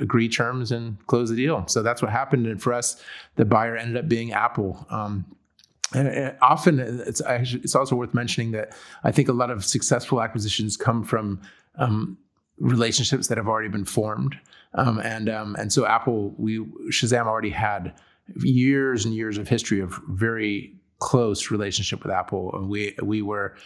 agree 0.00 0.28
terms 0.28 0.72
and 0.72 1.04
close 1.06 1.28
the 1.28 1.36
deal. 1.36 1.66
So 1.66 1.82
that's 1.82 2.00
what 2.00 2.10
happened. 2.10 2.46
And 2.46 2.62
for 2.62 2.72
us, 2.72 3.02
the 3.36 3.44
buyer 3.44 3.76
ended 3.76 3.96
up 3.96 4.08
being 4.08 4.32
Apple. 4.32 4.86
Um, 4.88 5.26
and, 5.94 6.34
often 6.40 6.80
it's 6.80 7.20
actually, 7.20 7.62
it's 7.62 7.74
also 7.74 7.94
worth 7.96 8.14
mentioning 8.14 8.52
that 8.52 8.74
I 9.04 9.12
think 9.12 9.28
a 9.28 9.32
lot 9.32 9.50
of 9.50 9.64
successful 9.64 10.22
acquisitions 10.22 10.76
come 10.76 11.04
from 11.04 11.40
um, 11.76 12.18
relationships 12.58 13.28
that 13.28 13.38
have 13.38 13.46
already 13.46 13.68
been 13.68 13.84
formed. 13.84 14.38
Um, 14.74 14.98
and 14.98 15.28
um, 15.28 15.56
and 15.58 15.72
so 15.72 15.86
Apple, 15.86 16.34
we 16.36 16.58
Shazam 16.90 17.26
already 17.26 17.50
had 17.50 17.94
years 18.42 19.04
and 19.04 19.14
years 19.14 19.38
of 19.38 19.48
history 19.48 19.80
of 19.80 20.00
very 20.08 20.74
close 20.98 21.50
relationship 21.50 22.02
with 22.02 22.12
Apple. 22.12 22.50
And 22.54 22.68
we 22.68 22.94
we 23.02 23.22
were 23.22 23.56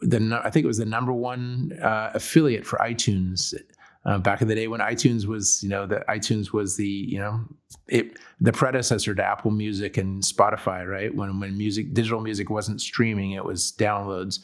the 0.00 0.40
I 0.44 0.50
think 0.50 0.64
it 0.64 0.68
was 0.68 0.78
the 0.78 0.86
number 0.86 1.12
one 1.12 1.78
uh, 1.82 2.12
affiliate 2.14 2.66
for 2.66 2.78
iTunes. 2.78 3.54
Uh, 4.04 4.18
back 4.18 4.40
in 4.40 4.46
the 4.46 4.54
day 4.54 4.68
when 4.68 4.78
iTunes 4.78 5.26
was, 5.26 5.60
you 5.64 5.68
know, 5.68 5.84
the 5.84 5.96
iTunes 6.08 6.52
was 6.52 6.76
the, 6.76 6.86
you 6.86 7.18
know, 7.18 7.40
it 7.88 8.20
the 8.40 8.52
predecessor 8.52 9.16
to 9.16 9.24
Apple 9.24 9.50
Music 9.50 9.96
and 9.96 10.22
Spotify, 10.22 10.88
right? 10.88 11.12
When 11.12 11.40
when 11.40 11.58
music 11.58 11.92
digital 11.92 12.20
music 12.20 12.48
wasn't 12.48 12.80
streaming, 12.80 13.32
it 13.32 13.44
was 13.44 13.72
downloads. 13.72 14.38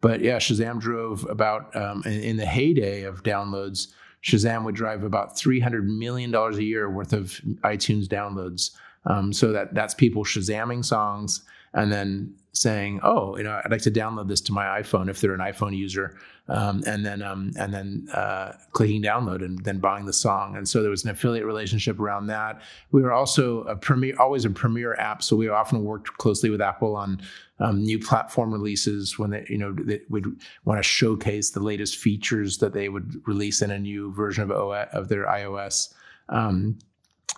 But 0.00 0.22
yeah, 0.22 0.38
Shazam 0.38 0.80
drove 0.80 1.24
about 1.30 1.74
um, 1.76 2.02
in, 2.04 2.20
in, 2.20 2.36
the 2.36 2.46
heyday 2.46 3.04
of 3.04 3.22
downloads. 3.22 3.88
Shazam 4.24 4.64
would 4.64 4.74
drive 4.74 5.04
about 5.04 5.38
three 5.38 5.60
hundred 5.60 5.88
million 5.88 6.32
dollars 6.32 6.58
a 6.58 6.64
year 6.64 6.90
worth 6.90 7.12
of 7.12 7.40
iTunes 7.62 8.06
downloads. 8.06 8.72
Um, 9.04 9.32
so 9.32 9.52
that 9.52 9.72
that's 9.72 9.94
people 9.94 10.24
Shazamming 10.24 10.84
songs 10.84 11.42
and 11.76 11.92
then 11.92 12.34
saying, 12.52 13.00
"Oh, 13.02 13.36
you 13.36 13.44
know, 13.44 13.60
I'd 13.64 13.70
like 13.70 13.82
to 13.82 13.90
download 13.90 14.28
this 14.28 14.40
to 14.42 14.52
my 14.52 14.64
iPhone 14.80 15.08
if 15.08 15.20
they're 15.20 15.34
an 15.34 15.40
iPhone 15.40 15.76
user," 15.76 16.16
um, 16.48 16.82
and 16.86 17.04
then 17.04 17.22
um, 17.22 17.52
and 17.56 17.72
then 17.72 18.08
uh, 18.12 18.54
clicking 18.72 19.02
download 19.02 19.44
and 19.44 19.62
then 19.62 19.78
buying 19.78 20.06
the 20.06 20.12
song. 20.12 20.56
And 20.56 20.68
so 20.68 20.80
there 20.80 20.90
was 20.90 21.04
an 21.04 21.10
affiliate 21.10 21.44
relationship 21.44 22.00
around 22.00 22.26
that. 22.28 22.62
We 22.90 23.02
were 23.02 23.12
also 23.12 23.60
a 23.64 23.76
premier, 23.76 24.16
always 24.18 24.44
a 24.44 24.50
premier 24.50 24.94
app, 24.94 25.22
so 25.22 25.36
we 25.36 25.48
often 25.48 25.84
worked 25.84 26.16
closely 26.16 26.50
with 26.50 26.62
Apple 26.62 26.96
on 26.96 27.20
um, 27.60 27.82
new 27.82 27.98
platform 27.98 28.52
releases 28.52 29.18
when 29.18 29.30
they, 29.30 29.46
you 29.48 29.58
know, 29.58 29.72
they 29.72 30.00
would 30.08 30.40
want 30.64 30.78
to 30.78 30.82
showcase 30.82 31.50
the 31.50 31.60
latest 31.60 31.96
features 31.96 32.58
that 32.58 32.72
they 32.72 32.88
would 32.88 33.20
release 33.26 33.62
in 33.62 33.70
a 33.70 33.78
new 33.78 34.12
version 34.12 34.42
of 34.42 34.50
OS, 34.50 34.88
of 34.92 35.08
their 35.08 35.26
iOS. 35.26 35.92
Um, 36.30 36.78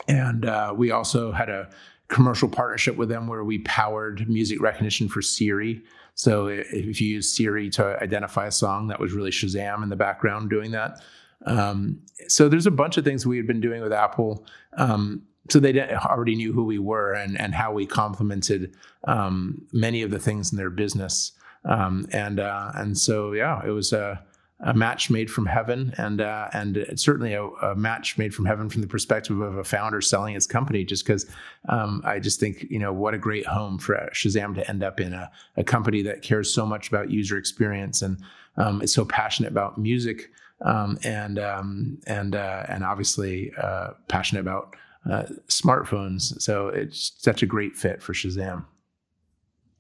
and 0.07 0.45
uh, 0.45 0.73
we 0.77 0.93
also 0.93 1.33
had 1.33 1.49
a 1.49 1.69
commercial 2.09 2.49
partnership 2.49 2.97
with 2.97 3.09
them 3.09 3.27
where 3.27 3.45
we 3.45 3.59
powered 3.61 4.29
music 4.29 4.61
recognition 4.61 5.09
for 5.09 5.23
Siri. 5.23 5.83
So 6.15 6.49
if 6.49 7.01
you 7.01 7.09
use 7.09 7.37
Siri 7.37 7.71
to 7.71 8.03
identify 8.03 8.47
a 8.47 8.51
song, 8.51 8.89
that 8.89 8.99
was 8.99 9.13
really 9.13 9.31
Shazam 9.31 9.83
in 9.83 9.89
the 9.89 9.97
background 9.97 10.51
doing 10.51 10.73
that. 10.73 11.01
Um, 11.47 12.01
so 12.27 12.49
there's 12.49 12.67
a 12.67 12.73
bunch 12.73 12.97
of 12.97 13.05
things 13.05 13.27
we 13.27 13.37
had 13.37 13.47
been 13.47 13.61
doing 13.61 13.83
with 13.83 13.93
Apple. 13.93 14.45
Um, 14.77 15.23
so 15.49 15.61
they 15.61 15.81
already 15.81 16.35
knew 16.35 16.53
who 16.53 16.65
we 16.65 16.79
were 16.79 17.13
and, 17.13 17.41
and 17.41 17.55
how 17.55 17.73
we 17.73 17.87
complemented 17.87 18.75
um, 19.05 19.63
many 19.73 20.03
of 20.03 20.11
the 20.11 20.19
things 20.19 20.51
in 20.51 20.59
their 20.59 20.71
business. 20.71 21.33
Um, 21.65 22.07
and 22.13 22.41
uh, 22.41 22.73
and 22.75 22.97
so 22.97 23.33
yeah, 23.33 23.65
it 23.67 23.71
was 23.71 23.93
a 23.93 24.23
a 24.61 24.75
match 24.75 25.09
made 25.09 25.31
from 25.31 25.47
heaven, 25.47 25.95
and 25.99 26.21
uh, 26.21 26.49
and 26.53 26.85
certainly 26.97 27.35
a, 27.35 27.45
a, 27.45 27.77
match 27.77 28.19
made 28.19 28.35
from 28.35 28.45
heaven 28.45 28.69
from 28.69 28.81
the 28.81 28.89
perspective 28.89 29.41
of 29.41 29.57
a 29.57 29.65
founder 29.65 30.01
selling 30.01 30.35
his 30.35 30.47
company. 30.47 30.85
Just 30.85 31.05
because 31.05 31.27
um, 31.69 32.03
I 32.05 32.19
just 32.19 32.41
think 32.41 32.67
you 32.69 32.79
know 32.79 32.93
what 32.93 33.15
a 33.15 33.19
great 33.19 33.47
home 33.47 33.79
for 33.79 33.95
Shazam 34.13 34.55
to 34.57 34.69
end 34.69 34.83
up 34.83 35.01
in 35.01 35.13
a, 35.13 35.31
a 35.57 35.63
company 35.63 36.03
that 36.03 36.23
cares 36.23 36.53
so 36.53 36.67
much 36.67 36.89
about 36.89 37.11
user 37.11 37.37
experience 37.37 38.03
and 38.03 38.21
um, 38.57 38.83
is 38.83 38.93
so 38.93 39.05
passionate 39.05 39.53
about 39.53 39.79
music 39.79 40.31
um, 40.65 40.99
and 41.05 41.39
um, 41.39 41.99
and 42.07 42.35
uh, 42.35 42.65
and 42.69 42.85
obviously 42.85 43.53
uh, 43.63 43.91
passionate 44.09 44.41
about 44.41 44.75
uh, 45.09 45.25
smartphones. 45.49 46.41
So 46.43 46.69
it's 46.69 47.13
such 47.19 47.43
a 47.43 47.47
great 47.47 47.77
fit 47.77 48.03
for 48.03 48.13
Shazam. 48.13 48.65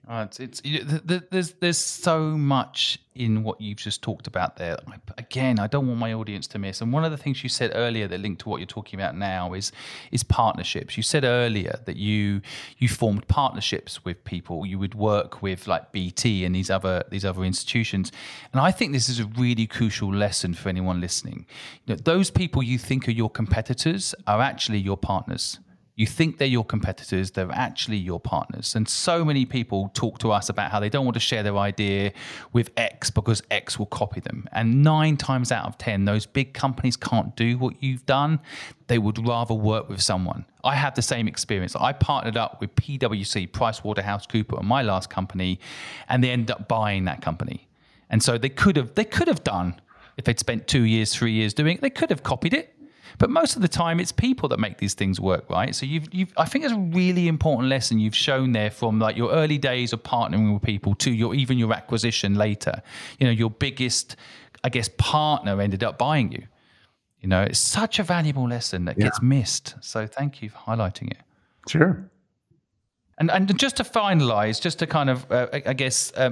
Uh, 0.08 0.26
it's, 0.38 0.62
it's 0.62 0.62
there's 1.30 1.52
there's 1.52 1.76
so 1.76 2.18
much 2.18 2.98
in 3.14 3.42
what 3.42 3.60
you've 3.60 3.76
just 3.76 4.00
talked 4.00 4.26
about 4.26 4.56
there. 4.56 4.78
Again, 5.18 5.58
I 5.58 5.66
don't 5.66 5.86
want 5.86 6.00
my 6.00 6.14
audience 6.14 6.46
to 6.48 6.58
miss. 6.58 6.80
And 6.80 6.94
one 6.94 7.04
of 7.04 7.10
the 7.10 7.18
things 7.18 7.42
you 7.42 7.50
said 7.50 7.72
earlier 7.74 8.08
that 8.08 8.18
linked 8.20 8.40
to 8.42 8.48
what 8.48 8.58
you're 8.58 8.66
talking 8.66 8.98
about 8.98 9.16
now 9.18 9.52
is 9.52 9.70
is 10.10 10.22
partnerships. 10.22 10.96
You 10.96 11.02
said 11.02 11.24
earlier 11.24 11.80
that 11.84 11.96
you 11.96 12.40
you 12.78 12.88
formed 12.88 13.28
partnerships 13.28 14.02
with 14.02 14.24
people. 14.24 14.64
You 14.64 14.78
would 14.78 14.94
work 14.94 15.42
with 15.42 15.68
like 15.68 15.92
BT 15.92 16.46
and 16.46 16.54
these 16.54 16.70
other 16.70 17.04
these 17.10 17.26
other 17.26 17.44
institutions. 17.44 18.10
And 18.54 18.62
I 18.62 18.70
think 18.70 18.92
this 18.94 19.10
is 19.10 19.20
a 19.20 19.26
really 19.26 19.66
crucial 19.66 20.10
lesson 20.10 20.54
for 20.54 20.70
anyone 20.70 21.02
listening. 21.02 21.44
You 21.84 21.94
know, 21.94 22.00
those 22.02 22.30
people 22.30 22.62
you 22.62 22.78
think 22.78 23.08
are 23.08 23.12
your 23.12 23.28
competitors 23.28 24.14
are 24.26 24.40
actually 24.40 24.78
your 24.78 24.96
partners. 24.96 25.58
You 25.98 26.06
think 26.06 26.38
they're 26.38 26.46
your 26.46 26.64
competitors, 26.64 27.32
they're 27.32 27.50
actually 27.50 27.96
your 27.96 28.20
partners. 28.20 28.76
And 28.76 28.88
so 28.88 29.24
many 29.24 29.44
people 29.44 29.90
talk 29.94 30.20
to 30.20 30.30
us 30.30 30.48
about 30.48 30.70
how 30.70 30.78
they 30.78 30.88
don't 30.88 31.04
want 31.04 31.14
to 31.14 31.20
share 31.20 31.42
their 31.42 31.56
idea 31.56 32.12
with 32.52 32.70
X 32.76 33.10
because 33.10 33.42
X 33.50 33.80
will 33.80 33.86
copy 33.86 34.20
them. 34.20 34.48
And 34.52 34.84
nine 34.84 35.16
times 35.16 35.50
out 35.50 35.66
of 35.66 35.76
10, 35.76 36.04
those 36.04 36.24
big 36.24 36.54
companies 36.54 36.96
can't 36.96 37.34
do 37.34 37.58
what 37.58 37.82
you've 37.82 38.06
done. 38.06 38.38
They 38.86 38.98
would 38.98 39.26
rather 39.26 39.54
work 39.54 39.88
with 39.88 40.00
someone. 40.00 40.44
I 40.62 40.76
had 40.76 40.94
the 40.94 41.02
same 41.02 41.26
experience. 41.26 41.74
I 41.74 41.92
partnered 41.94 42.36
up 42.36 42.60
with 42.60 42.76
PwC, 42.76 43.50
PricewaterhouseCooper, 43.50 44.56
on 44.56 44.66
my 44.66 44.82
last 44.82 45.10
company, 45.10 45.58
and 46.08 46.22
they 46.22 46.30
ended 46.30 46.52
up 46.52 46.68
buying 46.68 47.06
that 47.06 47.22
company. 47.22 47.66
And 48.08 48.22
so 48.22 48.38
they 48.38 48.50
could 48.50 48.76
have 48.76 48.94
they 48.94 49.04
could 49.04 49.26
have 49.26 49.42
done 49.42 49.80
if 50.16 50.24
they'd 50.24 50.38
spent 50.38 50.68
two 50.68 50.82
years, 50.82 51.12
three 51.12 51.32
years 51.32 51.54
doing 51.54 51.76
it, 51.76 51.80
they 51.80 51.90
could 51.90 52.10
have 52.10 52.22
copied 52.22 52.54
it 52.54 52.77
but 53.18 53.30
most 53.30 53.56
of 53.56 53.62
the 53.62 53.68
time, 53.68 53.98
it's 54.00 54.12
people 54.12 54.48
that 54.50 54.60
make 54.60 54.78
these 54.78 54.94
things 54.94 55.20
work, 55.20 55.48
right? 55.50 55.74
So 55.74 55.86
you've, 55.86 56.12
you've, 56.12 56.32
I 56.36 56.44
think 56.44 56.64
it's 56.64 56.72
a 56.72 56.78
really 56.78 57.28
important 57.28 57.68
lesson 57.68 57.98
you've 57.98 58.16
shown 58.16 58.52
there 58.52 58.70
from 58.70 58.98
like 58.98 59.16
your 59.16 59.32
early 59.32 59.58
days 59.58 59.92
of 59.92 60.02
partnering 60.02 60.52
with 60.52 60.62
people 60.62 60.94
to 60.96 61.10
your 61.10 61.34
even 61.34 61.58
your 61.58 61.72
acquisition 61.72 62.34
later. 62.34 62.80
You 63.18 63.26
know, 63.26 63.32
your 63.32 63.50
biggest, 63.50 64.16
I 64.62 64.68
guess, 64.68 64.88
partner 64.98 65.60
ended 65.60 65.82
up 65.82 65.98
buying 65.98 66.32
you. 66.32 66.44
You 67.20 67.28
know, 67.28 67.42
it's 67.42 67.58
such 67.58 67.98
a 67.98 68.04
valuable 68.04 68.48
lesson 68.48 68.84
that 68.84 68.96
yeah. 68.96 69.06
gets 69.06 69.20
missed. 69.20 69.74
So 69.80 70.06
thank 70.06 70.40
you 70.40 70.50
for 70.50 70.58
highlighting 70.58 71.10
it. 71.10 71.18
Sure. 71.68 72.08
And 73.18 73.30
and 73.30 73.58
just 73.58 73.76
to 73.78 73.84
finalize, 73.84 74.60
just 74.60 74.78
to 74.78 74.86
kind 74.86 75.10
of, 75.10 75.30
uh, 75.30 75.48
I 75.52 75.72
guess, 75.72 76.12
uh, 76.16 76.30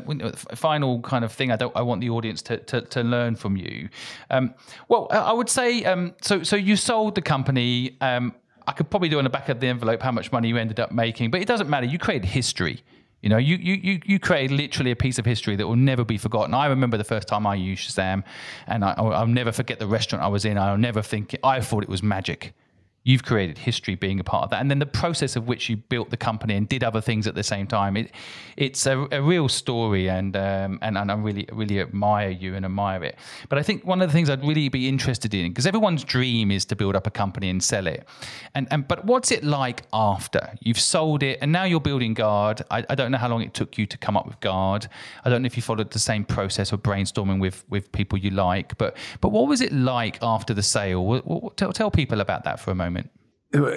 final 0.55 1.01
kind 1.01 1.25
of 1.25 1.33
thing 1.33 1.51
I 1.51 1.57
don't, 1.57 1.75
I 1.77 1.83
want 1.83 2.01
the 2.01 2.11
audience 2.11 2.43
to, 2.43 2.59
to, 2.59 2.81
to 2.81 3.03
learn 3.03 3.35
from 3.35 3.57
you. 3.57 3.89
Um, 4.31 4.55
well, 4.89 5.09
I 5.11 5.33
would 5.33 5.49
say, 5.49 5.85
um, 5.85 6.15
so 6.23 6.45
so 6.45 6.55
you 6.55 6.77
sold 6.77 7.17
the 7.17 7.23
company. 7.23 7.97
Um, 8.01 8.35
I 8.69 8.73
could 8.73 8.89
probably 8.91 9.09
do 9.09 9.19
on 9.19 9.25
the 9.25 9.31
back 9.31 9.49
of 9.49 9.61
the 9.61 9.67
envelope 9.67 10.03
how 10.03 10.13
much 10.13 10.33
money 10.33 10.49
you 10.49 10.57
ended 10.57 10.81
up 10.81 10.93
making, 10.93 11.31
but 11.31 11.41
it 11.41 11.49
doesn't 11.49 11.69
matter. 11.69 11.87
You 11.87 11.99
created 11.99 12.27
history. 12.27 12.83
You 13.23 13.31
know, 13.31 13.39
you, 13.39 13.57
you, 13.57 14.01
you, 14.05 14.21
created 14.21 14.55
literally 14.57 14.91
a 14.91 14.97
piece 14.97 15.19
of 15.19 15.25
history 15.25 15.57
that 15.57 15.67
will 15.67 15.75
never 15.75 16.05
be 16.05 16.19
forgotten. 16.19 16.55
I 16.55 16.67
remember 16.67 16.97
the 16.97 17.03
first 17.05 17.27
time 17.27 17.47
I 17.47 17.55
used 17.57 17.91
Shazam, 17.91 18.23
and 18.69 18.85
I, 18.85 19.01
will 19.01 19.27
never 19.27 19.51
forget 19.51 19.79
the 19.79 19.87
restaurant 19.87 20.23
I 20.23 20.29
was 20.29 20.45
in. 20.45 20.59
I'll 20.59 20.79
never 20.79 21.03
think, 21.03 21.35
I 21.43 21.61
thought 21.61 21.83
it 21.83 21.89
was 21.89 22.03
magic 22.03 22.53
you've 23.07 23.23
created 23.23 23.57
history 23.57 23.95
being 23.95 24.19
a 24.19 24.25
part 24.25 24.43
of 24.43 24.51
that. 24.51 24.61
And 24.61 24.69
then 24.69 24.81
the 24.81 24.85
process 24.85 25.37
of 25.37 25.47
which 25.47 25.69
you 25.69 25.77
built 25.77 26.11
the 26.11 26.17
company 26.17 26.57
and 26.57 26.69
did 26.69 26.83
other 26.83 27.01
things 27.01 27.29
at 27.29 27.37
the 27.37 27.45
same 27.45 27.69
time 27.69 27.97
it, 27.97 28.11
it's 28.57 28.85
a, 28.85 29.07
a 29.13 29.23
real 29.23 29.49
story 29.49 30.11
and, 30.11 30.37
um, 30.37 30.81
and 30.83 30.99
and 30.99 31.13
I 31.13 31.15
really 31.15 31.49
really 31.53 31.81
admire 31.81 32.31
you 32.31 32.57
and 32.57 32.65
admire 32.65 33.05
it. 33.05 33.17
But 33.49 33.61
I 33.61 33.63
think 33.63 33.85
one 33.85 34.03
of 34.03 34.09
the 34.09 34.13
things 34.13 34.29
I'd 34.29 34.45
really 34.45 34.69
be 34.69 34.89
interested 34.89 35.35
in 35.35 35.51
because 35.53 35.67
everyone's 35.67 36.03
dream 36.03 36.51
is 36.51 36.65
to 36.65 36.75
build 36.75 36.97
up 36.97 37.07
a 37.07 37.11
company 37.11 37.49
and 37.49 37.63
sell 37.63 37.87
it. 37.87 38.09
And 38.57 38.67
and 38.73 38.89
but 38.89 39.05
what's 39.05 39.31
it 39.31 39.45
like 39.45 39.85
after? 39.93 40.55
You've 40.61 40.81
sold 40.81 41.23
it 41.23 41.39
and 41.41 41.53
now 41.53 41.63
you're 41.63 41.81
building 41.81 42.13
guard. 42.13 42.63
I, 42.73 42.85
I 42.91 42.97
don't 42.97 43.13
know 43.13 43.19
how 43.19 43.29
long 43.29 43.43
it 43.43 43.55
took 43.55 43.79
you 43.79 43.87
to 43.87 43.97
come 43.97 44.17
up 44.17 44.27
with 44.27 44.41
guard. 44.41 44.89
I 45.25 45.31
don't 45.31 45.43
know 45.43 45.47
if 45.47 45.57
you 45.57 45.63
followed 45.63 45.93
the 45.93 46.01
same 46.01 46.25
process 46.25 46.73
of 46.73 46.83
brainstorming 46.83 47.39
with 47.41 47.65
with 47.71 47.93
people 47.93 48.19
you 48.19 48.31
like 48.31 48.77
but 48.79 48.97
but 49.21 49.31
what 49.31 49.47
was 49.47 49.61
it 49.61 49.73
like 49.73 50.19
after 50.23 50.53
the 50.55 50.63
sale? 50.63 51.53
Tell, 51.57 51.73
tell 51.73 51.91
people 51.93 52.21
about 52.21 52.43
that 52.45 52.59
for 52.59 52.73
a 52.73 52.75
moment 52.75 52.96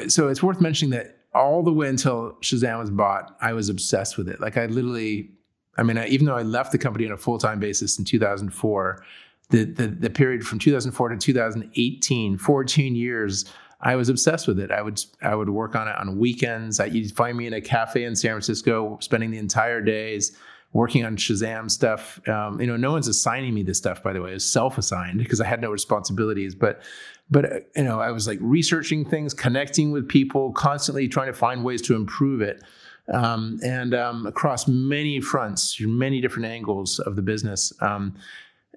so 0.08 0.28
it's 0.28 0.44
worth 0.44 0.62
mentioning 0.62 0.92
that 0.92 1.18
all 1.34 1.64
the 1.64 1.72
way 1.72 1.88
until 1.88 2.38
Shazam 2.42 2.80
was 2.80 2.90
bought, 2.90 3.38
I 3.42 3.54
was 3.54 3.70
obsessed 3.70 4.18
with 4.18 4.28
it. 4.30 4.40
Like 4.42 4.58
I 4.58 4.66
literally, 4.66 5.32
I 5.78 5.84
mean, 5.84 5.98
I, 5.98 6.08
even 6.08 6.26
though 6.26 6.36
I 6.36 6.42
left 6.42 6.72
the 6.72 6.78
company 6.78 7.06
on 7.06 7.12
a 7.12 7.18
full 7.18 7.38
time 7.38 7.60
basis 7.60 8.00
in 8.00 8.06
2004, 8.06 9.04
the, 9.50 9.64
the 9.64 9.88
the 9.88 10.10
period 10.10 10.46
from 10.46 10.60
2004 10.60 11.10
to 11.10 11.18
2018, 11.18 12.38
14 12.38 12.96
years, 12.96 13.46
I 13.82 13.96
was 13.96 14.10
obsessed 14.10 14.48
with 14.48 14.60
it. 14.60 14.72
I 14.72 14.82
would 14.82 15.04
I 15.22 15.36
would 15.36 15.50
work 15.50 15.76
on 15.76 15.88
it 15.88 15.96
on 15.96 16.18
weekends. 16.18 16.80
I, 16.80 16.86
you'd 16.86 17.16
find 17.16 17.38
me 17.38 17.48
in 17.48 17.54
a 17.54 17.62
cafe 17.62 18.04
in 18.04 18.16
San 18.16 18.32
Francisco, 18.32 18.98
spending 19.02 19.32
the 19.32 19.38
entire 19.38 19.82
days 19.82 20.38
working 20.74 21.04
on 21.04 21.18
Shazam 21.18 21.70
stuff. 21.70 22.20
Um, 22.28 22.62
you 22.62 22.68
know, 22.68 22.78
no 22.78 22.92
one's 22.92 23.08
assigning 23.08 23.54
me 23.54 23.64
this 23.64 23.78
stuff, 23.78 24.04
by 24.04 24.14
the 24.14 24.22
way. 24.22 24.34
It's 24.34 24.46
self-assigned 24.46 25.18
because 25.18 25.42
I 25.42 25.48
had 25.48 25.62
no 25.62 25.72
responsibilities. 25.72 26.54
But 26.54 26.82
but 27.30 27.46
uh, 27.46 27.60
you 27.76 27.84
know 27.84 28.00
i 28.00 28.12
was 28.12 28.28
like 28.28 28.40
researching 28.42 29.06
things 29.06 29.34
connecting 29.34 29.92
with 29.92 30.08
people 30.08 30.52
constantly 30.54 31.08
trying 31.08 31.28
to 31.28 31.34
find 31.34 31.64
ways 31.64 31.82
to 31.82 31.96
improve 31.96 32.42
it 32.42 32.64
um, 33.12 33.60
and 33.64 33.96
um, 33.96 34.28
across 34.28 34.68
many 34.68 35.20
fronts 35.20 35.80
many 35.82 36.22
different 36.22 36.46
angles 36.46 37.00
of 37.00 37.16
the 37.16 37.22
business 37.22 37.74
um, 37.82 38.16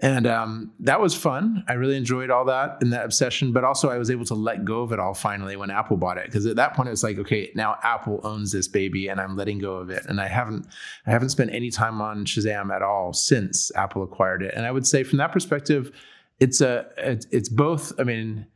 and 0.03 0.27
um, 0.27 0.73
that 0.81 1.01
was 1.01 1.15
fun. 1.15 1.63
I 1.69 1.75
really 1.75 1.97
enjoyed 1.97 2.29
all 2.29 2.45
that 2.47 2.79
and 2.81 2.93
that 2.93 3.05
obsession. 3.05 3.53
But 3.53 3.63
also, 3.63 3.89
I 3.89 3.99
was 3.99 4.11
able 4.11 4.25
to 4.27 4.35
let 4.35 4.65
go 4.65 4.83
of 4.83 4.91
it 4.91 4.99
all 4.99 5.15
finally 5.15 5.55
when 5.55 5.71
Apple 5.71 5.97
bought 5.97 6.19
it 6.19 6.27
because 6.27 6.45
at 6.45 6.57
that 6.57 6.75
point 6.75 6.89
it 6.89 6.91
was 6.91 7.05
like, 7.05 7.19
okay, 7.19 7.53
now 7.55 7.79
Apple 7.85 8.21
owns 8.25 8.51
this 8.51 8.67
baby, 8.67 9.07
and 9.07 9.21
I'm 9.21 9.37
letting 9.37 9.61
go 9.61 9.77
of 9.77 9.91
it. 9.91 10.05
And 10.07 10.21
I 10.21 10.27
haven't 10.27 10.67
I 11.07 11.13
haven't 11.13 11.29
spent 11.29 11.55
any 11.55 11.71
time 11.71 12.01
on 12.01 12.25
Shazam 12.25 12.75
at 12.75 12.83
all 12.83 13.13
since 13.13 13.71
Apple 13.77 14.03
acquired 14.03 14.43
it. 14.43 14.55
And 14.57 14.67
I 14.67 14.73
would 14.73 14.89
say 14.89 15.05
from 15.05 15.19
that 15.19 15.31
perspective, 15.31 15.93
it's 16.43 16.61
a 16.61 16.87
it's 17.31 17.49
both. 17.49 17.93
I 17.99 18.05
mean 18.05 18.47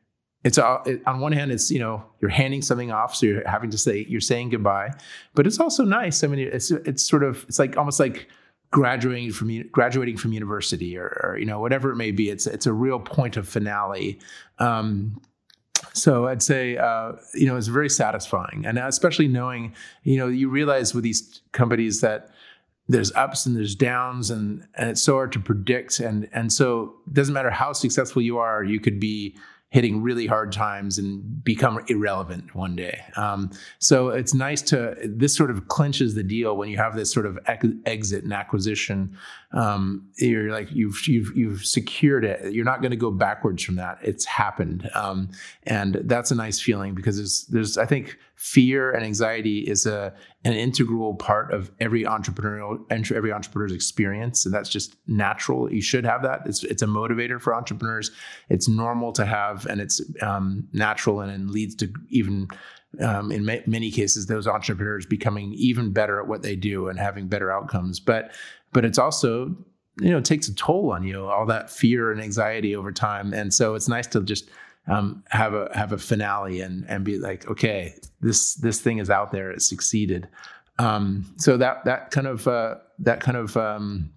it's 0.45 0.59
a, 0.59 0.81
it, 0.87 1.03
on 1.07 1.19
one 1.19 1.33
hand 1.33 1.51
it's 1.51 1.71
you 1.71 1.79
know 1.79 2.05
you're 2.21 2.31
handing 2.31 2.63
something 2.63 2.93
off 2.93 3.17
so 3.17 3.27
you're 3.27 3.49
having 3.49 3.69
to 3.69 3.77
say 3.77 4.07
you're 4.09 4.21
saying 4.21 4.49
goodbye 4.49 4.89
but 5.35 5.45
it's 5.45 5.59
also 5.59 5.83
nice 5.83 6.23
i 6.23 6.29
mean 6.29 6.39
it's 6.39 6.71
it's 6.71 7.05
sort 7.05 7.25
of 7.25 7.45
it's 7.49 7.59
like 7.59 7.77
almost 7.77 7.99
like 7.99 8.29
graduating 8.71 9.33
from 9.33 9.49
graduating 9.73 10.17
from 10.17 10.33
university 10.33 10.97
or, 10.97 11.21
or, 11.25 11.37
you 11.37 11.45
know 11.45 11.59
whatever 11.59 11.91
it 11.91 11.97
may 11.97 12.13
be 12.13 12.31
it's 12.31 12.47
it's 12.47 12.67
a 12.67 12.73
real 12.73 13.01
point 13.01 13.37
of 13.37 13.49
finale 13.49 14.21
um, 14.61 15.21
so 15.93 16.27
I'd 16.27 16.43
say 16.43 16.77
uh, 16.77 17.13
you 17.35 17.47
know 17.47 17.57
it's 17.57 17.67
very 17.69 17.89
satisfying, 17.89 18.65
and 18.67 18.79
especially 18.79 19.29
knowing 19.29 19.75
you 20.05 20.19
know 20.19 20.29
you 20.29 20.49
realize 20.49 20.95
with 20.95 21.05
these 21.05 21.41
companies 21.53 22.01
that 22.01 22.31
there's 22.89 23.13
ups 23.15 23.47
and 23.47 23.57
there's 23.57 23.75
downs, 23.75 24.31
and 24.31 24.67
and 24.75 24.91
it's 24.91 25.03
so 25.03 25.15
hard 25.15 25.33
to 25.33 25.41
predict, 25.41 26.01
and 26.01 26.29
and 26.33 26.53
so 26.53 26.95
it 27.07 27.15
doesn't 27.15 27.35
matter 27.35 27.51
how 27.51 27.73
successful 27.73 28.23
you 28.23 28.39
are, 28.39 28.63
you 28.63 28.81
could 28.81 29.01
be 29.01 29.37
hitting 29.71 30.01
really 30.01 30.27
hard 30.27 30.53
times 30.53 30.97
and 30.97 31.43
become 31.45 31.85
irrelevant 31.89 32.55
one 32.55 32.77
day. 32.77 33.03
Um, 33.17 33.51
so 33.79 34.09
it's 34.09 34.33
nice 34.33 34.63
to 34.63 34.97
this 35.05 35.37
sort 35.37 35.51
of 35.51 35.69
clinches 35.69 36.15
the 36.15 36.23
deal 36.23 36.57
when 36.57 36.69
you 36.69 36.77
have 36.77 36.95
this 36.95 37.13
sort 37.13 37.27
of 37.27 37.39
ex- 37.47 37.67
exit 37.85 38.23
and 38.23 38.33
acquisition. 38.33 39.17
Um, 39.57 40.09
you're 40.19 40.53
like 40.53 40.71
you've 40.71 41.09
you've 41.09 41.35
you've 41.35 41.65
secured 41.65 42.25
it. 42.25 42.53
You're 42.53 42.65
not 42.65 42.83
going 42.83 42.91
to 42.91 42.97
go 42.97 43.11
backwards 43.11 43.63
from 43.63 43.77
that. 43.77 43.99
It's 44.03 44.27
happened, 44.27 44.91
um, 44.95 45.31
and 45.63 46.03
that's 46.05 46.31
a 46.31 46.35
nice 46.35 46.61
feeling 46.61 46.95
because 46.95 47.17
there's 47.17 47.47
there's 47.47 47.79
I 47.79 47.87
think 47.87 48.19
fear 48.37 48.93
and 48.93 49.03
anxiety 49.03 49.61
is 49.61 49.87
a 49.87 50.13
an 50.45 50.53
integral 50.53 51.15
part 51.15 51.53
of 51.53 51.71
every 51.81 52.05
entrepreneurial 52.05 52.85
every 52.91 53.33
entrepreneur's 53.33 53.73
experience. 53.73 54.45
And 54.45 54.55
that's 54.55 54.69
just 54.69 54.95
natural. 55.07 55.73
You 55.73 55.81
should 55.81 56.05
have 56.05 56.23
that. 56.23 56.43
It's, 56.45 56.63
it's 56.63 56.83
a 56.83 56.87
motivator 56.87 57.41
for 57.41 57.55
entrepreneurs. 57.55 58.11
It's 58.51 58.69
normal 58.69 59.13
to 59.13 59.25
have 59.25 59.67
and 59.67 59.81
it's 59.81 60.03
um, 60.23 60.69
natural 60.73 61.21
and, 61.21 61.33
and 61.33 61.51
leads 61.51 61.75
to 61.77 61.93
even 62.11 62.49
um, 63.01 63.33
in 63.33 63.45
ma- 63.45 63.57
many 63.67 63.91
cases 63.91 64.27
those 64.27 64.47
entrepreneurs 64.47 65.07
becoming 65.07 65.53
even 65.55 65.93
better 65.93 66.21
at 66.21 66.29
what 66.29 66.43
they 66.43 66.57
do 66.57 66.89
and 66.89 66.99
having 66.99 67.29
better 67.29 67.51
outcomes. 67.51 68.01
But 68.01 68.33
but 68.77 68.85
it's 68.85 68.99
also 68.99 69.47
you 70.01 70.11
know 70.11 70.19
it 70.19 70.25
takes 70.25 70.49
a 70.49 70.55
toll 70.55 70.93
on 70.93 71.03
you 71.03 71.25
all 71.27 71.47
that 71.47 71.71
fear 71.71 72.13
and 72.13 72.21
anxiety 72.21 72.77
over 72.77 72.93
time 72.93 73.33
and 73.33 73.53
so 73.53 73.75
it's 73.75 73.89
nice 73.89 74.07
to 74.07 74.23
just 74.23 74.51
um, 74.89 75.25
have 75.31 75.55
a 75.55 75.71
have 75.75 75.93
a 75.93 75.99
finale 75.99 76.61
and 76.61 76.85
and 76.89 77.05
be 77.05 77.19
like, 77.19 77.49
okay, 77.49 77.95
this 78.21 78.55
this 78.55 78.81
thing 78.81 78.99
is 78.99 79.11
out 79.11 79.33
there. 79.33 79.51
It 79.51 79.63
succeeded. 79.63 80.29
Um, 80.79 81.35
so 81.39 81.57
that 81.57 81.85
that 81.85 82.11
kind 82.11 82.27
of 82.27 82.47
uh, 82.47 82.77
that 83.01 83.21
kind 83.21 83.37
of 83.37 83.57
um, 83.57 84.13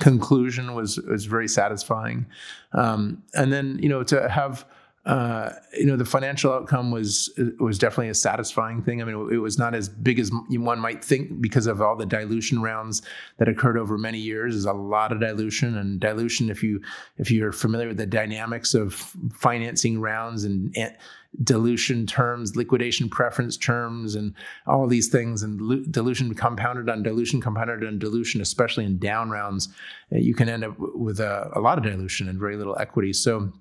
conclusion 0.00 0.74
was 0.74 0.98
was 0.98 1.24
very 1.24 1.48
satisfying. 1.48 2.26
Um, 2.72 3.22
and 3.34 3.52
then 3.52 3.78
you 3.80 3.88
know 3.88 4.02
to 4.04 4.28
have 4.28 4.66
uh, 5.06 5.50
you 5.74 5.84
know, 5.84 5.96
the 5.96 6.04
financial 6.04 6.50
outcome 6.50 6.90
was 6.90 7.30
was 7.60 7.78
definitely 7.78 8.08
a 8.08 8.14
satisfying 8.14 8.82
thing. 8.82 9.02
I 9.02 9.04
mean, 9.04 9.28
it 9.30 9.36
was 9.36 9.58
not 9.58 9.74
as 9.74 9.86
big 9.86 10.18
as 10.18 10.32
one 10.48 10.80
might 10.80 11.04
think 11.04 11.42
because 11.42 11.66
of 11.66 11.82
all 11.82 11.94
the 11.94 12.06
dilution 12.06 12.62
rounds 12.62 13.02
that 13.36 13.46
occurred 13.46 13.76
over 13.76 13.98
many 13.98 14.18
years. 14.18 14.54
Is 14.54 14.64
a 14.64 14.72
lot 14.72 15.12
of 15.12 15.20
dilution, 15.20 15.76
and 15.76 16.00
dilution. 16.00 16.48
If 16.48 16.62
you 16.62 16.80
if 17.18 17.30
you're 17.30 17.52
familiar 17.52 17.88
with 17.88 17.98
the 17.98 18.06
dynamics 18.06 18.72
of 18.72 18.94
financing 19.34 20.00
rounds 20.00 20.44
and, 20.44 20.74
and 20.74 20.96
dilution 21.42 22.06
terms, 22.06 22.56
liquidation 22.56 23.10
preference 23.10 23.58
terms, 23.58 24.14
and 24.14 24.32
all 24.66 24.86
these 24.86 25.08
things, 25.08 25.42
and 25.42 25.92
dilution 25.92 26.32
compounded 26.34 26.88
on 26.88 27.02
dilution 27.02 27.42
compounded 27.42 27.86
on 27.86 27.98
dilution, 27.98 28.40
especially 28.40 28.86
in 28.86 28.96
down 28.96 29.28
rounds, 29.28 29.68
you 30.10 30.34
can 30.34 30.48
end 30.48 30.64
up 30.64 30.74
with 30.78 31.20
a, 31.20 31.50
a 31.54 31.60
lot 31.60 31.76
of 31.76 31.84
dilution 31.84 32.26
and 32.26 32.40
very 32.40 32.56
little 32.56 32.78
equity. 32.78 33.12
So 33.12 33.52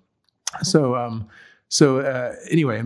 so 0.62 0.96
um, 1.04 1.28
so 1.70 2.00
uh, 2.00 2.36
anyway, 2.52 2.84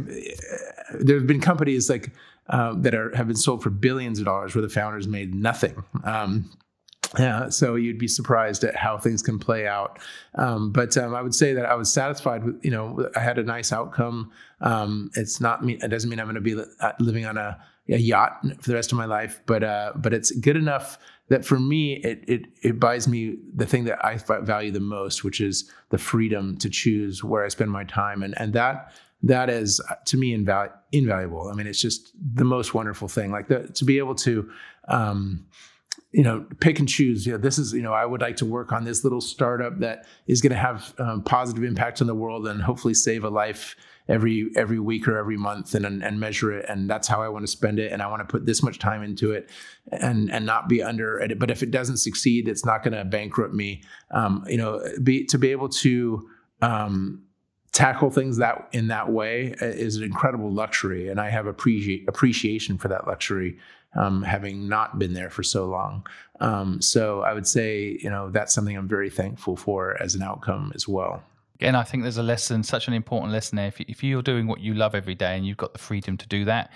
there 0.99 1.18
have 1.18 1.28
been 1.28 1.41
companies 1.41 1.89
like 1.89 2.11
uh, 2.49 2.74
that 2.78 2.95
are 2.95 3.15
have 3.15 3.28
been 3.28 3.36
sold 3.36 3.61
for 3.61 3.70
billions 3.70 4.20
of 4.20 4.26
dollars 4.26 4.55
where 4.55 4.61
the 4.61 4.70
founders 4.70 5.07
made 5.07 5.36
nothing. 5.36 5.84
Um, 6.03 6.49
yeah, 7.18 7.49
so 7.49 7.76
you'd 7.76 7.97
be 7.97 8.07
surprised 8.07 8.63
at 8.63 8.76
how 8.76 8.97
things 8.97 9.22
can 9.22 9.39
play 9.39 9.68
out. 9.68 9.99
Um, 10.36 10.72
but 10.72 10.97
um, 10.97 11.15
I 11.15 11.22
would 11.22 11.34
say 11.34 11.53
that 11.53 11.65
I 11.65 11.76
was 11.76 11.91
satisfied 11.91 12.43
with, 12.43 12.59
you 12.63 12.72
know, 12.72 13.09
I 13.15 13.20
had 13.20 13.38
a 13.38 13.43
nice 13.43 13.72
outcome. 13.72 14.32
Um, 14.61 15.09
it's 15.15 15.39
not 15.39 15.63
me. 15.63 15.78
It 15.82 15.88
doesn't 15.88 16.09
mean 16.09 16.20
I'm 16.20 16.26
going 16.26 16.36
to 16.36 16.41
be 16.41 16.61
uh, 16.82 16.91
living 16.99 17.26
on 17.26 17.38
a, 17.38 17.59
a, 17.89 17.97
yacht 17.97 18.41
for 18.61 18.70
the 18.70 18.76
rest 18.76 18.91
of 18.91 18.97
my 18.97 19.05
life, 19.05 19.41
but 19.45 19.63
uh, 19.63 19.93
but 19.95 20.13
it's 20.13 20.32
good 20.32 20.57
enough 20.57 20.97
that 21.30 21.45
for 21.45 21.59
me 21.59 21.95
it, 22.03 22.23
it 22.28 22.41
it 22.61 22.80
buys 22.80 23.07
me 23.07 23.38
the 23.55 23.65
thing 23.65 23.86
that 23.86 24.03
I 24.03 24.17
value 24.17 24.71
the 24.71 24.80
most, 24.80 25.23
which 25.23 25.41
is 25.41 25.71
the 25.89 25.97
freedom 25.97 26.57
to 26.57 26.69
choose 26.69 27.23
where 27.23 27.43
I 27.43 27.49
spend 27.49 27.71
my 27.71 27.84
time, 27.84 28.23
and 28.23 28.34
and 28.38 28.53
that 28.53 28.93
that 29.23 29.49
is 29.49 29.82
to 30.05 30.17
me 30.17 30.38
invalu- 30.38 30.71
invaluable. 30.91 31.49
I 31.49 31.53
mean, 31.53 31.67
it's 31.67 31.82
just 31.82 32.11
the 32.34 32.45
most 32.45 32.73
wonderful 32.73 33.07
thing. 33.07 33.32
Like 33.32 33.47
the, 33.47 33.67
to 33.67 33.86
be 33.86 33.97
able 33.97 34.15
to. 34.15 34.49
Um, 34.88 35.47
you 36.13 36.23
know, 36.23 36.45
pick 36.61 36.80
and 36.80 36.88
choose. 36.88 37.25
You 37.25 37.34
know, 37.34 37.38
this 37.38 37.59
is, 37.59 37.73
you 37.73 37.82
know, 37.82 37.91
I 37.91 38.05
would 38.05 38.21
like 38.21 38.38
to 38.38 38.45
work 38.45 38.71
on 38.71 38.86
this 38.86 39.03
little 39.03 39.19
startup 39.19 39.80
that 39.80 40.05
is 40.25 40.41
going 40.41 40.51
to 40.51 40.57
have 40.57 40.93
um, 40.99 41.21
positive 41.21 41.63
impact 41.63 41.99
on 42.01 42.07
the 42.07 42.15
world 42.15 42.47
and 42.47 42.61
hopefully 42.61 42.93
save 42.93 43.25
a 43.25 43.30
life 43.30 43.75
every 44.07 44.49
every 44.55 44.79
week 44.79 45.07
or 45.07 45.17
every 45.17 45.37
month 45.37 45.75
and 45.75 45.85
and 45.85 46.19
measure 46.19 46.51
it. 46.51 46.65
And 46.69 46.89
that's 46.89 47.07
how 47.07 47.21
I 47.21 47.29
want 47.29 47.43
to 47.43 47.51
spend 47.51 47.79
it. 47.79 47.91
And 47.91 48.01
I 48.01 48.07
want 48.07 48.21
to 48.21 48.31
put 48.31 48.45
this 48.45 48.63
much 48.63 48.79
time 48.79 49.03
into 49.03 49.31
it 49.31 49.49
and 49.91 50.31
and 50.31 50.45
not 50.45 50.69
be 50.69 50.81
under 50.81 51.19
it. 51.19 51.37
But 51.39 51.51
if 51.51 51.63
it 51.63 51.71
doesn't 51.71 51.97
succeed 51.97 52.47
it's 52.47 52.65
not 52.65 52.83
going 52.83 52.93
to 52.93 53.05
bankrupt 53.05 53.53
me. 53.53 53.83
Um, 54.11 54.45
you 54.47 54.57
know 54.57 54.81
be 55.03 55.25
to 55.25 55.37
be 55.37 55.51
able 55.51 55.69
to 55.69 56.29
um, 56.61 57.23
tackle 57.71 58.09
things 58.09 58.37
that 58.37 58.67
in 58.71 58.87
that 58.87 59.09
way 59.09 59.53
uh, 59.61 59.65
is 59.65 59.97
an 59.97 60.03
incredible 60.03 60.51
luxury. 60.51 61.09
And 61.09 61.19
I 61.19 61.29
have 61.29 61.45
appreciate 61.45 62.07
appreciation 62.07 62.77
for 62.77 62.87
that 62.87 63.07
luxury 63.07 63.57
um, 63.95 64.23
having 64.23 64.67
not 64.67 64.99
been 64.99 65.13
there 65.13 65.29
for 65.29 65.43
so 65.43 65.65
long. 65.65 66.05
Um, 66.39 66.81
so 66.81 67.21
I 67.21 67.33
would 67.33 67.47
say, 67.47 67.97
you 68.01 68.09
know, 68.09 68.29
that's 68.29 68.53
something 68.53 68.75
I'm 68.75 68.87
very 68.87 69.09
thankful 69.09 69.55
for 69.55 70.01
as 70.01 70.15
an 70.15 70.21
outcome 70.21 70.71
as 70.75 70.87
well. 70.87 71.23
Again, 71.59 71.75
I 71.75 71.83
think 71.83 72.03
there's 72.03 72.17
a 72.17 72.23
lesson, 72.23 72.61
such 72.61 72.87
an 72.87 72.93
important 72.93 73.31
lesson 73.31 73.55
there. 73.55 73.67
If, 73.67 73.81
if 73.81 74.03
you're 74.03 74.21
doing 74.21 74.45
what 74.45 74.59
you 74.59 74.75
love 74.75 74.93
every 74.93 75.15
day 75.15 75.35
and 75.35 75.45
you've 75.45 75.57
got 75.57 75.73
the 75.73 75.79
freedom 75.79 76.15
to 76.17 76.27
do 76.27 76.45
that, 76.45 76.71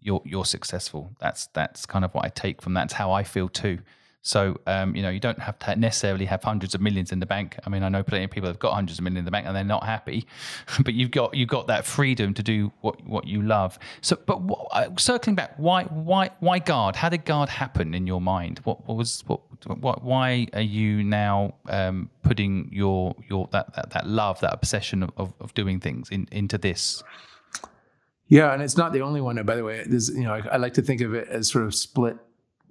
you're 0.00 0.22
you're 0.24 0.46
successful. 0.46 1.14
That's 1.20 1.48
that's 1.48 1.84
kind 1.84 2.04
of 2.04 2.14
what 2.14 2.24
I 2.24 2.28
take 2.28 2.62
from 2.62 2.72
that. 2.74 2.84
That's 2.84 2.94
how 2.94 3.12
I 3.12 3.24
feel 3.24 3.48
too. 3.48 3.78
So, 4.24 4.60
um, 4.68 4.94
you 4.94 5.02
know, 5.02 5.10
you 5.10 5.18
don't 5.18 5.40
have 5.40 5.58
to 5.60 5.74
necessarily 5.74 6.26
have 6.26 6.44
hundreds 6.44 6.76
of 6.76 6.80
millions 6.80 7.10
in 7.10 7.18
the 7.18 7.26
bank. 7.26 7.56
I 7.66 7.68
mean, 7.68 7.82
I 7.82 7.88
know 7.88 8.04
plenty 8.04 8.24
of 8.24 8.30
people 8.30 8.48
have 8.48 8.60
got 8.60 8.72
hundreds 8.72 9.00
of 9.00 9.02
millions 9.02 9.18
in 9.18 9.24
the 9.24 9.32
bank 9.32 9.48
and 9.48 9.56
they're 9.56 9.64
not 9.64 9.84
happy, 9.84 10.26
but 10.84 10.94
you've 10.94 11.10
got 11.10 11.34
you've 11.34 11.48
got 11.48 11.66
that 11.66 11.84
freedom 11.84 12.32
to 12.34 12.42
do 12.42 12.72
what 12.82 13.04
what 13.04 13.26
you 13.26 13.42
love. 13.42 13.80
So, 14.00 14.16
but 14.24 14.40
what, 14.40 14.68
uh, 14.70 14.90
circling 14.96 15.34
back, 15.34 15.54
why 15.56 15.84
why 15.84 16.30
why 16.38 16.60
Guard? 16.60 16.94
How 16.94 17.08
did 17.08 17.24
Guard 17.24 17.48
happen 17.48 17.94
in 17.94 18.06
your 18.06 18.20
mind? 18.20 18.60
What, 18.62 18.86
what 18.86 18.96
was 18.96 19.24
what, 19.26 19.40
what 19.80 20.04
why 20.04 20.46
are 20.52 20.60
you 20.60 21.02
now 21.02 21.54
um, 21.68 22.08
putting 22.22 22.70
your 22.72 23.16
your 23.28 23.48
that, 23.50 23.74
that 23.74 23.90
that 23.90 24.06
love, 24.06 24.38
that 24.40 24.54
obsession 24.54 25.02
of, 25.16 25.34
of 25.40 25.52
doing 25.54 25.80
things 25.80 26.08
in, 26.10 26.28
into 26.30 26.58
this? 26.58 27.02
Yeah, 28.28 28.52
and 28.52 28.62
it's 28.62 28.76
not 28.76 28.92
the 28.92 29.02
only 29.02 29.20
one. 29.20 29.44
By 29.44 29.56
the 29.56 29.64
way, 29.64 29.82
there's 29.84 30.10
you 30.10 30.22
know 30.22 30.34
I, 30.34 30.42
I 30.52 30.56
like 30.58 30.74
to 30.74 30.82
think 30.82 31.00
of 31.00 31.12
it 31.12 31.26
as 31.26 31.50
sort 31.50 31.64
of 31.64 31.74
split 31.74 32.18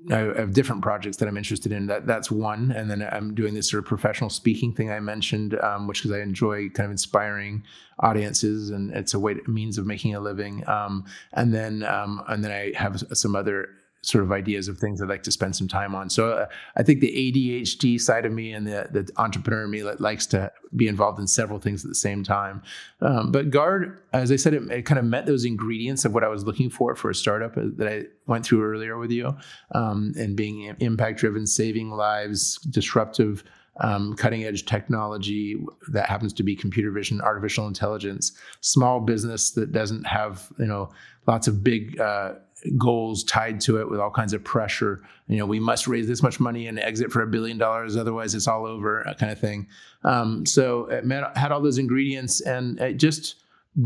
I 0.09 0.17
have 0.17 0.53
different 0.53 0.81
projects 0.81 1.17
that 1.17 1.27
I'm 1.27 1.37
interested 1.37 1.71
in. 1.71 1.87
That 1.87 2.07
that's 2.07 2.31
one, 2.31 2.71
and 2.71 2.89
then 2.89 3.07
I'm 3.11 3.35
doing 3.35 3.53
this 3.53 3.69
sort 3.69 3.83
of 3.83 3.87
professional 3.87 4.29
speaking 4.29 4.73
thing 4.73 4.89
I 4.91 4.99
mentioned, 4.99 5.59
um, 5.59 5.87
which 5.87 6.01
because 6.01 6.17
I 6.17 6.21
enjoy 6.21 6.69
kind 6.69 6.85
of 6.85 6.91
inspiring 6.91 7.63
audiences, 7.99 8.71
and 8.71 8.91
it's 8.91 9.13
a 9.13 9.19
way 9.19 9.35
to, 9.35 9.49
means 9.49 9.77
of 9.77 9.85
making 9.85 10.15
a 10.15 10.19
living. 10.19 10.67
Um, 10.67 11.05
and 11.33 11.53
then 11.53 11.83
um, 11.83 12.23
and 12.27 12.43
then 12.43 12.51
I 12.51 12.73
have 12.75 13.03
some 13.13 13.35
other 13.35 13.69
sort 14.03 14.23
of 14.23 14.31
ideas 14.31 14.67
of 14.67 14.77
things 14.77 15.01
I'd 15.01 15.09
like 15.09 15.23
to 15.23 15.31
spend 15.31 15.55
some 15.55 15.67
time 15.67 15.93
on. 15.93 16.09
So 16.09 16.31
uh, 16.31 16.45
I 16.75 16.83
think 16.83 17.01
the 17.01 17.11
ADHD 17.11 18.01
side 18.01 18.25
of 18.25 18.31
me 18.31 18.51
and 18.51 18.65
the, 18.65 18.87
the 18.91 19.09
entrepreneur 19.17 19.67
me 19.67 19.81
that 19.81 20.01
likes 20.01 20.25
to 20.27 20.51
be 20.75 20.87
involved 20.87 21.19
in 21.19 21.27
several 21.27 21.59
things 21.59 21.85
at 21.85 21.89
the 21.89 21.95
same 21.95 22.23
time. 22.23 22.63
Um, 23.01 23.31
but 23.31 23.51
Guard, 23.51 24.01
as 24.13 24.31
I 24.31 24.37
said, 24.37 24.53
it, 24.53 24.63
it, 24.71 24.81
kind 24.83 24.97
of 24.97 25.05
met 25.05 25.27
those 25.27 25.45
ingredients 25.45 26.03
of 26.03 26.13
what 26.13 26.23
I 26.23 26.29
was 26.29 26.45
looking 26.45 26.69
for 26.69 26.95
for 26.95 27.11
a 27.11 27.15
startup 27.15 27.55
uh, 27.57 27.65
that 27.75 27.87
I 27.87 28.05
went 28.25 28.45
through 28.45 28.63
earlier 28.63 28.97
with 28.97 29.11
you, 29.11 29.35
um, 29.75 30.13
and 30.17 30.35
being 30.35 30.75
impact 30.79 31.19
driven, 31.19 31.45
saving 31.45 31.91
lives, 31.91 32.57
disruptive. 32.57 33.43
Um, 33.79 34.15
cutting 34.15 34.43
edge 34.43 34.65
technology 34.65 35.55
that 35.87 36.07
happens 36.07 36.33
to 36.33 36.43
be 36.43 36.57
computer 36.57 36.91
vision, 36.91 37.21
artificial 37.21 37.67
intelligence, 37.67 38.33
small 38.59 38.99
business 38.99 39.51
that 39.51 39.71
doesn't 39.71 40.03
have 40.03 40.51
you 40.59 40.65
know 40.65 40.91
lots 41.25 41.47
of 41.47 41.63
big 41.63 41.99
uh, 41.99 42.33
goals 42.77 43.23
tied 43.23 43.59
to 43.61 43.79
it 43.79 43.89
with 43.89 43.99
all 43.99 44.11
kinds 44.11 44.33
of 44.33 44.43
pressure. 44.43 45.01
You 45.27 45.37
know, 45.37 45.45
we 45.45 45.59
must 45.59 45.87
raise 45.87 46.07
this 46.07 46.21
much 46.21 46.39
money 46.39 46.67
and 46.67 46.79
exit 46.79 47.11
for 47.11 47.21
a 47.21 47.27
billion 47.27 47.57
dollars, 47.57 47.97
otherwise 47.97 48.35
it's 48.35 48.47
all 48.47 48.65
over, 48.65 49.07
uh, 49.07 49.13
kind 49.13 49.31
of 49.31 49.39
thing. 49.39 49.67
Um, 50.03 50.45
so 50.45 50.89
uh, 50.91 51.01
it 51.03 51.37
had 51.37 51.51
all 51.51 51.61
those 51.61 51.77
ingredients, 51.77 52.41
and 52.41 52.79
it 52.79 52.97
just 52.97 53.35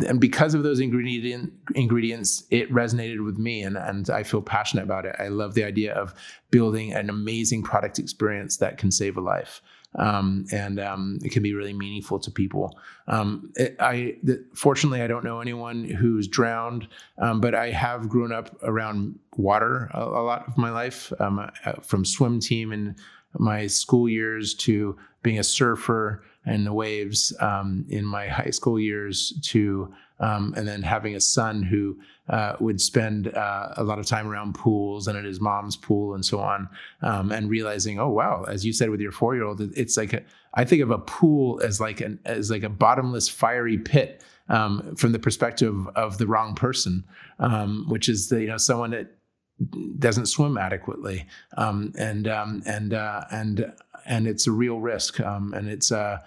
and 0.07 0.19
because 0.19 0.55
of 0.55 0.63
those 0.63 0.79
ingredient 0.79 1.53
ingredients, 1.75 2.43
it 2.49 2.71
resonated 2.71 3.23
with 3.23 3.37
me, 3.37 3.61
and 3.61 3.77
and 3.77 4.09
I 4.09 4.23
feel 4.23 4.41
passionate 4.41 4.83
about 4.83 5.05
it. 5.05 5.15
I 5.19 5.27
love 5.27 5.53
the 5.53 5.63
idea 5.63 5.93
of 5.93 6.13
building 6.49 6.93
an 6.93 7.09
amazing 7.09 7.63
product 7.63 7.99
experience 7.99 8.57
that 8.57 8.77
can 8.77 8.91
save 8.91 9.17
a 9.17 9.21
life. 9.21 9.61
Um, 9.97 10.45
and 10.51 10.79
um, 10.79 11.19
it 11.23 11.31
can 11.31 11.41
be 11.41 11.53
really 11.53 11.73
meaningful 11.73 12.19
to 12.19 12.31
people. 12.31 12.77
Um, 13.07 13.53
it, 13.55 13.75
I 13.79 14.17
fortunately 14.53 15.01
I 15.01 15.07
don't 15.07 15.23
know 15.23 15.39
anyone 15.39 15.85
who's 15.85 16.27
drowned, 16.27 16.87
um, 17.17 17.39
but 17.39 17.55
I 17.55 17.71
have 17.71 18.09
grown 18.09 18.33
up 18.33 18.57
around 18.63 19.17
water 19.37 19.89
a, 19.93 20.03
a 20.03 20.23
lot 20.23 20.47
of 20.47 20.57
my 20.57 20.69
life, 20.69 21.13
um, 21.19 21.39
uh, 21.39 21.73
from 21.81 22.03
swim 22.03 22.39
team 22.39 22.73
in 22.73 22.95
my 23.37 23.67
school 23.67 24.09
years 24.09 24.53
to 24.53 24.97
being 25.23 25.39
a 25.39 25.43
surfer 25.43 26.23
and 26.45 26.65
the 26.65 26.73
waves 26.73 27.33
um, 27.39 27.85
in 27.89 28.05
my 28.05 28.27
high 28.27 28.51
school 28.51 28.79
years 28.79 29.33
to 29.41 29.93
um, 30.19 30.53
and 30.55 30.67
then 30.67 30.81
having 30.81 31.15
a 31.15 31.19
son 31.19 31.61
who 31.61 31.97
uh, 32.29 32.55
would 32.59 32.79
spend 32.81 33.27
uh, 33.35 33.73
a 33.77 33.83
lot 33.83 33.99
of 33.99 34.05
time 34.05 34.27
around 34.27 34.55
pools 34.55 35.07
and 35.07 35.17
at 35.17 35.23
his 35.23 35.39
mom's 35.39 35.75
pool 35.75 36.13
and 36.15 36.25
so 36.25 36.39
on 36.39 36.67
um, 37.01 37.31
and 37.31 37.49
realizing 37.49 37.99
oh 37.99 38.09
wow 38.09 38.43
as 38.47 38.65
you 38.65 38.73
said 38.73 38.89
with 38.89 39.01
your 39.01 39.11
four-year-old 39.11 39.61
it's 39.75 39.97
like 39.97 40.13
a, 40.13 40.23
I 40.53 40.63
think 40.63 40.81
of 40.81 40.91
a 40.91 40.97
pool 40.97 41.61
as 41.61 41.79
like 41.79 42.01
an 42.01 42.19
as 42.25 42.49
like 42.49 42.63
a 42.63 42.69
bottomless 42.69 43.29
fiery 43.29 43.77
pit 43.77 44.23
um, 44.47 44.95
from 44.95 45.11
the 45.11 45.19
perspective 45.19 45.87
of 45.95 46.17
the 46.17 46.27
wrong 46.27 46.55
person 46.55 47.03
um, 47.39 47.85
which 47.89 48.09
is 48.09 48.29
the, 48.29 48.41
you 48.41 48.47
know 48.47 48.57
someone 48.57 48.91
that 48.91 49.11
doesn't 49.99 50.25
swim 50.25 50.57
adequately 50.57 51.25
um, 51.57 51.93
and 51.97 52.27
um, 52.27 52.61
and 52.65 52.93
uh, 52.93 53.23
and 53.31 53.71
and 54.05 54.27
it's 54.27 54.47
a 54.47 54.51
real 54.51 54.79
risk 54.79 55.19
and 55.19 55.67
it's 55.69 55.91
uh, 55.91 56.19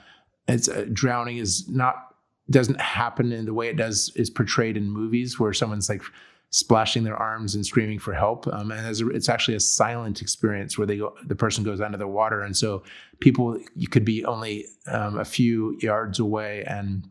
it's 0.47 0.69
uh, 0.69 0.87
drowning 0.93 1.37
is 1.37 1.69
not 1.69 2.08
doesn't 2.51 2.81
happen 2.81 3.33
in 3.33 3.45
the 3.45 3.55
way 3.55 3.69
it 3.69 3.77
does 3.77 4.13
is 4.17 4.31
portrayed 4.31 4.77
in 4.77 4.91
movies 4.91 5.39
where 5.39 5.53
someone's 5.53 5.89
like 5.89 6.03
splashing 6.51 7.05
their 7.05 7.17
arms 7.17 7.55
and 7.55 7.67
screaming 7.67 7.99
for 7.99 8.15
help. 8.15 8.47
Um, 8.47 8.71
and 8.71 8.87
a, 8.87 9.09
it's 9.11 9.29
actually 9.29 9.55
a 9.55 9.61
silent 9.61 10.23
experience 10.23 10.79
where 10.79 10.87
they 10.87 10.97
go, 10.97 11.15
the 11.27 11.35
person 11.35 11.63
goes 11.63 11.81
under 11.81 11.99
the 11.99 12.09
water, 12.09 12.41
and 12.41 12.57
so 12.57 12.83
people 13.21 13.59
you 13.75 13.89
could 13.89 14.05
be 14.05 14.25
only 14.25 14.67
um, 14.87 15.19
a 15.19 15.25
few 15.25 15.77
yards 15.81 16.19
away 16.19 16.65
and 16.67 17.07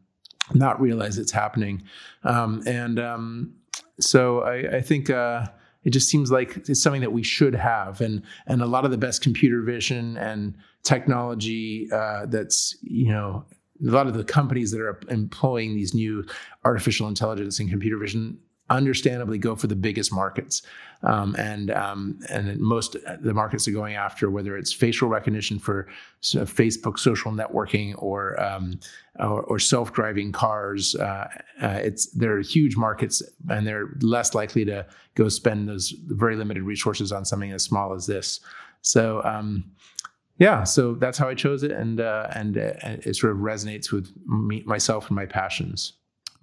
not 0.53 0.81
realize 0.81 1.17
it's 1.17 1.31
happening. 1.31 1.83
Um, 2.23 2.63
and 2.65 2.99
um, 2.99 3.53
so 3.99 4.41
I, 4.41 4.77
I 4.77 4.81
think. 4.81 5.09
Uh, 5.09 5.47
it 5.83 5.91
just 5.91 6.09
seems 6.09 6.33
like 6.33 6.57
it's 6.67 6.83
something 6.83 6.99
that 6.99 7.13
we 7.13 7.23
should 7.23 7.55
have, 7.55 8.01
and 8.01 8.21
and 8.45 8.61
a 8.61 8.65
lot 8.65 8.83
of 8.83 8.91
the 8.91 8.97
best 8.97 9.21
computer 9.21 9.61
vision 9.61 10.17
and 10.17 10.53
technology 10.83 11.87
uh, 11.93 12.25
that's 12.25 12.75
you 12.81 13.09
know 13.09 13.45
a 13.81 13.91
lot 13.91 14.07
of 14.07 14.13
the 14.13 14.23
companies 14.23 14.71
that 14.71 14.81
are 14.81 14.99
employing 15.09 15.75
these 15.75 15.93
new 15.93 16.25
artificial 16.65 17.07
intelligence 17.07 17.59
and 17.59 17.69
computer 17.69 17.97
vision 17.97 18.39
understandably 18.69 19.37
go 19.37 19.55
for 19.55 19.67
the 19.67 19.75
biggest 19.75 20.11
markets. 20.11 20.61
Um, 21.03 21.35
and 21.37 21.69
um, 21.71 22.19
and 22.29 22.59
most 22.59 22.95
the 23.21 23.33
markets 23.33 23.67
are 23.67 23.71
going 23.71 23.95
after 23.95 24.31
whether 24.31 24.57
it's 24.57 24.73
facial 24.73 25.07
recognition 25.07 25.59
for 25.59 25.87
so 26.21 26.41
Facebook 26.41 26.97
social 26.97 27.31
networking 27.31 27.93
or 28.01 28.41
um, 28.41 28.79
or, 29.19 29.43
or, 29.43 29.59
self-driving 29.59 30.31
cars. 30.31 30.95
Uh, 30.95 31.29
uh, 31.61 31.79
it's 31.83 32.07
they're 32.13 32.41
huge 32.41 32.75
markets 32.75 33.21
and 33.49 33.67
they're 33.67 33.89
less 34.01 34.33
likely 34.33 34.65
to 34.65 34.85
go 35.13 35.29
spend 35.29 35.69
those 35.69 35.93
very 36.07 36.35
limited 36.35 36.63
resources 36.63 37.11
on 37.11 37.25
something 37.25 37.51
as 37.51 37.63
small 37.63 37.93
as 37.93 38.07
this. 38.07 38.39
So 38.81 39.21
um, 39.23 39.65
yeah, 40.39 40.63
so 40.63 40.93
that's 40.93 41.17
how 41.17 41.27
I 41.27 41.33
chose 41.33 41.63
it, 41.63 41.71
and 41.71 41.99
uh, 41.99 42.27
and 42.33 42.57
uh, 42.57 42.73
it 42.83 43.15
sort 43.15 43.31
of 43.31 43.39
resonates 43.39 43.91
with 43.91 44.11
me, 44.27 44.63
myself 44.65 45.07
and 45.07 45.15
my 45.15 45.25
passions. 45.25 45.93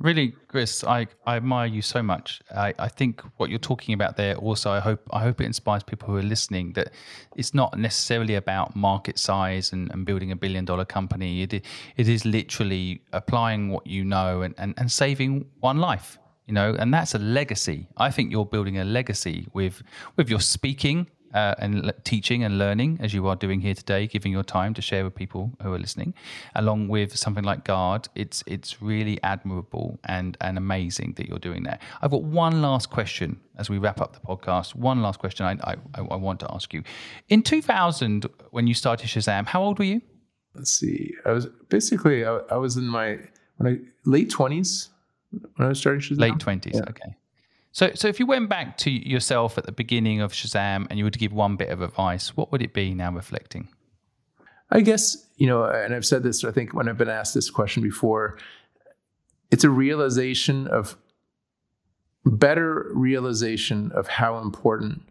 Really, 0.00 0.34
Chris, 0.48 0.82
I, 0.82 1.06
I 1.24 1.36
admire 1.36 1.66
you 1.66 1.80
so 1.80 2.02
much. 2.02 2.42
I, 2.54 2.74
I 2.80 2.88
think 2.88 3.22
what 3.36 3.48
you're 3.48 3.60
talking 3.60 3.94
about 3.94 4.16
there 4.16 4.34
also, 4.36 4.70
I 4.70 4.80
hope 4.80 5.00
I 5.12 5.22
hope 5.22 5.40
it 5.40 5.44
inspires 5.44 5.84
people 5.84 6.08
who 6.08 6.16
are 6.16 6.22
listening 6.22 6.72
that 6.72 6.90
it's 7.36 7.54
not 7.54 7.78
necessarily 7.78 8.34
about 8.34 8.74
market 8.74 9.18
size 9.20 9.72
and, 9.72 9.90
and 9.92 10.04
building 10.04 10.32
a 10.32 10.36
billion 10.36 10.64
dollar 10.64 10.84
company. 10.84 11.42
It 11.42 11.54
it 11.54 12.08
is 12.08 12.24
literally 12.24 13.02
applying 13.12 13.68
what 13.68 13.86
you 13.86 14.04
know 14.04 14.42
and, 14.42 14.54
and, 14.58 14.74
and 14.76 14.90
saving 14.90 15.46
one 15.60 15.78
life 15.78 16.18
you 16.46 16.52
know 16.52 16.74
and 16.78 16.92
that's 16.92 17.14
a 17.14 17.18
legacy 17.18 17.88
i 17.96 18.10
think 18.10 18.30
you're 18.30 18.44
building 18.44 18.78
a 18.78 18.84
legacy 18.84 19.46
with 19.54 19.82
with 20.16 20.28
your 20.28 20.40
speaking 20.40 21.06
uh, 21.34 21.54
and 21.58 21.92
teaching 22.04 22.44
and 22.44 22.58
learning 22.58 22.98
as 23.00 23.12
you 23.12 23.26
are 23.26 23.36
doing 23.36 23.60
here 23.60 23.74
today, 23.74 24.06
giving 24.06 24.32
your 24.32 24.44
time 24.44 24.72
to 24.74 24.80
share 24.80 25.04
with 25.04 25.14
people 25.14 25.52
who 25.62 25.72
are 25.72 25.78
listening, 25.78 26.14
along 26.54 26.88
with 26.88 27.16
something 27.16 27.44
like 27.44 27.64
Guard. 27.64 28.08
It's 28.14 28.44
it's 28.46 28.80
really 28.80 29.22
admirable 29.22 29.98
and 30.04 30.36
and 30.40 30.56
amazing 30.56 31.14
that 31.16 31.28
you're 31.28 31.38
doing 31.38 31.64
that. 31.64 31.82
I've 32.00 32.12
got 32.12 32.22
one 32.22 32.62
last 32.62 32.90
question 32.90 33.40
as 33.58 33.68
we 33.68 33.78
wrap 33.78 34.00
up 34.00 34.12
the 34.14 34.20
podcast. 34.20 34.74
One 34.74 35.02
last 35.02 35.18
question 35.18 35.44
I 35.44 35.56
I, 35.72 35.76
I 36.00 36.16
want 36.16 36.40
to 36.40 36.52
ask 36.54 36.72
you. 36.72 36.82
In 37.28 37.42
2000, 37.42 38.26
when 38.50 38.66
you 38.66 38.74
started 38.74 39.08
Shazam, 39.08 39.46
how 39.46 39.62
old 39.62 39.78
were 39.78 39.84
you? 39.84 40.00
Let's 40.54 40.70
see. 40.70 41.12
I 41.26 41.32
was 41.32 41.46
basically 41.68 42.24
I, 42.24 42.36
I 42.50 42.56
was 42.56 42.76
in 42.76 42.86
my 42.86 43.18
when 43.56 43.74
I 43.74 43.78
late 44.08 44.30
20s 44.30 44.88
when 45.30 45.66
I 45.66 45.68
was 45.68 45.80
starting 45.80 46.00
Shazam. 46.00 46.20
Late 46.20 46.34
20s. 46.34 46.74
Yeah. 46.74 46.82
Okay. 46.88 47.16
So, 47.74 47.90
so 47.96 48.06
if 48.06 48.20
you 48.20 48.26
went 48.26 48.48
back 48.48 48.78
to 48.78 48.90
yourself 48.90 49.58
at 49.58 49.66
the 49.66 49.72
beginning 49.72 50.20
of 50.20 50.32
Shazam 50.32 50.86
and 50.88 50.96
you 50.96 51.04
were 51.04 51.10
to 51.10 51.18
give 51.18 51.32
one 51.32 51.56
bit 51.56 51.70
of 51.70 51.82
advice, 51.82 52.36
what 52.36 52.52
would 52.52 52.62
it 52.62 52.72
be 52.72 52.94
now 52.94 53.10
reflecting? 53.10 53.66
I 54.70 54.80
guess, 54.80 55.26
you 55.38 55.48
know, 55.48 55.64
and 55.64 55.92
I've 55.92 56.06
said 56.06 56.22
this, 56.22 56.44
I 56.44 56.52
think, 56.52 56.72
when 56.72 56.88
I've 56.88 56.96
been 56.96 57.08
asked 57.08 57.34
this 57.34 57.50
question 57.50 57.82
before, 57.82 58.38
it's 59.50 59.64
a 59.64 59.70
realization 59.70 60.68
of 60.68 60.96
better 62.24 62.92
realization 62.94 63.90
of 63.90 64.06
how 64.06 64.38
important 64.38 65.02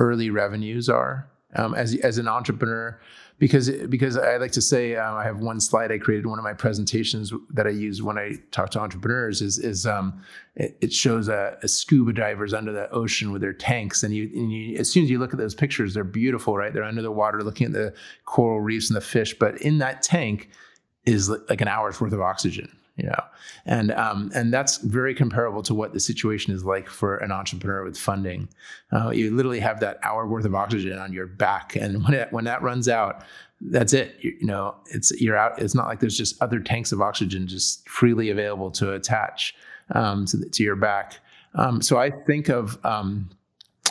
early 0.00 0.28
revenues 0.28 0.88
are. 0.88 1.30
Um, 1.54 1.72
as, 1.74 1.94
as 2.00 2.18
an 2.18 2.26
entrepreneur, 2.26 3.00
because 3.38 3.70
because 3.88 4.16
I 4.16 4.36
like 4.36 4.52
to 4.52 4.62
say 4.62 4.96
um, 4.96 5.16
I 5.16 5.24
have 5.24 5.38
one 5.38 5.60
slide 5.60 5.92
I 5.92 5.98
created 5.98 6.26
one 6.26 6.38
of 6.38 6.42
my 6.42 6.54
presentations 6.54 7.32
that 7.50 7.66
I 7.66 7.70
use 7.70 8.02
when 8.02 8.18
I 8.18 8.34
talk 8.50 8.70
to 8.70 8.80
entrepreneurs 8.80 9.40
is 9.42 9.58
is 9.58 9.86
um, 9.86 10.22
it, 10.56 10.76
it, 10.80 10.92
shows 10.92 11.28
a, 11.28 11.56
a, 11.62 11.68
scuba 11.68 12.12
divers 12.12 12.52
under 12.52 12.72
the 12.72 12.90
ocean 12.90 13.30
with 13.30 13.40
their 13.40 13.52
tanks. 13.52 14.02
And 14.02 14.14
you, 14.14 14.30
and 14.34 14.52
you 14.52 14.76
as 14.76 14.90
soon 14.90 15.04
as 15.04 15.10
you 15.10 15.18
look 15.18 15.32
at 15.32 15.38
those 15.38 15.54
pictures 15.54 15.94
they're 15.94 16.04
beautiful 16.04 16.56
right? 16.56 16.72
They're 16.72 16.82
under 16.82 17.02
the 17.02 17.12
water 17.12 17.42
looking 17.42 17.66
at 17.66 17.72
the 17.72 17.94
coral 18.24 18.60
reefs 18.60 18.90
and 18.90 18.96
the 18.96 19.00
fish. 19.00 19.38
But 19.38 19.60
in 19.62 19.78
that 19.78 20.02
tank 20.02 20.50
is 21.06 21.28
like 21.28 21.60
an 21.60 21.68
hour's 21.68 22.00
worth 22.00 22.12
of 22.12 22.20
oxygen 22.20 22.77
you 22.98 23.06
know? 23.06 23.24
And 23.64 23.92
um, 23.92 24.30
and 24.34 24.52
that's 24.52 24.78
very 24.78 25.14
comparable 25.14 25.62
to 25.62 25.74
what 25.74 25.92
the 25.92 26.00
situation 26.00 26.52
is 26.52 26.64
like 26.64 26.88
for 26.88 27.16
an 27.16 27.32
entrepreneur 27.32 27.84
with 27.84 27.96
funding. 27.96 28.48
Uh, 28.92 29.10
you 29.10 29.34
literally 29.34 29.60
have 29.60 29.80
that 29.80 29.98
hour 30.02 30.26
worth 30.26 30.44
of 30.44 30.54
oxygen 30.54 30.98
on 30.98 31.12
your 31.12 31.26
back 31.26 31.76
and 31.76 32.04
when 32.04 32.14
it, 32.14 32.32
when 32.32 32.44
that 32.44 32.62
runs 32.62 32.88
out 32.88 33.22
that's 33.60 33.92
it. 33.92 34.16
You, 34.20 34.36
you, 34.40 34.46
know 34.46 34.76
it's 34.86 35.10
you're 35.20 35.36
out 35.36 35.60
it's 35.60 35.74
not 35.74 35.86
like 35.86 36.00
there's 36.00 36.16
just 36.16 36.40
other 36.42 36.60
tanks 36.60 36.92
of 36.92 37.00
oxygen 37.00 37.46
just 37.46 37.88
freely 37.88 38.30
available 38.30 38.70
to 38.72 38.92
attach 38.92 39.54
um, 39.92 40.26
to, 40.26 40.36
the, 40.36 40.48
to 40.50 40.62
your 40.62 40.76
back. 40.76 41.20
Um, 41.54 41.80
so 41.80 41.98
i 41.98 42.10
think 42.10 42.48
of 42.48 42.78
um, 42.84 43.30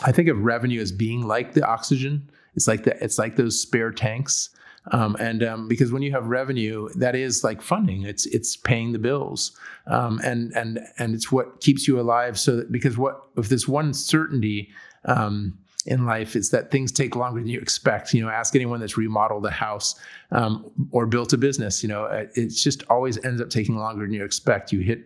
i 0.04 0.12
think 0.12 0.28
of 0.28 0.38
revenue 0.38 0.80
as 0.80 0.92
being 0.92 1.26
like 1.26 1.54
the 1.54 1.66
oxygen. 1.66 2.30
It's 2.54 2.66
like 2.66 2.84
the, 2.84 3.02
it's 3.02 3.18
like 3.18 3.36
those 3.36 3.60
spare 3.60 3.92
tanks 3.92 4.50
um, 4.92 5.16
and 5.18 5.42
um, 5.42 5.68
because 5.68 5.92
when 5.92 6.02
you 6.02 6.12
have 6.12 6.26
revenue, 6.26 6.88
that 6.96 7.14
is 7.14 7.44
like 7.44 7.62
funding. 7.62 8.02
It's 8.04 8.26
it's 8.26 8.56
paying 8.56 8.92
the 8.92 8.98
bills, 8.98 9.56
um, 9.86 10.20
and 10.24 10.52
and 10.56 10.80
and 10.98 11.14
it's 11.14 11.30
what 11.30 11.60
keeps 11.60 11.86
you 11.86 12.00
alive. 12.00 12.38
So 12.38 12.56
that 12.56 12.72
because 12.72 12.96
what 12.96 13.22
if 13.36 13.48
there's 13.48 13.68
one 13.68 13.92
certainty 13.94 14.70
um, 15.04 15.58
in 15.88 16.04
life 16.04 16.36
is 16.36 16.50
that 16.50 16.70
things 16.70 16.92
take 16.92 17.16
longer 17.16 17.40
than 17.40 17.48
you 17.48 17.58
expect. 17.58 18.12
You 18.12 18.22
know, 18.22 18.28
ask 18.28 18.54
anyone 18.54 18.78
that's 18.78 18.98
remodeled 18.98 19.46
a 19.46 19.50
house 19.50 19.98
um, 20.30 20.70
or 20.90 21.06
built 21.06 21.32
a 21.32 21.38
business. 21.38 21.82
You 21.82 21.88
know, 21.88 22.04
it 22.34 22.48
just 22.48 22.84
always 22.90 23.22
ends 23.24 23.40
up 23.40 23.48
taking 23.48 23.76
longer 23.76 24.04
than 24.04 24.12
you 24.12 24.22
expect. 24.22 24.70
You 24.70 24.80
hit 24.80 25.00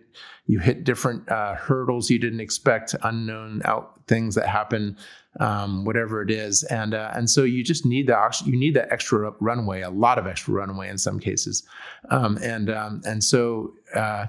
you 0.45 0.59
hit 0.59 0.83
different 0.83 1.29
uh, 1.29 1.55
hurdles 1.55 2.09
you 2.09 2.19
didn't 2.19 2.41
expect, 2.41 2.95
unknown 3.03 3.61
out 3.63 4.01
things 4.07 4.35
that 4.35 4.47
happen, 4.49 4.97
um, 5.39 5.85
whatever 5.85 6.21
it 6.21 6.29
is, 6.29 6.63
and 6.63 6.93
uh, 6.93 7.11
and 7.13 7.29
so 7.29 7.43
you 7.43 7.63
just 7.63 7.85
need 7.85 8.07
the 8.07 8.41
you 8.45 8.57
need 8.57 8.73
that 8.73 8.91
extra 8.91 9.31
runway, 9.39 9.81
a 9.81 9.89
lot 9.89 10.19
of 10.19 10.27
extra 10.27 10.53
runway 10.53 10.89
in 10.89 10.97
some 10.97 11.17
cases, 11.17 11.63
um, 12.09 12.37
and 12.43 12.69
um, 12.69 13.01
and 13.05 13.23
so. 13.23 13.73
Uh, 13.95 14.27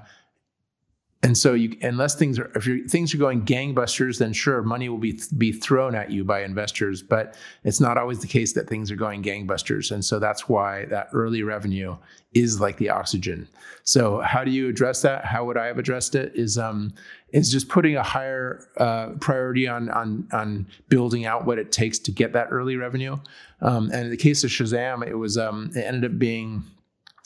and 1.23 1.37
so 1.37 1.53
you 1.53 1.75
unless 1.81 2.15
things 2.15 2.37
are 2.37 2.51
if 2.55 2.89
things 2.89 3.13
are 3.13 3.17
going 3.17 3.45
gangbusters 3.45 4.19
then 4.19 4.33
sure 4.33 4.61
money 4.61 4.89
will 4.89 4.97
be 4.97 5.19
be 5.37 5.51
thrown 5.51 5.95
at 5.95 6.11
you 6.11 6.23
by 6.23 6.43
investors 6.43 7.01
but 7.01 7.35
it's 7.63 7.79
not 7.79 7.97
always 7.97 8.19
the 8.19 8.27
case 8.27 8.53
that 8.53 8.67
things 8.67 8.91
are 8.91 8.95
going 8.95 9.23
gangbusters. 9.23 9.91
And 9.91 10.03
so 10.03 10.19
that's 10.19 10.47
why 10.47 10.85
that 10.85 11.09
early 11.13 11.43
revenue 11.43 11.97
is 12.33 12.59
like 12.59 12.77
the 12.77 12.89
oxygen. 12.89 13.47
So 13.83 14.19
how 14.19 14.43
do 14.43 14.51
you 14.51 14.67
address 14.67 15.01
that? 15.03 15.25
How 15.25 15.45
would 15.45 15.57
i 15.57 15.67
have 15.67 15.77
addressed 15.77 16.15
it 16.15 16.33
is 16.35 16.57
um 16.57 16.93
is 17.31 17.51
just 17.51 17.67
putting 17.69 17.95
a 17.95 18.03
higher 18.03 18.67
uh, 18.77 19.09
priority 19.19 19.67
on 19.67 19.89
on 19.89 20.27
on 20.31 20.67
building 20.89 21.25
out 21.25 21.45
what 21.45 21.59
it 21.59 21.71
takes 21.71 21.99
to 21.99 22.11
get 22.11 22.33
that 22.33 22.47
early 22.51 22.75
revenue. 22.75 23.17
Um, 23.61 23.89
and 23.91 24.05
in 24.05 24.09
the 24.09 24.17
case 24.17 24.43
of 24.43 24.49
shazam 24.49 25.05
it 25.05 25.15
was 25.15 25.37
um 25.37 25.71
it 25.75 25.81
ended 25.81 26.11
up 26.11 26.19
being 26.19 26.63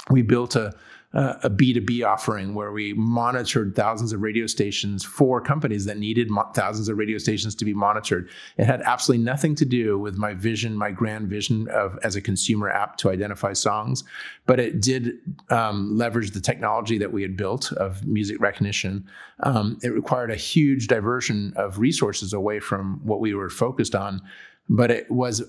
we 0.09 0.21
built 0.21 0.55
a 0.55 0.75
uh, 1.13 1.35
a 1.41 1.49
B2B 1.49 2.05
offering 2.05 2.53
where 2.53 2.71
we 2.71 2.93
monitored 2.93 3.75
thousands 3.75 4.13
of 4.13 4.21
radio 4.21 4.45
stations 4.45 5.03
for 5.03 5.41
companies 5.41 5.85
that 5.85 5.97
needed 5.97 6.29
mo- 6.29 6.49
thousands 6.53 6.87
of 6.87 6.97
radio 6.97 7.17
stations 7.17 7.55
to 7.55 7.65
be 7.65 7.73
monitored. 7.73 8.29
It 8.57 8.65
had 8.65 8.81
absolutely 8.81 9.23
nothing 9.23 9.55
to 9.55 9.65
do 9.65 9.97
with 9.97 10.17
my 10.17 10.35
vision, 10.35 10.75
my 10.75 10.91
grand 10.91 11.27
vision 11.27 11.67
of 11.69 11.97
as 12.03 12.15
a 12.15 12.21
consumer 12.21 12.69
app 12.69 12.97
to 12.97 13.09
identify 13.09 13.53
songs, 13.53 14.03
but 14.45 14.59
it 14.59 14.81
did 14.81 15.13
um, 15.49 15.97
leverage 15.97 16.31
the 16.31 16.41
technology 16.41 16.99
that 16.99 17.11
we 17.11 17.23
had 17.23 17.35
built 17.35 17.71
of 17.73 18.05
music 18.05 18.39
recognition. 18.39 19.03
Um, 19.39 19.79
it 19.81 19.89
required 19.89 20.29
a 20.29 20.35
huge 20.35 20.87
diversion 20.87 21.53
of 21.55 21.79
resources 21.79 22.33
away 22.33 22.59
from 22.59 22.99
what 23.03 23.19
we 23.19 23.33
were 23.33 23.49
focused 23.49 23.95
on, 23.95 24.21
but 24.69 24.91
it 24.91 25.09
was 25.09 25.41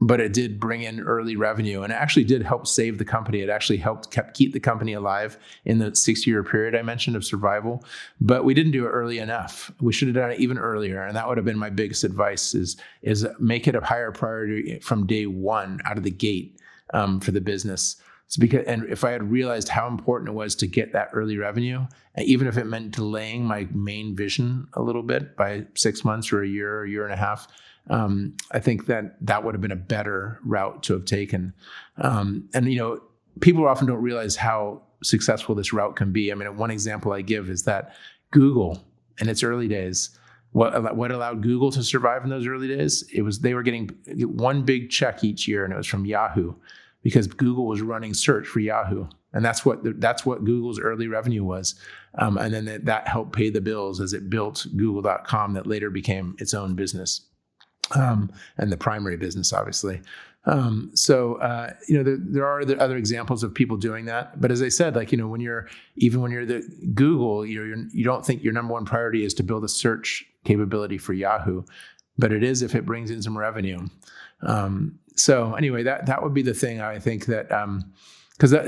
but 0.00 0.20
it 0.20 0.32
did 0.32 0.60
bring 0.60 0.82
in 0.82 1.00
early 1.00 1.36
revenue 1.36 1.82
and 1.82 1.92
it 1.92 1.96
actually 1.96 2.24
did 2.24 2.42
help 2.42 2.66
save 2.66 2.98
the 2.98 3.04
company. 3.04 3.40
It 3.40 3.48
actually 3.48 3.78
helped 3.78 4.10
kept 4.10 4.34
keep 4.34 4.52
the 4.52 4.60
company 4.60 4.92
alive 4.92 5.38
in 5.64 5.78
the 5.78 5.94
six 5.94 6.26
year 6.26 6.44
period 6.44 6.76
I 6.76 6.82
mentioned 6.82 7.16
of 7.16 7.24
survival. 7.24 7.84
But 8.20 8.44
we 8.44 8.54
didn't 8.54 8.72
do 8.72 8.86
it 8.86 8.90
early 8.90 9.18
enough. 9.18 9.72
We 9.80 9.92
should 9.92 10.08
have 10.08 10.14
done 10.14 10.30
it 10.30 10.40
even 10.40 10.58
earlier. 10.58 11.02
And 11.02 11.16
that 11.16 11.26
would 11.26 11.36
have 11.36 11.44
been 11.44 11.58
my 11.58 11.70
biggest 11.70 12.04
advice 12.04 12.54
is, 12.54 12.76
is 13.02 13.26
make 13.40 13.66
it 13.66 13.74
a 13.74 13.80
higher 13.80 14.12
priority 14.12 14.78
from 14.80 15.06
day 15.06 15.26
one 15.26 15.80
out 15.84 15.98
of 15.98 16.04
the 16.04 16.10
gate 16.10 16.60
um, 16.94 17.20
for 17.20 17.32
the 17.32 17.40
business. 17.40 17.96
It's 18.26 18.36
because, 18.36 18.66
and 18.66 18.84
if 18.84 19.04
I 19.04 19.12
had 19.12 19.30
realized 19.30 19.70
how 19.70 19.88
important 19.88 20.28
it 20.28 20.32
was 20.32 20.54
to 20.56 20.66
get 20.66 20.92
that 20.92 21.08
early 21.14 21.38
revenue, 21.38 21.86
even 22.18 22.46
if 22.46 22.58
it 22.58 22.66
meant 22.66 22.90
delaying 22.92 23.44
my 23.44 23.66
main 23.72 24.14
vision 24.14 24.68
a 24.74 24.82
little 24.82 25.02
bit 25.02 25.34
by 25.34 25.64
six 25.74 26.04
months 26.04 26.30
or 26.30 26.42
a 26.42 26.46
year 26.46 26.80
or 26.80 26.84
a 26.84 26.90
year 26.90 27.04
and 27.04 27.14
a 27.14 27.16
half, 27.16 27.48
um, 27.90 28.36
I 28.50 28.60
think 28.60 28.86
that 28.86 29.16
that 29.26 29.44
would 29.44 29.54
have 29.54 29.60
been 29.60 29.72
a 29.72 29.76
better 29.76 30.40
route 30.44 30.82
to 30.84 30.92
have 30.94 31.04
taken. 31.04 31.54
Um, 31.96 32.48
and 32.54 32.70
you 32.70 32.78
know, 32.78 33.00
people 33.40 33.66
often 33.66 33.86
don't 33.86 34.02
realize 34.02 34.36
how 34.36 34.82
successful 35.02 35.54
this 35.54 35.72
route 35.72 35.96
can 35.96 36.12
be. 36.12 36.30
I 36.30 36.34
mean, 36.34 36.56
one 36.56 36.70
example 36.70 37.12
I 37.12 37.22
give 37.22 37.48
is 37.48 37.62
that 37.64 37.94
Google, 38.30 38.84
in 39.20 39.28
its 39.28 39.42
early 39.42 39.68
days, 39.68 40.10
what 40.52 40.96
what 40.96 41.12
allowed 41.12 41.42
Google 41.42 41.70
to 41.72 41.82
survive 41.82 42.24
in 42.24 42.30
those 42.30 42.46
early 42.46 42.68
days? 42.68 43.04
It 43.12 43.22
was 43.22 43.40
they 43.40 43.54
were 43.54 43.62
getting 43.62 43.88
one 44.06 44.62
big 44.62 44.90
check 44.90 45.24
each 45.24 45.46
year, 45.46 45.64
and 45.64 45.72
it 45.72 45.76
was 45.76 45.86
from 45.86 46.06
Yahoo, 46.06 46.54
because 47.02 47.26
Google 47.26 47.66
was 47.66 47.80
running 47.80 48.14
search 48.14 48.46
for 48.46 48.60
Yahoo, 48.60 49.06
and 49.32 49.44
that's 49.44 49.64
what 49.64 49.80
that's 50.00 50.24
what 50.24 50.44
Google's 50.44 50.80
early 50.80 51.06
revenue 51.06 51.44
was. 51.44 51.74
Um, 52.14 52.38
and 52.38 52.52
then 52.52 52.64
that, 52.64 52.86
that 52.86 53.06
helped 53.06 53.34
pay 53.34 53.50
the 53.50 53.60
bills 53.60 54.00
as 54.00 54.14
it 54.14 54.30
built 54.30 54.66
Google.com, 54.76 55.52
that 55.52 55.66
later 55.66 55.90
became 55.90 56.34
its 56.38 56.54
own 56.54 56.74
business 56.74 57.27
um, 57.94 58.30
and 58.56 58.70
the 58.70 58.76
primary 58.76 59.16
business, 59.16 59.52
obviously. 59.52 60.00
Um, 60.44 60.90
so 60.94 61.34
uh, 61.36 61.74
you 61.88 61.96
know 61.96 62.02
there, 62.02 62.16
there 62.18 62.44
are 62.46 62.62
other 62.80 62.96
examples 62.96 63.42
of 63.42 63.52
people 63.52 63.76
doing 63.76 64.06
that, 64.06 64.40
but 64.40 64.50
as 64.50 64.62
I 64.62 64.68
said, 64.68 64.96
like 64.96 65.12
you 65.12 65.18
know 65.18 65.28
when 65.28 65.40
you're 65.40 65.68
even 65.96 66.22
when 66.22 66.30
you're 66.30 66.46
the 66.46 66.66
Google, 66.94 67.44
you 67.44 67.62
you're, 67.64 67.78
you 67.92 68.04
don't 68.04 68.24
think 68.24 68.42
your 68.42 68.52
number 68.52 68.72
one 68.72 68.86
priority 68.86 69.24
is 69.24 69.34
to 69.34 69.42
build 69.42 69.64
a 69.64 69.68
search 69.68 70.24
capability 70.44 70.96
for 70.96 71.12
Yahoo, 71.12 71.64
but 72.16 72.32
it 72.32 72.42
is 72.42 72.62
if 72.62 72.74
it 72.74 72.86
brings 72.86 73.10
in 73.10 73.20
some 73.20 73.36
revenue. 73.36 73.86
Um, 74.42 74.98
so 75.16 75.54
anyway, 75.54 75.82
that 75.82 76.06
that 76.06 76.22
would 76.22 76.32
be 76.32 76.42
the 76.42 76.54
thing 76.54 76.80
I 76.80 76.98
think 76.98 77.26
that 77.26 77.48
because 78.30 78.54
um, 78.54 78.62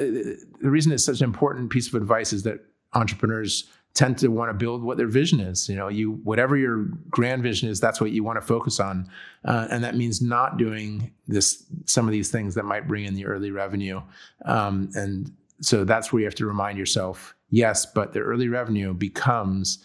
the 0.60 0.70
reason 0.70 0.92
it's 0.92 1.04
such 1.04 1.20
an 1.20 1.24
important 1.24 1.70
piece 1.70 1.88
of 1.88 1.94
advice 1.94 2.32
is 2.32 2.42
that 2.42 2.60
entrepreneurs 2.92 3.70
tend 3.94 4.18
to 4.18 4.28
want 4.28 4.48
to 4.50 4.54
build 4.54 4.82
what 4.82 4.96
their 4.96 5.08
vision 5.08 5.40
is. 5.40 5.68
You 5.68 5.76
know, 5.76 5.88
you 5.88 6.12
whatever 6.24 6.56
your 6.56 6.84
grand 7.10 7.42
vision 7.42 7.68
is, 7.68 7.80
that's 7.80 8.00
what 8.00 8.12
you 8.12 8.22
want 8.22 8.36
to 8.36 8.46
focus 8.46 8.80
on, 8.80 9.08
uh, 9.44 9.68
and 9.70 9.82
that 9.84 9.96
means 9.96 10.22
not 10.22 10.56
doing 10.56 11.12
this 11.26 11.64
some 11.86 12.06
of 12.06 12.12
these 12.12 12.30
things 12.30 12.54
that 12.54 12.64
might 12.64 12.86
bring 12.86 13.04
in 13.04 13.14
the 13.14 13.26
early 13.26 13.50
revenue. 13.50 14.00
Um, 14.44 14.90
and 14.94 15.32
so 15.60 15.84
that's 15.84 16.12
where 16.12 16.20
you 16.20 16.26
have 16.26 16.34
to 16.36 16.46
remind 16.46 16.78
yourself, 16.78 17.34
yes, 17.50 17.84
but 17.84 18.12
the 18.12 18.20
early 18.20 18.48
revenue 18.48 18.94
becomes, 18.94 19.84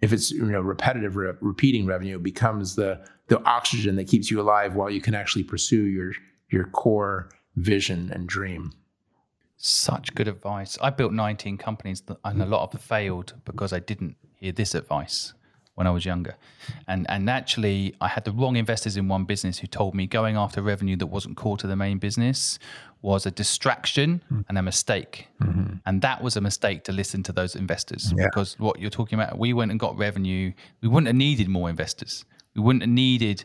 if 0.00 0.12
it's 0.12 0.30
you 0.30 0.44
know 0.44 0.60
repetitive, 0.60 1.16
re- 1.16 1.34
repeating 1.40 1.86
revenue, 1.86 2.18
becomes 2.18 2.74
the 2.74 3.04
the 3.28 3.42
oxygen 3.44 3.96
that 3.96 4.08
keeps 4.08 4.30
you 4.30 4.40
alive 4.40 4.74
while 4.74 4.90
you 4.90 5.00
can 5.00 5.14
actually 5.14 5.44
pursue 5.44 5.84
your 5.84 6.12
your 6.48 6.64
core 6.68 7.28
vision 7.56 8.10
and 8.12 8.28
dream. 8.28 8.72
Such 9.64 10.12
good 10.16 10.26
advice. 10.26 10.76
I 10.82 10.90
built 10.90 11.12
19 11.12 11.56
companies 11.56 12.02
and 12.24 12.42
a 12.42 12.46
lot 12.46 12.64
of 12.64 12.72
them 12.72 12.80
failed 12.80 13.34
because 13.44 13.72
I 13.72 13.78
didn't 13.78 14.16
hear 14.34 14.50
this 14.50 14.74
advice 14.74 15.34
when 15.76 15.86
I 15.86 15.90
was 15.90 16.04
younger. 16.04 16.34
And 16.88 17.06
and 17.08 17.30
actually 17.30 17.94
I 18.00 18.08
had 18.08 18.24
the 18.24 18.32
wrong 18.32 18.56
investors 18.56 18.96
in 18.96 19.06
one 19.06 19.24
business 19.24 19.58
who 19.58 19.68
told 19.68 19.94
me 19.94 20.08
going 20.08 20.36
after 20.36 20.60
revenue 20.62 20.96
that 20.96 21.06
wasn't 21.06 21.36
core 21.36 21.56
to 21.58 21.68
the 21.68 21.76
main 21.76 21.98
business 21.98 22.58
was 23.02 23.24
a 23.24 23.30
distraction 23.30 24.20
mm. 24.32 24.44
and 24.48 24.58
a 24.58 24.62
mistake. 24.62 25.28
Mm-hmm. 25.40 25.74
And 25.86 26.02
that 26.02 26.24
was 26.24 26.36
a 26.36 26.40
mistake 26.40 26.82
to 26.84 26.92
listen 26.92 27.22
to 27.22 27.32
those 27.32 27.54
investors 27.54 28.12
yeah. 28.16 28.24
because 28.24 28.58
what 28.58 28.80
you're 28.80 28.90
talking 28.90 29.16
about, 29.16 29.38
we 29.38 29.52
went 29.52 29.70
and 29.70 29.78
got 29.78 29.96
revenue. 29.96 30.52
We 30.80 30.88
wouldn't 30.88 31.06
have 31.06 31.14
needed 31.14 31.48
more 31.48 31.70
investors. 31.70 32.24
We 32.56 32.62
wouldn't 32.62 32.82
have 32.82 32.90
needed 32.90 33.44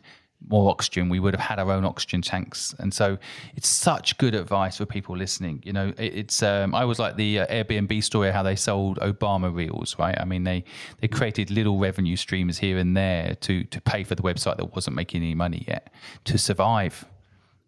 more 0.49 0.69
oxygen, 0.69 1.09
we 1.09 1.19
would 1.19 1.33
have 1.33 1.45
had 1.45 1.59
our 1.59 1.71
own 1.71 1.83
oxygen 1.83 2.21
tanks. 2.21 2.73
And 2.79 2.93
so 2.93 3.17
it's 3.55 3.67
such 3.67 4.17
good 4.17 4.35
advice 4.35 4.77
for 4.77 4.85
people 4.85 5.17
listening. 5.17 5.61
You 5.65 5.73
know, 5.73 5.93
it, 5.97 6.13
it's 6.15 6.43
um, 6.43 6.73
I 6.75 6.85
was 6.85 6.99
like 6.99 7.15
the 7.15 7.39
uh, 7.39 7.47
Airbnb 7.47 8.03
story 8.03 8.31
how 8.31 8.43
they 8.43 8.55
sold 8.55 8.99
Obama 8.99 9.53
reels, 9.53 9.97
right? 9.99 10.19
I 10.19 10.25
mean, 10.25 10.43
they 10.43 10.63
they 11.01 11.07
created 11.07 11.51
little 11.51 11.77
revenue 11.77 12.15
streams 12.15 12.57
here 12.57 12.77
and 12.77 12.95
there 12.95 13.35
to 13.41 13.63
to 13.65 13.81
pay 13.81 14.03
for 14.03 14.15
the 14.15 14.23
website 14.23 14.57
that 14.57 14.75
wasn't 14.75 14.95
making 14.95 15.23
any 15.23 15.35
money 15.35 15.65
yet 15.67 15.91
to 16.25 16.37
survive. 16.37 17.05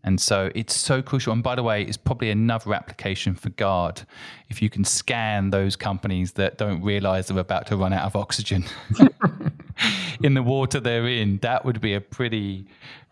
And 0.04 0.20
so 0.22 0.50
it's 0.56 0.76
so 0.76 1.02
crucial. 1.02 1.34
And 1.34 1.44
by 1.44 1.56
the 1.56 1.64
way, 1.64 1.84
it's 1.84 1.98
probably 1.98 2.30
another 2.30 2.74
application 2.74 3.36
for 3.36 3.50
Guard. 3.50 4.04
If 4.48 4.62
you 4.62 4.70
can 4.70 4.86
scan 4.86 5.50
those 5.50 5.76
companies 5.76 6.34
that 6.34 6.58
don't 6.58 6.82
realize 6.82 7.28
they're 7.28 7.38
about 7.38 7.68
to 7.68 7.76
run 7.76 7.92
out 7.92 8.06
of 8.06 8.16
oxygen 8.16 8.64
in 10.24 10.34
the 10.34 10.44
water 10.44 10.80
they're 10.80 11.08
in, 11.08 11.38
that 11.40 11.66
would 11.66 11.82
be 11.82 11.94
a 11.94 12.02
pretty 12.02 12.66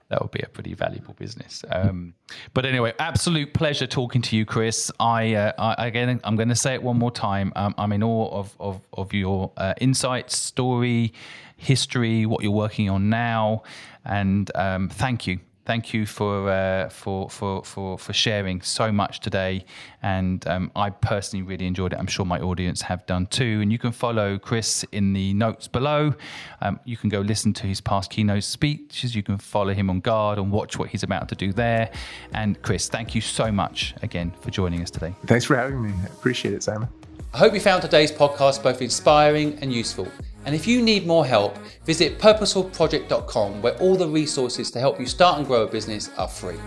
that 0.10 0.22
would 0.22 0.32
be 0.32 0.40
a 0.40 0.48
pretty 0.48 0.74
valuable 0.74 1.14
business. 1.16 1.66
Um, 1.70 2.14
but 2.54 2.66
anyway, 2.66 2.94
absolute 2.98 3.54
pleasure 3.54 3.88
talking 3.88 4.22
to 4.22 4.38
you, 4.38 4.46
Chris. 4.46 4.90
I, 5.02 5.34
uh, 5.34 5.52
I 5.58 5.88
again, 5.88 6.22
I'm 6.24 6.38
going 6.38 6.48
to 6.48 6.56
say 6.56 6.74
it 6.76 6.82
one 6.82 6.98
more 6.98 7.12
time. 7.12 7.52
Um, 7.58 7.76
I'm 7.78 7.92
in 7.92 8.04
awe 8.04 8.30
of 8.30 8.56
of, 8.60 8.82
of 8.94 9.14
your 9.14 9.52
uh, 9.58 9.74
insights, 9.82 10.38
story, 10.38 11.14
history, 11.58 12.26
what 12.26 12.42
you're 12.42 12.52
working 12.52 12.90
on 12.90 13.10
now, 13.10 13.64
and 14.06 14.50
um, 14.56 14.90
thank 14.90 15.28
you 15.28 15.40
thank 15.68 15.94
you 15.94 16.06
for 16.06 16.50
uh, 16.50 16.90
for, 16.90 17.30
for 17.30 17.64
for 17.64 17.98
for 17.98 18.14
sharing 18.14 18.62
so 18.62 18.92
much 18.92 19.20
today. 19.20 19.66
And 20.02 20.48
um, 20.48 20.72
I 20.76 20.90
personally 20.90 21.44
really 21.44 21.68
enjoyed 21.68 21.94
it. 21.94 22.00
I'm 22.00 22.08
sure 22.08 22.26
my 22.26 22.40
audience 22.40 22.82
have 22.82 23.06
done 23.06 23.28
too. 23.28 23.60
And 23.62 23.72
you 23.72 23.78
can 23.78 23.92
follow 23.92 24.40
Chris 24.40 24.86
in 24.92 25.14
the 25.14 25.34
notes 25.34 25.68
below. 25.68 26.14
Um, 26.62 26.80
you 26.86 26.96
can 26.96 27.10
go 27.10 27.20
listen 27.20 27.54
to 27.54 27.68
his 27.68 27.82
past 27.82 28.10
keynote 28.10 28.46
speeches. 28.46 29.14
You 29.14 29.24
can 29.24 29.38
follow 29.38 29.74
him 29.74 29.90
on 29.90 30.00
Guard 30.00 30.40
and 30.40 30.52
watch 30.52 30.80
what 30.80 30.90
he's 30.90 31.04
about 31.04 31.28
to 31.30 31.36
do 31.36 31.52
there. 31.52 31.92
And 32.34 32.60
Chris, 32.62 32.88
thank 32.88 33.14
you 33.14 33.22
so 33.22 33.52
much 33.52 33.94
again 34.02 34.32
for 34.40 34.50
joining 34.50 34.82
us 34.82 34.90
today. 34.90 35.14
Thanks 35.26 35.46
for 35.46 35.58
having 35.58 35.82
me. 35.84 35.92
I 36.02 36.06
appreciate 36.06 36.54
it, 36.54 36.64
Simon. 36.64 36.88
I 37.34 37.40
hope 37.40 37.54
you 37.54 37.60
found 37.60 37.82
today's 37.82 38.12
podcast 38.12 38.64
both 38.64 38.82
inspiring 38.82 39.60
and 39.62 39.72
useful. 39.72 40.08
And 40.46 40.56
if 40.56 40.66
you 40.66 40.82
need 40.82 41.06
more 41.06 41.26
help, 41.26 41.58
visit 41.84 42.20
purposefulproject.com 42.20 43.62
where 43.62 43.78
all 43.80 43.96
the 43.96 44.08
resources 44.08 44.72
to 44.72 44.80
help 44.80 45.00
you 45.00 45.06
start 45.06 45.38
and 45.38 45.46
grow 45.46 45.64
a 45.64 45.68
business 45.68 46.10
are 46.18 46.28
free. 46.28 46.58